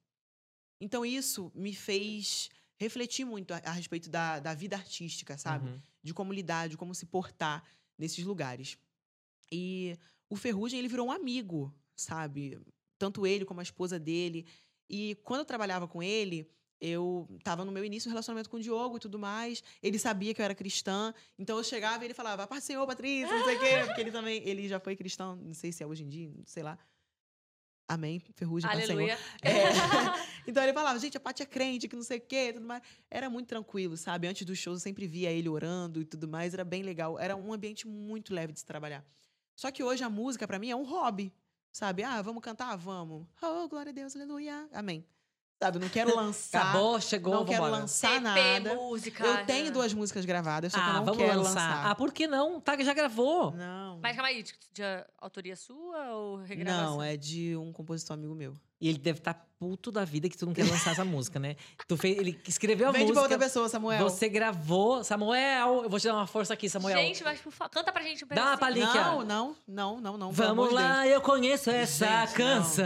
Então, 0.79 1.05
isso 1.05 1.51
me 1.53 1.73
fez 1.73 2.49
refletir 2.77 3.25
muito 3.25 3.53
a, 3.53 3.57
a 3.57 3.71
respeito 3.71 4.09
da, 4.09 4.39
da 4.39 4.53
vida 4.53 4.75
artística, 4.75 5.37
sabe? 5.37 5.69
Uhum. 5.69 5.81
De 6.01 6.13
como 6.13 6.33
lidar, 6.33 6.67
de 6.67 6.77
como 6.77 6.93
se 6.93 7.05
portar 7.05 7.63
nesses 7.97 8.25
lugares. 8.25 8.77
E 9.51 9.97
o 10.29 10.35
Ferrugem, 10.35 10.79
ele 10.79 10.87
virou 10.87 11.07
um 11.07 11.11
amigo, 11.11 11.73
sabe? 11.95 12.59
Tanto 12.97 13.25
ele 13.27 13.45
como 13.45 13.59
a 13.59 13.63
esposa 13.63 13.99
dele. 13.99 14.45
E 14.89 15.15
quando 15.23 15.41
eu 15.41 15.45
trabalhava 15.45 15.87
com 15.87 16.01
ele, 16.01 16.49
eu 16.83 17.25
estava 17.37 17.63
no 17.63 17.71
meu 17.71 17.85
início 17.85 18.09
do 18.09 18.11
relacionamento 18.11 18.49
com 18.49 18.57
o 18.57 18.59
Diogo 18.59 18.97
e 18.97 18.99
tudo 18.99 19.17
mais. 19.17 19.63
Ele 19.81 19.97
sabia 19.97 20.33
que 20.33 20.41
eu 20.41 20.43
era 20.43 20.53
cristã. 20.53 21.13
Então 21.39 21.57
eu 21.57 21.63
chegava 21.63 22.03
e 22.03 22.07
ele 22.07 22.13
falava, 22.13 22.45
paz 22.45 22.65
Senhor, 22.65 22.85
Patrícia, 22.85 23.33
não 23.33 23.45
sei 23.45 23.55
o 23.55 23.59
quê. 23.59 23.83
Porque 23.85 24.01
ele 24.01 24.11
também, 24.11 24.41
ele 24.45 24.67
já 24.67 24.81
foi 24.81 24.93
cristão, 24.93 25.37
não 25.37 25.53
sei 25.53 25.71
se 25.71 25.81
é 25.81 25.87
hoje 25.87 26.03
em 26.03 26.09
dia, 26.09 26.29
sei 26.45 26.61
lá. 26.61 26.77
Amém, 27.87 28.19
Ferrugem. 28.35 28.69
Aleluia. 28.69 29.17
É. 29.41 29.53
Então 30.45 30.61
ele 30.61 30.73
falava, 30.73 30.99
gente, 30.99 31.15
a 31.15 31.21
Paty 31.21 31.43
é 31.43 31.45
crente, 31.45 31.87
que 31.87 31.95
não 31.95 32.03
sei 32.03 32.17
o 32.17 32.21
quê, 32.21 32.51
tudo 32.51 32.65
mais. 32.65 32.81
Era 33.09 33.29
muito 33.29 33.47
tranquilo, 33.47 33.95
sabe? 33.95 34.27
Antes 34.27 34.45
dos 34.45 34.57
shows 34.57 34.79
eu 34.79 34.83
sempre 34.83 35.07
via 35.07 35.31
ele 35.31 35.47
orando 35.47 36.01
e 36.01 36.05
tudo 36.05 36.27
mais, 36.27 36.53
era 36.53 36.65
bem 36.65 36.83
legal. 36.83 37.17
Era 37.17 37.33
um 37.33 37.53
ambiente 37.53 37.87
muito 37.87 38.33
leve 38.33 38.51
de 38.51 38.59
se 38.59 38.65
trabalhar. 38.65 39.05
Só 39.55 39.71
que 39.71 39.81
hoje 39.81 40.03
a 40.03 40.09
música, 40.09 40.45
pra 40.45 40.59
mim, 40.59 40.69
é 40.69 40.75
um 40.75 40.83
hobby, 40.83 41.33
sabe? 41.71 42.03
Ah, 42.03 42.21
vamos 42.21 42.43
cantar? 42.43 42.75
Vamos. 42.75 43.25
Oh, 43.41 43.69
glória 43.69 43.91
a 43.91 43.93
Deus, 43.93 44.13
aleluia. 44.17 44.67
Amém. 44.73 45.05
Sabe? 45.63 45.79
Não 45.79 45.87
quero 45.89 46.13
lançar. 46.15 46.61
Acabou, 46.61 46.99
chegou, 46.99 47.33
não 47.35 47.45
quero 47.45 47.63
vambora. 47.63 47.81
lançar 47.83 48.09
CP, 48.11 48.19
nada. 48.21 48.75
música. 48.75 49.25
Eu 49.25 49.45
tenho 49.45 49.71
duas 49.71 49.93
músicas 49.93 50.25
gravadas, 50.25 50.71
só 50.73 50.77
que 50.77 50.83
eu 50.85 50.89
Ah, 50.89 50.93
não 50.95 51.05
vamos 51.05 51.17
quero 51.23 51.37
lançar. 51.41 51.49
lançar. 51.69 51.89
Ah, 51.91 51.95
por 51.95 52.11
que 52.11 52.27
não? 52.27 52.59
Tá, 52.59 52.75
já 52.83 52.93
gravou. 52.93 53.51
Não. 53.51 53.97
Mas 54.01 54.15
calma 54.15 54.27
aí, 54.29 54.43
de, 54.43 54.53
de 54.73 54.83
autoria 55.17 55.55
sua 55.55 56.11
ou 56.15 56.37
regravação? 56.37 56.95
Não, 56.95 57.03
é 57.03 57.15
de 57.15 57.55
um 57.55 57.71
compositor 57.71 58.15
amigo 58.15 58.35
meu. 58.35 58.53
E 58.83 58.89
ele 58.89 58.97
deve 58.97 59.19
estar 59.19 59.47
puto 59.57 59.93
da 59.93 60.03
vida 60.03 60.27
que 60.27 60.37
tu 60.37 60.45
não 60.45 60.51
quer 60.53 60.65
lançar 60.69 60.91
essa 60.91 61.05
música, 61.05 61.39
né? 61.39 61.55
Tu 61.87 61.95
fez, 61.95 62.17
ele 62.17 62.37
escreveu 62.45 62.89
a 62.89 62.91
Vende 62.91 63.05
pra 63.13 63.21
música. 63.21 63.21
outra 63.21 63.39
pessoa, 63.39 63.69
Samuel. 63.69 64.03
Você 64.03 64.27
gravou. 64.27 65.05
Samuel, 65.05 65.83
eu 65.83 65.89
vou 65.89 65.97
te 66.01 66.05
dar 66.05 66.15
uma 66.15 66.27
força 66.27 66.53
aqui, 66.53 66.67
Samuel. 66.69 66.97
Gente, 66.97 67.23
mas 67.23 67.39
por 67.39 67.49
favor, 67.53 67.71
canta 67.71 67.89
pra 67.93 68.01
gente 68.03 68.25
um 68.25 68.27
Dá 68.27 68.41
uma 68.41 68.57
pedacinho. 68.57 68.85
palhinha. 68.87 69.05
Não, 69.05 69.23
não, 69.23 69.55
não, 69.65 70.01
não, 70.01 70.17
não. 70.17 70.31
Vamos 70.33 70.69
lá, 70.73 71.07
eu 71.07 71.21
conheço 71.21 71.69
essa 71.69 72.25
Gente, 72.25 72.29
não. 72.31 72.35
canção. 72.35 72.83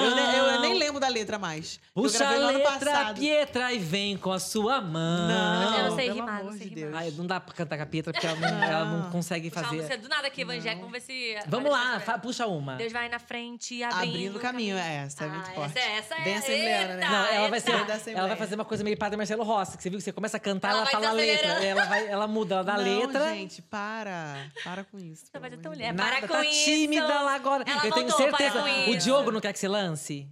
Deus. 0.00 0.10
Eu, 0.10 0.16
nem, 0.16 0.34
eu 0.36 0.60
nem 0.60 0.78
lembro 0.78 1.00
da 1.00 1.08
letra 1.08 1.38
mais. 1.38 1.80
eu 1.96 2.02
Puxa 2.02 2.18
gravei 2.18 2.42
a 2.42 2.46
letra, 2.48 2.70
passado. 2.78 3.18
Pietra, 3.20 3.72
e 3.72 3.78
vem 3.78 4.18
com 4.18 4.30
a 4.30 4.38
sua 4.38 4.82
mão. 4.82 5.28
Não, 5.28 5.78
Eu 5.78 5.88
não 5.90 5.96
sei 5.96 6.06
pelo 6.08 6.16
rimar, 6.20 6.44
não 6.44 6.52
sei 6.52 6.68
de 6.68 6.74
rimar. 6.74 7.02
Ai, 7.02 7.10
não 7.12 7.26
dá 7.26 7.40
pra 7.40 7.54
cantar 7.54 7.78
com 7.78 7.82
a 7.84 7.86
Pietra 7.86 8.12
porque 8.12 8.26
ela 8.26 8.38
não, 8.38 8.62
ela 8.62 8.84
não 8.84 9.10
consegue 9.10 9.48
Puxar 9.48 9.60
uma 9.62 9.68
fazer. 9.70 9.76
música 9.82 9.96
do 9.98 10.08
nada 10.10 10.26
aqui, 10.28 10.42
evangélico, 10.42 10.82
vamos 10.82 10.92
ver 10.92 11.00
se. 11.00 11.36
Vamos 11.48 11.70
lá, 11.70 12.00
puxa 12.22 12.46
uma. 12.46 12.74
Deus 12.76 12.92
vai 12.92 13.08
na 13.08 13.18
frente, 13.18 13.82
abrindo, 13.82 14.08
Abrindo 14.10 14.36
o 14.36 14.40
caminho, 14.40 14.76
é, 14.76 15.04
essa 15.06 15.24
é 15.24 15.37
muito 15.38 15.50
Ah, 15.50 15.54
forte. 15.54 15.78
Essa, 15.78 15.88
essa 15.90 16.14
é. 16.16 16.24
Bem 16.24 16.36
assembleana, 16.36 16.94
né? 16.96 17.08
Não, 17.08 17.26
ela 17.26 17.48
vai, 17.48 17.60
ser, 17.60 17.70
ela 18.14 18.28
vai 18.28 18.36
fazer 18.36 18.54
uma 18.54 18.64
coisa 18.64 18.84
meio 18.84 18.96
padre 18.98 19.16
Marcelo 19.16 19.42
Rossi, 19.44 19.76
que 19.76 19.82
você 19.82 19.90
viu 19.90 19.98
que 19.98 20.04
você 20.04 20.12
começa 20.12 20.36
a 20.36 20.40
cantar, 20.40 20.70
Ela 20.70 20.80
ela, 20.82 20.90
fala 20.90 21.08
a 21.08 21.12
letra. 21.12 21.64
Ela, 21.64 21.84
vai, 21.84 22.06
ela 22.06 22.26
muda, 22.26 22.54
ela 22.56 22.64
dá 22.64 22.74
a 22.74 22.78
não, 22.78 22.84
letra. 23.00 23.28
gente, 23.34 23.62
para. 23.62 24.50
Para 24.64 24.84
com 24.84 24.98
isso. 24.98 25.26
Você 25.26 25.38
vai 25.38 25.50
tão 25.50 25.72
mulher. 25.72 25.92
Nada, 25.94 26.10
Para 26.10 26.28
com 26.28 26.34
tá 26.34 26.44
isso. 26.44 26.64
tímida 26.64 27.22
lá 27.22 27.34
agora. 27.34 27.64
Ela 27.66 27.86
eu 27.86 27.92
tenho 27.92 28.10
certeza. 28.12 28.62
para 28.62 28.84
com 28.84 28.90
O. 28.90 28.96
Diogo 28.96 29.30
não 29.30 29.40
quer 29.40 29.52
que 29.52 29.58
você 29.58 29.68
lance? 29.68 30.28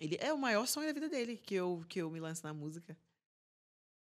Ele 0.00 0.18
é 0.20 0.32
o 0.32 0.38
maior 0.38 0.66
sonho 0.66 0.86
da 0.88 0.92
vida 0.92 1.08
dele, 1.08 1.36
que 1.36 1.54
eu, 1.54 1.84
que 1.88 2.00
eu 2.00 2.10
me 2.10 2.18
lance 2.18 2.42
na 2.42 2.52
música. 2.52 2.96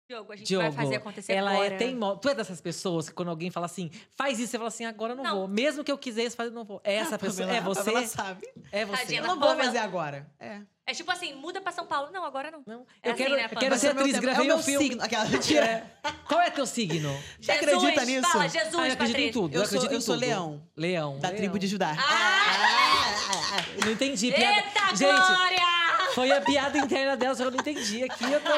Diogo, 0.08 0.32
a 0.32 0.36
gente 0.36 0.46
Diogo, 0.46 0.62
vai 0.70 0.84
fazer 0.84 0.96
acontecer 0.96 1.32
ela 1.32 1.50
agora. 1.50 1.66
é 1.66 1.76
teimosa. 1.76 2.20
Tu 2.20 2.28
é 2.28 2.34
dessas 2.34 2.60
pessoas 2.60 3.08
que 3.08 3.14
quando 3.14 3.28
alguém 3.28 3.50
fala 3.50 3.66
assim, 3.66 3.90
faz 4.14 4.38
isso, 4.38 4.52
você 4.52 4.56
fala 4.56 4.68
assim, 4.68 4.84
agora 4.84 5.12
eu 5.14 5.16
não, 5.16 5.24
Não. 5.24 5.36
vou. 5.38 5.48
Mesmo 5.48 5.82
que 5.82 5.90
eu 5.90 5.98
quisesse 5.98 6.36
fazer, 6.36 6.50
eu 6.50 6.54
não 6.54 6.64
vou. 6.64 6.80
É 6.84 6.94
essa 6.94 7.16
A 7.16 7.18
pessoa, 7.18 7.46
Pamela- 7.48 7.58
é 7.58 7.60
você, 7.68 7.84
Pamela 7.90 8.06
sabe. 8.06 8.46
é 8.70 8.84
você. 8.84 9.02
Tadinha 9.02 9.20
Eu 9.20 9.26
não 9.26 9.34
vou 9.40 9.48
Pamela. 9.48 9.64
fazer 9.64 9.78
agora. 9.78 10.30
É. 10.38 10.60
É 10.88 10.94
tipo 10.94 11.10
assim, 11.10 11.34
muda 11.34 11.60
pra 11.60 11.72
São 11.72 11.84
Paulo. 11.84 12.10
Não, 12.12 12.24
agora 12.24 12.52
não. 12.52 12.62
Não, 12.64 12.86
É 13.02 13.08
eu 13.08 13.14
assim, 13.14 13.24
quero, 13.24 13.34
né, 13.36 13.48
eu 13.50 13.58
quero 13.58 13.76
ser 13.76 13.92
meu 13.92 14.04
atriz, 14.04 14.18
gravei 14.20 14.42
é 14.42 14.44
o 14.44 14.56
meu 14.56 14.58
filme. 14.64 14.86
signo. 14.86 15.02
Aquela 15.02 15.24
mentira. 15.24 15.92
Qual 16.28 16.40
é 16.40 16.50
teu 16.50 16.64
signo? 16.66 17.10
Você 17.40 17.50
acredita 17.50 18.04
nisso? 18.04 18.28
Fala, 18.30 18.48
Jesus, 18.48 18.74
Ah, 18.76 18.86
eu 18.86 18.92
acredito 18.92 19.00
em 19.00 19.06
Patrícia. 19.08 19.32
tudo. 19.32 19.54
Eu 19.56 19.62
acredito 19.62 19.82
sou- 19.82 19.90
em 19.90 19.94
eu 19.96 20.00
sou 20.00 20.14
leão. 20.14 20.62
Leão. 20.76 21.18
Da 21.18 21.28
leão. 21.28 21.36
tribo 21.38 21.58
de 21.58 21.66
Judá. 21.66 21.96
Ah! 21.98 23.64
Eu 23.76 23.84
não 23.86 23.92
entendi. 23.92 24.30
Piada... 24.30 24.56
Eita, 24.56 24.96
Gente, 24.96 25.08
Glória! 25.08 25.75
Foi 26.16 26.32
a 26.32 26.40
piada 26.40 26.78
interna 26.78 27.14
dela, 27.16 27.34
só 27.34 27.42
que 27.42 27.48
eu 27.48 27.52
não 27.52 27.60
entendi 27.60 28.02
aqui. 28.02 28.24
Eu 28.24 28.40
tô... 28.42 28.48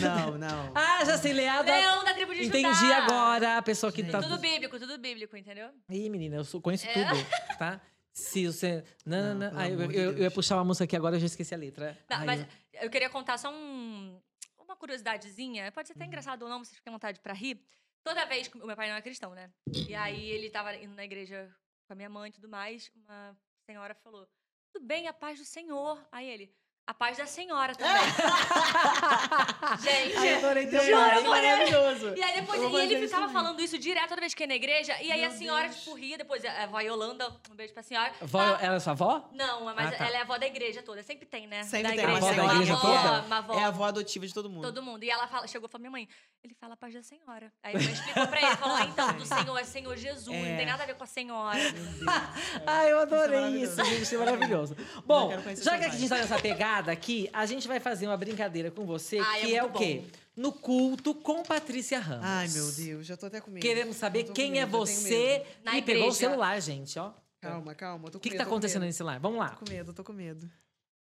Não, 0.00 0.38
não. 0.38 0.72
Ah, 0.74 1.04
já 1.04 1.18
sei, 1.18 1.32
Leada. 1.32 1.70
Leão 1.76 2.04
da 2.04 2.14
tribo 2.14 2.32
de 2.32 2.44
Judá. 2.44 2.58
Entendi 2.58 2.92
agora 2.92 3.58
a 3.58 3.62
pessoa 3.62 3.90
que 3.92 4.04
tá. 4.04 4.22
Tudo 4.22 4.38
bíblico, 4.38 4.78
tudo 4.78 4.96
bíblico, 4.96 5.36
entendeu? 5.36 5.70
Ih, 5.90 6.08
menina, 6.08 6.36
eu 6.36 6.44
sou- 6.44 6.60
conheço 6.60 6.86
É. 6.86 6.92
tudo, 6.92 7.26
tá? 7.58 7.80
Se 8.12 8.46
você. 8.46 8.84
Não, 9.04 9.18
não, 9.22 9.34
Não, 9.34 9.50
não. 9.52 9.58
Ah, 9.60 9.68
eu, 9.68 9.80
eu- 9.90 10.12
eu 10.12 10.18
ia 10.18 10.30
puxar 10.30 10.56
uma 10.56 10.64
música 10.64 10.84
aqui 10.84 10.94
agora, 10.96 11.16
eu 11.16 11.20
já 11.20 11.26
esqueci 11.26 11.52
a 11.54 11.58
letra. 11.58 11.98
Tá, 12.06 12.18
Ai, 12.18 12.26
mas 12.26 12.40
eu- 12.40 12.46
eu 12.82 12.90
queria 12.90 13.10
contar 13.10 13.38
só 13.38 13.50
um, 13.52 14.20
uma 14.58 14.76
curiosidadezinha. 14.76 15.72
Pode 15.72 15.88
ser 15.88 15.94
Uhum. 15.94 15.98
até 15.98 16.06
engraçado 16.06 16.42
ou 16.42 16.48
não, 16.48 16.62
vocês 16.64 16.76
ficam 16.76 16.92
à 16.92 16.96
vontade 16.96 17.18
pra 17.20 17.34
rir. 17.34 17.60
Toda 18.04 18.24
vez 18.26 18.46
que 18.48 18.56
o 18.58 18.66
meu 18.66 18.76
pai 18.76 18.88
não 18.88 18.96
é 18.96 19.02
cristão, 19.02 19.32
né? 19.34 19.50
E 19.88 19.94
aí 19.94 20.28
ele 20.30 20.48
tava 20.50 20.74
indo 20.76 20.94
na 20.94 21.04
igreja 21.04 21.48
com 21.86 21.92
a 21.92 21.96
minha 21.96 22.08
mãe 22.08 22.28
e 22.30 22.32
tudo 22.32 22.48
mais, 22.48 22.90
uma 22.94 23.36
senhora 23.66 23.94
falou: 23.94 24.28
Tudo 24.72 24.86
bem, 24.86 25.06
a 25.06 25.12
paz 25.12 25.38
do 25.38 25.44
Senhor. 25.44 26.06
Aí 26.10 26.28
ele, 26.28 26.54
a 26.86 26.92
paz 26.94 27.16
da 27.16 27.26
senhora 27.26 27.74
também. 27.76 28.02
Gente, 29.80 30.16
Ai, 30.16 30.34
adorei 30.34 30.66
teu 30.66 30.84
Juro, 30.84 31.28
maravilhoso. 31.28 32.14
E 32.16 32.22
aí 32.22 32.40
depois 32.40 32.60
e 32.60 32.64
ele 32.76 32.94
isso 32.94 33.04
ficava 33.04 33.22
também. 33.26 33.32
falando 33.42 33.60
isso 33.60 33.78
direto 33.78 34.08
toda 34.08 34.20
vez 34.20 34.34
que 34.34 34.42
ia 34.42 34.46
na 34.46 34.54
igreja. 34.54 35.00
E 35.00 35.10
aí 35.12 35.20
Meu 35.20 35.28
a 35.30 35.32
senhora, 35.32 35.68
Deus. 35.68 35.76
tipo, 35.78 35.94
ria. 35.94 36.18
Depois 36.18 36.44
a 36.44 36.64
avó 36.64 36.80
Yolanda, 36.80 37.28
um 37.50 37.54
beijo 37.54 37.72
pra 37.72 37.82
senhora. 37.82 38.12
Vó, 38.20 38.38
fala- 38.38 38.58
ela 38.60 38.76
é 38.76 38.80
sua 38.80 38.92
avó? 38.92 39.28
Não, 39.32 39.64
mas 39.64 39.92
Ah, 39.92 39.96
tá. 39.96 40.06
ela 40.06 40.16
é 40.16 40.18
a 40.18 40.22
avó 40.22 40.36
da 40.38 40.46
igreja 40.46 40.82
toda. 40.82 41.02
Sempre 41.02 41.24
tem, 41.26 41.46
né? 41.46 41.62
Sempre 41.62 41.82
da 41.84 41.88
tem 41.90 41.98
igreja. 42.00 42.10
uma 42.10 42.18
avó 42.18 42.26
da 42.28 42.34
senhora. 42.34 42.54
igreja 42.54 42.72
avó, 42.74 42.80
toda? 42.80 43.22
Uma 43.26 43.38
avó. 43.38 43.54
É 43.54 43.64
a 43.64 43.68
avó 43.68 43.84
adotiva 43.84 44.26
de 44.26 44.34
todo 44.34 44.50
mundo. 44.50 44.62
Todo 44.62 44.82
mundo. 44.82 45.04
E 45.04 45.10
ela 45.10 45.26
fala, 45.28 45.46
chegou 45.46 45.68
e 45.68 45.70
falou, 45.70 45.82
minha 45.82 45.90
mãe, 45.90 46.08
ele 46.42 46.54
fala 46.54 46.74
a 46.74 46.76
paz 46.76 46.92
da 46.94 47.02
senhora. 47.02 47.52
Aí 47.62 47.74
minha 47.76 47.88
mãe 47.88 47.94
explicou 47.98 48.26
pra 48.26 48.40
ele, 48.42 48.56
falou, 48.56 48.76
ah, 48.76 48.84
então, 48.84 49.12
do 49.14 49.24
Senhor 49.26 49.58
é 49.58 49.64
Senhor 49.64 49.96
Jesus, 49.96 50.26
não 50.26 50.34
É. 50.46 50.56
tem 50.56 50.66
nada 50.66 50.82
a 50.82 50.86
ver 50.86 50.94
com 50.96 51.04
a 51.04 51.06
senhora. 51.06 51.58
Ai, 52.66 52.92
eu 52.92 52.98
adorei 53.00 53.38
maravilhoso. 53.40 53.80
isso, 53.80 53.84
gente, 53.90 54.02
isso 54.02 54.14
é 54.14 54.18
maravilhoso. 54.18 54.76
Bom, 55.06 55.30
já 55.56 55.78
que 55.78 55.84
a 55.84 55.88
gente 55.88 56.08
tá 56.08 56.16
nessa 56.16 56.38
pegada 56.38 56.71
aqui, 56.80 57.28
a 57.32 57.44
gente 57.46 57.68
vai 57.68 57.78
fazer 57.80 58.06
uma 58.06 58.16
brincadeira 58.16 58.70
com 58.70 58.84
você, 58.86 59.18
Ai, 59.18 59.42
é 59.42 59.46
que 59.46 59.56
é, 59.56 59.62
muito 59.62 59.76
o 59.76 59.78
quê? 59.78 60.02
bom. 60.04 60.22
No 60.34 60.50
culto 60.52 61.14
com 61.14 61.42
Patrícia 61.42 61.98
Ramos. 62.00 62.24
Ai, 62.24 62.48
meu 62.48 62.72
Deus, 62.72 63.06
já 63.06 63.16
tô 63.16 63.26
até 63.26 63.40
com 63.40 63.50
medo. 63.50 63.62
Queremos 63.62 63.96
saber 63.96 64.24
quem 64.32 64.58
é 64.58 64.64
medo, 64.64 64.84
tenho 64.84 64.86
você. 64.86 65.38
medo. 65.38 65.44
Na 65.64 65.76
e 65.76 65.82
pegou 65.82 66.08
o 66.08 66.12
celular, 66.12 66.58
gente, 66.60 66.98
ó. 66.98 67.12
Calma, 67.40 67.74
calma. 67.74 68.06
eu 68.06 68.10
tô 68.12 68.18
O 68.18 68.20
que, 68.20 68.28
com 68.28 68.32
que 68.32 68.38
tá 68.38 68.44
medo, 68.44 68.50
acontecendo 68.52 68.80
medo. 68.80 68.86
nesse 68.88 68.98
celular? 68.98 69.18
Vamos 69.20 69.38
lá. 69.38 69.50
Tô 69.50 69.64
com 69.66 69.70
medo, 69.70 69.92
tô 69.92 70.04
com 70.04 70.12
medo. 70.12 70.50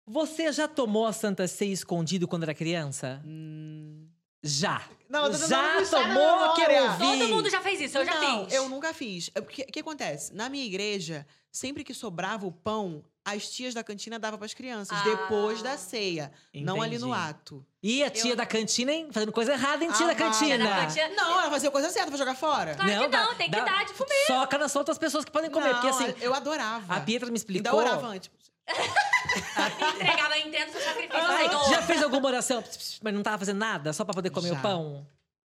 Você 0.07 0.51
já 0.51 0.67
tomou 0.67 1.05
a 1.05 1.13
Santa 1.13 1.47
Ceia 1.47 1.71
escondido 1.71 2.27
quando 2.27 2.43
era 2.43 2.53
criança? 2.53 3.21
Hum... 3.25 4.07
Já. 4.43 4.81
Não, 5.09 5.27
eu 5.27 5.33
já 5.47 5.81
tomou 5.89 6.53
que 6.55 6.61
eu 6.61 6.67
memória. 6.67 6.83
ouvi. 6.91 7.19
Todo 7.19 7.27
mundo 7.29 7.49
já 7.49 7.61
fez 7.61 7.79
isso, 7.79 7.97
eu 7.97 8.05
já 8.05 8.19
não, 8.19 8.45
fiz. 8.45 8.53
eu 8.53 8.67
nunca 8.67 8.93
fiz. 8.93 9.29
É 9.35 9.39
O 9.39 9.43
que, 9.45 9.79
acontece? 9.79 10.33
Na 10.33 10.49
minha 10.49 10.65
igreja, 10.65 11.25
sempre 11.51 11.83
que 11.83 11.93
sobrava 11.93 12.45
o 12.47 12.51
pão, 12.51 13.03
as 13.23 13.47
tias 13.49 13.73
da 13.73 13.83
cantina 13.83 14.17
davam 14.19 14.37
para 14.39 14.45
as 14.47 14.53
crianças, 14.53 14.97
Ah. 14.99 15.03
depois 15.03 15.61
da 15.61 15.77
ceia. 15.77 16.31
Não 16.53 16.81
ali 16.81 16.97
no 16.97 17.07
Entendi. 17.09 17.21
ato. 17.29 17.65
E 17.81 18.03
a 18.03 18.09
tia 18.09 18.31
Eu- 18.31 18.35
da 18.35 18.45
cantina, 18.45 18.91
hein? 18.91 19.07
Fazendo 19.11 19.31
coisa 19.31 19.53
errada, 19.53 19.83
hein, 19.83 19.91
tia 19.91 20.05
Ah, 20.05 20.09
da 20.09 20.15
cantina? 20.15 20.57
Tia 20.57 20.67
da 20.67 20.75
cantina. 20.87 21.09
Não, 21.09 21.39
ela 21.39 21.49
fazia 21.51 21.71
coisa 21.71 21.89
certa 21.89 22.09
pra 22.09 22.17
jogar 22.17 22.35
fora. 22.35 22.73
Claro 22.75 22.89
que 22.89 22.95
não, 22.97 23.09
dá- 23.09 23.35
tem 23.35 23.49
que 23.51 23.55
dá- 23.55 23.63
dar 23.65 23.85
de 23.85 23.93
comer. 23.93 24.25
Soca 24.27 24.57
nas 24.57 24.75
outras 24.75 24.97
pessoas 24.97 25.23
que 25.23 25.31
podem 25.31 25.49
comer. 25.51 25.67
Não, 25.73 25.81
porque 25.81 25.87
assim, 25.87 26.13
eu 26.21 26.33
adorava. 26.33 26.93
a 26.95 26.99
Pietra 26.99 27.27
me 27.27 27.31
Ainda 27.31 27.37
explicou. 27.37 27.79
orava 27.79 28.07
antes. 28.07 28.29
Entregava, 29.95 30.37
entendo 30.37 30.71
seu 30.71 30.81
sacrifício, 30.81 31.21
Senhor. 31.37 31.69
já 31.69 31.81
fez 31.81 32.03
alguma 32.03 32.27
oração, 32.27 32.63
mas 33.01 33.13
não 33.13 33.23
tava 33.23 33.37
fazendo 33.39 33.57
nada? 33.57 33.93
Só 33.93 34.05
pra 34.05 34.13
poder 34.13 34.29
comer 34.29 34.49
Já. 34.49 34.55
o 34.55 34.61
pão? 34.61 35.07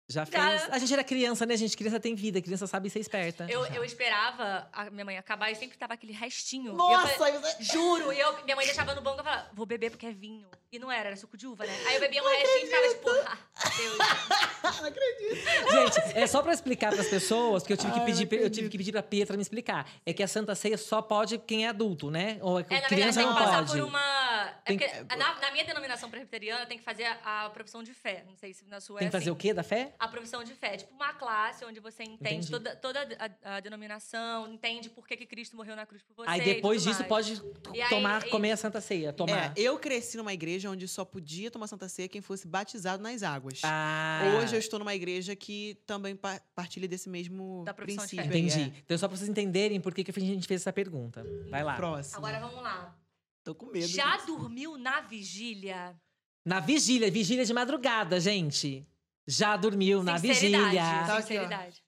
Já 0.07 0.23
fez? 0.25 0.61
Já. 0.61 0.67
A 0.71 0.77
gente 0.77 0.93
era 0.93 1.03
criança, 1.03 1.45
né, 1.47 1.57
gente? 1.57 1.75
Criança 1.75 1.99
tem 1.99 2.13
vida, 2.13 2.39
criança 2.41 2.67
sabe 2.67 2.89
ser 2.91 2.99
esperta. 2.99 3.47
Eu, 3.49 3.65
eu 3.67 3.83
esperava 3.83 4.67
a 4.71 4.89
minha 4.91 5.03
mãe 5.03 5.17
acabar 5.17 5.49
e 5.49 5.55
sempre 5.55 5.77
tava 5.77 5.93
aquele 5.95 6.13
restinho. 6.13 6.65
E 6.65 6.67
eu 6.69 6.75
Nossa, 6.75 7.07
falei- 7.15 7.39
você... 7.39 7.63
Juro, 7.63 8.13
e 8.13 8.19
eu, 8.19 8.43
minha 8.43 8.55
mãe 8.55 8.65
deixava 8.65 8.93
no 8.93 9.01
banco 9.01 9.17
e 9.17 9.21
eu 9.21 9.23
falava, 9.23 9.49
vou 9.53 9.65
beber 9.65 9.89
porque 9.89 10.05
é 10.05 10.11
vinho. 10.11 10.47
E 10.71 10.77
não 10.77 10.91
era, 10.91 11.07
era 11.07 11.15
suco 11.15 11.35
de 11.37 11.47
uva, 11.47 11.65
né? 11.65 11.73
Aí 11.87 11.95
eu 11.95 12.01
bebia 12.01 12.21
um 12.21 12.27
restinho 12.27 12.63
e 12.63 12.65
ficava 12.67 12.87
tipo, 12.89 13.09
ah, 13.25 13.37
Deus. 13.77 13.97
não 14.81 14.87
acredito. 14.87 15.71
Gente, 15.71 16.17
é 16.17 16.27
só 16.27 16.41
pra 16.43 16.53
explicar 16.53 16.91
pras 16.93 17.07
pessoas, 17.07 17.63
porque 17.63 17.73
eu 17.73 17.77
tive 17.77 17.93
que 17.93 17.99
Ai, 17.99 18.05
pedir, 18.05 18.27
não 18.31 18.37
eu 18.43 18.49
tive 18.49 18.69
que 18.69 18.77
pedir 18.77 18.91
pra 18.91 19.01
Pietra 19.01 19.35
me 19.37 19.41
explicar. 19.41 19.89
É 20.05 20.13
que 20.13 20.21
a 20.21 20.27
Santa 20.27 20.53
Ceia 20.53 20.77
só 20.77 21.01
pode 21.01 21.37
quem 21.39 21.65
é 21.65 21.69
adulto, 21.69 22.11
né? 22.11 22.37
Ou 22.41 22.59
É, 22.59 22.63
na 22.63 22.67
verdade, 22.67 22.87
criança 22.95 23.19
tem 23.19 23.27
não 23.27 23.35
que 23.35 23.39
passar 23.43 23.57
pode. 23.65 23.71
por 23.71 23.81
uma. 23.81 23.99
É 23.99 24.53
Tem 24.65 24.77
porque 24.77 25.15
na, 25.15 25.39
na 25.39 25.51
minha 25.51 25.63
denominação 25.63 26.09
presbiteriana 26.09 26.65
tem 26.65 26.77
que 26.77 26.83
fazer 26.83 27.05
a, 27.23 27.45
a 27.45 27.49
profissão 27.51 27.81
de 27.81 27.93
fé. 27.93 28.23
Não 28.27 28.35
sei 28.35 28.53
se 28.53 28.65
na 28.65 28.81
sua 28.81 28.99
Tem 28.99 29.07
é 29.07 29.09
que 29.09 29.11
fazer 29.13 29.23
assim. 29.23 29.31
o 29.31 29.35
quê 29.35 29.53
da 29.53 29.63
fé? 29.63 29.93
A 29.99 30.07
profissão 30.07 30.43
de 30.43 30.53
fé. 30.53 30.77
Tipo 30.77 30.93
uma 30.93 31.13
classe 31.13 31.63
onde 31.65 31.79
você 31.79 32.03
entende 32.03 32.47
Entendi. 32.47 32.51
toda, 32.51 32.75
toda 32.75 33.07
a, 33.43 33.55
a 33.55 33.59
denominação, 33.59 34.51
entende 34.51 34.89
por 34.89 35.07
que, 35.07 35.15
que 35.17 35.25
Cristo 35.25 35.55
morreu 35.55 35.75
na 35.75 35.85
cruz 35.85 36.01
por 36.03 36.15
você. 36.15 36.29
Aí 36.29 36.41
e 36.41 36.43
depois 36.55 36.81
tudo 36.83 36.89
disso 36.91 36.99
mais. 37.09 37.09
pode 37.09 37.41
E 37.77 37.81
aí- 37.81 37.89
tomar, 37.89 38.25
e- 38.25 38.29
comer 38.29 38.51
a 38.51 38.57
Santa 38.57 38.81
Ceia. 38.81 39.13
Tomar. 39.13 39.51
É, 39.57 39.61
eu 39.61 39.77
cresci 39.79 40.17
numa 40.17 40.33
igreja 40.33 40.69
onde 40.69 40.87
só 40.87 41.03
podia 41.05 41.49
tomar 41.49 41.67
Santa 41.67 41.87
Ceia 41.89 42.07
quem 42.07 42.21
fosse 42.21 42.47
batizado 42.47 43.01
nas 43.01 43.23
águas. 43.23 43.61
Ah, 43.63 44.21
Hoje 44.41 44.55
eu 44.55 44.59
estou 44.59 44.79
numa 44.79 44.93
igreja 44.95 45.35
que 45.35 45.77
também 45.85 46.15
pa- 46.15 46.41
partilha 46.53 46.87
desse 46.87 47.09
mesmo 47.09 47.63
Da 47.65 47.73
profissão 47.73 48.05
de 48.05 48.15
fé. 48.15 48.23
princípio. 48.27 48.55
aí, 48.55 48.63
Entendi. 48.65 48.81
Então, 48.85 48.97
só 48.97 49.07
pra 49.07 49.17
vocês 49.17 49.29
entenderem 49.29 49.79
por 49.81 49.93
que, 49.93 50.03
que 50.03 50.11
a 50.11 50.21
gente 50.21 50.47
fez 50.47 50.61
essa 50.61 50.73
pergunta. 50.73 51.23
Vai 51.49 51.61
É. 51.61 51.63
lá. 51.63 51.75
Próximo. 51.75 52.17
Agora 52.17 52.39
vamos 52.39 52.61
lá. 52.63 52.95
Tô 53.43 53.53
com 53.53 53.67
medo. 53.67 53.87
Já 53.87 54.15
disso. 54.17 54.27
dormiu 54.27 54.77
na 54.77 55.01
vigília? 55.01 55.95
Na 56.43 56.59
vigília, 56.59 57.09
vigília 57.11 57.45
de 57.45 57.53
madrugada, 57.53 58.19
gente. 58.19 58.85
Já 59.27 59.57
dormiu 59.57 60.03
na 60.03 60.17
vigília. 60.17 61.05
Tá. 61.05 61.21
Sinceridade. 61.21 61.83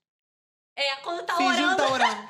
É, 0.76 0.96
quando 0.96 1.24
tá 1.24 1.36
Fingindo 1.36 1.62
orando. 1.64 1.76
tá 1.76 1.88
orando. 1.92 2.28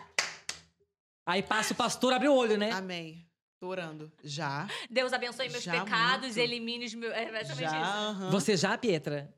Aí 1.26 1.42
passa 1.42 1.72
o 1.72 1.76
pastor, 1.76 2.12
abre 2.12 2.28
o 2.28 2.34
olho, 2.34 2.56
né? 2.56 2.70
Amém. 2.72 3.26
Tô 3.60 3.66
orando. 3.68 4.10
Já. 4.22 4.66
Deus 4.88 5.12
abençoe 5.12 5.48
meus 5.50 5.64
Já 5.64 5.84
pecados, 5.84 6.26
muito. 6.28 6.38
elimine 6.38 6.86
os 6.86 6.94
meus. 6.94 7.12
É 7.12 7.24
exatamente 7.28 7.70
Já. 7.70 8.12
isso. 8.12 8.30
Você 8.30 8.56
já, 8.56 8.78
Pietra? 8.78 9.34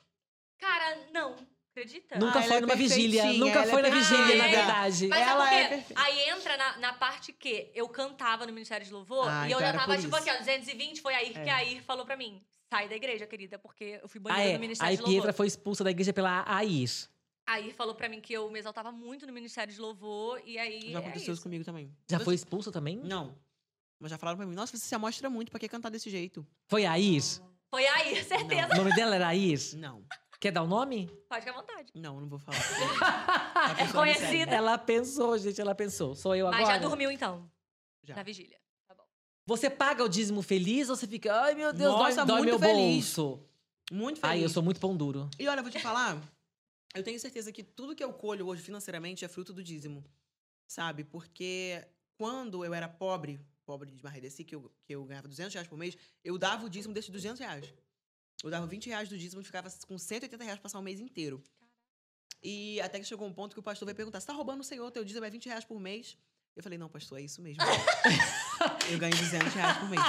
Cara, 0.59 0.99
não. 1.13 1.37
Acredita? 1.73 2.19
Nunca 2.19 2.39
ela 2.39 2.49
foi 2.49 2.57
é 2.57 2.61
numa 2.61 2.75
vigília. 2.77 3.33
Nunca 3.35 3.59
ela 3.61 3.67
foi 3.71 3.79
é 3.79 3.83
na 3.83 3.91
vigília, 3.91 4.19
na 4.19 4.27
perfeita. 4.27 4.57
verdade. 4.57 5.07
Mas 5.09 5.21
Ela 5.29 5.55
é. 5.55 5.87
Aí 5.95 6.29
entra 6.31 6.57
na, 6.57 6.77
na 6.79 6.93
parte 6.95 7.33
que 7.33 7.71
eu 7.75 7.89
cantava 7.89 8.45
no 8.45 8.53
Ministério 8.53 8.85
de 8.85 8.93
Louvor 8.93 9.29
Ah, 9.29 9.49
e 9.49 9.53
eu 9.53 9.59
então 9.59 9.73
já 9.73 9.79
tava, 9.79 9.97
tipo 9.97 10.09
isso. 10.09 10.29
aqui, 10.29 10.31
ó, 10.31 10.39
220, 10.39 11.01
foi 11.01 11.15
aí 11.15 11.31
que 11.33 11.39
É. 11.39 11.51
a 11.51 11.57
Air 11.59 11.83
falou 11.85 12.05
pra 12.05 12.17
mim. 12.17 12.43
Sai 12.73 12.89
da 12.89 12.95
igreja, 12.97 13.27
querida, 13.27 13.59
porque 13.59 13.99
eu 14.03 14.09
fui 14.09 14.19
Ah, 14.21 14.23
banida 14.29 14.49
é. 14.51 14.53
no 14.55 14.59
Ministério 14.61 14.91
Aí 14.91 14.97
de 14.97 15.03
Louvor. 15.03 15.17
Pietra 15.19 15.33
foi 15.33 15.47
expulsa 15.47 15.85
da 15.85 15.91
igreja 15.91 16.13
pela 16.13 16.45
Air. 16.47 16.91
A 17.47 17.55
Air 17.55 17.75
falou 17.75 17.95
pra 17.95 18.09
mim 18.09 18.21
que 18.21 18.33
eu 18.33 18.51
me 18.51 18.59
exaltava 18.59 18.91
muito 18.93 19.27
no 19.27 19.33
Ministério 19.33 19.73
de 19.73 19.81
Louvor 19.81 20.41
e 20.45 20.59
aí. 20.59 20.91
Já 20.93 20.99
é 20.99 21.03
aconteceu 21.03 21.23
isso 21.23 21.33
isso. 21.33 21.43
comigo 21.43 21.65
também. 21.65 21.91
Já 22.09 22.19
Eu- 22.19 22.25
foi 22.25 22.35
expulsa 22.35 22.71
também? 22.73 22.97
Não. 22.97 23.37
Mas 24.01 24.11
já 24.11 24.19
falaram 24.19 24.39
pra 24.39 24.47
mim, 24.47 24.55
nossa, 24.55 24.77
você 24.77 24.85
se 24.87 24.95
amostra 24.95 25.29
muito, 25.31 25.51
pra 25.51 25.61
que 25.61 25.69
cantar 25.69 25.91
desse 25.91 26.09
jeito? 26.11 26.45
Foi 26.69 26.85
a? 26.87 26.95
Foi 27.71 27.87
a 27.87 27.95
certeza. 28.25 28.73
O 28.73 28.77
nome 28.77 28.95
dela 28.95 29.15
era 29.15 29.29
Air? 29.29 29.59
Não. 29.77 30.05
Quer 30.41 30.53
dar 30.53 30.63
o 30.63 30.67
nome? 30.67 31.07
Pode 31.29 31.45
ficar 31.45 31.57
à 31.57 31.61
vontade. 31.61 31.93
Não, 31.95 32.19
não 32.19 32.29
vou 32.29 32.39
falar. 32.39 32.59
É 33.79 33.93
conhecida. 33.93 34.55
Ela 34.55 34.79
pensou, 34.79 35.37
gente, 35.37 35.61
ela 35.61 35.75
pensou. 35.75 36.15
Sou 36.15 36.35
eu 36.35 36.47
Mas 36.47 36.61
agora? 36.61 36.75
já 36.75 36.79
dormiu 36.89 37.11
então? 37.11 37.51
Já. 38.03 38.17
Na 38.17 38.23
vigília. 38.23 38.59
Tá 38.89 38.95
bom. 38.95 39.05
Você 39.47 39.69
paga 39.69 40.03
o 40.03 40.09
dízimo 40.09 40.41
feliz 40.41 40.89
ou 40.89 40.97
você 40.97 41.07
fica, 41.07 41.33
ai 41.43 41.55
meu 41.55 41.73
Deus, 41.75 41.93
Nossa, 41.93 42.25
dói, 42.25 42.27
dói 42.27 42.37
muito 42.39 42.59
meu 42.59 42.59
feliz. 42.59 43.15
bolso? 43.17 43.47
Muito 43.93 44.21
feliz. 44.21 44.33
Ai, 44.33 44.43
eu 44.45 44.49
sou 44.49 44.63
muito 44.63 44.81
pão 44.81 44.97
duro. 44.97 45.29
E 45.39 45.47
olha, 45.47 45.59
eu 45.61 45.63
vou 45.63 45.71
te 45.71 45.79
falar, 45.79 46.19
eu 46.95 47.03
tenho 47.03 47.21
certeza 47.21 47.53
que 47.53 47.63
tudo 47.63 47.95
que 47.95 48.03
eu 48.03 48.13
colho 48.15 48.47
hoje 48.47 48.63
financeiramente 48.63 49.25
é 49.27 49.29
fruto 49.29 49.53
do 49.53 49.63
dízimo. 49.63 50.03
Sabe? 50.67 51.05
Porque 51.05 51.85
quando 52.17 52.65
eu 52.65 52.73
era 52.73 52.89
pobre, 52.89 53.41
pobre 53.67 53.91
de 53.91 54.03
Marredeci, 54.03 54.43
que 54.43 54.55
eu, 54.55 54.73
que 54.85 54.95
eu 54.95 55.05
ganhava 55.05 55.29
200 55.29 55.53
reais 55.53 55.69
por 55.69 55.77
mês, 55.77 55.99
eu 56.25 56.39
dava 56.39 56.65
o 56.65 56.71
dízimo 56.71 56.95
desses 56.95 57.11
200 57.11 57.41
reais. 57.41 57.75
Eu 58.43 58.51
dava 58.51 58.67
20 58.67 58.87
reais 58.87 59.09
do 59.09 59.19
dízimo 59.19 59.43
e 59.43 59.45
ficava 59.45 59.69
com 59.87 59.99
180 59.99 60.43
reais 60.43 60.59
pra 60.59 60.65
passar 60.65 60.79
o 60.79 60.83
mês 60.83 61.01
inteiro. 61.01 61.43
E 62.43 62.81
até 62.81 62.99
que 62.99 63.05
chegou 63.05 63.27
um 63.27 63.33
ponto 63.33 63.53
que 63.53 63.61
o 63.61 63.63
pastor 63.63 63.87
veio 63.87 63.97
perguntar: 63.97 64.21
você 64.21 64.27
tá 64.27 64.33
roubando 64.33 64.61
o 64.61 64.65
Senhor? 64.65 64.91
Teu 64.91 65.05
dízimo 65.05 65.25
é 65.25 65.31
20 65.31 65.47
reais 65.47 65.65
por 65.65 65.79
mês? 65.79 66.17
Eu 66.57 66.63
falei: 66.63 66.79
não, 66.79 66.89
pastor, 66.89 67.19
é 67.19 67.23
isso 67.23 67.43
mesmo. 67.43 67.63
eu 68.91 68.99
ganho 68.99 69.15
200 69.17 69.53
reais 69.53 69.79
por 69.79 69.89
mês. 69.89 70.03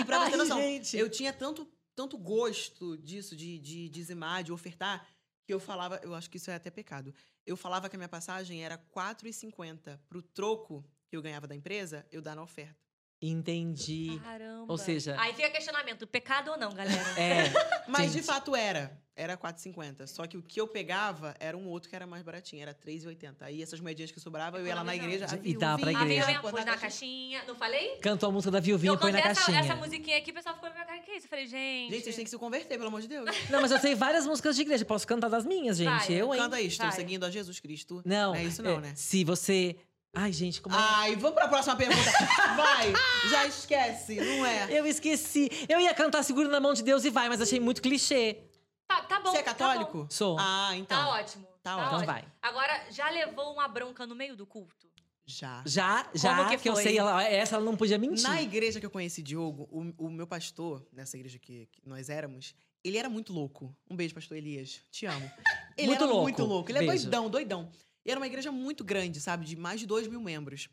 E 0.00 0.04
pra 0.04 0.18
Ai, 0.18 0.24
você 0.24 0.30
ter 0.32 0.36
noção, 0.36 0.58
gente. 0.60 0.96
eu 0.96 1.08
tinha 1.08 1.32
tanto, 1.32 1.68
tanto 1.94 2.18
gosto 2.18 2.96
disso, 2.98 3.36
de, 3.36 3.58
de 3.58 3.88
dizimar, 3.88 4.42
de 4.42 4.52
ofertar, 4.52 5.06
que 5.46 5.54
eu 5.54 5.60
falava, 5.60 6.00
eu 6.02 6.14
acho 6.14 6.28
que 6.28 6.38
isso 6.38 6.50
é 6.50 6.54
até 6.54 6.70
pecado. 6.70 7.14
Eu 7.46 7.56
falava 7.56 7.88
que 7.88 7.96
a 7.96 7.98
minha 7.98 8.08
passagem 8.08 8.64
era 8.64 8.76
R$ 8.76 8.82
4,50 8.94 9.98
pro 10.08 10.22
troco 10.22 10.84
que 11.08 11.16
eu 11.16 11.22
ganhava 11.22 11.46
da 11.46 11.54
empresa, 11.54 12.06
eu 12.10 12.20
dar 12.20 12.34
na 12.34 12.42
oferta. 12.42 12.82
Entendi. 13.22 14.20
Caramba. 14.22 14.66
Ou 14.68 14.76
seja, 14.76 15.16
Aí 15.18 15.32
fica 15.32 15.48
questionamento, 15.50 16.06
pecado 16.06 16.50
ou 16.50 16.58
não, 16.58 16.72
galera? 16.74 17.20
é. 17.20 17.52
Mas 17.88 18.12
de 18.12 18.18
Gente. 18.18 18.26
fato 18.26 18.54
era. 18.56 19.00
Era 19.14 19.36
4,50. 19.36 20.06
Só 20.06 20.26
que 20.26 20.38
o 20.38 20.42
que 20.42 20.58
eu 20.58 20.66
pegava 20.66 21.34
era 21.38 21.54
um 21.56 21.68
outro 21.68 21.90
que 21.90 21.94
era 21.94 22.06
mais 22.06 22.22
baratinho, 22.22 22.62
era 22.62 22.72
3,80. 22.74 23.42
Aí 23.42 23.62
essas 23.62 23.78
moedinhas 23.78 24.10
que 24.10 24.18
sobravam, 24.18 24.58
eu 24.58 24.66
ia 24.66 24.74
lá 24.74 24.82
na 24.82 24.96
igreja. 24.96 25.26
E 25.44 25.54
a 25.54 25.58
dava 25.58 25.82
pra 25.82 25.90
A 25.90 25.92
viuvinha, 25.92 26.02
igreja. 26.04 26.26
Vivian 26.26 26.40
pôr 26.40 26.50
pôs 26.50 26.64
na 26.64 26.76
caixinha. 26.78 27.44
Não 27.46 27.54
falei? 27.54 27.96
Cantou 27.98 28.30
a 28.30 28.32
música 28.32 28.50
da 28.50 28.58
Viuvinha, 28.58 28.96
põe 28.96 29.12
na 29.12 29.18
essa, 29.18 29.34
caixinha. 29.34 29.60
essa 29.60 29.76
musiquinha 29.76 30.16
aqui, 30.16 30.30
o 30.30 30.34
pessoal 30.34 30.54
ficou 30.54 30.70
na 30.70 30.74
minha 30.76 30.86
cara, 30.86 30.98
que 31.00 31.10
isso? 31.12 31.26
Eu 31.26 31.30
falei, 31.30 31.46
gente... 31.46 31.92
Gente, 31.92 32.04
vocês 32.04 32.16
têm 32.16 32.24
que 32.24 32.30
se 32.30 32.38
converter, 32.38 32.76
pelo 32.78 32.86
amor 32.88 33.02
de 33.02 33.08
Deus. 33.08 33.28
Não, 33.50 33.60
mas 33.60 33.70
eu 33.70 33.78
sei 33.78 33.94
várias 33.94 34.26
músicas 34.26 34.56
de 34.56 34.62
igreja. 34.62 34.82
Posso 34.86 35.06
cantar 35.06 35.28
das 35.28 35.44
minhas, 35.44 35.76
gente. 35.76 36.06
Vai, 36.06 36.12
eu, 36.16 36.32
hein? 36.32 36.40
Canta 36.40 36.56
aí, 36.56 36.66
estou 36.66 36.86
Vai. 36.86 36.96
seguindo 36.96 37.24
a 37.24 37.30
Jesus 37.30 37.60
Cristo. 37.60 38.00
Não. 38.06 38.30
Não 38.32 38.36
é 38.36 38.44
isso 38.44 38.62
não, 38.62 38.80
né? 38.80 38.94
Se 38.96 39.24
você. 39.24 39.76
Ai, 40.14 40.30
gente, 40.32 40.60
como 40.60 40.74
é? 40.74 40.78
Ai, 40.78 41.16
vamos 41.16 41.34
pra 41.34 41.48
próxima 41.48 41.74
pergunta. 41.74 42.10
Vai, 42.56 42.92
já 43.30 43.46
esquece, 43.46 44.16
não 44.16 44.44
é? 44.44 44.68
Eu 44.70 44.84
esqueci. 44.86 45.48
Eu 45.68 45.80
ia 45.80 45.94
cantar 45.94 46.22
Seguro 46.22 46.48
na 46.50 46.60
Mão 46.60 46.74
de 46.74 46.82
Deus 46.82 47.04
e 47.04 47.10
vai, 47.10 47.30
mas 47.30 47.40
achei 47.40 47.58
muito 47.58 47.80
clichê. 47.80 48.38
Tá, 48.86 49.00
tá 49.02 49.20
bom, 49.20 49.30
Você 49.30 49.38
é 49.38 49.42
tá 49.42 49.54
católico? 49.54 50.02
bom. 50.02 50.10
Sou. 50.10 50.36
Ah, 50.38 50.72
então. 50.76 50.98
Tá 50.98 51.08
ótimo. 51.08 51.46
Tá 51.62 51.72
Então 51.72 51.86
ótimo. 51.94 52.06
vai. 52.06 52.24
Agora, 52.42 52.84
já 52.90 53.08
levou 53.08 53.54
uma 53.54 53.66
bronca 53.68 54.06
no 54.06 54.14
meio 54.14 54.36
do 54.36 54.44
culto? 54.46 54.86
Já. 55.24 55.62
Já, 55.64 56.06
já, 56.14 56.36
Como 56.36 56.48
que, 56.50 56.58
que 56.58 56.68
eu 56.68 56.74
foi? 56.74 56.82
sei, 56.82 56.98
ela- 56.98 57.22
essa 57.24 57.56
ela 57.56 57.64
não 57.64 57.76
podia 57.76 57.96
mentir. 57.96 58.24
Na 58.28 58.42
igreja 58.42 58.80
que 58.80 58.84
eu 58.84 58.90
conheci 58.90 59.22
Diogo, 59.22 59.66
o, 59.70 60.06
o 60.06 60.10
meu 60.10 60.26
pastor, 60.26 60.86
nessa 60.92 61.16
igreja 61.16 61.38
que, 61.38 61.68
que 61.72 61.80
nós 61.88 62.10
éramos, 62.10 62.54
ele 62.84 62.98
era 62.98 63.08
muito 63.08 63.32
louco. 63.32 63.74
Um 63.88 63.96
beijo, 63.96 64.14
pastor 64.14 64.36
Elias. 64.36 64.82
Te 64.90 65.06
amo. 65.06 65.30
Ele 65.78 65.86
Muito 65.86 66.02
era 66.04 66.12
louco. 66.12 66.22
muito 66.24 66.44
louco. 66.44 66.70
Ele 66.70 66.78
é 66.80 66.86
Beijo. 66.86 67.04
doidão, 67.04 67.30
doidão. 67.30 67.72
E 68.04 68.10
era 68.10 68.18
uma 68.18 68.26
igreja 68.26 68.50
muito 68.50 68.82
grande, 68.84 69.20
sabe? 69.20 69.44
De 69.46 69.56
mais 69.56 69.80
de 69.80 69.86
dois 69.86 70.06
mil 70.08 70.20
membros. 70.20 70.68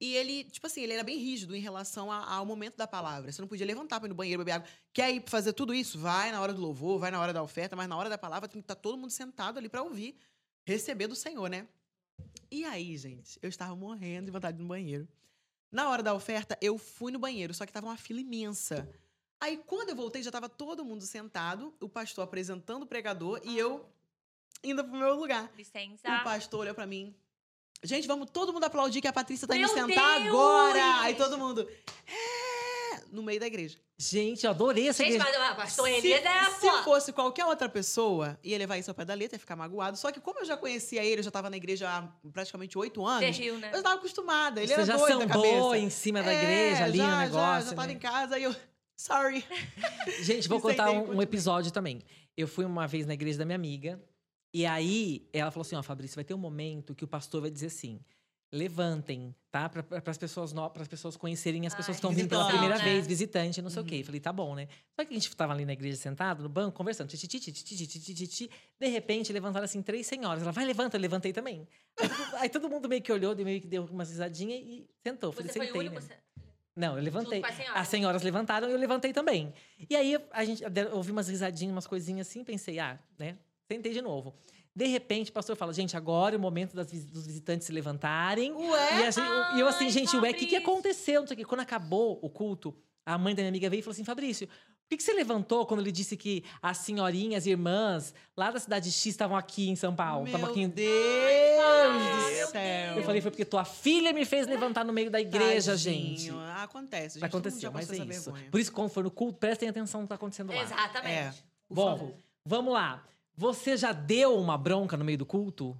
E 0.00 0.14
ele, 0.14 0.44
tipo 0.44 0.66
assim, 0.66 0.80
ele 0.82 0.92
era 0.94 1.04
bem 1.04 1.16
rígido 1.16 1.54
em 1.54 1.60
relação 1.60 2.10
a- 2.10 2.24
ao 2.34 2.44
momento 2.44 2.76
da 2.76 2.88
palavra. 2.88 3.30
Você 3.30 3.40
não 3.40 3.46
podia 3.48 3.64
levantar 3.64 4.00
pra 4.00 4.06
ir 4.06 4.10
no 4.10 4.14
banheiro, 4.16 4.40
beber 4.40 4.52
água. 4.52 4.68
Quer 4.92 5.12
ir 5.14 5.22
fazer 5.28 5.52
tudo 5.52 5.72
isso? 5.72 5.96
Vai 5.98 6.32
na 6.32 6.40
hora 6.40 6.52
do 6.52 6.60
louvor, 6.60 6.98
vai 6.98 7.10
na 7.10 7.20
hora 7.20 7.32
da 7.32 7.40
oferta, 7.42 7.76
mas 7.76 7.88
na 7.88 7.96
hora 7.96 8.08
da 8.08 8.18
palavra 8.18 8.48
tem 8.48 8.60
que 8.60 8.64
estar 8.64 8.74
todo 8.74 8.98
mundo 8.98 9.10
sentado 9.10 9.58
ali 9.58 9.68
pra 9.68 9.82
ouvir, 9.82 10.16
receber 10.64 11.06
do 11.06 11.14
Senhor, 11.14 11.48
né? 11.48 11.68
E 12.50 12.64
aí, 12.64 12.96
gente, 12.96 13.38
eu 13.40 13.48
estava 13.48 13.76
morrendo 13.76 14.26
de 14.26 14.32
vontade 14.32 14.56
de 14.56 14.62
ir 14.62 14.64
no 14.64 14.68
banheiro. 14.68 15.08
Na 15.70 15.88
hora 15.88 16.02
da 16.02 16.12
oferta, 16.14 16.58
eu 16.60 16.76
fui 16.78 17.12
no 17.12 17.18
banheiro, 17.18 17.54
só 17.54 17.64
que 17.64 17.72
tava 17.72 17.86
uma 17.86 17.96
fila 17.96 18.20
imensa. 18.20 18.88
Aí, 19.40 19.56
quando 19.56 19.90
eu 19.90 19.96
voltei, 19.96 20.22
já 20.22 20.30
tava 20.30 20.48
todo 20.48 20.84
mundo 20.84 21.04
sentado, 21.06 21.72
o 21.80 21.88
pastor 21.88 22.24
apresentando 22.24 22.82
o 22.82 22.86
pregador 22.86 23.40
e 23.44 23.56
eu 23.56 23.88
indo 24.62 24.84
pro 24.84 24.96
meu 24.96 25.14
lugar. 25.14 25.50
Licença. 25.56 26.08
O 26.20 26.24
pastor 26.24 26.60
olhou 26.60 26.74
pra 26.74 26.86
mim. 26.86 27.14
Gente, 27.84 28.06
vamos 28.06 28.30
todo 28.30 28.52
mundo 28.52 28.64
aplaudir 28.64 29.00
que 29.00 29.08
a 29.08 29.12
Patrícia 29.12 29.46
tá 29.48 29.56
indo 29.56 29.66
Meu 29.66 29.88
sentar 29.88 30.20
Deus! 30.20 30.28
agora. 30.28 31.00
Aí 31.00 31.14
todo 31.16 31.36
mundo. 31.36 31.68
É! 32.06 33.02
No 33.10 33.22
meio 33.22 33.38
da 33.40 33.46
igreja. 33.46 33.76
Gente, 33.98 34.44
eu 34.44 34.50
adorei 34.50 34.88
essa 34.88 35.02
Gente, 35.04 35.16
igreja. 35.16 35.38
mas 35.38 35.52
o 35.52 35.56
pastor 35.56 35.88
se, 35.88 36.12
é, 36.12 36.50
se 36.50 36.82
fosse 36.82 37.12
qualquer 37.12 37.44
outra 37.44 37.68
pessoa, 37.68 38.38
ia 38.42 38.56
levar 38.56 38.78
isso 38.78 38.90
ao 38.90 38.94
pé 38.94 39.04
da 39.04 39.12
letra, 39.14 39.36
ia 39.36 39.38
ficar 39.40 39.54
magoado. 39.54 39.96
Só 39.98 40.10
que 40.10 40.20
como 40.20 40.40
eu 40.40 40.44
já 40.44 40.56
conhecia 40.56 41.04
ele, 41.04 41.20
eu 41.20 41.22
já 41.24 41.30
tava 41.30 41.50
na 41.50 41.56
igreja 41.56 41.88
há 41.88 42.02
praticamente 42.32 42.76
oito 42.78 43.02
Você 43.02 43.24
anos, 43.26 43.38
riu, 43.38 43.58
né? 43.58 43.68
eu 43.70 43.76
já 43.76 43.82
tava 43.82 43.94
acostumada. 43.96 44.60
Ele 44.60 44.68
Você 44.68 44.72
era 44.74 44.84
já 44.86 44.96
doido 44.96 45.20
sambou 45.20 45.42
cabeça. 45.68 45.78
em 45.84 45.90
cima 45.90 46.22
da 46.22 46.32
É, 46.32 46.36
igreja, 46.42 46.84
ali 46.84 46.98
já, 46.98 47.04
no 47.04 47.10
Já, 47.10 47.18
negócio. 47.18 47.68
já 47.70 47.76
tava 47.76 47.86
né? 47.88 47.92
em 47.92 47.98
casa 47.98 48.38
e 48.38 48.42
eu. 48.44 48.56
Sorry. 48.96 49.44
Gente, 50.22 50.48
vou 50.48 50.60
contar 50.62 50.90
um, 50.90 51.16
um 51.16 51.22
episódio 51.22 51.70
também. 51.70 52.00
Eu 52.36 52.48
fui 52.48 52.64
uma 52.64 52.86
vez 52.86 53.06
na 53.06 53.12
igreja 53.14 53.38
da 53.38 53.44
minha 53.44 53.56
amiga, 53.56 54.00
e 54.52 54.66
aí 54.66 55.28
ela 55.32 55.50
falou 55.50 55.62
assim: 55.62 55.76
ó, 55.76 55.82
Fabrício, 55.82 56.14
vai 56.14 56.24
ter 56.24 56.34
um 56.34 56.38
momento 56.38 56.94
que 56.94 57.04
o 57.04 57.08
pastor 57.08 57.40
vai 57.40 57.50
dizer 57.50 57.66
assim. 57.66 58.00
Levantem, 58.54 59.34
tá? 59.50 59.66
Para 59.66 59.82
as 60.04 60.18
pessoas 60.18 60.52
para 60.52 60.82
as 60.82 60.88
pessoas 60.88 61.16
conhecerem 61.16 61.66
as 61.66 61.72
Ai, 61.72 61.78
pessoas 61.78 61.96
que 61.96 62.00
estão 62.00 62.10
vindo 62.10 62.28
pela 62.28 62.46
primeira 62.48 62.76
né? 62.76 62.84
vez, 62.84 63.06
visitante, 63.06 63.62
não 63.62 63.70
sei 63.70 63.80
uhum. 63.80 63.86
o 63.86 63.88
quê. 63.88 63.96
Uhum. 63.96 64.04
Falei, 64.04 64.20
tá 64.20 64.30
bom, 64.30 64.54
né? 64.54 64.68
Só 64.94 65.06
que 65.06 65.10
a 65.10 65.14
gente 65.14 65.26
estava 65.26 65.54
ali 65.54 65.64
na 65.64 65.72
igreja 65.72 65.96
sentado, 65.96 66.42
no 66.42 66.50
banco, 66.50 66.76
conversando. 66.76 67.08
Ti, 67.08 67.16
ti, 67.16 67.40
ti, 67.40 68.50
de 68.78 68.86
repente, 68.88 69.32
levantaram 69.32 69.64
assim 69.64 69.80
três 69.80 70.06
senhoras. 70.06 70.42
Ela 70.42 70.52
vai, 70.52 70.66
levanta, 70.66 70.98
eu 70.98 71.00
levantei 71.00 71.32
também. 71.32 71.66
Aí, 71.98 72.10
aí, 72.40 72.48
todo 72.50 72.68
mundo 72.68 72.90
meio 72.90 73.00
que 73.00 73.10
olhou, 73.10 73.34
meio 73.34 73.58
que 73.58 73.66
deu 73.66 73.86
uma 73.86 74.04
risadinha 74.04 74.54
e 74.54 74.86
sentou. 75.02 75.32
Falei, 75.32 75.48
Você 75.48 75.54
sentei. 75.54 75.70
Foi 75.70 75.78
o 75.78 75.80
único, 75.88 76.06
né? 76.06 76.18
Não, 76.76 76.98
eu 76.98 77.02
levantei. 77.02 77.42
Senhora. 77.42 77.80
As 77.80 77.88
senhoras 77.88 78.22
levantaram 78.22 78.68
e 78.68 78.72
eu 78.72 78.78
levantei 78.78 79.14
também. 79.14 79.54
E 79.88 79.96
aí 79.96 80.18
a 80.30 80.44
gente 80.44 80.62
ouvi 80.92 81.10
umas 81.10 81.28
risadinhas, 81.28 81.72
umas 81.72 81.86
coisinhas 81.86 82.28
assim, 82.28 82.44
pensei, 82.44 82.78
ah, 82.78 82.98
né? 83.18 83.38
Sentei 83.72 83.92
de 83.92 84.02
novo. 84.02 84.34
De 84.74 84.86
repente, 84.86 85.30
o 85.30 85.32
pastor 85.34 85.54
fala, 85.56 85.72
gente, 85.72 85.96
agora 85.96 86.34
é 86.34 86.38
o 86.38 86.40
momento 86.40 86.74
das 86.74 86.86
dos 86.90 87.26
visitantes 87.26 87.66
se 87.66 87.72
levantarem. 87.72 88.52
Ué? 88.52 89.00
E, 89.00 89.06
assim, 89.06 89.20
eu- 89.20 89.56
e 89.56 89.60
eu 89.60 89.68
assim, 89.68 89.84
Ai, 89.84 89.90
gente, 89.90 90.16
ué, 90.16 90.30
o 90.30 90.34
que, 90.34 90.46
que 90.46 90.54
Fabrício. 90.56 90.58
aconteceu? 90.72 91.20
Não 91.20 91.26
sei 91.28 91.34
o 91.34 91.38
quê. 91.38 91.44
Quando 91.44 91.60
acabou 91.60 92.18
o 92.22 92.30
culto, 92.30 92.74
a 93.04 93.18
mãe 93.18 93.34
da 93.34 93.42
minha 93.42 93.50
amiga 93.50 93.68
veio 93.68 93.80
e 93.80 93.82
falou 93.82 93.92
assim, 93.92 94.04
Fabrício, 94.04 94.46
por 94.46 94.88
que, 94.90 94.96
que 94.96 95.02
você 95.02 95.12
levantou 95.12 95.66
quando 95.66 95.80
ele 95.80 95.92
disse 95.92 96.16
que 96.16 96.42
as 96.62 96.78
senhorinhas, 96.78 97.46
irmãs, 97.46 98.14
lá 98.36 98.50
da 98.50 98.58
cidade 98.60 98.90
X 98.90 99.06
estavam 99.06 99.36
aqui 99.36 99.68
em 99.68 99.76
São 99.76 99.94
Paulo? 99.94 100.26
Meu 100.26 100.46
aqui 100.46 100.60
em... 100.62 100.68
Deus 100.68 102.46
do 102.46 102.50
céu. 102.52 102.96
Eu 102.96 103.02
falei, 103.02 103.20
foi 103.20 103.30
porque 103.30 103.44
tua 103.44 103.64
filha 103.64 104.12
me 104.12 104.24
fez 104.24 104.46
levantar 104.46 104.84
no 104.84 104.92
meio 104.92 105.10
da 105.10 105.20
igreja, 105.20 105.72
Tadinho. 105.72 106.16
gente. 106.18 106.30
Acontece, 106.56 107.18
gente. 107.20 107.24
Aconteceu, 107.28 107.72
mas 107.72 107.90
é 107.90 107.96
isso. 107.96 108.04
vergonha. 108.32 108.50
Por 108.50 108.60
isso, 108.60 108.72
quando 108.72 108.88
for 108.90 109.04
no 109.04 109.10
culto, 109.10 109.38
prestem 109.38 109.68
atenção 109.68 110.00
no 110.00 110.06
que 110.06 110.10
tá 110.10 110.14
acontecendo 110.14 110.52
lá. 110.52 110.62
Exatamente. 110.62 111.14
É. 111.14 111.34
Bom, 111.70 112.14
vamos 112.46 112.72
lá. 112.72 113.04
Você 113.42 113.76
já 113.76 113.92
deu 113.92 114.38
uma 114.38 114.56
bronca 114.56 114.96
no 114.96 115.04
meio 115.04 115.18
do 115.18 115.26
culto? 115.26 115.76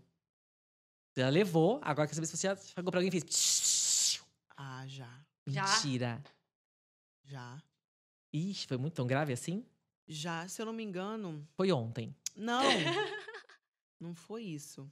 Já 1.16 1.28
levou. 1.28 1.78
Agora 1.80 2.08
quer 2.08 2.14
saber 2.14 2.26
se 2.26 2.36
você 2.36 2.48
já 2.48 2.56
chegou 2.56 2.90
pra 2.90 2.98
alguém 2.98 3.06
e 3.06 3.20
fez. 3.20 4.20
Ah, 4.56 4.84
já. 4.88 5.08
Já? 5.46 5.62
Mentira. 5.62 6.20
Já. 7.22 7.62
Ixi, 8.32 8.66
foi 8.66 8.76
muito 8.76 8.94
tão 8.94 9.06
grave 9.06 9.32
assim? 9.32 9.64
Já, 10.08 10.48
se 10.48 10.60
eu 10.60 10.66
não 10.66 10.72
me 10.72 10.82
engano. 10.82 11.46
Foi 11.54 11.70
ontem. 11.70 12.12
Não. 12.34 12.64
não 14.00 14.12
foi 14.12 14.42
isso. 14.42 14.90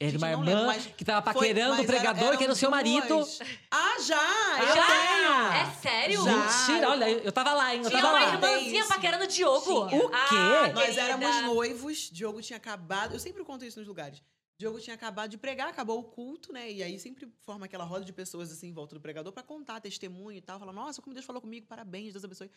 Era 0.00 0.18
uma 0.18 0.28
irmã 0.30 0.66
lembro, 0.72 0.92
que 0.96 1.04
tava 1.04 1.22
Foi- 1.32 1.48
paquerando 1.48 1.76
mas 1.76 1.84
o 1.84 1.86
pregador, 1.86 2.24
eram 2.24 2.36
que 2.38 2.44
era 2.44 2.52
o 2.52 2.56
seu 2.56 2.68
marido. 2.70 3.06
duas. 3.06 3.38
Ah, 3.70 3.96
já! 4.00 4.58
Eu 4.60 4.74
Já? 4.74 4.86
tenho! 4.86 5.52
É 5.52 5.74
sério? 5.80 6.24
Já. 6.24 6.36
Mentira, 6.36 6.90
olha, 6.90 7.10
eu 7.10 7.30
tava 7.32 7.54
lá, 7.54 7.74
hein? 7.74 7.82
Eu 7.84 7.90
Tinha 7.90 8.02
tava 8.02 8.14
uma 8.18 8.26
lá. 8.26 8.34
irmãzinha 8.34 8.86
paquerando 8.88 9.24
o 9.24 9.26
Diogo. 9.28 9.88
Tinha. 9.88 10.04
O 10.04 10.10
quê? 10.10 10.14
Ah, 10.16 10.72
Nós 10.74 10.84
querida. 10.84 11.00
éramos 11.02 11.42
noivos, 11.42 12.10
Diogo 12.10 12.42
tinha 12.42 12.56
acabado. 12.56 13.14
Eu 13.14 13.20
sempre 13.20 13.44
conto 13.44 13.64
isso 13.64 13.78
nos 13.78 13.86
lugares. 13.86 14.20
Diogo 14.58 14.80
tinha 14.80 14.94
acabado 14.94 15.30
de 15.30 15.38
pregar, 15.38 15.68
acabou 15.68 15.98
o 16.00 16.04
culto, 16.04 16.52
né? 16.52 16.70
E 16.70 16.82
aí 16.82 16.98
sempre 16.98 17.32
forma 17.42 17.66
aquela 17.66 17.84
roda 17.84 18.04
de 18.04 18.12
pessoas 18.12 18.50
assim 18.50 18.68
em 18.68 18.72
volta 18.72 18.94
do 18.96 19.00
pregador 19.00 19.32
pra 19.32 19.42
contar 19.44 19.80
testemunho 19.80 20.36
e 20.38 20.40
tal. 20.40 20.58
Falar, 20.58 20.72
nossa, 20.72 21.00
como 21.00 21.14
Deus 21.14 21.24
falou 21.26 21.40
comigo, 21.40 21.66
parabéns, 21.66 22.12
Deus 22.12 22.24
abençoe. 22.24 22.50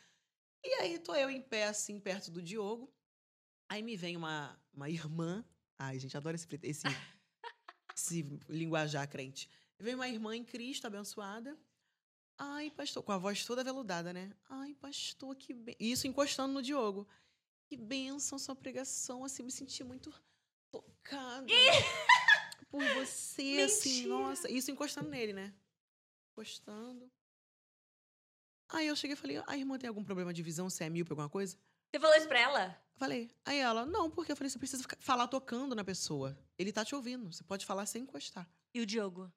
E 0.63 0.73
aí 0.81 0.97
tô 0.99 1.13
eu 1.15 1.29
em 1.29 1.41
pé, 1.41 1.65
assim, 1.65 1.99
perto 1.99 2.31
do 2.31 2.41
Diogo. 2.41 2.91
Aí 3.69 3.83
me 3.83 3.95
vem 3.95 4.17
uma, 4.17 4.59
uma 4.73 4.89
irmã. 4.89 5.45
Ai, 5.79 5.99
gente, 5.99 6.17
adoro 6.17 6.35
esse, 6.35 6.47
esse, 6.63 6.83
esse 7.97 8.21
linguajar 8.47 9.07
crente. 9.09 9.49
Vem 9.79 9.95
uma 9.95 10.07
irmã 10.07 10.35
em 10.35 10.43
Cristo, 10.43 10.85
abençoada. 10.85 11.57
Ai, 12.37 12.69
pastor, 12.69 13.01
com 13.01 13.11
a 13.11 13.17
voz 13.17 13.43
toda 13.43 13.63
veludada, 13.63 14.13
né? 14.13 14.31
Ai, 14.47 14.75
pastor, 14.75 15.35
que 15.35 15.53
bem. 15.53 15.75
Isso 15.79 16.07
encostando 16.07 16.53
no 16.53 16.61
Diogo. 16.61 17.07
Que 17.65 17.75
bênção 17.75 18.37
sua 18.37 18.55
pregação, 18.55 19.25
assim, 19.25 19.43
me 19.43 19.51
senti 19.51 19.83
muito 19.83 20.13
tocada 20.71 21.47
por 22.69 22.83
você, 22.93 23.61
assim, 23.65 23.89
Mentira. 23.89 24.09
nossa. 24.09 24.49
Isso 24.49 24.69
encostando 24.69 25.09
nele, 25.09 25.33
né? 25.33 25.53
Encostando. 26.31 27.11
Aí 28.69 28.85
eu 28.87 28.95
cheguei 28.95 29.15
e 29.15 29.17
falei, 29.17 29.41
a 29.47 29.57
irmã 29.57 29.77
tem 29.77 29.87
algum 29.87 30.03
problema 30.03 30.31
de 30.31 30.43
visão, 30.43 30.69
se 30.69 30.83
é 30.83 30.89
míope, 30.89 31.11
alguma 31.11 31.29
coisa? 31.29 31.57
Você 31.91 31.99
falou 31.99 32.15
isso 32.17 32.27
pra 32.27 32.39
ela? 32.39 32.77
Falei. 32.95 33.29
Aí 33.45 33.59
ela, 33.59 33.85
não, 33.85 34.09
porque 34.09 34.31
eu 34.31 34.35
falei, 34.35 34.49
você 34.49 34.57
precisa 34.57 34.81
ficar- 34.81 34.97
falar 34.99 35.27
tocando 35.27 35.75
na 35.75 35.83
pessoa. 35.83 36.37
Ele 36.57 36.71
tá 36.71 36.83
te 36.83 36.95
ouvindo, 36.95 37.31
você 37.31 37.43
pode 37.43 37.65
falar 37.65 37.85
sem 37.85 38.03
encostar. 38.03 38.47
E 38.73 38.81
o 38.81 38.85
Diogo? 38.85 39.31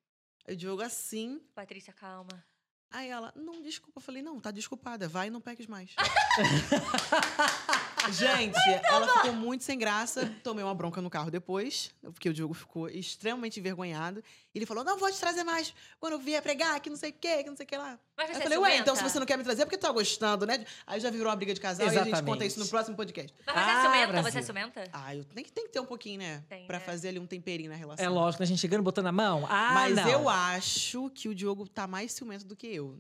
Aí 0.46 0.55
o 0.55 0.57
Diogo 0.57 0.82
assim, 0.82 1.38
Patrícia, 1.55 1.92
calma. 1.92 2.44
Aí 2.90 3.09
ela, 3.09 3.32
não, 3.36 3.62
desculpa. 3.62 3.98
Eu 3.98 4.03
falei, 4.03 4.20
não, 4.22 4.40
tá 4.40 4.51
desculpada, 4.51 5.07
vai 5.09 5.28
e 5.28 5.30
não 5.30 5.40
peques 5.40 5.66
mais. 5.66 5.94
Gente, 8.12 8.59
ela 8.84 9.07
ficou 9.07 9.32
muito 9.34 9.62
sem 9.64 9.78
graça. 9.78 10.26
Tomei 10.42 10.64
uma 10.64 10.74
bronca 10.74 11.01
no 11.03 11.11
carro 11.11 11.30
depois, 11.30 11.90
porque 12.03 12.28
o 12.28 12.32
Diogo 12.34 12.55
ficou 12.55 12.88
extremamente 12.88 13.61
envergonhado. 13.61 14.22
E 14.55 14.59
ele 14.59 14.66
falou: 14.66 14.82
não 14.82 14.98
vou 14.98 15.11
te 15.11 15.18
trazer 15.18 15.44
mais 15.44 15.74
quando 15.98 16.14
eu 16.14 16.18
vier 16.18 16.42
pregar, 16.42 16.80
que 16.80 16.88
não 16.88 16.96
sei 16.96 17.11
o 17.11 17.12
quê, 17.12 17.42
que 17.44 17.51
não 17.51 17.57
sei 17.57 17.64
o 17.64 17.66
que 17.68 17.76
lá. 17.76 17.98
Mas 18.16 18.30
eu 18.30 18.36
é 18.36 18.40
falei, 18.42 18.59
ué, 18.59 18.76
então 18.78 18.96
se 18.96 19.03
você 19.03 19.18
não 19.18 19.26
quer 19.26 19.36
me 19.36 19.44
trazer, 19.44 19.62
é 19.62 19.64
porque 19.64 19.76
tu 19.78 19.82
tá 19.82 19.92
gostando, 19.92 20.46
né? 20.46 20.64
Aí 20.86 20.98
já 21.01 21.11
virou 21.11 21.28
uma 21.28 21.36
briga 21.36 21.55
de 21.55 21.61
casal 21.61 21.86
e 21.86 21.88
a 21.88 21.92
gente 21.92 22.05
conta 22.05 22.16
Exatamente. 22.18 22.46
isso 22.48 22.61
no 22.61 22.68
próximo 22.68 22.96
podcast. 22.96 23.34
Mas 23.46 23.55
você 23.55 23.61
é 23.61 23.72
Ah, 23.72 23.82
ciumenta? 23.82 24.07
Brasil. 24.12 24.32
Você 24.32 24.38
é 24.38 24.42
ciumenta? 24.42 24.84
Ah, 24.92 25.14
eu 25.14 25.24
tem 25.24 25.44
que, 25.44 25.53
tem 25.53 25.64
que 25.66 25.72
ter 25.72 25.80
um 25.80 25.86
pouquinho, 25.86 26.18
né? 26.18 26.42
Tem, 26.48 26.66
pra 26.66 26.78
né? 26.78 26.84
fazer 26.84 27.09
ali 27.09 27.18
um 27.18 27.26
temperinho 27.26 27.70
na 27.70 27.76
relação. 27.76 28.05
É 28.05 28.09
lógico, 28.09 28.42
né? 28.42 28.44
A 28.44 28.48
gente 28.48 28.61
chegando, 28.61 28.82
botando 28.82 29.07
a 29.07 29.12
mão. 29.12 29.46
Ah, 29.48 29.70
Mas 29.74 29.94
não. 29.96 30.09
eu 30.09 30.28
acho 30.28 31.11
que 31.11 31.28
o 31.28 31.34
Diogo 31.34 31.68
tá 31.68 31.86
mais 31.86 32.12
ciumento 32.12 32.44
do 32.44 32.57
que 32.57 32.66
eu. 32.66 32.98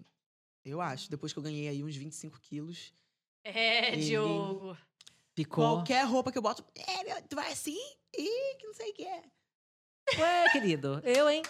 Eu 0.64 0.80
acho. 0.80 1.10
Depois 1.10 1.32
que 1.32 1.38
eu 1.38 1.42
ganhei 1.42 1.68
aí 1.68 1.82
uns 1.82 1.96
25 1.96 2.38
quilos. 2.40 2.92
É, 3.42 3.92
Ele- 3.94 4.04
Diogo. 4.04 4.76
Ficou. 5.44 5.76
Qualquer 5.76 6.04
roupa 6.06 6.30
que 6.30 6.36
eu 6.38 6.42
boto, 6.42 6.64
é, 6.74 7.02
meu, 7.04 7.22
tu 7.22 7.34
vai 7.34 7.50
assim? 7.52 7.78
Ih, 8.16 8.56
que 8.58 8.66
não 8.66 8.74
sei 8.74 8.90
o 8.90 8.94
que 8.94 9.04
é. 9.06 9.22
Ué, 10.18 10.48
querido, 10.52 11.00
eu, 11.04 11.30
hein? 11.30 11.42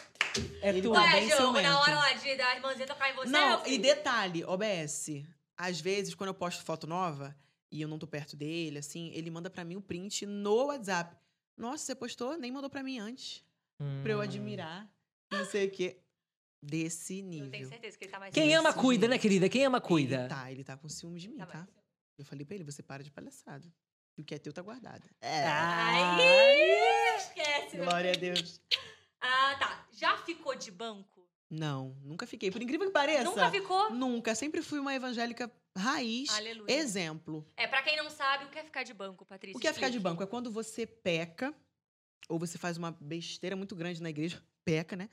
É 0.62 0.68
Ele 0.68 0.82
tudo. 0.82 0.93
tá 0.95 1.03
Ué, 1.03 1.11
bem 1.12 1.26
Diogo, 1.26 1.43
ciumento. 1.43 1.62
na 1.68 1.80
hora 1.80 1.95
lá 1.97 2.12
de 2.12 2.36
da 2.36 2.55
irmãzinha 2.55 2.86
tocar 2.86 3.11
em 3.11 3.14
você, 3.16 3.30
não, 3.30 3.66
e 3.66 3.78
detalhe, 3.78 4.45
OBS. 4.45 5.24
Às 5.57 5.80
vezes, 5.80 6.14
quando 6.14 6.28
eu 6.28 6.34
posto 6.34 6.62
foto 6.64 6.86
nova 6.86 7.36
e 7.70 7.82
eu 7.82 7.88
não 7.88 7.99
tô 7.99 8.07
perto 8.07 8.36
dele, 8.36 8.78
assim, 8.78 9.11
ele 9.12 9.30
manda 9.30 9.51
pra 9.51 9.64
mim 9.64 9.76
o 9.76 9.82
print 9.82 10.24
no 10.24 10.66
WhatsApp. 10.66 11.16
Nossa, 11.57 11.84
você 11.84 11.95
postou? 11.95 12.38
Nem 12.38 12.53
mandou 12.53 12.70
pra 12.70 12.82
mim 12.82 12.99
antes. 12.99 13.45
Pra 14.03 14.12
eu 14.12 14.18
Hum. 14.18 14.22
admirar. 14.22 14.88
Não 15.32 15.45
sei 15.45 15.66
o 15.66 15.70
quê. 15.70 15.99
Desse 16.62 17.18
Eu 17.20 17.28
tenho 17.30 17.45
nível. 17.51 17.68
certeza 17.68 17.97
que 17.99 18.05
ele 18.05 18.12
tá 18.12 18.18
mais 18.20 18.32
Quem 18.34 18.55
ama, 18.55 18.72
cuida, 18.72 19.07
né, 19.09 19.14
jeito. 19.14 19.22
querida? 19.22 19.49
Quem 19.49 19.64
ama, 19.64 19.78
Ele 19.78 19.86
cuida. 19.86 20.28
tá, 20.28 20.53
ele 20.53 20.62
tá 20.62 20.76
com 20.76 20.88
ciúme 20.88 21.18
de 21.18 21.28
mim, 21.28 21.38
Tá 21.38 21.47
tá? 21.47 21.68
Eu 22.20 22.24
falei 22.24 22.44
pra 22.44 22.54
ele, 22.54 22.64
você 22.64 22.82
para 22.82 23.02
de 23.02 23.10
palhaçada. 23.10 23.66
E 24.16 24.22
o 24.22 24.24
que 24.24 24.34
é 24.34 24.38
teu 24.38 24.52
tá 24.52 24.60
guardado. 24.60 25.08
Ai, 25.22 27.16
esquece. 27.16 27.76
meu 27.76 27.86
Glória 27.86 28.12
a. 28.12 28.16
Deus. 28.16 28.60
Ah, 29.20 29.56
tá. 29.58 29.86
Já 29.92 30.18
ficou 30.18 30.54
de 30.54 30.70
banco? 30.70 31.26
Não, 31.48 31.96
nunca 32.02 32.26
fiquei. 32.26 32.50
Por 32.50 32.62
incrível 32.62 32.86
que 32.86 32.92
pareça. 32.92 33.24
Nunca 33.24 33.50
ficou? 33.50 33.90
Nunca. 33.90 34.34
Sempre 34.34 34.62
fui 34.62 34.78
uma 34.78 34.94
evangélica 34.94 35.50
raiz. 35.76 36.30
Aleluia. 36.30 36.72
Exemplo. 36.72 37.46
É, 37.56 37.66
pra 37.66 37.82
quem 37.82 37.96
não 37.96 38.10
sabe, 38.10 38.44
o 38.44 38.48
que 38.50 38.58
é 38.58 38.64
ficar 38.64 38.82
de 38.82 38.92
banco, 38.92 39.24
Patrícia? 39.24 39.56
O 39.56 39.60
que 39.60 39.66
é 39.66 39.72
ficar 39.72 39.88
de 39.88 39.98
banco? 39.98 40.22
É 40.22 40.26
quando 40.26 40.50
você 40.50 40.86
peca, 40.86 41.54
ou 42.28 42.38
você 42.38 42.58
faz 42.58 42.76
uma 42.76 42.92
besteira 42.92 43.56
muito 43.56 43.74
grande 43.74 44.02
na 44.02 44.10
igreja, 44.10 44.42
peca, 44.64 44.94
né? 44.96 45.08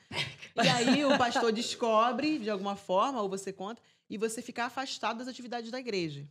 E 0.55 0.68
aí 0.68 1.05
o 1.05 1.18
pastor 1.18 1.51
descobre, 1.51 2.38
de 2.39 2.49
alguma 2.49 2.76
forma, 2.76 3.22
ou 3.22 3.30
você 3.30 3.51
conta, 3.51 3.82
e 4.10 4.18
você 4.18 4.41
fica 4.41 4.66
afastado 4.66 5.20
das 5.20 5.28
atividades 5.28 5.72
da 5.72 5.80
igreja. 5.80 6.28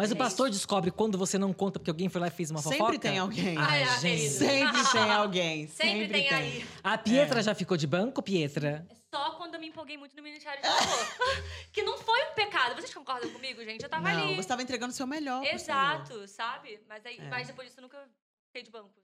Mas 0.00 0.10
o 0.10 0.14
É 0.14 0.16
pastor 0.16 0.48
descobre 0.48 0.90
quando 0.90 1.18
você 1.18 1.36
não 1.36 1.52
conta 1.52 1.78
porque 1.78 1.90
alguém 1.90 2.08
foi 2.08 2.22
lá 2.22 2.28
e 2.28 2.30
fez 2.30 2.50
uma 2.50 2.62
fofoca? 2.62 2.84
Sempre 2.84 2.98
tem 2.98 3.18
alguém. 3.18 3.54
Ai, 3.58 3.82
Ai, 3.82 3.82
ah, 3.82 3.98
gente. 3.98 4.30
Sempre 4.30 4.82
tem 4.92 5.10
alguém. 5.12 5.66
Sempre, 5.68 6.08
tem, 6.08 6.28
aí. 6.30 6.66
A 6.82 6.96
Pietra 6.96 7.42
já 7.42 7.54
ficou 7.54 7.76
de 7.76 7.86
banco, 7.86 8.22
Pietra? 8.22 8.86
É 8.88 8.94
Só 9.14 9.32
quando 9.32 9.56
eu 9.56 9.60
me 9.60 9.68
empolguei 9.68 9.98
muito 9.98 10.16
no 10.16 10.22
Ministério 10.22 10.62
de 10.62 10.66
Louvor. 10.66 11.06
que 11.70 11.82
não 11.82 11.98
foi 11.98 12.18
um 12.30 12.34
pecado. 12.34 12.76
Vocês 12.76 12.94
concordam 12.94 13.30
comigo, 13.30 13.62
gente? 13.62 13.82
Eu 13.82 13.90
tava 13.90 14.10
Não, 14.10 14.22
ali. 14.22 14.34
você 14.36 14.40
estava 14.40 14.62
entregando 14.62 14.90
o 14.90 14.96
seu 14.96 15.06
melhor. 15.06 15.44
Exato, 15.44 16.26
sabe? 16.26 16.80
Mas, 16.88 17.04
aí, 17.04 17.18
É. 17.18 17.28
mas 17.28 17.46
depois 17.48 17.68
disso 17.68 17.80
eu 17.80 17.82
nunca 17.82 17.98
fiquei 18.46 18.62
de 18.62 18.70
banco. 18.70 18.88
assim. 18.96 19.02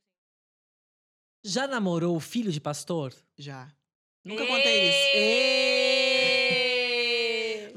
Já 1.45 1.67
namorou 1.69 2.17
o 2.17 2.21
filho 2.21 2.51
de 2.51 2.59
pastor? 2.59 3.13
Já. 3.37 3.69
Nunca 4.25 4.47
contei 4.47 4.89
isso. 4.89 5.09
Ê! 5.15 6.16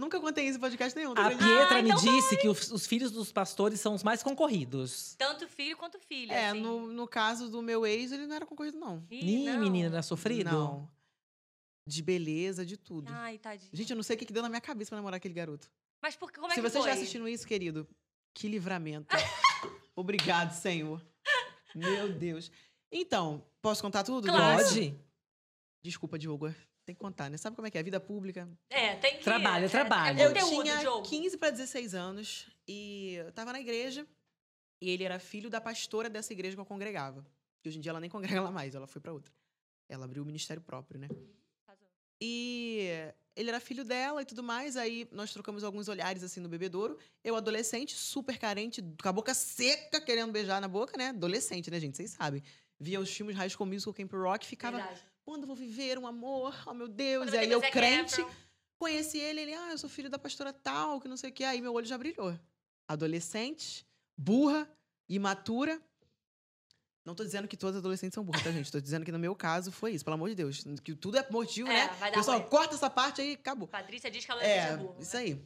Nunca 0.09 0.19
contei 0.19 0.47
isso 0.47 0.57
em 0.57 0.61
podcast 0.61 0.97
nenhum. 0.97 1.13
tá 1.13 1.27
A? 1.27 1.29
Pietra 1.29 1.77
Ah, 1.77 1.81
me 1.83 1.91
então 1.91 2.01
disse 2.01 2.35
que 2.37 2.49
os, 2.49 2.71
os 2.71 2.87
filhos 2.87 3.11
dos 3.11 3.31
pastores 3.31 3.79
são 3.79 3.93
os 3.93 4.01
mais 4.01 4.23
concorridos. 4.23 5.13
Tanto 5.19 5.47
filho 5.47 5.77
quanto 5.77 5.99
filha. 5.99 6.33
É, 6.33 6.49
assim. 6.49 6.61
no, 6.61 6.87
no 6.87 7.07
caso 7.07 7.47
do 7.47 7.61
meu 7.61 7.85
ex, 7.85 8.11
ele 8.11 8.25
não 8.25 8.35
era 8.35 8.45
concorrido, 8.47 8.79
não. 8.79 9.05
Ih, 9.11 9.45
não. 9.45 9.59
menina, 9.59 9.89
era 9.89 10.01
sofrido? 10.01 10.49
Não. 10.49 10.89
De 11.85 12.01
beleza, 12.01 12.65
de 12.65 12.75
tudo. 12.75 13.11
Ai, 13.13 13.37
tadinho. 13.37 13.69
Gente, 13.71 13.91
eu 13.91 13.95
não 13.95 14.01
sei 14.01 14.15
o 14.15 14.19
que, 14.19 14.25
que 14.25 14.33
deu 14.33 14.41
na 14.41 14.49
minha 14.49 14.61
cabeça 14.61 14.89
pra 14.89 14.95
namorar 14.95 15.17
aquele 15.17 15.35
garoto. 15.35 15.69
Mas 16.01 16.15
por, 16.15 16.31
como 16.31 16.47
é 16.47 16.49
Se 16.49 16.55
que 16.55 16.61
você 16.61 16.71
foi? 16.71 16.79
estiver 16.79 16.93
assistindo 16.93 17.27
isso, 17.27 17.45
querido, 17.45 17.87
que 18.33 18.47
livramento. 18.47 19.15
Obrigado, 19.95 20.53
Senhor. 20.53 21.05
Meu 21.75 22.11
Deus. 22.11 22.51
Então, 22.91 23.45
posso 23.61 23.83
contar 23.83 24.03
tudo? 24.03 24.27
Claro. 24.27 24.63
Pode? 24.63 24.99
Desculpa, 25.83 26.17
Diogo. 26.17 26.51
Tem 26.89 26.95
que 26.95 27.01
contar, 27.01 27.29
né? 27.29 27.37
Sabe 27.37 27.55
como 27.55 27.67
é 27.67 27.69
que 27.69 27.77
é? 27.77 27.83
Vida 27.83 27.99
pública. 27.99 28.49
É, 28.67 28.95
tem 28.95 29.19
que... 29.19 29.23
Trabalho, 29.23 29.65
é, 29.65 29.69
trabalho. 29.69 30.19
É, 30.19 30.25
Eu 30.25 30.29
conteúdo, 30.29 30.63
tinha 30.63 30.77
Diogo. 30.79 31.07
15 31.07 31.37
para 31.37 31.51
16 31.51 31.93
anos 31.93 32.47
e 32.67 33.13
eu 33.13 33.31
tava 33.31 33.53
na 33.53 33.59
igreja 33.59 34.07
e 34.81 34.89
ele 34.89 35.03
era 35.03 35.19
filho 35.19 35.51
da 35.51 35.61
pastora 35.61 36.09
dessa 36.09 36.33
igreja 36.33 36.55
que 36.55 36.61
eu 36.61 36.65
congregava. 36.65 37.23
Que 37.61 37.69
hoje 37.69 37.77
em 37.77 37.81
dia 37.81 37.91
ela 37.91 37.99
nem 37.99 38.09
congrega 38.09 38.41
lá 38.41 38.49
mais, 38.49 38.73
ela 38.73 38.87
foi 38.87 38.99
para 38.99 39.13
outra. 39.13 39.31
Ela 39.87 40.05
abriu 40.05 40.23
o 40.23 40.25
ministério 40.25 40.63
próprio, 40.63 40.99
né? 40.99 41.07
E 42.19 42.89
ele 43.35 43.49
era 43.49 43.59
filho 43.59 43.85
dela 43.85 44.23
e 44.23 44.25
tudo 44.25 44.41
mais. 44.41 44.75
Aí 44.75 45.07
nós 45.11 45.31
trocamos 45.31 45.63
alguns 45.63 45.87
olhares 45.89 46.23
assim 46.23 46.39
no 46.39 46.49
bebedouro. 46.49 46.97
Eu, 47.23 47.35
adolescente, 47.35 47.95
super 47.95 48.39
carente, 48.39 48.81
com 48.99 49.09
a 49.09 49.13
boca 49.13 49.35
seca, 49.35 50.01
querendo 50.01 50.31
beijar 50.31 50.59
na 50.59 50.67
boca, 50.67 50.97
né? 50.97 51.09
Adolescente, 51.09 51.69
né, 51.69 51.79
gente? 51.79 51.97
Vocês 51.97 52.09
sabem. 52.09 52.41
Via 52.79 52.99
os 52.99 53.11
filmes 53.11 53.35
High 53.35 53.49
School 53.51 53.67
Musical, 53.67 53.93
Camp 53.93 54.11
Rock, 54.13 54.47
ficava, 54.47 54.77
Verdade. 54.77 55.05
Quando 55.29 55.45
vou 55.45 55.55
viver 55.55 55.99
um 55.99 56.07
amor? 56.07 56.55
Oh, 56.65 56.73
meu 56.73 56.87
Deus. 56.87 57.25
Quando 57.25 57.35
e 57.35 57.37
aí 57.37 57.51
eu, 57.51 57.59
Zac 57.59 57.71
crente, 57.71 58.25
conheci 58.79 59.19
ele, 59.19 59.41
ele, 59.41 59.53
ah, 59.53 59.69
eu 59.71 59.77
sou 59.77 59.87
filho 59.87 60.09
da 60.09 60.17
pastora 60.17 60.51
tal, 60.51 60.99
que 60.99 61.07
não 61.07 61.15
sei 61.15 61.29
o 61.29 61.33
que. 61.33 61.43
Aí 61.43 61.61
meu 61.61 61.71
olho 61.71 61.85
já 61.85 61.97
brilhou. 61.99 62.35
Adolescente, 62.87 63.85
burra, 64.17 64.67
imatura. 65.07 65.79
Não 67.05 67.13
tô 67.13 67.23
dizendo 67.23 67.47
que 67.47 67.55
todas 67.55 67.75
as 67.75 67.79
adolescentes 67.79 68.15
são 68.15 68.23
burras, 68.23 68.43
tá, 68.43 68.51
gente? 68.51 68.71
Tô 68.71 68.79
dizendo 68.81 69.05
que 69.05 69.11
no 69.11 69.19
meu 69.19 69.35
caso 69.35 69.71
foi 69.71 69.91
isso, 69.91 70.03
pelo 70.03 70.15
amor 70.15 70.29
de 70.29 70.35
Deus. 70.35 70.63
Que 70.83 70.95
tudo 70.95 71.17
é 71.17 71.27
motivo, 71.29 71.69
É, 71.69 71.73
né? 71.73 71.87
vai 71.99 72.11
dar 72.11 72.17
Pessoal, 72.17 72.39
ruim. 72.39 72.49
corta 72.49 72.73
essa 72.73 72.89
parte 72.89 73.21
aí, 73.21 73.33
acabou. 73.33 73.67
Patrícia 73.67 74.09
diz 74.09 74.25
que 74.25 74.31
ela 74.31 74.43
É, 74.43 74.57
é 74.71 74.77
burro. 74.77 74.99
isso 74.99 75.15
aí. 75.15 75.39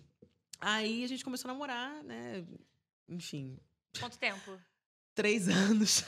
Aí 0.61 1.03
a 1.03 1.07
gente 1.07 1.23
começou 1.25 1.49
a 1.49 1.53
namorar, 1.53 2.01
né? 2.05 2.45
Enfim, 3.09 3.59
Quanto 3.99 4.17
tempo? 4.17 4.57
três 5.13 5.47
anos. 5.49 6.03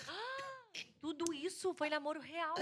Tudo 1.06 1.32
isso 1.32 1.72
foi 1.76 1.88
namoro 1.88 2.20
real. 2.20 2.56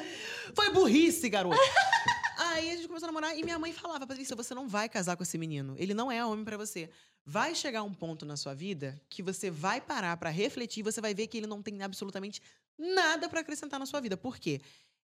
Foi 0.53 0.69
burrice, 0.69 1.29
garoto. 1.29 1.55
Aí 2.37 2.71
a 2.71 2.75
gente 2.75 2.89
começou 2.89 3.07
a 3.07 3.11
namorar 3.11 3.37
e 3.39 3.41
minha 3.41 3.57
mãe 3.57 3.71
falava, 3.71 4.05
Patrícia, 4.05 4.35
você 4.35 4.53
não 4.53 4.67
vai 4.67 4.89
casar 4.89 5.15
com 5.15 5.23
esse 5.23 5.37
menino. 5.37 5.75
Ele 5.77 5.93
não 5.93 6.11
é 6.11 6.25
homem 6.25 6.43
pra 6.43 6.57
você. 6.57 6.89
Vai 7.25 7.55
chegar 7.55 7.83
um 7.83 7.93
ponto 7.93 8.25
na 8.25 8.35
sua 8.35 8.53
vida 8.53 9.01
que 9.09 9.23
você 9.23 9.49
vai 9.49 9.79
parar 9.79 10.17
pra 10.17 10.29
refletir 10.29 10.81
e 10.81 10.83
você 10.83 10.99
vai 10.99 11.13
ver 11.13 11.27
que 11.27 11.37
ele 11.37 11.47
não 11.47 11.61
tem 11.61 11.81
absolutamente 11.81 12.41
nada 12.77 13.29
pra 13.29 13.39
acrescentar 13.39 13.79
na 13.79 13.85
sua 13.85 14.01
vida. 14.01 14.17
Por 14.17 14.37
quê? 14.37 14.59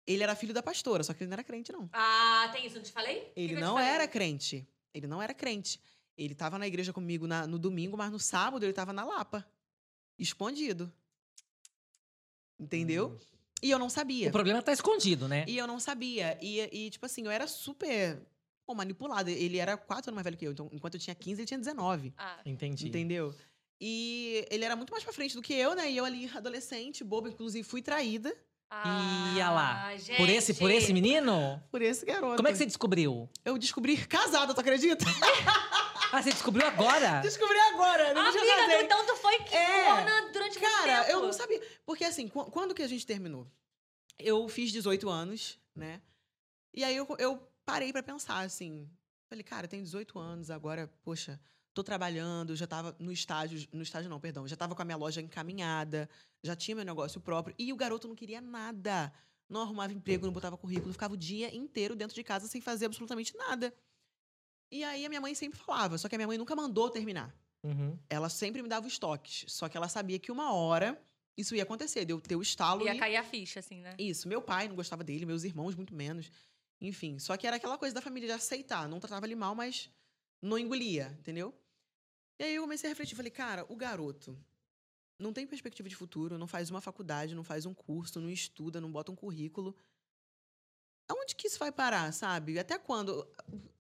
Ele 0.05 0.25
era 0.25 0.35
filho 0.35 0.53
da 0.53 0.61
pastora, 0.61 1.05
só 1.05 1.15
que 1.15 1.23
ele 1.23 1.29
não 1.31 1.35
era 1.35 1.45
crente, 1.45 1.71
não. 1.71 1.89
Ah, 1.93 2.51
tem 2.53 2.67
isso, 2.67 2.75
não 2.75 2.83
te 2.83 2.91
falei? 2.91 3.33
Ele 3.37 3.55
que 3.55 3.61
não 3.61 3.75
falei? 3.75 3.89
era 3.89 4.09
crente. 4.09 4.67
Ele 4.93 5.07
não 5.07 5.23
era 5.23 5.33
crente. 5.33 5.81
Ele 6.17 6.35
tava 6.35 6.59
na 6.59 6.67
igreja 6.67 6.93
comigo 6.93 7.25
na- 7.29 7.47
no 7.47 7.57
domingo, 7.57 7.97
mas 7.97 8.11
no 8.11 8.19
sábado 8.19 8.65
ele 8.65 8.73
tava 8.73 8.93
na 8.93 9.05
Lapa. 9.05 9.47
Escondido. 10.19 10.93
Entendeu? 12.59 13.19
E 13.63 13.71
eu 13.71 13.79
não 13.79 13.89
sabia. 13.89 14.29
O 14.29 14.33
problema 14.33 14.63
tá 14.63 14.73
escondido, 14.73 15.27
né? 15.29 15.45
E 15.49 15.57
eu 15.57 15.67
não 15.67 15.81
sabia. 15.81 16.39
E, 16.41 16.61
e, 16.73 16.91
tipo 16.91 17.05
assim, 17.07 17.25
eu 17.25 17.31
era 17.31 17.47
super 17.47 18.21
pô, 18.67 18.75
manipulada. 18.75 19.31
Ele 19.31 19.59
era 19.59 19.77
quatro 19.77 20.11
anos 20.11 20.17
mais 20.17 20.25
velho 20.25 20.37
que 20.37 20.47
eu. 20.47 20.53
Então, 20.53 20.69
enquanto 20.73 20.95
eu 20.95 21.01
tinha 21.01 21.15
15, 21.15 21.41
ele 21.41 21.47
tinha 21.47 21.59
19. 21.59 22.13
Ah, 22.17 22.41
Entendi. 22.47 22.89
Entendeu? 22.89 23.35
E 23.81 24.47
ele 24.51 24.65
era 24.65 24.77
muito 24.77 24.91
mais 24.91 25.03
pra 25.03 25.13
frente 25.13 25.35
do 25.35 25.43
que 25.43 25.55
eu, 25.55 25.75
né? 25.75 25.91
E 25.91 25.97
eu 25.97 26.05
ali, 26.05 26.31
adolescente, 26.35 27.05
boba, 27.05 27.29
inclusive 27.29 27.67
fui 27.67 27.83
traída 27.83 28.35
ah, 28.71 29.33
Ia 29.35 29.51
lá. 29.51 29.97
Gente. 29.97 30.17
Por 30.17 30.29
esse, 30.29 30.55
por 30.55 30.71
esse 30.71 30.93
menino? 30.93 31.63
por 31.71 31.81
esse 31.81 32.05
garoto. 32.05 32.37
Como 32.37 32.49
é 32.49 32.53
que 32.53 32.59
você 32.59 32.67
descobriu? 32.67 33.29
Eu 33.45 33.57
descobri 33.57 33.97
casada, 33.97 34.53
tu 34.53 34.61
acredita? 34.61 35.05
Ah, 36.13 36.23
você 36.23 36.31
descobriu 36.31 36.67
agora? 36.67 37.21
descobri 37.21 37.59
agora. 37.73 38.15
Não 38.15 38.23
Amiga, 38.23 38.39
tinha 38.41 38.55
tu, 38.55 38.61
casei. 38.61 38.83
então 38.85 39.07
tu 39.07 39.17
foi 39.17 39.35
É. 39.53 39.85
corna 39.85 40.33
durante 40.33 40.59
muito 40.59 40.61
Cara, 40.61 41.01
tempo. 41.05 41.11
eu 41.13 41.23
não 41.23 41.33
sabia. 41.33 41.61
Porque 41.85 42.05
assim, 42.05 42.29
qu- 42.29 42.51
quando 42.51 42.75
que 42.75 42.83
a 42.83 42.89
gente 42.89 43.07
terminou? 43.07 43.47
Eu 44.19 44.49
fiz 44.49 44.73
18 44.73 45.09
anos, 45.09 45.59
né? 45.75 46.01
E 46.75 46.83
aí 46.85 46.97
eu, 46.97 47.07
eu 47.19 47.37
parei 47.65 47.93
pra 47.93 48.03
pensar, 48.03 48.41
assim. 48.41 48.89
Falei, 49.29 49.43
cara, 49.45 49.67
eu 49.67 49.69
tenho 49.69 49.83
18 49.83 50.19
anos, 50.19 50.51
agora, 50.51 50.91
poxa, 51.03 51.39
tô 51.75 51.85
trabalhando, 51.85 52.57
já 52.57 52.67
tava 52.67 52.97
no 52.99 53.13
estágio. 53.13 53.69
No 53.73 53.83
estágio 53.83 54.09
não, 54.09 54.19
perdão. 54.19 54.49
Já 54.49 54.57
tava 54.57 54.75
com 54.75 54.83
a 54.83 54.85
minha 54.85 54.97
loja 54.97 55.21
encaminhada, 55.21 56.09
já 56.43 56.57
tinha 56.57 56.75
meu 56.75 56.85
negócio 56.85 57.21
próprio. 57.21 57.55
E 57.59 57.73
o 57.73 57.77
garoto 57.77 58.09
não 58.09 58.15
queria 58.15 58.41
nada. 58.41 59.13
Não 59.49 59.63
arrumava 59.63 59.93
emprego, 59.93 60.27
não 60.27 60.33
botava 60.33 60.59
currículo, 60.59 60.93
ficava 60.93 61.15
o 61.15 61.17
dia 61.17 61.55
inteiro 61.55 61.95
dentro 61.97 62.15
de 62.15 62.23
casa 62.23 62.47
sem 62.49 62.61
fazer 62.61 62.85
absolutamente 62.87 63.35
nada. 63.37 63.73
E 64.71 64.85
aí 64.85 65.05
a 65.05 65.09
minha 65.09 65.21
mãe 65.21 65.35
sempre 65.35 65.59
falava, 65.59 65.97
só 65.97 66.09
que 66.09 66.15
a 66.15 66.19
minha 66.19 66.29
mãe 66.29 66.39
nunca 66.39 66.55
mandou 66.55 66.91
terminar 66.91 67.35
Uhum. 67.61 67.99
ela 68.09 68.29
sempre 68.29 68.63
me 68.63 68.69
dava 68.69 68.87
os 68.87 68.99
toques. 68.99 69.45
Só 69.49 69.69
que 69.69 69.77
ela 69.77 69.89
sabia 69.89 70.19
que 70.19 70.31
uma 70.31 70.53
hora 70.53 71.01
isso 71.37 71.55
ia 71.55 71.63
acontecer, 71.63 72.05
de 72.05 72.13
eu 72.13 72.21
ter 72.21 72.37
o 72.37 72.43
estalo 72.43 72.85
Ia 72.85 72.95
e... 72.95 72.99
cair 72.99 73.17
a 73.17 73.23
ficha, 73.23 73.61
assim, 73.61 73.81
né? 73.81 73.95
Isso, 73.99 74.29
meu 74.29 74.43
pai 74.43 74.67
não 74.69 74.75
gostava 74.75 75.05
dele, 75.05 75.25
meus 75.25 75.45
irmãos 75.45 75.75
muito 75.75 75.95
menos. 75.95 76.31
Enfim, 76.81 77.19
só 77.19 77.37
que 77.37 77.47
era 77.47 77.57
aquela 77.57 77.79
coisa 77.79 77.95
da 77.95 78.01
família 78.01 78.29
de 78.29 78.33
aceitar. 78.33 78.89
Não 78.89 79.01
tratava 79.01 79.27
ele 79.27 79.37
mal, 79.37 79.55
mas 79.55 79.91
não 80.43 80.59
engolia, 80.59 81.17
entendeu? 81.19 81.55
E 82.41 82.45
aí 82.45 82.55
eu 82.55 82.63
comecei 82.63 82.89
a 82.89 82.93
refletir, 82.93 83.17
falei, 83.17 83.31
cara, 83.31 83.65
o 83.69 83.77
garoto 83.77 84.39
não 85.19 85.33
tem 85.33 85.47
perspectiva 85.47 85.89
de 85.89 85.97
futuro, 85.97 86.39
não 86.39 86.47
faz 86.47 86.71
uma 86.71 86.81
faculdade, 86.81 87.35
não 87.35 87.43
faz 87.43 87.67
um 87.67 87.75
curso, 87.75 88.21
não 88.21 88.31
estuda, 88.31 88.81
não 88.81 88.91
bota 88.91 89.11
um 89.11 89.17
currículo. 89.17 89.77
Aonde 91.09 91.35
que 91.35 91.47
isso 91.49 91.59
vai 91.59 91.73
parar, 91.73 92.13
sabe? 92.13 92.59
Até 92.59 92.79
quando? 92.79 93.29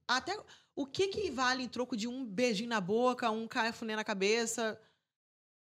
Até 0.06 0.36
o 0.80 0.86
que 0.86 1.08
que 1.08 1.30
vale 1.30 1.62
em 1.62 1.68
troco 1.68 1.96
de 1.96 2.06
um 2.06 2.24
beijinho 2.24 2.68
na 2.68 2.80
boca, 2.80 3.30
um 3.30 3.46
cafuné 3.48 3.96
na 3.96 4.04
cabeça? 4.04 4.80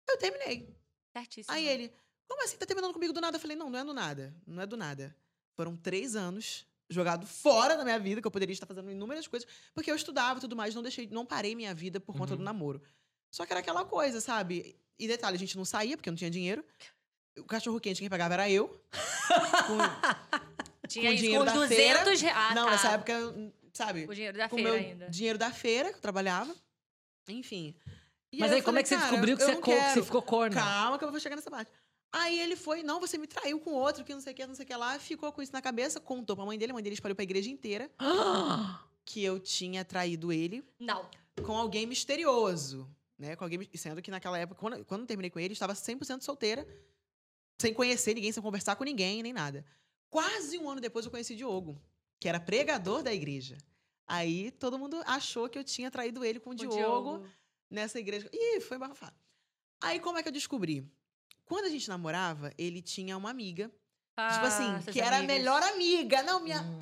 Eu 0.10 0.18
terminei. 0.18 0.76
Certíssimo. 1.16 1.54
Aí 1.56 1.68
ele, 1.68 1.94
como 2.28 2.44
assim? 2.44 2.58
Tá 2.58 2.66
terminando 2.66 2.94
comigo 2.94 3.14
do 3.14 3.22
nada? 3.22 3.38
Eu 3.38 3.42
falei, 3.42 3.56
não, 3.56 3.70
não 3.70 3.80
é 3.80 3.84
do 3.84 3.94
nada. 3.94 4.34
Não 4.48 4.62
é 4.62 4.66
do 4.66 4.76
nada. 4.76 5.16
Foram 5.56 5.76
três 5.78 6.16
anos 6.16 6.66
jogado 6.90 7.26
fora 7.26 7.76
da 7.78 7.84
minha 7.84 8.00
vida, 8.00 8.22
que 8.22 8.28
eu 8.28 8.32
poderia 8.32 8.54
estar 8.54 8.66
fazendo 8.66 8.90
inúmeras 8.92 9.28
coisas, 9.28 9.48
porque 9.74 9.90
eu 9.90 9.96
estudava 9.96 10.38
e 10.40 10.42
tudo 10.42 10.56
mais, 10.56 10.76
não 10.76 10.82
deixei, 10.84 11.08
não 11.08 11.26
parei 11.26 11.56
minha 11.56 11.74
vida 11.74 12.00
por 12.00 12.16
conta 12.16 12.34
Uhum. 12.34 12.38
do 12.40 12.44
namoro. 12.44 12.82
Só 13.32 13.46
que 13.46 13.54
era 13.54 13.60
aquela 13.62 13.84
coisa, 13.86 14.20
sabe? 14.22 14.76
E 15.00 15.08
detalhe, 15.08 15.36
a 15.36 15.40
gente 15.40 15.56
não 15.58 15.66
saía, 15.66 15.96
porque 15.98 16.10
eu 16.10 16.12
não 16.12 16.18
tinha 16.18 16.30
dinheiro. 16.30 16.64
O 17.38 17.44
cachorro 17.46 17.80
quente 17.80 18.00
quem 18.00 18.10
pagava 18.10 18.34
era 18.36 18.50
eu. 18.50 18.80
Com- 19.68 20.88
Tinha 20.88 21.06
com 21.10 21.14
isso 21.14 21.24
dinheiro 21.24 21.46
com 21.46 21.52
os 21.52 21.54
da 21.54 21.68
200 21.68 22.22
reais. 22.22 22.52
Ah, 22.52 22.56
não, 22.56 22.66
tá. 22.66 22.72
nessa 22.72 22.92
época, 22.92 23.14
sabe? 23.74 24.06
O 24.06 24.14
dinheiro 24.14 24.38
da 24.38 24.48
com 24.50 24.56
o 24.56 24.60
feira 24.60 24.72
meu 24.78 24.88
ainda. 24.90 25.10
dinheiro 25.10 25.38
da 25.38 25.52
feira, 25.52 25.90
que 25.92 25.98
eu 25.98 26.02
trabalhava. 26.02 26.56
Enfim. 27.28 27.76
E 28.32 28.40
Mas 28.40 28.52
aí, 28.52 28.60
eu 28.60 28.64
como 28.64 28.78
é 28.80 28.82
falei, 28.82 28.84
que 28.84 28.90
você 28.90 28.96
"Cara, 28.96 29.08
descobriu 29.10 29.38
que 29.38 29.44
você, 29.44 29.56
co- 29.56 29.62
que 29.62 29.72
você 29.72 29.78
quero." 29.94 30.06
ficou 30.06 30.22
corno? 30.22 30.56
Calma 30.56 30.98
que 30.98 31.06
eu 31.06 31.12
vou 31.12 31.20
chegar 31.20 31.36
nessa 31.36 31.52
parte. 31.52 31.72
Aí 32.12 32.40
ele 32.40 32.56
foi, 32.56 32.84
não, 32.84 33.00
você 33.00 33.18
me 33.18 33.26
traiu 33.26 33.60
com 33.60 33.72
outro, 33.72 34.04
que 34.04 34.14
não 34.14 34.22
sei 34.22 34.34
o 34.34 34.36
que, 34.36 34.46
não 34.46 34.54
sei 34.56 34.66
o 34.66 34.68
que 34.68 34.76
lá. 34.76 35.00
Ficou 35.00 35.32
com 35.32 35.42
isso 35.42 35.52
na 35.52 35.62
cabeça, 35.62 36.00
contou 36.00 36.36
pra 36.36 36.46
mãe 36.46 36.58
dele. 36.60 36.72
A 36.72 36.74
mãe 36.76 36.84
dele 36.84 36.94
espalhou 36.94 37.16
pra 37.16 37.24
igreja 37.24 37.50
inteira 37.50 37.90
que 39.06 39.24
eu 39.24 39.40
tinha 39.40 39.84
traído 39.84 40.32
ele 40.32 40.64
Não. 40.80 41.10
com 41.44 41.58
alguém 41.58 41.86
misterioso. 41.88 42.88
Né? 43.18 43.36
Com 43.36 43.44
alguém, 43.46 43.68
sendo 43.76 44.02
que 44.02 44.12
naquela 44.12 44.38
época, 44.38 44.60
quando, 44.60 44.86
quando 44.86 45.02
eu 45.02 45.08
terminei 45.08 45.30
com 45.32 45.40
ele, 45.40 45.52
eu 45.52 45.54
estava 45.54 45.74
100% 45.74 46.22
solteira, 46.22 46.68
sem 47.60 47.74
conhecer 47.74 48.14
ninguém, 48.16 48.32
sem 48.32 48.44
conversar 48.44 48.76
com 48.76 48.84
ninguém, 48.84 49.24
nem 49.24 49.34
nada. 49.34 49.66
Quase 50.10 50.58
um 50.60 50.70
ano 50.70 50.82
depois 50.82 51.06
eu 51.06 51.12
conheci 51.12 51.36
Diogo, 51.36 51.80
que 52.24 52.30
era 52.30 52.40
pregador 52.40 53.04
da 53.04 53.14
igreja. 53.14 53.58
Aí 54.08 54.50
todo 54.52 54.80
mundo 54.80 55.02
achou 55.06 55.50
que 55.50 55.60
eu 55.60 55.64
tinha 55.64 55.92
traído 55.92 56.24
ele 56.24 56.40
com 56.40 56.52
o 56.52 56.54
O 56.54 56.56
Diogo 56.56 57.28
nessa 57.70 58.00
igreja. 58.00 58.30
Ih, 58.32 58.62
foi 58.62 58.78
bafado. 58.78 59.14
Aí 59.82 60.00
como 60.00 60.18
é 60.18 60.24
que 60.24 60.30
eu 60.30 60.32
descobri? 60.32 60.90
Quando 61.44 61.66
a 61.66 61.70
gente 61.70 61.90
namorava, 61.90 62.54
ele 62.58 62.82
tinha 62.82 63.18
uma 63.18 63.30
amiga, 63.30 63.66
tipo 63.68 64.46
assim, 64.46 64.64
Ah, 64.64 64.80
que 64.90 65.02
era 65.02 65.18
a 65.18 65.20
amigas. 65.20 65.36
melhor 65.38 65.62
amiga. 65.64 66.24
Não, 66.24 66.40
minha 66.40 66.62
Hum. 66.62 66.80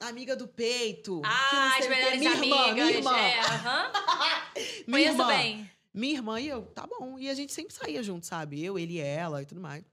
amiga 0.00 0.34
do 0.34 0.48
peito. 0.48 1.20
Ah, 1.22 1.76
as 1.78 1.86
melhores 1.86 2.18
minha 2.18 2.30
irmã, 2.32 2.56
amigas. 2.64 2.74
minha 2.86 2.90
irmã. 2.96 3.18
É, 3.18 3.40
aham. 3.40 3.92
minha 4.54 4.84
Conheço 4.86 5.12
irmã. 5.12 5.26
bem. 5.28 5.70
Minha 5.92 6.14
irmã 6.14 6.40
e 6.40 6.48
eu, 6.48 6.62
tá 6.64 6.86
bom. 6.86 7.18
E 7.18 7.28
a 7.28 7.34
gente 7.34 7.52
sempre 7.52 7.74
saía 7.74 8.02
junto, 8.02 8.24
sabe? 8.24 8.64
Eu, 8.64 8.78
ele 8.78 8.94
e 8.94 9.00
ela 9.00 9.42
e 9.42 9.44
tudo 9.44 9.60
mais. 9.60 9.84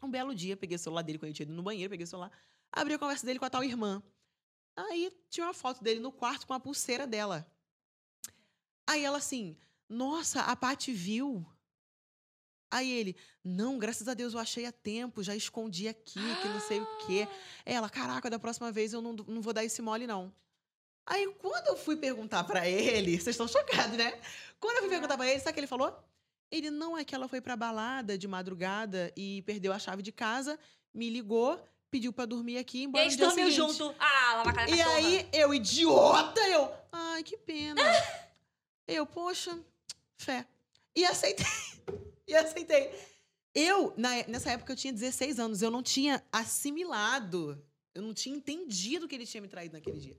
Um 0.00 0.08
belo 0.08 0.32
dia, 0.36 0.56
peguei 0.56 0.76
o 0.76 0.78
celular 0.78 1.02
dele 1.02 1.18
quando 1.18 1.30
ele 1.30 1.34
tinha 1.34 1.46
ido 1.46 1.52
no 1.52 1.64
banheiro, 1.64 1.90
peguei 1.90 2.04
o 2.04 2.06
celular, 2.06 2.30
abri 2.72 2.94
a 2.94 2.98
conversa 2.98 3.26
dele 3.26 3.38
com 3.38 3.44
a 3.44 3.50
tal 3.50 3.64
irmã. 3.64 4.02
Aí 4.76 5.12
tinha 5.28 5.46
uma 5.46 5.54
foto 5.54 5.82
dele 5.82 6.00
no 6.00 6.12
quarto 6.12 6.46
com 6.46 6.54
a 6.54 6.60
pulseira 6.60 7.06
dela. 7.06 7.50
Aí 8.86 9.04
ela 9.04 9.18
assim, 9.18 9.56
nossa, 9.88 10.42
a 10.42 10.54
Paty 10.54 10.92
viu. 10.92 11.44
Aí 12.70 12.90
ele, 12.90 13.16
não, 13.42 13.78
graças 13.78 14.06
a 14.08 14.14
Deus 14.14 14.34
eu 14.34 14.40
achei 14.40 14.66
a 14.66 14.72
tempo, 14.72 15.22
já 15.22 15.34
escondi 15.34 15.88
aqui, 15.88 16.20
que 16.42 16.48
não 16.48 16.60
sei 16.60 16.80
o 16.80 16.98
quê. 17.06 17.26
Ela, 17.64 17.88
caraca, 17.88 18.28
da 18.28 18.38
próxima 18.38 18.70
vez 18.70 18.92
eu 18.92 19.00
não, 19.00 19.14
não 19.14 19.40
vou 19.40 19.52
dar 19.52 19.64
esse 19.64 19.80
mole, 19.80 20.06
não. 20.06 20.32
Aí, 21.06 21.26
quando 21.40 21.66
eu 21.68 21.76
fui 21.76 21.96
perguntar 21.96 22.44
pra 22.44 22.68
ele, 22.68 23.18
vocês 23.18 23.28
estão 23.34 23.48
chocados, 23.48 23.96
né? 23.96 24.20
Quando 24.60 24.76
eu 24.76 24.82
fui 24.82 24.90
perguntar 24.90 25.16
pra 25.16 25.26
ele, 25.26 25.40
sabe 25.40 25.52
o 25.52 25.54
que 25.54 25.60
ele 25.60 25.66
falou? 25.66 25.98
Ele, 26.50 26.70
não, 26.70 26.96
é 26.96 27.04
que 27.04 27.14
ela 27.14 27.26
foi 27.26 27.40
pra 27.40 27.56
balada 27.56 28.18
de 28.18 28.28
madrugada 28.28 29.10
e 29.16 29.42
perdeu 29.42 29.72
a 29.72 29.78
chave 29.78 30.02
de 30.02 30.12
casa, 30.12 30.58
me 30.92 31.08
ligou, 31.08 31.58
pediu 31.90 32.12
pra 32.12 32.26
dormir 32.26 32.58
aqui 32.58 32.78
e 32.78 32.80
E 32.82 32.84
embora 32.84 33.04
no 33.04 33.10
dia 33.10 33.26
dormiu 33.26 33.50
junto. 33.50 33.94
Ah, 33.98 34.34
lava 34.36 34.50
a 34.50 34.52
cara 34.52 34.66
da 34.66 34.72
E 34.74 34.78
cachorra. 34.78 34.96
aí, 34.96 35.28
eu, 35.32 35.54
idiota, 35.54 36.40
eu, 36.48 36.72
ai, 36.92 37.22
que 37.22 37.36
pena. 37.36 37.80
eu, 38.86 39.06
poxa, 39.06 39.58
fé. 40.18 40.46
E 40.94 41.04
aceitei. 41.04 41.46
e 42.26 42.34
aceitei. 42.34 42.92
Eu, 43.54 43.92
na- 43.96 44.26
nessa 44.28 44.50
época, 44.52 44.72
eu 44.72 44.76
tinha 44.76 44.92
16 44.92 45.38
anos, 45.38 45.62
eu 45.62 45.70
não 45.70 45.82
tinha 45.82 46.22
assimilado, 46.30 47.60
eu 47.94 48.02
não 48.02 48.12
tinha 48.14 48.36
entendido 48.36 49.08
que 49.08 49.14
ele 49.14 49.26
tinha 49.26 49.40
me 49.40 49.48
traído 49.48 49.74
naquele 49.74 49.98
dia. 49.98 50.16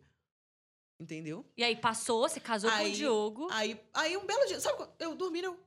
Entendeu? 0.99 1.45
E 1.55 1.63
aí 1.63 1.75
passou, 1.77 2.27
você 2.27 2.39
casou 2.41 2.69
com 2.69 2.75
Aí- 2.75 2.91
o 2.91 2.95
Diogo. 2.95 3.47
Aí, 3.51 3.79
aí 3.93 4.17
um 4.17 4.25
belo 4.25 4.45
dia, 4.47 4.59
sabe, 4.59 4.85
eu 4.99 5.15
dormi, 5.15 5.39
eu, 5.41 5.57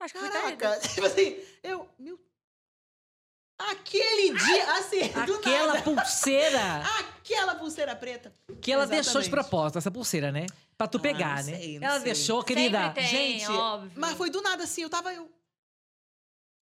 Acho 0.00 0.14
que 0.14 0.20
caraca, 0.20 0.78
tipo 0.94 1.04
assim, 1.06 1.36
eu, 1.60 1.88
meu, 1.98 2.20
aquele 3.58 4.36
dia, 4.38 4.72
assim, 4.74 5.08
do 5.26 5.34
Aquela 5.34 5.66
nada, 5.74 5.82
pulseira 5.82 6.82
aquela 7.00 7.54
pulseira 7.56 7.94
preta. 7.96 8.32
que 8.60 8.72
ela 8.72 8.86
deixou 8.86 9.20
de 9.20 9.26
Exatamente. 9.28 9.30
propósito, 9.30 9.78
essa 9.78 9.90
pulseira, 9.90 10.30
né? 10.32 10.46
Pra 10.76 10.86
tu 10.86 10.98
Ah, 10.98 11.00
pegar, 11.00 11.42
não 11.44 11.50
né? 11.50 11.58
sei, 11.58 11.78
não 11.78 11.86
ela 11.88 11.96
sei. 11.96 12.04
deixou, 12.04 12.42
querida. 12.44 12.90
Tem, 12.90 13.04
Gente, 13.06 13.50
óbvio. 13.50 13.92
Mas 13.96 14.16
foi 14.16 14.30
do 14.30 14.40
nada, 14.40 14.62
assim, 14.64 14.82
eu 14.82 14.88
tava, 14.88 15.12
eu, 15.12 15.28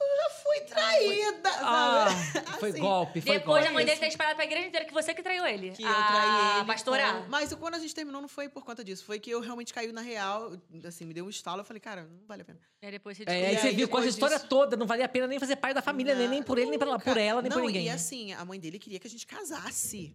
eu 0.01 0.17
já 0.17 0.31
fui 0.31 0.61
traída, 0.63 1.51
Ah, 1.61 2.07
sabe? 2.33 2.47
foi 2.61 2.71
Assim, 2.71 2.81
golpe, 2.81 3.21
foi 3.21 3.39
Depois 3.39 3.57
golpe. 3.65 3.69
a 3.69 3.73
mãe 3.73 3.85
dele 3.87 3.99
ter 3.99 4.09
espalhado 4.09 4.37
pra 4.37 4.45
igreja 4.45 4.67
inteira 4.67 4.85
que 4.87 4.93
você 4.93 5.15
que 5.15 5.23
traiu 5.23 5.47
ele. 5.47 5.71
Que 5.71 5.83
eu 5.83 5.89
ah, 5.89 6.07
traí 6.07 6.57
ele. 6.59 6.67
Pastorar. 6.67 7.23
com- 7.23 7.29
Mas 7.29 7.53
quando 7.55 7.75
a 7.75 7.79
gente 7.79 7.95
terminou, 7.95 8.21
não 8.21 8.29
foi 8.29 8.49
por 8.49 8.65
conta 8.65 8.85
disso. 8.85 9.05
Foi 9.05 9.19
que 9.19 9.31
eu 9.31 9.41
realmente 9.41 9.73
caí 9.73 9.91
na 9.93 10.01
real, 10.03 10.53
assim, 10.87 11.05
me 11.05 11.15
deu 11.15 11.25
um 11.25 11.31
estalo. 11.31 11.61
Eu 11.61 11.65
falei, 11.65 11.81
cara, 11.81 12.05
não 12.05 12.27
vale 12.27 12.43
a 12.43 12.45
pena. 12.45 12.59
E 12.83 12.87
aí 12.87 12.93
depois 12.93 13.17
você 13.17 13.23
É, 13.23 13.27
descobriu. 13.27 13.49
aí 13.49 13.55
E 13.55 13.59
você 13.61 13.67
aí, 13.69 13.75
viu 13.75 13.89
com 13.89 13.97
essa 13.99 14.03
depois 14.07 14.15
história 14.15 14.37
disso- 14.37 14.49
toda, 14.49 14.77
não 14.77 14.87
valia 14.87 15.05
a 15.07 15.09
pena 15.09 15.27
nem 15.27 15.39
fazer 15.39 15.57
parte 15.57 15.75
da 15.75 15.83
família, 15.83 16.15
nem, 16.15 16.29
nem 16.29 16.43
por 16.43 16.59
ele, 16.59 16.71
nem 16.71 16.79
por 16.79 17.17
ela, 17.17 17.43
nem 17.43 17.51
não, 17.51 17.59
por 17.59 17.67
ninguém. 17.67 17.87
E 17.87 17.91
assim, 17.91 18.33
a 18.33 18.45
mãe 18.45 18.61
dele 18.61 18.79
queria 18.79 18.99
que 18.99 19.07
a 19.07 19.11
gente 19.11 19.27
casasse. 19.27 20.15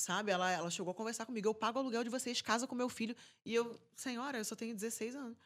Sabe? 0.00 0.30
Ela, 0.30 0.48
ela 0.52 0.70
chegou 0.70 0.92
a 0.92 0.94
conversar 0.94 1.26
comigo. 1.26 1.48
Eu 1.48 1.52
pago 1.54 1.76
o 1.78 1.82
aluguel 1.82 2.04
de 2.04 2.08
vocês, 2.10 2.40
casa 2.40 2.68
com 2.68 2.74
meu 2.76 2.88
filho. 2.88 3.16
E 3.44 3.52
eu, 3.52 3.76
senhora, 3.96 4.38
eu 4.38 4.44
só 4.44 4.54
tenho 4.54 4.72
16 4.72 5.16
anos. 5.16 5.36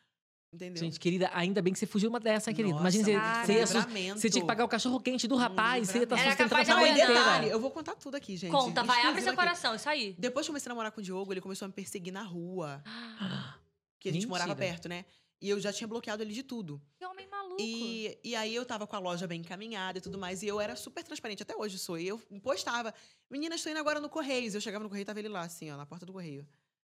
Entendeu? 0.52 0.82
Gente, 0.82 1.00
querida, 1.00 1.30
ainda 1.32 1.62
bem 1.62 1.72
que 1.72 1.78
você 1.78 1.86
fugiu 1.86 2.10
uma 2.10 2.20
dessa, 2.20 2.52
querida. 2.52 2.74
Nossa, 2.74 2.82
Imagina, 2.82 3.04
você, 3.04 3.12
cara, 3.12 3.66
você, 3.66 4.12
você 4.12 4.30
tinha 4.30 4.42
que 4.42 4.46
pagar 4.46 4.64
o 4.64 4.68
cachorro 4.68 5.00
quente 5.00 5.26
do 5.26 5.34
rapaz, 5.34 5.88
você 5.88 5.98
ia 5.98 6.04
estar 6.04 6.18
Era 6.18 6.28
sustentando 6.28 6.60
a 6.60 6.64
família 6.64 7.06
detalhe, 7.06 7.48
eu 7.48 7.58
vou 7.58 7.70
contar 7.70 7.94
tudo 7.94 8.16
aqui, 8.16 8.36
gente. 8.36 8.50
Conta, 8.50 8.82
vai, 8.82 9.02
abre 9.06 9.22
seu 9.22 9.32
aqui. 9.32 9.40
coração, 9.40 9.74
isso 9.74 9.88
aí. 9.88 10.14
Depois 10.18 10.44
que 10.44 10.50
eu 10.50 10.52
comecei 10.52 10.68
a 10.68 10.72
namorar 10.74 10.92
com 10.92 11.00
o 11.00 11.02
Diogo, 11.02 11.32
ele 11.32 11.40
começou 11.40 11.64
a 11.64 11.68
me 11.68 11.74
perseguir 11.74 12.12
na 12.12 12.22
rua. 12.22 12.82
Que 13.98 14.08
a 14.08 14.12
gente 14.12 14.26
morava 14.26 14.48
Mentira. 14.48 14.72
perto, 14.72 14.88
né? 14.88 15.04
E 15.40 15.48
eu 15.48 15.60
já 15.60 15.72
tinha 15.72 15.86
bloqueado 15.86 16.24
ele 16.24 16.32
de 16.32 16.42
tudo. 16.42 16.82
Que 16.96 17.06
homem 17.06 17.24
maluco. 17.28 17.56
E, 17.60 18.18
e 18.24 18.34
aí 18.34 18.52
eu 18.52 18.66
tava 18.66 18.84
com 18.84 18.96
a 18.96 18.98
loja 18.98 19.28
bem 19.28 19.42
encaminhada 19.42 19.98
e 19.98 20.00
tudo 20.00 20.18
mais. 20.18 20.42
E 20.42 20.48
eu 20.48 20.60
era 20.60 20.74
super 20.74 21.04
transparente, 21.04 21.44
até 21.44 21.54
hoje 21.56 21.78
sou. 21.78 21.96
E 21.96 22.08
eu 22.08 22.18
postava, 22.42 22.92
meninas, 23.30 23.60
estou 23.60 23.70
indo 23.70 23.78
agora 23.78 24.00
no 24.00 24.08
Correios. 24.08 24.56
Eu 24.56 24.60
chegava 24.60 24.82
no 24.82 24.88
Correio 24.88 25.02
e 25.02 25.06
tava 25.06 25.20
ele 25.20 25.28
lá, 25.28 25.42
assim, 25.42 25.70
ó, 25.70 25.76
na 25.76 25.86
porta 25.86 26.04
do 26.04 26.12
Correio, 26.12 26.44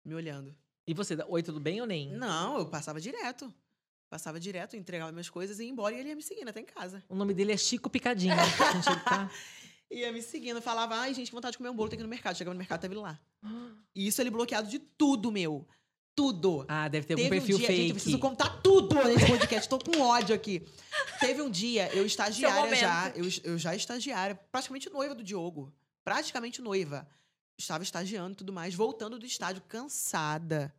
me 0.03 0.13
olhando. 0.13 0.53
E 0.87 0.93
você, 0.93 1.17
oi, 1.27 1.43
tudo 1.43 1.59
bem 1.59 1.81
ou 1.81 1.85
nem? 1.85 2.09
Não, 2.13 2.59
eu 2.59 2.65
passava 2.65 3.01
direto. 3.01 3.53
Passava 4.09 4.39
direto, 4.39 4.77
entregava 4.77 5.11
minhas 5.11 5.29
coisas 5.29 5.59
e 5.59 5.65
ia 5.65 5.69
embora 5.69 5.93
e 5.93 5.99
ele 5.99 6.09
ia 6.09 6.15
me 6.15 6.23
seguindo 6.23 6.47
até 6.47 6.61
em 6.61 6.65
casa. 6.65 7.03
O 7.09 7.15
nome 7.15 7.33
dele 7.33 7.51
é 7.51 7.57
Chico 7.57 7.89
Picadinho. 7.89 8.33
Gente, 8.73 8.89
ele 8.89 8.99
tá... 9.01 9.29
Ia 9.89 10.11
me 10.11 10.21
seguindo, 10.21 10.61
falava, 10.61 10.95
ai, 10.95 11.13
gente, 11.13 11.27
que 11.27 11.33
vontade 11.33 11.53
de 11.53 11.57
comer 11.57 11.69
um 11.69 11.75
bolo, 11.75 11.87
tem 11.89 11.97
que 11.97 12.01
ir 12.01 12.03
no 12.03 12.09
mercado. 12.09 12.37
Chegava 12.37 12.53
no 12.53 12.57
mercado, 12.57 12.81
tava 12.81 12.93
ele 12.93 13.01
lá. 13.01 13.19
E 13.95 14.05
isso 14.05 14.21
ele 14.21 14.29
bloqueado 14.29 14.69
de 14.69 14.77
tudo, 14.77 15.31
meu. 15.31 15.67
Tudo. 16.13 16.65
Ah, 16.67 16.87
deve 16.87 17.07
ter 17.07 17.13
algum 17.13 17.23
Teve 17.23 17.35
um 17.35 17.39
perfil 17.39 17.57
dia, 17.57 17.67
fake. 17.67 17.79
gente, 17.79 17.89
eu 17.89 17.95
preciso 17.95 18.19
contar 18.19 18.61
tudo 18.61 18.95
nesse 19.05 19.25
podcast. 19.25 19.69
Tô 19.69 19.79
com 19.79 20.01
ódio 20.01 20.35
aqui. 20.35 20.67
Teve 21.19 21.41
um 21.41 21.49
dia, 21.49 21.89
eu 21.95 22.05
estagiária 22.05 22.75
já, 22.75 23.09
eu, 23.15 23.25
eu 23.43 23.57
já 23.57 23.75
estagiária, 23.75 24.35
praticamente 24.51 24.89
noiva 24.89 25.15
do 25.15 25.23
Diogo. 25.23 25.73
Praticamente 26.03 26.61
noiva. 26.61 27.07
Estava 27.59 27.83
estagiando 27.83 28.33
e 28.33 28.35
tudo 28.35 28.53
mais, 28.53 28.75
voltando 28.75 29.17
do 29.17 29.25
estádio, 29.25 29.63
cansada, 29.63 30.73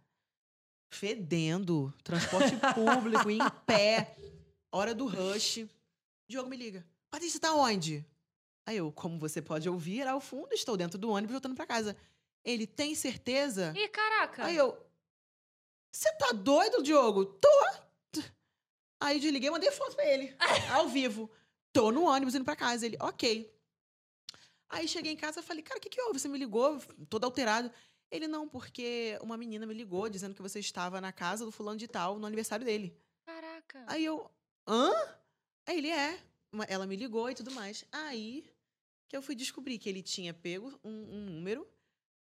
fedendo, 0.92 1.92
transporte 2.04 2.54
público, 2.74 3.30
em 3.30 3.38
pé, 3.66 4.16
hora 4.72 4.94
do 4.94 5.06
rush. 5.06 5.66
Diogo 6.30 6.48
me 6.48 6.56
liga. 6.56 6.86
Patrícia, 7.10 7.40
tá 7.40 7.52
onde? 7.52 8.06
Aí 8.66 8.76
eu, 8.76 8.92
como 8.92 9.18
você 9.18 9.40
pode 9.40 9.68
ouvir, 9.68 10.06
ao 10.06 10.20
fundo, 10.20 10.52
estou 10.52 10.76
dentro 10.76 10.98
do 10.98 11.10
ônibus 11.10 11.32
voltando 11.32 11.54
pra 11.54 11.66
casa. 11.66 11.96
Ele, 12.44 12.66
tem 12.66 12.94
certeza? 12.94 13.72
Ih, 13.76 13.88
caraca. 13.88 14.44
Aí 14.44 14.56
eu. 14.56 14.76
Você 15.90 16.12
tá 16.16 16.32
doido, 16.32 16.82
Diogo? 16.82 17.24
Tô. 17.24 17.48
Aí 19.00 19.18
desliguei 19.18 19.48
e 19.48 19.50
mandei 19.50 19.70
foto 19.70 19.96
pra 19.96 20.06
ele. 20.06 20.36
ao 20.72 20.88
vivo. 20.88 21.30
Tô 21.72 21.90
no 21.90 22.04
ônibus 22.04 22.34
indo 22.34 22.44
pra 22.44 22.56
casa. 22.56 22.84
Ele, 22.84 22.96
ok. 23.00 23.50
Aí 24.68 24.86
cheguei 24.86 25.12
em 25.12 25.16
casa 25.16 25.40
e 25.40 25.42
falei, 25.42 25.62
cara, 25.62 25.78
o 25.78 25.80
que, 25.80 25.88
que 25.88 26.00
houve? 26.02 26.18
Você 26.18 26.28
me 26.28 26.38
ligou, 26.38 26.78
todo 27.08 27.24
alterado. 27.24 27.70
Ele, 28.10 28.26
não, 28.26 28.48
porque 28.48 29.18
uma 29.22 29.36
menina 29.36 29.66
me 29.66 29.74
ligou 29.74 30.08
dizendo 30.08 30.34
que 30.34 30.42
você 30.42 30.58
estava 30.58 31.00
na 31.00 31.12
casa 31.12 31.44
do 31.44 31.52
fulano 31.52 31.78
de 31.78 31.86
tal 31.88 32.18
no 32.18 32.26
aniversário 32.26 32.64
dele. 32.64 32.96
Caraca. 33.26 33.84
Aí 33.86 34.04
eu, 34.04 34.30
hã? 34.66 34.90
Aí 35.66 35.78
ele 35.78 35.90
é. 35.90 36.18
Ela 36.68 36.86
me 36.86 36.96
ligou 36.96 37.30
e 37.30 37.34
tudo 37.34 37.50
mais. 37.50 37.84
Aí 37.92 38.44
que 39.08 39.16
eu 39.16 39.22
fui 39.22 39.34
descobrir 39.34 39.78
que 39.78 39.88
ele 39.88 40.02
tinha 40.02 40.32
pego 40.34 40.78
um, 40.84 40.90
um 40.90 41.20
número 41.24 41.66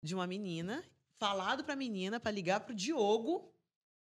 de 0.02 0.14
uma 0.14 0.26
menina, 0.26 0.84
falado 1.18 1.64
pra 1.64 1.74
menina 1.76 2.20
pra 2.20 2.30
ligar 2.30 2.60
pro 2.60 2.74
Diogo 2.74 3.50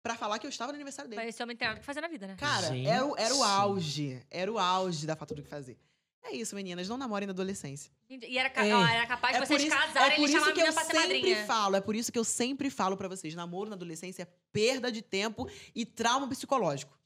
pra 0.04 0.16
falar 0.16 0.38
que 0.40 0.46
eu 0.46 0.50
estava 0.50 0.72
no 0.72 0.76
aniversário 0.76 1.10
dele. 1.10 1.22
Mas 1.24 1.30
esse 1.34 1.42
homem 1.44 1.56
tem 1.56 1.68
nada 1.68 1.78
o 1.78 1.82
que 1.82 1.86
fazer 1.86 2.02
na 2.02 2.08
vida, 2.08 2.28
né? 2.28 2.36
Cara, 2.38 2.68
Gente. 2.68 2.88
era, 2.88 3.06
o- 3.06 3.18
era 3.18 3.36
o 3.36 3.44
auge. 3.44 4.24
Era 4.30 4.52
o 4.52 4.60
auge 4.60 5.08
da 5.08 5.16
falta 5.16 5.34
do 5.34 5.42
que 5.42 5.48
fazer. 5.50 5.80
É 6.28 6.36
isso, 6.36 6.56
meninas. 6.56 6.90
Não 6.90 6.98
namorem 6.98 7.28
na 7.28 7.32
adolescência. 7.34 7.92
E 8.10 8.38
era, 8.38 8.50
ca- 8.50 8.66
É. 8.66 8.74
ó, 8.74 8.86
era 8.86 9.06
capaz 9.06 9.36
É 9.36 9.40
de 9.42 9.46
por 9.46 9.48
vocês 9.60 9.64
isso, 9.72 9.78
casarem 9.78 10.12
é 10.12 10.14
e 10.14 10.22
por 10.22 10.28
chamar 10.28 10.40
isso 10.42 10.50
a 10.50 10.54
que 10.54 10.60
eu 10.60 10.64
menina 10.66 10.74
pra 10.74 10.84
ser 10.84 10.92
sempre 11.02 11.18
madrinha. 11.18 11.46
falo. 11.46 11.76
É 11.76 11.82
por 11.82 11.96
isso 11.96 12.12
que 12.12 12.18
eu 12.20 12.24
sempre 12.24 12.70
falo 12.72 12.98
pra 12.98 13.08
vocês. 13.08 13.36
Namoro 13.36 13.70
na 13.70 13.76
adolescência 13.76 14.24
é 14.24 14.28
perda 14.52 14.92
de 14.92 15.02
tempo 15.02 15.48
e 15.76 15.86
trauma 15.86 16.28
psicológico. 16.28 16.98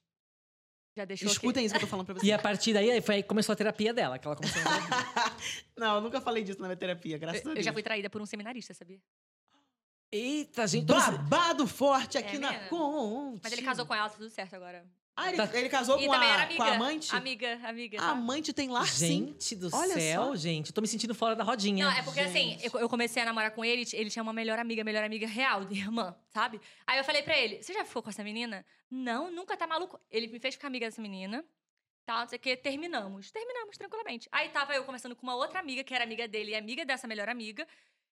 Já 0.98 1.06
deixou 1.06 1.30
Escutem 1.32 1.66
isso 1.66 1.74
que 1.74 1.78
eu 1.78 1.82
tô 1.82 1.88
falando 1.88 2.06
pra 2.06 2.16
vocês. 2.16 2.28
E 2.28 2.32
a 2.32 2.40
partir 2.40 2.74
daí, 2.74 3.02
foi 3.02 3.16
aí 3.16 3.22
que 3.24 3.28
começou 3.30 3.54
a 3.54 3.56
terapia 3.56 3.94
dela, 3.94 4.18
que 4.18 4.26
ela 4.26 4.36
começou 4.36 4.62
a 4.62 4.66
Não, 5.78 5.96
eu 5.96 6.02
nunca 6.02 6.20
falei 6.22 6.44
disso 6.44 6.60
na 6.62 6.68
minha 6.68 6.78
terapia, 6.78 7.18
graças 7.18 7.42
a 7.42 7.44
Eu, 7.44 7.54
Deus. 7.54 7.58
eu 7.58 7.64
já 7.64 7.74
fui 7.74 7.84
traída 7.84 8.10
por 8.10 8.22
um 8.22 8.26
seminarista, 8.26 8.74
sabia? 8.74 9.00
Eita, 10.12 10.66
gente. 10.66 10.92
essa- 10.92 11.12
Babado 11.12 11.68
forte 11.68 12.18
aqui 12.18 12.38
É 12.38 12.40
na? 12.40 12.54
Conte. 12.68 13.42
Mas 13.44 13.52
ele 13.54 13.62
casou 13.62 13.86
com 13.86 13.94
ela, 13.94 14.10
tá 14.10 14.16
tudo 14.16 14.30
certo 14.30 14.56
agora. 14.56 14.84
Ah, 15.20 15.28
ele, 15.30 15.38
Tá. 15.38 15.50
ele 15.58 15.70
casou 15.70 16.00
e 16.00 16.06
com 16.06 16.14
a, 16.14 16.26
era 16.26 16.44
amiga. 16.44 16.56
com 16.58 16.64
a 16.64 16.72
amante? 16.76 17.16
Amiga, 17.16 17.60
amiga. 17.64 18.02
A 18.02 18.10
amante 18.12 18.54
tem 18.54 18.70
lá 18.70 18.86
sim. 18.86 19.28
Gente 19.38 19.56
do 19.56 19.70
Olha 19.76 19.94
céu, 19.94 20.24
só. 20.28 20.36
gente. 20.36 20.68
Eu 20.70 20.74
tô 20.74 20.82
me 20.82 20.88
sentindo 20.88 21.14
fora 21.14 21.36
da 21.36 21.44
rodinha. 21.44 21.86
Não, 21.86 21.92
é 21.92 22.02
porque 22.04 22.20
assim, 22.22 22.58
eu, 22.64 22.80
eu 22.80 22.88
comecei 22.90 23.22
a 23.22 23.26
namorar 23.26 23.52
com 23.52 23.64
ele, 23.66 23.86
ele 23.94 24.10
tinha 24.10 24.24
uma 24.24 24.32
melhor 24.34 24.58
amiga, 24.60 24.84
melhor 24.84 25.04
amiga 25.04 25.28
real, 25.28 25.66
de 25.66 25.78
irmã, 25.78 26.16
sabe? 26.30 26.62
Aí 26.88 26.98
eu 26.98 27.04
falei 27.04 27.22
pra 27.22 27.38
ele: 27.38 27.62
Você 27.62 27.74
já 27.74 27.84
ficou 27.84 28.02
com 28.02 28.10
essa 28.10 28.24
menina? 28.24 28.66
Não, 28.90 29.30
nunca 29.32 29.58
tá 29.58 29.68
maluco. 29.68 30.00
Ele 30.10 30.28
me 30.28 30.40
fez 30.40 30.56
ficar 30.56 30.68
amiga 30.68 30.86
dessa 30.86 31.02
menina. 31.02 31.44
Tá, 32.06 32.22
não 32.22 32.28
sei 32.28 32.38
o 32.38 32.42
que, 32.42 32.56
terminamos. 32.58 33.30
Terminamos 33.30 33.78
tranquilamente. 33.78 34.28
Aí 34.32 34.50
tava 34.50 34.74
eu 34.74 34.84
conversando 34.84 35.16
com 35.16 35.22
uma 35.24 35.36
outra 35.36 35.60
amiga, 35.60 35.84
que 35.84 35.94
era 35.94 36.04
amiga 36.04 36.28
dele 36.28 36.52
e 36.52 36.56
amiga 36.56 36.84
dessa 36.84 37.08
melhor 37.08 37.30
amiga. 37.30 37.68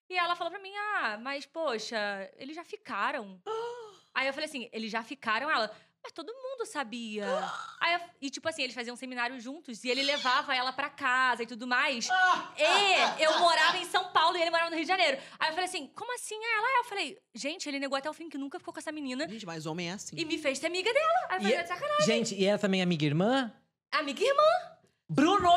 E 0.09 0.17
ela 0.17 0.35
falou 0.35 0.51
pra 0.51 0.61
mim: 0.61 0.71
Ah, 0.75 1.17
mas 1.21 1.45
poxa, 1.45 1.97
eles 2.37 2.55
já 2.55 2.63
ficaram. 2.63 3.41
Aí 4.13 4.27
eu 4.27 4.33
falei 4.33 4.47
assim: 4.49 4.69
Eles 4.71 4.91
já 4.91 5.03
ficaram? 5.03 5.49
Ela. 5.49 5.71
Mas 6.07 6.13
todo 6.13 6.33
mundo 6.33 6.65
sabia. 6.65 7.25
Aí 7.81 7.95
eu- 7.95 7.99
e, 8.21 8.29
tipo 8.29 8.47
assim, 8.47 8.61
eles 8.63 8.73
faziam 8.73 8.95
seminário 8.95 9.37
juntos 9.41 9.83
e 9.83 9.89
ele 9.89 10.01
levava 10.03 10.55
ela 10.55 10.71
pra 10.71 10.89
casa 10.89 11.43
e 11.43 11.45
tudo 11.45 11.67
mais. 11.67 12.07
E 12.57 13.21
eu 13.23 13.37
morava 13.39 13.77
em 13.77 13.83
São 13.83 14.05
Paulo 14.13 14.37
e 14.37 14.41
ele 14.41 14.49
morava 14.49 14.69
no 14.69 14.77
Rio 14.77 14.85
de 14.85 14.87
Janeiro. 14.87 15.21
Aí 15.37 15.49
eu 15.49 15.53
falei 15.53 15.65
assim: 15.65 15.87
como 15.93 16.13
assim? 16.15 16.35
Aí 16.35 16.53
ela, 16.59 16.77
eu 16.79 16.83
falei, 16.85 17.17
gente, 17.35 17.67
ele 17.67 17.77
negou 17.77 17.97
até 17.97 18.09
o 18.09 18.13
fim 18.13 18.29
que 18.29 18.37
nunca 18.37 18.57
ficou 18.57 18.73
com 18.73 18.79
essa 18.79 18.89
menina 18.91 19.27
Gente, 19.27 19.45
mas 19.45 19.65
homem 19.65 19.89
é 19.89 19.93
assim. 19.93 20.15
e 20.17 20.23
me 20.23 20.37
fez 20.37 20.59
ser 20.59 20.67
amiga 20.67 20.93
dela. 20.93 21.27
Aí 21.29 21.35
eu 21.35 21.39
E 21.39 21.41
falei, 21.41 21.53
é- 21.53 21.57
"Tá 21.57 21.63
de 21.63 21.67
sacanagem. 21.81 22.05
Gente, 22.05 22.35
e 22.35 22.45
ela 22.45 22.57
também 22.57 22.79
é 22.79 22.83
amiga 22.83 23.03
e 23.03 23.07
irmã? 23.07 23.53
Amiga 23.91 24.23
e 24.23 24.27
irmã. 24.27 24.43
Bruno! 25.09 25.49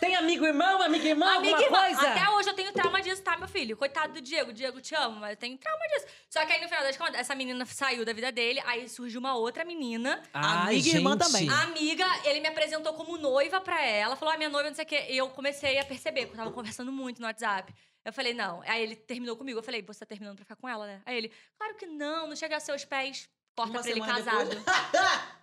tem 0.00 0.16
amigo 0.16 0.44
irmão, 0.44 0.82
amiga 0.82 1.06
irmã, 1.08 1.36
amiga 1.36 1.56
alguma 1.56 1.62
e 1.62 1.64
irmã. 1.64 1.78
coisa? 1.96 2.10
Até 2.10 2.30
hoje 2.30 2.48
eu 2.48 2.54
tenho 2.54 2.72
trauma 2.72 3.00
disso, 3.00 3.22
tá, 3.22 3.36
meu 3.36 3.46
filho? 3.46 3.76
Coitado 3.76 4.14
do 4.14 4.20
Diego. 4.20 4.52
Diego, 4.52 4.80
te 4.80 4.94
amo, 4.96 5.20
mas 5.20 5.30
eu 5.30 5.36
tenho 5.36 5.56
trauma 5.58 5.86
disso. 5.88 6.06
Só 6.28 6.44
que 6.44 6.52
aí, 6.52 6.60
no 6.60 6.68
final 6.68 6.82
das 6.82 6.96
contas, 6.96 7.14
essa 7.16 7.34
menina 7.34 7.64
saiu 7.66 8.04
da 8.04 8.12
vida 8.12 8.32
dele, 8.32 8.60
aí 8.66 8.88
surgiu 8.88 9.20
uma 9.20 9.34
outra 9.36 9.64
menina. 9.64 10.20
Ai, 10.34 10.74
Amiga 10.74 10.88
e 10.88 10.94
irmã 10.96 11.12
gente. 11.12 11.24
também. 11.24 11.48
A 11.48 11.62
amiga, 11.62 12.04
ele 12.24 12.40
me 12.40 12.48
apresentou 12.48 12.92
como 12.94 13.16
noiva 13.16 13.60
pra 13.60 13.80
ela, 13.84 14.16
falou, 14.16 14.34
ah, 14.34 14.36
minha 14.36 14.48
noiva, 14.50 14.68
não 14.68 14.74
sei 14.74 14.84
o 14.84 14.88
quê. 14.88 15.06
E 15.08 15.16
eu 15.16 15.28
comecei 15.30 15.78
a 15.78 15.84
perceber, 15.84 16.22
porque 16.26 16.34
eu 16.40 16.44
tava 16.44 16.52
conversando 16.54 16.90
muito 16.90 17.20
no 17.20 17.26
WhatsApp. 17.26 17.72
Eu 18.04 18.12
falei, 18.12 18.34
não. 18.34 18.60
Aí 18.66 18.82
ele 18.82 18.96
terminou 18.96 19.36
comigo. 19.36 19.58
Eu 19.58 19.62
falei, 19.62 19.82
você 19.82 20.00
tá 20.00 20.06
terminando 20.06 20.34
pra 20.36 20.44
ficar 20.44 20.56
com 20.56 20.68
ela, 20.68 20.86
né? 20.86 21.02
Aí 21.06 21.16
ele, 21.16 21.30
claro 21.56 21.74
que 21.76 21.86
não, 21.86 22.26
não 22.26 22.34
chega 22.34 22.56
a 22.56 22.60
seus 22.60 22.84
pés. 22.84 23.28
Corta 23.54 23.72
Uma 23.72 23.82
pra 23.82 23.90
ele 23.90 24.00
casado. 24.00 24.50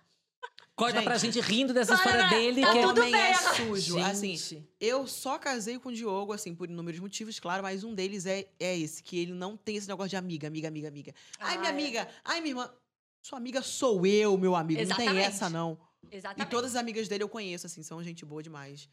Corta 0.78 0.94
Gente. 0.98 1.04
pra 1.04 1.18
gente 1.18 1.40
rindo 1.40 1.74
dessa 1.74 1.96
Para, 1.98 2.04
história 2.12 2.28
dele. 2.38 2.60
tá 2.62 2.72
que 2.72 2.78
é- 2.78 2.82
tudo 2.82 3.00
homem 3.00 3.10
bem 3.12 3.20
é 3.20 3.34
sujo. 3.34 3.98
Assim, 3.98 4.36
Gente. 4.36 4.68
eu 4.80 5.08
só 5.08 5.36
casei 5.36 5.76
com 5.76 5.88
o 5.88 5.92
Diogo, 5.92 6.32
assim, 6.32 6.54
por 6.54 6.70
inúmeros 6.70 7.00
motivos, 7.00 7.40
claro, 7.40 7.64
mas 7.64 7.82
um 7.82 7.92
deles 7.92 8.26
é, 8.26 8.48
é 8.60 8.78
esse, 8.78 9.02
que 9.02 9.18
ele 9.18 9.32
não 9.32 9.56
tem 9.56 9.74
esse 9.74 9.88
negócio 9.88 10.10
de 10.10 10.16
amiga, 10.16 10.46
amiga, 10.46 10.68
amiga, 10.68 10.86
amiga. 10.86 11.14
Ai, 11.40 11.56
Ah, 11.56 11.58
minha 11.58 11.70
é. 11.70 11.72
amiga, 11.72 12.08
ai, 12.24 12.40
minha 12.40 12.52
irmã. 12.52 12.70
Sua 13.20 13.38
amiga 13.38 13.60
sou 13.60 14.06
eu, 14.06 14.38
meu 14.38 14.54
amigo. 14.54 14.80
Não 14.80 14.86
tem 14.96 15.06
Exatamente. 15.06 15.26
essa, 15.26 15.50
não. 15.50 15.76
E 16.12 16.16
Exatamente. 16.16 16.48
todas 16.48 16.70
as 16.70 16.76
amigas 16.80 17.08
dele 17.08 17.24
eu 17.24 17.28
conheço, 17.28 17.66
assim, 17.66 17.82
são 17.82 18.00
gente 18.02 18.24
boa 18.24 18.40
demais. 18.40 18.88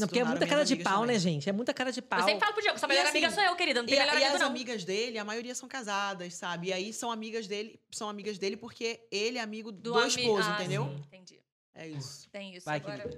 Não, 0.00 0.08
porque 0.08 0.20
é 0.20 0.24
muita 0.24 0.46
cara 0.46 0.64
de 0.64 0.76
pau, 0.76 1.00
também. 1.00 1.14
né, 1.14 1.18
gente? 1.18 1.48
É 1.48 1.52
muita 1.52 1.72
cara 1.74 1.92
de 1.92 2.02
pau. 2.02 2.18
Eu 2.18 2.24
sempre 2.24 2.40
falo 2.40 2.52
pro 2.52 2.62
Diego, 2.62 2.78
sua 2.78 2.88
melhor 2.88 3.02
assim, 3.06 3.18
amiga 3.18 3.30
sou 3.30 3.42
eu, 3.44 3.56
querida. 3.56 3.80
Não 3.80 3.86
tem 3.86 3.96
E, 3.96 3.98
melhor 4.00 4.14
e 4.14 4.16
amigo, 4.18 4.34
as 4.34 4.40
não. 4.40 4.46
amigas 4.48 4.84
dele, 4.84 5.18
a 5.18 5.24
maioria 5.24 5.54
são 5.54 5.68
casadas, 5.68 6.34
sabe? 6.34 6.68
E 6.68 6.72
aí 6.72 6.92
são 6.92 7.10
amigas 7.10 7.46
dele, 7.46 7.80
são 7.90 8.08
amigas 8.08 8.38
dele 8.38 8.56
porque 8.56 9.06
ele 9.10 9.38
é 9.38 9.40
amigo 9.40 9.70
do, 9.70 9.96
ami- 9.96 10.08
esposo, 10.08 10.48
Ah, 10.50 10.54
entendeu? 10.54 10.84
sim, 10.84 11.02
entendi. 11.06 11.40
É 11.74 11.86
isso. 11.88 12.28
Tem 12.30 12.54
isso. 12.54 12.66
Vai, 12.66 12.76
Agora, 12.78 13.08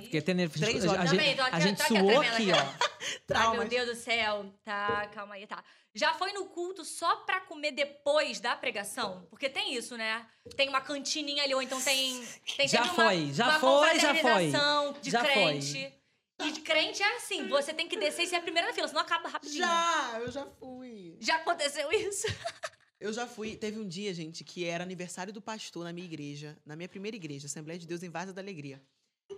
fiquei 0.00 0.20
até 0.20 0.32
nervoso. 0.32 0.64
Três 0.64 0.84
A, 0.86 0.90
horas. 0.92 1.10
gente, 1.10 1.18
Também, 1.18 1.36
tô 1.36 1.42
a 1.42 1.60
gente 1.60 1.82
suou 1.82 2.20
aqui, 2.20 2.50
aqui. 2.50 2.52
ó. 3.30 3.34
Ai, 3.34 3.58
meu. 3.58 3.68
Deus 3.68 3.88
do 3.88 3.94
céu. 3.94 4.46
Tá, 4.64 5.06
calma 5.12 5.34
aí, 5.34 5.46
tá. 5.46 5.62
Já 5.94 6.14
foi 6.14 6.32
no 6.32 6.46
culto 6.46 6.84
só 6.86 7.16
pra 7.16 7.40
comer 7.40 7.72
depois 7.72 8.40
da 8.40 8.56
pregação? 8.56 9.26
Porque 9.28 9.50
tem 9.50 9.74
isso, 9.74 9.96
né? 9.98 10.24
Tem 10.56 10.68
uma 10.70 10.80
cantininha 10.80 11.42
ali, 11.42 11.54
ou 11.54 11.60
então 11.60 11.78
tem. 11.82 12.24
tem 12.56 12.66
Já 12.68 12.84
uma, 12.84 12.94
foi, 12.94 13.30
já 13.34 13.48
uma 13.48 13.60
foi, 13.60 14.00
já 14.00 14.14
foi. 14.14 14.22
confraternização 14.22 14.94
de 15.02 15.10
Já 15.10 15.24
foi. 15.24 15.92
E 16.46 16.52
de 16.52 16.60
crente 16.60 17.02
é 17.02 17.16
assim: 17.16 17.48
você 17.48 17.72
tem 17.72 17.88
que 17.88 17.96
descer 17.96 18.24
e 18.24 18.26
ser 18.26 18.36
a 18.36 18.40
primeira 18.40 18.68
na 18.68 18.74
fila, 18.74 18.88
senão 18.88 19.00
acaba 19.02 19.28
rapidinho. 19.28 19.58
Já, 19.58 20.18
eu 20.20 20.30
já 20.30 20.46
fui. 20.46 21.16
Já 21.20 21.36
aconteceu 21.36 21.90
isso? 21.92 22.26
Eu 23.00 23.12
já 23.12 23.26
fui. 23.26 23.56
Teve 23.56 23.80
um 23.80 23.88
dia, 23.88 24.14
gente, 24.14 24.44
que 24.44 24.64
era 24.64 24.84
aniversário 24.84 25.32
do 25.32 25.42
pastor 25.42 25.82
na 25.82 25.92
minha 25.92 26.06
igreja, 26.06 26.56
na 26.64 26.76
minha 26.76 26.88
primeira 26.88 27.16
igreja, 27.16 27.46
Assembleia 27.46 27.78
de 27.78 27.86
Deus 27.86 28.02
em 28.02 28.08
Vaza 28.08 28.32
da 28.32 28.40
Alegria. 28.40 28.80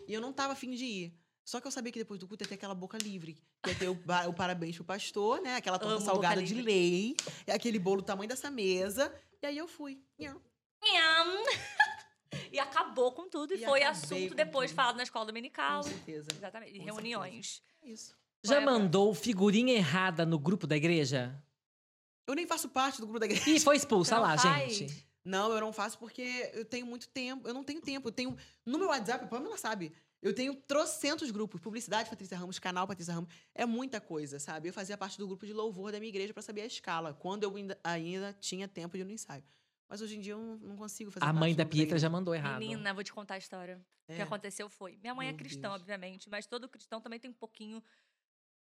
E 0.06 0.12
eu 0.12 0.20
não 0.20 0.32
tava 0.34 0.52
afim 0.52 0.70
de 0.72 0.84
ir. 0.84 1.18
Só 1.44 1.60
que 1.60 1.66
eu 1.66 1.70
sabia 1.70 1.92
que 1.92 1.98
depois 1.98 2.18
do 2.18 2.26
culto 2.26 2.42
ia 2.42 2.48
ter 2.48 2.54
aquela 2.54 2.74
boca 2.74 2.98
livre. 2.98 3.38
Que 3.62 3.70
ia 3.70 3.76
ter 3.76 3.88
o, 3.88 3.98
o 4.28 4.34
parabéns 4.34 4.76
pro 4.76 4.84
pastor, 4.84 5.40
né? 5.40 5.56
Aquela 5.56 5.78
torta 5.78 5.96
Amo 5.96 6.04
salgada 6.04 6.42
de 6.42 6.54
lei. 6.54 7.16
Aquele 7.46 7.78
bolo 7.78 8.02
do 8.02 8.06
tamanho 8.06 8.28
dessa 8.28 8.50
mesa. 8.50 9.14
E 9.42 9.46
aí 9.46 9.58
eu 9.58 9.68
fui. 9.68 10.02
Nham. 10.18 10.40
Nham. 10.82 11.42
E 12.54 12.58
acabou 12.58 13.12
com 13.12 13.28
tudo. 13.28 13.52
E, 13.54 13.56
E 13.62 13.64
foi 13.64 13.82
assunto 13.82 14.34
depois 14.34 14.70
tudo. 14.70 14.76
falado 14.76 14.96
na 14.96 15.02
escola 15.02 15.26
dominical. 15.26 15.82
Com 15.82 15.88
certeza. 15.90 16.28
Exatamente. 16.34 16.74
E 16.76 16.78
Com 16.78 16.84
reuniões. 16.84 17.62
É 17.82 17.88
isso. 17.90 18.16
Já 18.42 18.56
Vai, 18.56 18.64
mandou 18.66 19.14
figurinha 19.14 19.74
errada 19.74 20.24
no 20.26 20.38
grupo 20.38 20.66
da 20.66 20.76
igreja? 20.76 21.42
Eu 22.26 22.34
nem 22.34 22.46
faço 22.46 22.68
parte 22.68 23.00
do 23.00 23.06
grupo 23.06 23.18
da 23.18 23.26
igreja. 23.26 23.48
E 23.50 23.60
foi 23.60 23.76
expulsa 23.76 24.18
lá, 24.18 24.36
faz. 24.38 24.74
gente. 24.76 25.06
Não, 25.24 25.50
eu 25.52 25.60
não 25.60 25.72
faço 25.72 25.98
porque 25.98 26.50
eu 26.52 26.64
tenho 26.64 26.86
muito 26.86 27.08
tempo. 27.08 27.48
Eu 27.48 27.54
não 27.54 27.64
tenho 27.64 27.80
tempo. 27.80 28.08
Eu 28.08 28.12
tenho. 28.12 28.36
No 28.64 28.78
meu 28.78 28.88
WhatsApp, 28.88 29.24
a 29.24 29.28
Pamela 29.28 29.56
sabe. 29.56 29.92
Eu 30.22 30.34
tenho 30.34 30.54
trocentos 30.54 31.30
grupos. 31.30 31.60
Publicidade, 31.60 32.08
Patrícia 32.08 32.36
Ramos, 32.36 32.58
canal 32.58 32.86
Patrícia 32.86 33.12
Ramos. 33.14 33.28
É 33.54 33.66
muita 33.66 34.00
coisa, 34.00 34.38
sabe? 34.38 34.68
Eu 34.68 34.72
fazia 34.72 34.96
parte 34.96 35.18
do 35.18 35.26
grupo 35.26 35.44
de 35.46 35.52
louvor 35.52 35.92
da 35.92 35.98
minha 35.98 36.08
igreja 36.08 36.32
para 36.32 36.42
saber 36.42 36.62
a 36.62 36.66
escala. 36.66 37.12
Quando 37.14 37.42
eu 37.44 37.54
ainda, 37.56 37.78
ainda 37.84 38.34
tinha 38.40 38.66
tempo 38.68 38.96
de 38.96 39.02
ir 39.02 39.04
no 39.04 39.10
ensaio. 39.12 39.42
Mas 39.94 40.02
hoje 40.02 40.16
em 40.16 40.20
dia 40.20 40.32
eu 40.32 40.40
não, 40.40 40.56
não 40.56 40.76
consigo 40.76 41.08
fazer 41.12 41.24
A 41.24 41.32
mãe 41.32 41.54
da 41.54 41.64
Pietra 41.64 41.96
já 42.00 42.10
mandou 42.10 42.34
errado. 42.34 42.58
Menina, 42.58 42.92
vou 42.92 43.04
te 43.04 43.12
contar 43.12 43.34
a 43.34 43.38
história. 43.38 43.76
O 44.08 44.12
que 44.12 44.20
É. 44.20 44.24
aconteceu 44.24 44.68
foi. 44.68 44.96
Minha 44.96 45.14
mãe 45.14 45.28
é 45.28 45.30
Meu 45.30 45.38
cristã, 45.38 45.68
Deus. 45.68 45.74
obviamente, 45.82 46.28
mas 46.28 46.48
todo 46.48 46.68
cristão 46.68 47.00
também 47.00 47.20
tem 47.20 47.30
um 47.30 47.34
pouquinho 47.34 47.80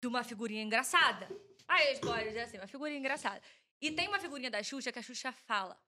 de 0.00 0.08
uma 0.08 0.24
figurinha 0.24 0.62
engraçada. 0.62 1.28
Aí 1.68 1.88
eles 1.88 2.00
podem 2.00 2.28
dizer 2.28 2.40
assim, 2.40 2.56
uma 2.56 2.66
figurinha 2.66 2.98
engraçada. 2.98 3.42
E 3.78 3.90
tem 3.90 4.08
uma 4.08 4.18
figurinha 4.18 4.50
da 4.50 4.62
Xuxa 4.62 4.90
que 4.90 4.98
a 4.98 5.02
Xuxa 5.02 5.30
fala. 5.30 5.78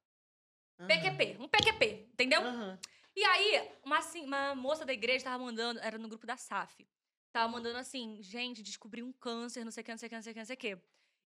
Aham. 0.78 0.88
PQP, 0.88 1.36
um 1.40 1.48
PQP, 1.48 2.10
entendeu? 2.12 2.42
Aham. 2.42 2.78
E 3.16 3.24
aí, 3.24 3.78
uma, 3.82 3.96
assim, 3.96 4.26
uma 4.26 4.54
moça 4.54 4.84
da 4.84 4.92
igreja 4.92 5.24
tava 5.24 5.42
mandando, 5.42 5.80
era 5.80 5.96
no 5.96 6.06
grupo 6.06 6.26
da 6.26 6.36
SAF. 6.36 6.86
Tava 7.32 7.50
mandando 7.50 7.78
assim, 7.78 8.22
gente, 8.22 8.62
descobri 8.62 9.02
um 9.02 9.10
câncer, 9.10 9.64
não 9.64 9.72
sei 9.72 9.80
o 9.80 9.84
que, 9.86 9.90
não 9.90 9.96
sei 9.96 10.06
o 10.06 10.10
que, 10.10 10.16
não 10.16 10.22
sei 10.22 10.32
o 10.32 10.34
que, 10.34 10.40
não 10.40 10.44
sei 10.44 10.54
o 10.56 10.58
que. 10.58 10.78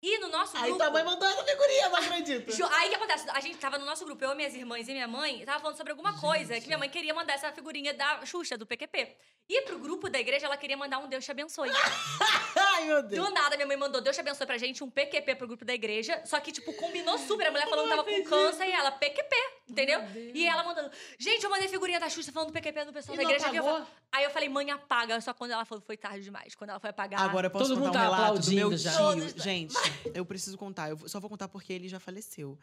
E 0.02 0.18
no 0.18 0.28
nosso 0.28 0.56
Aí 0.56 0.64
grupo. 0.64 0.78
tua 0.78 0.90
mãe 0.90 1.02
mandou 1.02 1.26
essa 1.26 1.42
figurinha, 1.42 1.88
não 1.88 1.96
acredito. 1.98 2.52
Aí 2.72 2.86
o 2.86 2.90
que 2.90 2.94
acontece? 2.96 3.26
A 3.30 3.40
gente 3.40 3.56
tava 3.58 3.78
no 3.78 3.84
nosso 3.86 4.04
grupo, 4.04 4.22
eu, 4.24 4.34
minhas 4.36 4.54
irmãs 4.54 4.86
e 4.88 4.92
minha 4.92 5.08
mãe, 5.08 5.44
tava 5.44 5.58
falando 5.58 5.76
sobre 5.76 5.90
alguma 5.92 6.18
coisa 6.20 6.60
que 6.60 6.66
minha 6.66 6.78
mãe 6.78 6.88
queria 6.88 7.14
mandar 7.14 7.32
essa 7.34 7.50
figurinha 7.50 7.94
da 7.94 8.24
Xuxa, 8.24 8.56
do 8.58 8.66
PQP. 8.66 9.16
E 9.48 9.62
pro 9.62 9.78
grupo 9.78 10.10
da 10.10 10.18
igreja, 10.18 10.46
ela 10.46 10.56
queria 10.56 10.76
mandar 10.76 10.98
um 10.98 11.08
Deus 11.08 11.24
te 11.24 11.30
abençoe. 11.30 11.70
Ai, 12.56 12.84
meu 12.84 13.02
Deus. 13.02 13.24
Do 13.28 13.32
nada, 13.32 13.56
minha 13.56 13.66
mãe 13.66 13.76
mandou 13.76 14.00
Deus 14.00 14.14
te 14.14 14.20
abençoe 14.20 14.46
pra 14.46 14.58
gente, 14.58 14.82
um 14.84 14.90
PQP 14.90 15.34
pro 15.36 15.46
grupo 15.46 15.64
da 15.64 15.72
igreja. 15.72 16.20
Só 16.24 16.40
que, 16.40 16.50
tipo, 16.52 16.72
combinou 16.74 17.16
super. 17.18 17.46
A 17.46 17.50
mulher 17.50 17.68
falando 17.68 17.84
que 17.88 17.96
tava 17.96 18.04
com 18.04 18.24
câncer 18.24 18.66
e 18.66 18.72
ela, 18.72 18.90
PQP, 18.90 19.34
entendeu? 19.68 20.00
E 20.34 20.46
ela 20.46 20.62
mandando, 20.64 20.90
gente, 21.18 21.42
eu 21.44 21.50
mandei 21.50 21.68
figurinha 21.68 21.98
da 22.00 22.08
Xuxa 22.10 22.32
falando 22.32 22.48
do 22.50 22.52
PQP 22.52 22.84
no 22.84 22.92
pessoal 22.92 23.14
E 23.14 23.18
da 23.18 23.22
não 23.24 23.30
igreja. 23.30 23.50
que 23.50 23.56
eu 23.56 23.62
apagou? 23.66 23.86
fa- 23.86 23.92
Aí 24.12 24.24
eu 24.24 24.30
falei, 24.30 24.48
mãe, 24.48 24.70
apaga. 24.70 25.20
Só 25.20 25.32
quando 25.32 25.52
ela 25.52 25.64
falou, 25.64 25.82
foi 25.84 25.96
tarde 25.96 26.22
demais. 26.24 26.54
Quando 26.54 26.70
ela 26.70 26.80
foi 26.80 26.90
apagar. 26.90 27.20
Agora 27.20 27.46
eu 27.46 27.50
posso 27.50 27.68
Todo 27.68 27.78
mundo 27.78 27.88
um 27.90 27.92
tá 27.92 28.02
relato 28.02 28.40
do 28.40 28.50
meu 28.52 28.66
aplaudindo 28.66 28.76
já. 28.76 28.92
tio. 28.96 29.42
Gente, 29.42 29.74
eu 30.14 30.24
preciso 30.24 30.56
contar. 30.56 30.90
Eu 30.90 31.08
só 31.08 31.20
vou 31.20 31.30
contar 31.30 31.48
porque 31.48 31.72
ele 31.72 31.88
já 31.88 32.00
faleceu. 32.00 32.58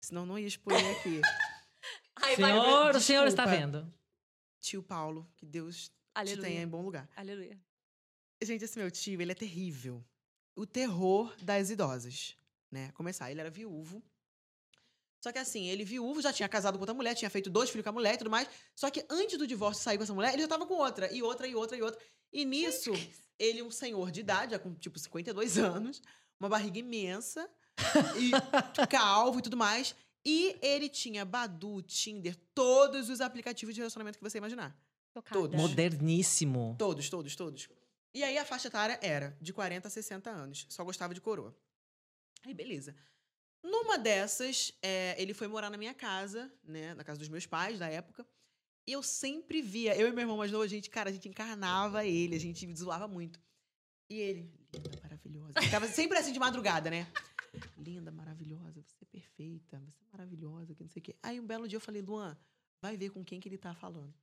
Senão 0.00 0.26
não 0.26 0.38
ia 0.38 0.46
expor 0.46 0.72
ele 0.72 0.90
aqui. 0.90 1.20
Vai. 2.18 2.36
Senhor, 2.36 2.96
o 2.96 3.00
senhor 3.00 3.26
está 3.26 3.44
vendo. 3.46 3.92
Tio 4.60 4.82
Paulo, 4.82 5.28
que 5.36 5.46
Deus 5.46 5.88
te 5.88 5.92
Aleluia. 6.14 6.48
tenha 6.48 6.62
em 6.62 6.68
bom 6.68 6.82
lugar. 6.82 7.08
Aleluia. 7.14 7.58
Gente, 8.42 8.64
esse 8.64 8.78
meu 8.78 8.90
tio, 8.90 9.20
ele 9.20 9.32
é 9.32 9.34
terrível. 9.34 10.04
O 10.54 10.66
terror 10.66 11.34
das 11.42 11.70
idosas, 11.70 12.36
né? 12.70 12.90
Começar, 12.92 13.30
ele 13.30 13.40
era 13.40 13.50
viúvo. 13.50 14.02
Só 15.20 15.32
que 15.32 15.38
assim, 15.38 15.66
ele 15.66 15.84
viúvo, 15.84 16.20
já 16.20 16.32
tinha 16.32 16.48
casado 16.48 16.74
com 16.74 16.80
outra 16.80 16.94
mulher, 16.94 17.14
tinha 17.14 17.30
feito 17.30 17.50
dois 17.50 17.70
filhos 17.70 17.82
com 17.82 17.90
a 17.90 17.92
mulher 17.92 18.14
e 18.14 18.18
tudo 18.18 18.30
mais. 18.30 18.48
Só 18.74 18.90
que 18.90 19.04
antes 19.10 19.38
do 19.38 19.46
divórcio 19.46 19.82
sair 19.82 19.96
com 19.96 20.04
essa 20.04 20.14
mulher, 20.14 20.32
ele 20.32 20.42
já 20.42 20.48
tava 20.48 20.66
com 20.66 20.74
outra, 20.74 21.12
e 21.12 21.22
outra, 21.22 21.46
e 21.46 21.54
outra, 21.54 21.76
e 21.76 21.82
outra. 21.82 22.00
E 22.32 22.44
nisso, 22.44 22.92
ele, 23.38 23.62
um 23.62 23.70
senhor 23.70 24.10
de 24.10 24.20
idade, 24.20 24.52
já 24.52 24.58
com 24.58 24.74
tipo 24.74 24.98
52 24.98 25.58
anos, 25.58 26.02
uma 26.40 26.48
barriga 26.48 26.78
imensa, 26.78 27.48
e 28.18 28.30
calvo 28.88 29.38
e 29.38 29.42
tudo 29.42 29.56
mais. 29.56 29.94
E 30.24 30.58
ele 30.60 30.88
tinha 30.88 31.24
Badu, 31.24 31.80
Tinder, 31.82 32.36
todos 32.54 33.08
os 33.08 33.20
aplicativos 33.20 33.74
de 33.74 33.80
relacionamento 33.80 34.18
que 34.18 34.24
você 34.24 34.38
imaginar. 34.38 34.76
Chocada. 35.14 35.40
Todos. 35.40 35.56
Moderníssimo. 35.56 36.74
Todos, 36.78 37.08
todos, 37.08 37.36
todos. 37.36 37.68
E 38.12 38.24
aí 38.24 38.36
a 38.36 38.44
faixa 38.44 38.68
etária 38.68 38.98
era 39.02 39.36
de 39.40 39.52
40 39.52 39.86
a 39.86 39.90
60 39.90 40.28
anos. 40.30 40.66
Só 40.68 40.82
gostava 40.82 41.14
de 41.14 41.20
coroa. 41.20 41.56
Aí, 42.44 42.52
beleza. 42.52 42.94
Numa 43.62 43.98
dessas, 43.98 44.72
é, 44.82 45.14
ele 45.20 45.34
foi 45.34 45.48
morar 45.48 45.70
na 45.70 45.76
minha 45.76 45.94
casa, 45.94 46.52
né? 46.64 46.94
Na 46.94 47.04
casa 47.04 47.18
dos 47.18 47.28
meus 47.28 47.46
pais, 47.46 47.78
da 47.78 47.88
época. 47.88 48.26
E 48.86 48.92
eu 48.92 49.02
sempre 49.02 49.60
via, 49.60 49.96
eu 49.96 50.08
e 50.08 50.12
meu 50.12 50.20
irmão 50.20 50.36
mais 50.36 50.52
novo, 50.52 50.62
a 50.62 50.68
gente, 50.68 50.88
cara, 50.88 51.10
a 51.10 51.12
gente 51.12 51.28
encarnava 51.28 52.04
ele, 52.04 52.36
a 52.36 52.40
gente 52.40 52.72
zoava 52.76 53.08
muito. 53.08 53.40
E 54.08 54.18
ele, 54.18 54.52
linda, 54.72 54.90
maravilhosa. 55.02 55.62
Ficava 55.62 55.86
sempre 55.86 56.18
assim 56.18 56.32
de 56.32 56.38
madrugada, 56.38 56.90
né? 56.90 57.06
Linda, 57.78 58.10
maravilhosa, 58.10 58.82
você 58.82 59.02
é 59.02 59.06
perfeita, 59.06 59.78
você 59.78 60.02
é 60.04 60.06
maravilhosa, 60.12 60.74
que 60.74 60.82
não 60.82 60.90
sei 60.90 61.00
o 61.00 61.02
quê. 61.02 61.16
Aí 61.22 61.40
um 61.40 61.46
belo 61.46 61.66
dia 61.66 61.76
eu 61.76 61.80
falei, 61.80 62.02
Luan, 62.02 62.36
vai 62.80 62.96
ver 62.96 63.10
com 63.10 63.24
quem 63.24 63.40
que 63.40 63.48
ele 63.48 63.58
tá 63.58 63.74
falando. 63.74 64.14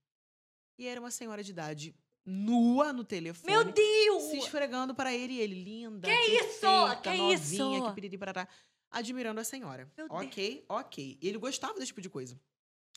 E 0.78 0.88
era 0.88 0.99
uma 0.99 1.11
senhora 1.11 1.44
de 1.44 1.52
idade 1.52 1.95
nua 2.26 2.94
no 2.94 3.03
telefone. 3.03 3.52
Meu 3.52 3.64
Deus! 3.65 4.24
Se 4.32 4.38
esfregando 4.38 4.95
para 4.95 5.14
ele 5.14 5.34
e 5.34 5.40
ele, 5.40 5.64
linda. 5.64 6.07
Que 6.07 6.14
isso? 6.14 6.60
perfeita, 6.61 6.95
Que 7.02 7.10
novinha, 7.18 7.34
isso? 7.36 7.88
Que 7.88 7.94
piriri 7.95 8.18
parará. 8.18 8.48
Admirando 8.90 9.40
a 9.40 9.44
senhora. 9.44 9.91
Meu 9.98 10.07
Deus. 10.07 10.22
ok, 10.22 10.65
ok. 10.70 11.18
E 11.22 11.28
ele 11.28 11.38
gostava 11.38 11.74
desse 11.74 11.88
tipo 11.88 12.02
de 12.02 12.10
coisa. 12.10 12.40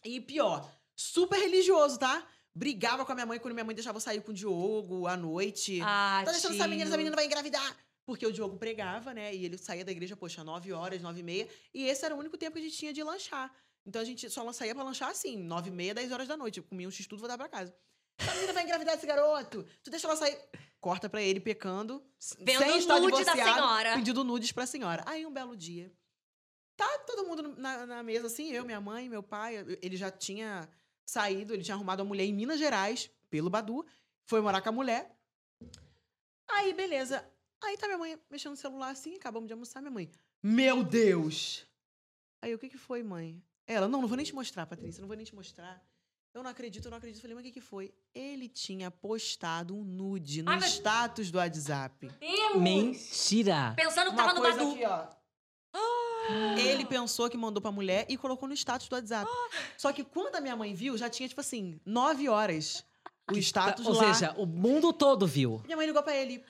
E 0.05 0.21
pior, 0.21 0.71
super 0.95 1.39
religioso, 1.39 1.99
tá? 1.99 2.27
Brigava 2.57 3.05
com 3.05 3.13
a 3.13 3.15
minha 3.15 3.27
mãe 3.27 3.39
quando 3.39 3.53
minha 3.53 3.65
mãe 3.65 3.75
deixava 3.75 3.99
eu 3.99 4.01
sair 4.01 4.23
com 4.23 4.31
o 4.31 4.35
Diogo 4.35 5.07
à 5.07 5.15
noite. 5.15 5.79
Ah, 5.83 6.23
tá 6.25 6.33
deixando 6.33 6.55
essa 6.55 6.67
menina, 6.67 6.85
essa 6.85 6.93
tio. 6.93 6.99
menina 6.99 7.15
vai 7.15 7.27
engravidar. 7.27 7.77
Porque 8.07 8.27
o 8.27 8.33
Diogo 8.33 8.57
pregava, 8.57 9.13
né? 9.13 9.35
E 9.35 9.45
ele 9.45 9.59
saía 9.59 9.85
da 9.85 9.93
igreja, 9.93 10.17
poxa, 10.17 10.43
9 10.43 10.73
horas, 10.73 11.03
9 11.03 11.21
e 11.21 11.23
meia. 11.23 11.49
E 11.75 11.85
esse 11.87 12.03
era 12.03 12.15
o 12.15 12.19
único 12.19 12.39
tempo 12.39 12.55
que 12.55 12.61
a 12.61 12.63
gente 12.63 12.75
tinha 12.75 12.95
de 12.95 13.03
lanchar. 13.03 13.55
Então 13.85 14.01
a 14.01 14.05
gente 14.07 14.31
só 14.31 14.51
saía 14.55 14.75
pra 14.75 14.85
lanchar 14.85 15.11
assim, 15.11 15.37
9 15.37 15.69
e 15.69 15.73
meia, 15.73 15.93
10 15.93 16.13
horas 16.13 16.27
da 16.27 16.35
noite. 16.35 16.57
Eu 16.57 16.65
comia 16.65 16.89
um 16.89 16.91
x-tudo 16.91 17.19
e 17.19 17.21
voltava 17.21 17.47
pra 17.47 17.59
casa. 17.59 17.77
Essa 18.19 18.33
menina 18.33 18.55
vai 18.55 18.63
engravidar 18.63 18.95
esse 18.95 19.07
garoto. 19.07 19.67
Tu 19.85 19.91
deixa 19.91 20.07
ela 20.07 20.17
sair. 20.17 20.39
Corta 20.81 21.11
pra 21.11 21.21
ele 21.21 21.41
pecando. 21.41 22.03
Vendo 22.41 22.59
sem 22.61 22.79
estar 22.79 22.99
nude 22.99 23.23
da 23.23 23.33
senhora. 23.35 23.95
Pedindo 23.97 24.25
nudes 24.25 24.51
pra 24.51 24.67
senhora. 24.67 25.03
Aí 25.05 25.27
um 25.27 25.31
belo 25.31 25.55
dia. 25.55 25.93
Tá 26.75 26.89
todo 27.07 27.27
mundo 27.27 27.55
na, 27.59 27.85
na 27.85 28.03
mesa 28.03 28.29
assim, 28.29 28.51
eu, 28.51 28.65
minha 28.65 28.81
mãe, 28.81 29.11
meu 29.11 29.23
pai. 29.23 29.57
Ele 29.83 29.97
já 29.97 30.11
tinha 30.11 30.67
saído, 31.07 31.55
ele 31.55 31.63
tinha 31.63 31.75
arrumado 31.75 32.01
uma 32.03 32.09
mulher 32.09 32.25
em 32.25 32.33
Minas 32.35 32.59
Gerais, 32.59 33.11
pelo 33.31 33.49
Badu. 33.49 33.87
Foi 34.25 34.41
morar 34.41 34.61
com 34.61 34.69
a 34.69 34.73
mulher. 34.73 35.17
Aí, 36.49 36.75
beleza. 36.75 37.27
Aí 37.63 37.77
tá 37.77 37.87
minha 37.87 37.99
mãe 37.99 38.19
mexendo 38.31 38.51
no 38.53 38.57
celular 38.57 38.91
assim, 38.91 39.15
acabamos 39.15 39.47
de 39.47 39.53
almoçar, 39.53 39.81
minha 39.81 39.91
mãe. 39.91 40.11
Meu 40.43 40.85
Deus! 40.85 41.67
Aí, 42.43 42.55
o 42.55 42.59
que 42.59 42.69
que 42.69 42.79
foi, 42.79 43.03
mãe? 43.03 43.43
Ela, 43.67 43.89
não, 43.89 44.01
não 44.01 44.09
vou 44.09 44.17
nem 44.17 44.27
te 44.27 44.35
mostrar, 44.35 44.67
Patrícia, 44.67 45.01
não 45.01 45.09
vou 45.09 45.17
nem 45.17 45.25
te 45.25 45.35
mostrar. 45.35 45.83
Eu 46.35 46.43
não 46.43 46.51
acredito, 46.51 46.85
eu 46.85 46.91
não 46.91 46.99
acredito. 46.99 47.19
Eu 47.19 47.23
falei, 47.23 47.35
mas 47.35 47.43
o 47.43 47.47
que 47.47 47.53
que 47.53 47.61
foi? 47.63 47.95
Ele 48.15 48.47
tinha 48.47 48.91
postado 48.91 49.75
um 49.75 49.83
nude 49.83 50.43
no 50.43 50.51
Ai, 50.51 50.59
status 50.59 51.31
do 51.31 51.39
WhatsApp. 51.39 52.09
Deus! 52.21 52.57
Mentira. 52.63 53.73
Pensando 53.75 54.09
que 54.11 54.17
Uma 54.17 54.23
tava 54.23 54.35
no 54.35 54.41
coisa 54.43 54.59
Badu. 54.59 54.73
aqui, 54.73 54.85
ó. 54.85 55.09
Ele 56.59 56.85
pensou 56.85 57.29
que 57.31 57.37
mandou 57.37 57.61
pra 57.61 57.71
mulher 57.71 58.07
e 58.09 58.17
colocou 58.17 58.49
no 58.49 58.55
status 58.55 58.89
do 58.89 58.95
WhatsApp. 58.97 59.31
Só 59.77 59.93
que 59.93 60.05
quando 60.05 60.37
a 60.37 60.41
minha 60.41 60.57
mãe 60.57 60.75
viu, 60.75 60.97
já 60.97 61.09
tinha, 61.09 61.29
tipo 61.29 61.41
assim, 61.41 61.81
nove 61.85 62.29
horas. 62.29 62.85
O 63.31 63.37
status 63.39 63.87
Ou 63.87 63.95
lá. 63.95 64.15
seja, 64.15 64.35
o 64.37 64.47
mundo 64.47 64.93
todo 64.93 65.27
viu. 65.27 65.61
Minha 65.65 65.77
mãe 65.77 65.87
ligou 65.87 66.03
pra 66.03 66.15
ele. 66.15 66.45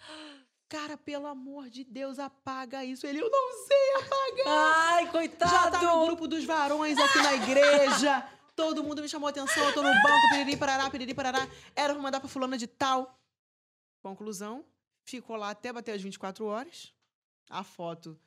Cara, 0.69 0.97
pelo 0.97 1.27
amor 1.27 1.70
de 1.70 1.85
Deus, 1.85 2.19
apaga 2.19 2.85
isso. 2.85 3.07
Ele, 3.07 3.20
eu 3.20 3.31
não 3.31 3.66
sei 3.66 3.94
apagar. 3.94 4.74
Ai, 4.94 5.11
coitado. 5.11 5.51
Já 5.51 5.70
tá 5.70 5.81
no 5.81 6.07
grupo 6.07 6.27
dos 6.27 6.44
varões 6.44 6.98
aqui 6.98 7.19
na 7.19 7.35
igreja. 7.35 8.28
Todo 8.55 8.82
mundo 8.82 9.01
me 9.01 9.09
chamou 9.09 9.28
atenção. 9.28 9.65
Eu 9.65 9.73
tô 9.74 9.82
no 9.82 9.89
banco, 9.89 10.31
piriri, 10.32 10.57
parará, 10.57 10.90
piriri, 10.90 11.15
parará. 11.15 11.47
Era 11.74 11.94
pra 11.94 12.03
mandar 12.03 12.20
pra 12.20 12.28
fulana 12.28 12.59
de 12.59 12.66
tal. 12.66 13.16
Conclusão, 14.03 14.65
ficou 15.05 15.36
lá 15.36 15.51
até 15.51 15.73
bater 15.73 15.93
as 15.93 16.03
24 16.03 16.44
horas. 16.47 16.93
A 17.48 17.62
foto 17.62 18.19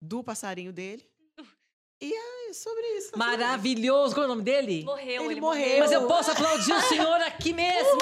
do 0.00 0.22
passarinho 0.22 0.72
dele. 0.72 1.04
E 1.98 2.12
é 2.12 2.52
sobre 2.52 2.82
isso. 2.98 3.12
tá. 3.12 3.16
Maravilhoso. 3.16 4.14
Qual 4.14 4.24
é 4.24 4.26
o 4.26 4.28
nome 4.28 4.42
dele? 4.42 4.84
Morreu, 4.84 5.22
Ele 5.22 5.32
ele, 5.32 5.40
morreu. 5.40 5.78
Mas 5.78 5.90
eu 5.92 6.06
posso 6.06 6.30
aplaudir 6.30 6.70
o 6.74 6.80
senhor 6.82 7.22
aqui 7.22 7.54
mesmo. 7.54 7.98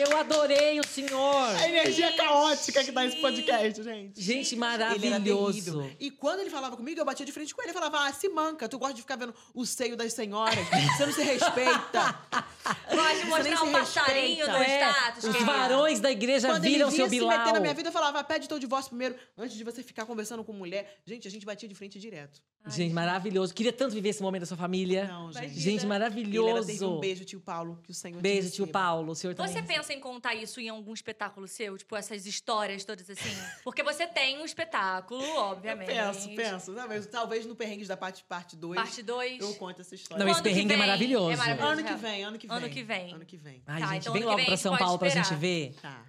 Eu 0.00 0.16
adorei 0.16 0.80
o 0.80 0.86
senhor. 0.86 1.46
A 1.56 1.68
energia 1.68 2.12
caótica 2.16 2.82
que 2.84 2.90
dá 2.92 3.04
esse 3.04 3.16
podcast, 3.16 3.82
gente. 3.82 4.20
Gente, 4.20 4.52
Ele 4.52 4.60
maravilhoso. 4.60 5.90
E 5.98 6.10
quando 6.10 6.40
ele 6.40 6.50
falava 6.50 6.76
comigo, 6.76 7.00
eu 7.00 7.04
batia 7.04 7.24
de 7.26 7.32
frente 7.32 7.54
com 7.54 7.62
ele. 7.62 7.70
Eu 7.70 7.74
falava, 7.74 8.06
ah, 8.06 8.12
se 8.12 8.28
manca, 8.28 8.68
tu 8.68 8.78
gosta 8.78 8.94
de 8.94 9.02
ficar 9.02 9.16
vendo 9.16 9.34
o 9.54 9.64
seio 9.66 9.96
das 9.96 10.12
senhoras. 10.12 10.58
Você 10.96 11.06
não 11.06 11.12
se 11.12 11.22
respeita. 11.22 12.18
Gosta 12.90 13.14
de 13.14 13.20
Você 13.30 13.42
nem 13.42 13.52
mostrar 13.54 13.62
um 13.64 13.72
passarinho 13.72 14.46
no 14.46 14.56
É, 14.56 14.90
status. 14.90 15.24
os 15.24 15.32
querida. 15.32 15.44
varões 15.52 15.98
da 16.00 16.10
igreja 16.10 16.48
Quando 16.48 16.64
ele 16.64 16.74
viram 16.74 16.88
vinha 16.90 16.96
seu 17.02 17.06
se 17.08 17.10
Bilal. 17.18 17.38
meter 17.38 17.52
na 17.54 17.60
minha 17.60 17.74
vida, 17.74 17.88
eu 17.88 17.92
falava, 17.92 18.22
pede 18.22 18.48
teu 18.48 18.58
divórcio 18.58 18.90
primeiro, 18.90 19.16
antes 19.36 19.56
de 19.56 19.64
você 19.64 19.82
ficar 19.82 20.04
conversando 20.06 20.44
com 20.44 20.52
mulher. 20.52 21.00
Gente, 21.04 21.26
a 21.26 21.30
gente 21.30 21.44
batia 21.46 21.68
de 21.68 21.74
frente 21.74 21.98
direto. 21.98 22.40
Ai, 22.64 22.70
Gente, 22.72 22.92
maravilhoso. 22.92 23.54
Queria 23.54 23.72
tanto 23.72 23.94
viver 23.94 24.10
esse 24.10 24.22
momento 24.22 24.40
da 24.42 24.46
sua 24.46 24.56
família. 24.56 25.04
Não, 25.06 25.22
Imagina. 25.30 25.48
gente. 25.48 25.54
Gente, 25.60 25.68
Ele 25.68 25.78
era 25.80 25.88
maravilhoso. 25.88 26.90
Um 26.96 27.00
beijo, 27.00 27.24
tio 27.24 27.40
Paulo, 27.40 27.80
que 27.82 27.90
o 27.90 27.94
Senhor 27.94 28.18
te 28.18 28.22
Beijo, 28.22 28.50
tio. 28.50 28.66
Paulo. 28.66 29.12
O 29.12 29.14
senhor 29.14 29.34
também. 29.34 29.52
Você 29.52 29.62
pensa 29.62 29.89
em 29.92 30.00
contar 30.00 30.34
isso 30.34 30.60
em 30.60 30.68
algum 30.68 30.92
espetáculo 30.94 31.46
seu? 31.48 31.76
Tipo, 31.76 31.96
essas 31.96 32.26
histórias 32.26 32.84
todas 32.84 33.08
assim? 33.10 33.30
Porque 33.64 33.82
você 33.82 34.06
tem 34.06 34.38
um 34.38 34.44
espetáculo, 34.44 35.22
Eu 35.24 35.36
obviamente. 35.36 35.88
penso, 35.88 36.28
penso. 36.34 36.74
Talvez, 36.74 37.06
talvez 37.06 37.46
no 37.46 37.54
Perrengues 37.56 37.88
da 37.88 37.96
parte 37.96 38.24
2 38.24 38.26
parte 38.28 38.56
dois, 38.56 38.76
Parte 38.76 39.02
2. 39.02 39.40
eu 39.40 39.54
conto 39.56 39.80
essa 39.80 39.94
história. 39.94 40.24
Não, 40.24 40.30
esse 40.30 40.42
perrengue 40.42 40.74
é 40.74 40.76
maravilhoso. 40.76 41.30
É 41.32 41.36
maravilhoso. 41.36 41.72
Ano 41.72 41.84
que 41.84 41.94
vem, 41.94 42.24
ano 42.24 42.38
que 42.38 42.46
vem. 42.46 42.56
Ano 42.56 42.68
que 42.70 42.82
vem. 42.82 43.12
Ano 43.14 43.24
que 43.26 43.36
vem. 43.36 43.62
Ai, 43.66 43.80
Tá, 43.80 43.86
gente, 43.88 44.00
então 44.02 44.12
vem 44.12 44.22
logo 44.24 44.36
vem 44.36 44.46
pra 44.46 44.56
São 44.56 44.76
Paulo 44.76 44.98
pra 44.98 45.08
esperar. 45.08 45.24
gente 45.26 45.38
ver. 45.38 45.74
Tá. 45.80 46.04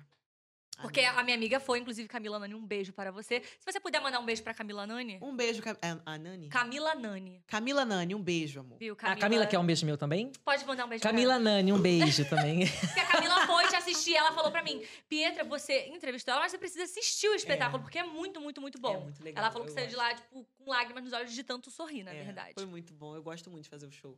Porque 0.81 1.01
a 1.01 1.23
minha 1.23 1.35
amiga 1.35 1.59
foi, 1.59 1.79
inclusive, 1.79 2.07
Camila 2.07 2.39
Nani. 2.39 2.55
Um 2.55 2.65
beijo 2.65 2.91
para 2.93 3.11
você. 3.11 3.41
Se 3.41 3.65
você 3.65 3.79
puder 3.79 4.01
mandar 4.01 4.19
um 4.19 4.25
beijo 4.25 4.43
pra 4.43 4.53
Camila 4.53 4.85
Nani. 4.87 5.17
Um 5.21 5.35
beijo, 5.35 5.61
Cam... 5.61 5.77
a, 5.81 6.13
a 6.13 6.17
Nani? 6.17 6.49
Camila 6.49 6.95
Nani. 6.95 7.43
Camila 7.47 7.85
Nani, 7.85 8.15
um 8.15 8.21
beijo, 8.21 8.59
amor. 8.59 8.77
Viu? 8.77 8.97
A 9.01 9.15
Camila 9.15 9.45
quer 9.45 9.59
um 9.59 9.65
beijo 9.65 9.85
meu 9.85 9.97
também? 9.97 10.31
Pode 10.43 10.65
mandar 10.65 10.85
um 10.85 10.89
beijo 10.89 11.03
Camila 11.03 11.39
Nani, 11.39 11.71
um 11.71 11.79
beijo 11.79 12.27
também. 12.29 12.65
pra. 12.67 12.79
Porque 12.87 12.99
a 12.99 13.05
Camila 13.07 13.47
foi 13.47 13.67
te 13.67 13.75
assistir. 13.75 14.15
Ela 14.15 14.31
falou 14.31 14.51
pra 14.51 14.63
mim: 14.63 14.83
Pietra, 15.07 15.43
você 15.43 15.87
entrevistou 15.87 16.33
ela, 16.33 16.41
mas 16.41 16.51
você 16.51 16.57
precisa 16.57 16.83
assistir 16.83 17.27
o 17.29 17.33
espetáculo, 17.35 17.81
porque 17.83 17.99
é 17.99 18.03
muito, 18.03 18.39
muito, 18.41 18.61
muito 18.61 18.79
bom. 18.79 18.95
É 18.95 18.99
muito 18.99 19.23
legal, 19.23 19.43
ela 19.43 19.51
falou 19.51 19.67
que 19.67 19.73
saiu 19.73 19.87
de 19.87 19.95
lá, 19.95 20.13
tipo, 20.13 20.45
com 20.57 20.69
lágrimas 20.69 21.03
nos 21.03 21.13
olhos 21.13 21.33
de 21.33 21.43
tanto 21.43 21.69
sorrir, 21.71 22.03
na 22.03 22.11
É, 22.13 22.23
verdade. 22.23 22.53
Foi 22.53 22.65
muito 22.65 22.93
bom. 22.93 23.15
Eu 23.15 23.23
gosto 23.23 23.49
muito 23.49 23.63
de 23.63 23.69
fazer 23.69 23.85
o 23.85 23.91
show. 23.91 24.17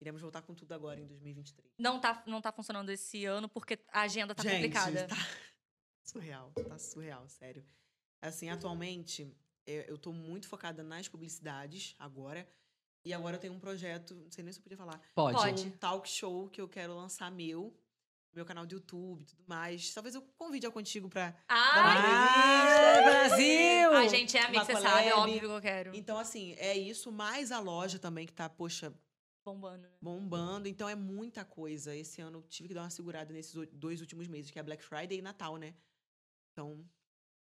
Iremos 0.00 0.20
voltar 0.20 0.42
com 0.42 0.52
tudo 0.52 0.72
agora 0.72 1.00
em 1.00 1.06
2023. 1.06 1.64
Não 1.78 2.00
tá, 2.00 2.22
não 2.26 2.40
tá 2.40 2.50
funcionando 2.50 2.90
esse 2.90 3.24
ano 3.24 3.48
porque 3.48 3.78
a 3.92 4.00
agenda 4.00 4.34
tá 4.34 4.42
Gente, 4.42 4.54
complicada. 4.54 5.06
Tá 5.06 5.16
surreal, 6.04 6.52
tá 6.68 6.78
surreal, 6.78 7.28
sério. 7.28 7.64
Assim, 8.20 8.48
atualmente, 8.48 9.34
é, 9.66 9.90
eu 9.90 9.98
tô 9.98 10.12
muito 10.12 10.48
focada 10.48 10.82
nas 10.82 11.08
publicidades 11.08 11.94
agora. 11.98 12.46
E 13.04 13.12
agora 13.12 13.36
eu 13.36 13.40
tenho 13.40 13.52
um 13.52 13.58
projeto, 13.58 14.14
não 14.14 14.30
sei 14.30 14.44
nem 14.44 14.52
se 14.52 14.60
eu 14.60 14.62
podia 14.62 14.78
falar. 14.78 15.00
Pode. 15.14 15.36
Pode. 15.36 15.66
Um 15.66 15.70
talk 15.72 16.08
show 16.08 16.48
que 16.48 16.60
eu 16.60 16.68
quero 16.68 16.94
lançar 16.94 17.32
meu, 17.32 17.76
meu 18.32 18.44
canal 18.44 18.64
do 18.64 18.74
YouTube 18.76 19.22
e 19.22 19.24
tudo 19.24 19.42
mais. 19.46 19.92
Talvez 19.92 20.14
eu 20.14 20.22
convide 20.38 20.66
a 20.66 20.70
contigo 20.70 21.08
pra. 21.08 21.36
Ah, 21.48 23.00
Brasil! 23.02 23.92
a 23.92 24.06
gente 24.06 24.36
é 24.36 24.44
amigo, 24.44 24.64
você 24.64 24.76
sabe, 24.76 25.08
é 25.08 25.14
óbvio 25.14 25.40
que 25.40 25.46
eu 25.46 25.60
quero. 25.60 25.96
Então, 25.96 26.16
assim, 26.16 26.54
é 26.58 26.76
isso, 26.76 27.10
mais 27.10 27.50
a 27.50 27.58
loja 27.58 27.98
também 27.98 28.24
que 28.24 28.32
tá, 28.32 28.48
poxa, 28.48 28.94
Bombando, 29.44 29.82
né? 29.82 29.88
bombando. 30.00 30.68
Então 30.68 30.88
é 30.88 30.94
muita 30.94 31.44
coisa. 31.44 31.94
Esse 31.94 32.20
ano 32.20 32.38
eu 32.38 32.42
tive 32.42 32.68
que 32.68 32.74
dar 32.74 32.82
uma 32.82 32.90
segurada 32.90 33.32
nesses 33.32 33.52
dois 33.72 34.00
últimos 34.00 34.28
meses, 34.28 34.50
que 34.50 34.58
é 34.58 34.62
Black 34.62 34.84
Friday 34.84 35.18
e 35.18 35.22
Natal, 35.22 35.56
né? 35.56 35.74
Então, 36.52 36.84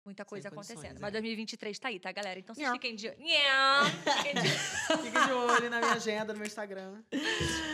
Muita 0.06 0.26
coisa 0.26 0.48
acontecendo. 0.48 0.98
é. 0.98 1.00
Mas 1.00 1.12
2023 1.12 1.78
tá 1.78 1.88
aí, 1.90 2.00
tá, 2.00 2.12
galera? 2.12 2.40
Então 2.40 2.56
vocês 2.56 2.68
Nham. 2.68 2.74
fiquem 2.74 2.96
de. 2.96 3.10
Fiquem 3.14 3.24
de. 5.28 5.32
olho 5.32 5.70
na 5.70 5.80
minha 5.80 5.94
agenda, 5.94 6.34
no 6.34 6.40
meu 6.40 6.48
Instagram. 6.48 7.04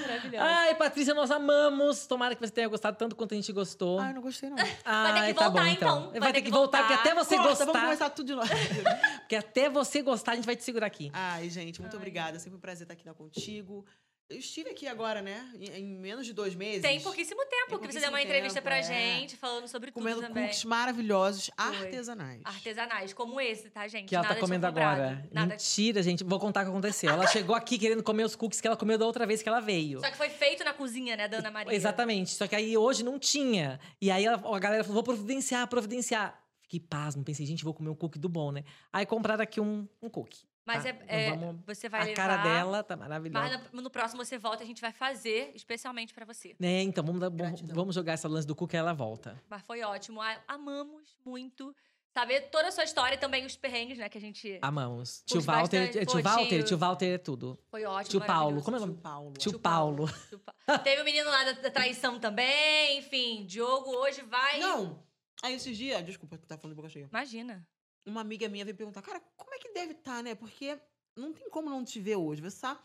Maravilhoso. 0.01 0.43
Ai, 0.43 0.75
Patrícia, 0.75 1.13
nós 1.13 1.31
amamos. 1.31 2.05
Tomara 2.07 2.35
que 2.35 2.45
você 2.45 2.51
tenha 2.51 2.67
gostado 2.67 2.97
tanto 2.97 3.15
quanto 3.15 3.33
a 3.33 3.35
gente 3.35 3.53
gostou. 3.53 3.99
Ai, 3.99 4.11
não 4.11 4.21
gostei 4.21 4.49
não. 4.49 4.57
Ai, 4.83 5.33
que 5.33 5.39
tá 5.39 5.47
voltar, 5.47 5.63
bom, 5.63 5.69
então. 5.69 6.11
Vai, 6.19 6.33
ter 6.33 6.41
que 6.41 6.51
voltar, 6.51 6.79
porque 6.79 6.93
até 6.95 7.15
você 7.15 7.35
Corta, 7.35 7.49
gostar. 7.49 7.65
Vamos 7.65 7.81
começar 7.81 8.09
tudo 8.09 8.27
de 8.27 8.35
novo. 8.35 8.49
Porque 9.25 9.35
até 9.37 9.69
você 9.69 10.03
gostar, 10.03 10.33
a 10.33 10.35
gente 10.35 10.45
vai 10.45 10.55
te 10.55 10.63
segurar 10.63 10.85
aqui. 10.85 11.09
Ai, 11.11 11.49
gente, 11.49 11.81
muito 11.81 11.93
Ai. 11.93 11.97
obrigada. 11.97 12.37
Sempre 12.37 12.57
um 12.57 12.59
prazer 12.59 12.83
estar 12.83 12.93
aqui 12.93 13.11
contigo. 13.17 13.83
Eu 14.27 14.39
estive 14.39 14.71
aqui 14.71 14.87
agora, 14.87 15.21
né? 15.21 15.47
Em, 15.75 15.85
menos 15.85 16.25
de 16.25 16.33
dois 16.33 16.55
meses. 16.55 16.81
Tem 16.81 16.99
pouquíssimo 16.99 17.45
tempo 17.45 17.77
Tem 17.77 17.87
que 17.87 17.93
você 17.93 17.99
deu 17.99 18.09
uma 18.09 18.21
entrevista 18.21 18.55
tempo, 18.55 18.65
pra 18.65 18.77
é. 18.79 18.83
gente, 18.83 19.37
falando 19.37 19.67
sobre 19.67 19.91
Comendo 19.91 20.15
tudo 20.15 20.27
também. 20.29 20.45
cookies 20.45 20.65
maravilhosos, 20.65 21.51
Foi. 21.55 21.77
artesanais. 21.77 22.41
Artesanais, 22.43 23.13
como 23.13 23.39
esse, 23.39 23.69
tá, 23.69 23.87
gente? 23.87 24.09
Que 24.09 24.15
ela 24.15 24.23
Nada 24.23 24.33
tá 24.33 24.39
de 24.39 24.45
comendo 24.45 24.65
agora. 24.65 25.29
Nada. 25.31 25.51
Mentira, 25.51 26.01
gente. 26.01 26.23
Vou 26.23 26.39
contar 26.39 26.61
o 26.61 26.63
que 26.63 26.69
aconteceu. 26.71 27.11
Ela 27.11 27.27
chegou 27.27 27.55
aqui 27.55 27.77
querendo 27.77 28.01
comer 28.01 28.23
os 28.23 28.35
cookies 28.35 28.59
que 28.59 28.65
ela 28.65 28.75
comeu 28.75 28.97
da 28.97 29.05
outra 29.05 29.27
vez 29.27 29.43
que 29.43 29.49
ela 29.49 29.59
veio. 29.59 29.99
Só 29.99 30.09
que 30.09 30.17
foi 30.17 30.29
feito 30.29 30.63
na 30.63 30.73
cozinha, 30.73 31.15
né, 31.15 31.27
da 31.27 31.37
Ana 31.37 31.51
Maria? 31.51 31.75
Exatamente. 31.75 32.31
Só 32.31 32.47
que 32.47 32.55
aí 32.55 32.75
hoje 32.75 33.03
não 33.03 33.19
tinha. 33.19 33.79
E 34.01 34.09
aí 34.09 34.25
a 34.27 34.59
galera 34.59 34.83
falou: 34.83 34.95
vou 34.95 35.03
providenciar, 35.03 35.67
providenciar. 35.67 36.43
Fiquei 36.63 36.79
Fiquei 36.79 36.79
pasmo, 36.79 37.23
pensei, 37.23 37.45
gente, 37.45 37.63
vou 37.63 37.75
comer 37.75 37.89
um 37.91 37.95
cookie 37.95 38.17
do 38.17 38.27
bom, 38.27 38.51
né? 38.51 38.63
Aí 38.91 39.05
compraram 39.05 39.43
aqui 39.43 39.61
um, 39.61 39.87
um 40.01 40.09
cookie. 40.09 40.47
Mas 40.65 40.83
tá? 40.83 40.89
é, 40.89 40.93
Então 40.93 41.07
é, 41.07 41.29
vamos- 41.37 41.61
você 41.65 41.87
vai 41.87 42.01
A 42.01 42.03
levar. 42.05 42.15
cara 42.15 42.37
dela 42.43 42.83
tá 42.83 42.95
maravilhosa. 42.95 43.61
Mas 43.71 43.83
no, 43.83 43.89
próximo 43.89 44.23
você 44.25 44.37
volta, 44.37 44.63
a 44.63 44.65
gente 44.65 44.81
vai 44.81 44.91
fazer 44.91 45.51
especialmente 45.53 46.13
pra 46.13 46.25
você. 46.25 46.55
Né, 46.59 46.81
então 46.81 47.03
vamos, 47.03 47.21
dar- 47.21 47.29
vamos 47.73 47.93
jogar 47.93 48.13
essa 48.13 48.27
lance 48.27 48.47
do 48.47 48.55
cookie 48.55 48.75
e 48.75 48.79
ela 48.79 48.93
volta. 48.93 49.41
Mas 49.49 49.61
foi 49.61 49.81
ótimo. 49.83 50.19
Amamos 50.47 51.15
muito 51.23 51.75
saber 52.13 52.49
toda 52.49 52.69
a 52.69 52.71
sua 52.71 52.83
história 52.85 53.15
e 53.15 53.17
também 53.17 53.45
os 53.45 53.55
perrengues, 53.57 53.97
né? 53.97 54.07
Que 54.09 54.17
a 54.17 54.21
gente. 54.21 54.57
Amamos. 54.61 55.21
Tio 55.25 55.41
Walter, 55.41 55.85
bastante. 55.87 56.05
tio 56.05 56.23
Walter, 56.23 56.47
tio- 56.59 56.63
tio 56.63 56.77
Walter 56.77 57.13
é 57.13 57.17
tudo. 57.17 57.59
Foi 57.69 57.83
ótimo. 57.85 58.09
Tio 58.19 58.25
Paulo, 58.25 58.61
como 58.63 58.77
é 58.77 58.79
o 58.79 58.81
nome? 58.81 58.93
Tio 58.93 59.01
Paulo. 59.01 59.33
Tio 59.37 59.59
Paulo. 59.59 60.07
Tio 60.29 60.41
Teve 60.83 61.01
o 61.01 61.05
menino 61.05 61.29
lá 61.29 61.43
da, 61.43 61.51
da 61.51 61.69
traição 61.69 62.19
também. 62.19 62.97
Enfim, 62.99 63.45
Diogo 63.45 63.91
hoje 63.97 64.21
vai. 64.23 64.59
Não. 64.59 65.03
Aí 65.43 65.53
esses 65.53 65.77
dias, 65.77 66.03
desculpa, 66.03 66.37
tá 66.37 66.57
falando 66.57 66.71
de 66.73 66.75
boca 66.77 66.89
cheia. 66.89 67.07
Imagina. 67.11 67.67
Uma 68.05 68.21
amiga 68.21 68.47
minha 68.47 68.63
veio 68.63 68.77
perguntar, 68.77 69.01
cara, 69.01 69.21
como 69.35 69.53
é 69.53 69.57
que 69.57 69.73
deve 69.73 69.93
estar, 69.93 70.21
né? 70.21 70.35
Porque 70.35 70.77
não 71.15 71.33
tem 71.33 71.49
como 71.49 71.69
não 71.69 71.83
te 71.83 71.99
ver 71.99 72.15
hoje. 72.17 72.41
Você 72.41 72.61
tá 72.61 72.79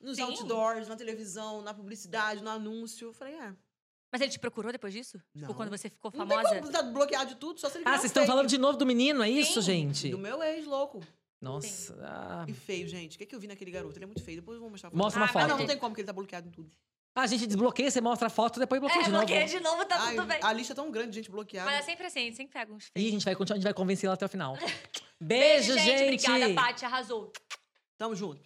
nos 0.00 0.16
Sim. 0.16 0.22
outdoors, 0.22 0.88
na 0.88 0.96
televisão, 0.96 1.62
na 1.62 1.72
publicidade, 1.72 2.42
no 2.42 2.50
anúncio. 2.50 3.08
Eu 3.08 3.12
falei, 3.12 3.34
é. 3.34 3.54
Mas 4.12 4.20
ele 4.20 4.30
te 4.30 4.38
procurou 4.38 4.70
depois 4.70 4.92
disso? 4.92 5.18
Tipo, 5.34 5.46
Não. 5.48 5.54
quando 5.54 5.70
você 5.70 5.88
ficou 5.88 6.10
Não 6.14 6.26
famosa? 6.26 6.50
tem 6.50 6.60
como 6.60 6.70
tá 6.70 6.82
bloqueado 6.82 7.30
de 7.30 7.36
tudo, 7.36 7.58
só 7.58 7.70
se 7.70 7.78
ele 7.78 7.84
Ah, 7.86 7.92
vocês 7.92 8.06
estão 8.06 8.26
falando 8.26 8.46
de 8.46 8.58
novo 8.58 8.76
do 8.76 8.84
menino, 8.84 9.22
é 9.22 9.30
isso, 9.30 9.62
Sim. 9.62 9.66
gente? 9.88 10.10
Do 10.10 10.18
meu 10.18 10.42
ex, 10.42 10.66
louco. 10.66 11.00
Nossa. 11.40 11.96
ah. 12.02 12.44
E 12.46 12.52
feio, 12.52 12.86
gente. 12.86 13.14
O 13.14 13.18
que, 13.18 13.24
é 13.24 13.26
que 13.26 13.34
eu 13.34 13.40
vi 13.40 13.48
naquele 13.48 13.70
garoto? 13.70 13.96
Ele 13.96 14.04
é 14.04 14.06
muito 14.06 14.22
feio. 14.22 14.36
Depois 14.40 14.56
eu 14.56 14.60
vou 14.60 14.70
mostrar 14.70 14.90
Mostra 14.94 15.18
uma 15.20 15.26
Ah, 15.26 15.32
foto. 15.32 15.48
não, 15.48 15.58
não 15.58 15.66
tem 15.66 15.78
como, 15.78 15.90
porque 15.90 16.02
ele 16.02 16.06
tá 16.06 16.12
bloqueado 16.12 16.46
em 16.46 16.50
tudo. 16.52 16.70
Ah, 17.14 17.22
a 17.22 17.26
gente 17.26 17.46
desbloqueia, 17.46 17.90
você 17.90 18.00
mostra 18.00 18.28
a 18.28 18.30
foto, 18.30 18.58
depois 18.58 18.80
bloqueia 18.80 19.02
É, 19.02 19.04
de 19.04 19.10
novo. 19.10 19.26
bloqueia 19.26 19.46
de 19.46 19.60
novo, 19.60 19.84
tá 19.84 19.96
Ai, 20.00 20.14
tudo 20.14 20.26
bem. 20.26 20.38
a 20.42 20.52
lista 20.52 20.72
é 20.72 20.76
tão 20.76 20.90
grande 20.90 21.10
de 21.10 21.16
gente 21.16 21.30
bloqueada. 21.30 21.70
Mas 21.70 21.80
é 21.80 21.82
sempre 21.82 22.06
assim, 22.06 22.20
a 22.20 22.22
gente 22.22 22.36
sempre 22.36 22.52
pega 22.54 22.72
uns 22.72 22.84
Ih, 22.86 22.88
a 22.88 22.92
feios. 22.94 23.10
gente 23.12 23.24
vai 23.26 23.34
continuar, 23.34 23.54
a 23.56 23.58
gente 23.58 23.64
vai 23.64 23.74
convencer 23.74 24.06
ela 24.06 24.14
até 24.14 24.24
o 24.24 24.28
final. 24.30 24.56
Beijo, 25.20 25.74
gente! 25.78 26.24
Obrigada, 26.26 26.54
Paty. 26.54 26.84
Arrasou. 26.86 27.30
Tamo 27.98 28.14
junto. 28.16 28.40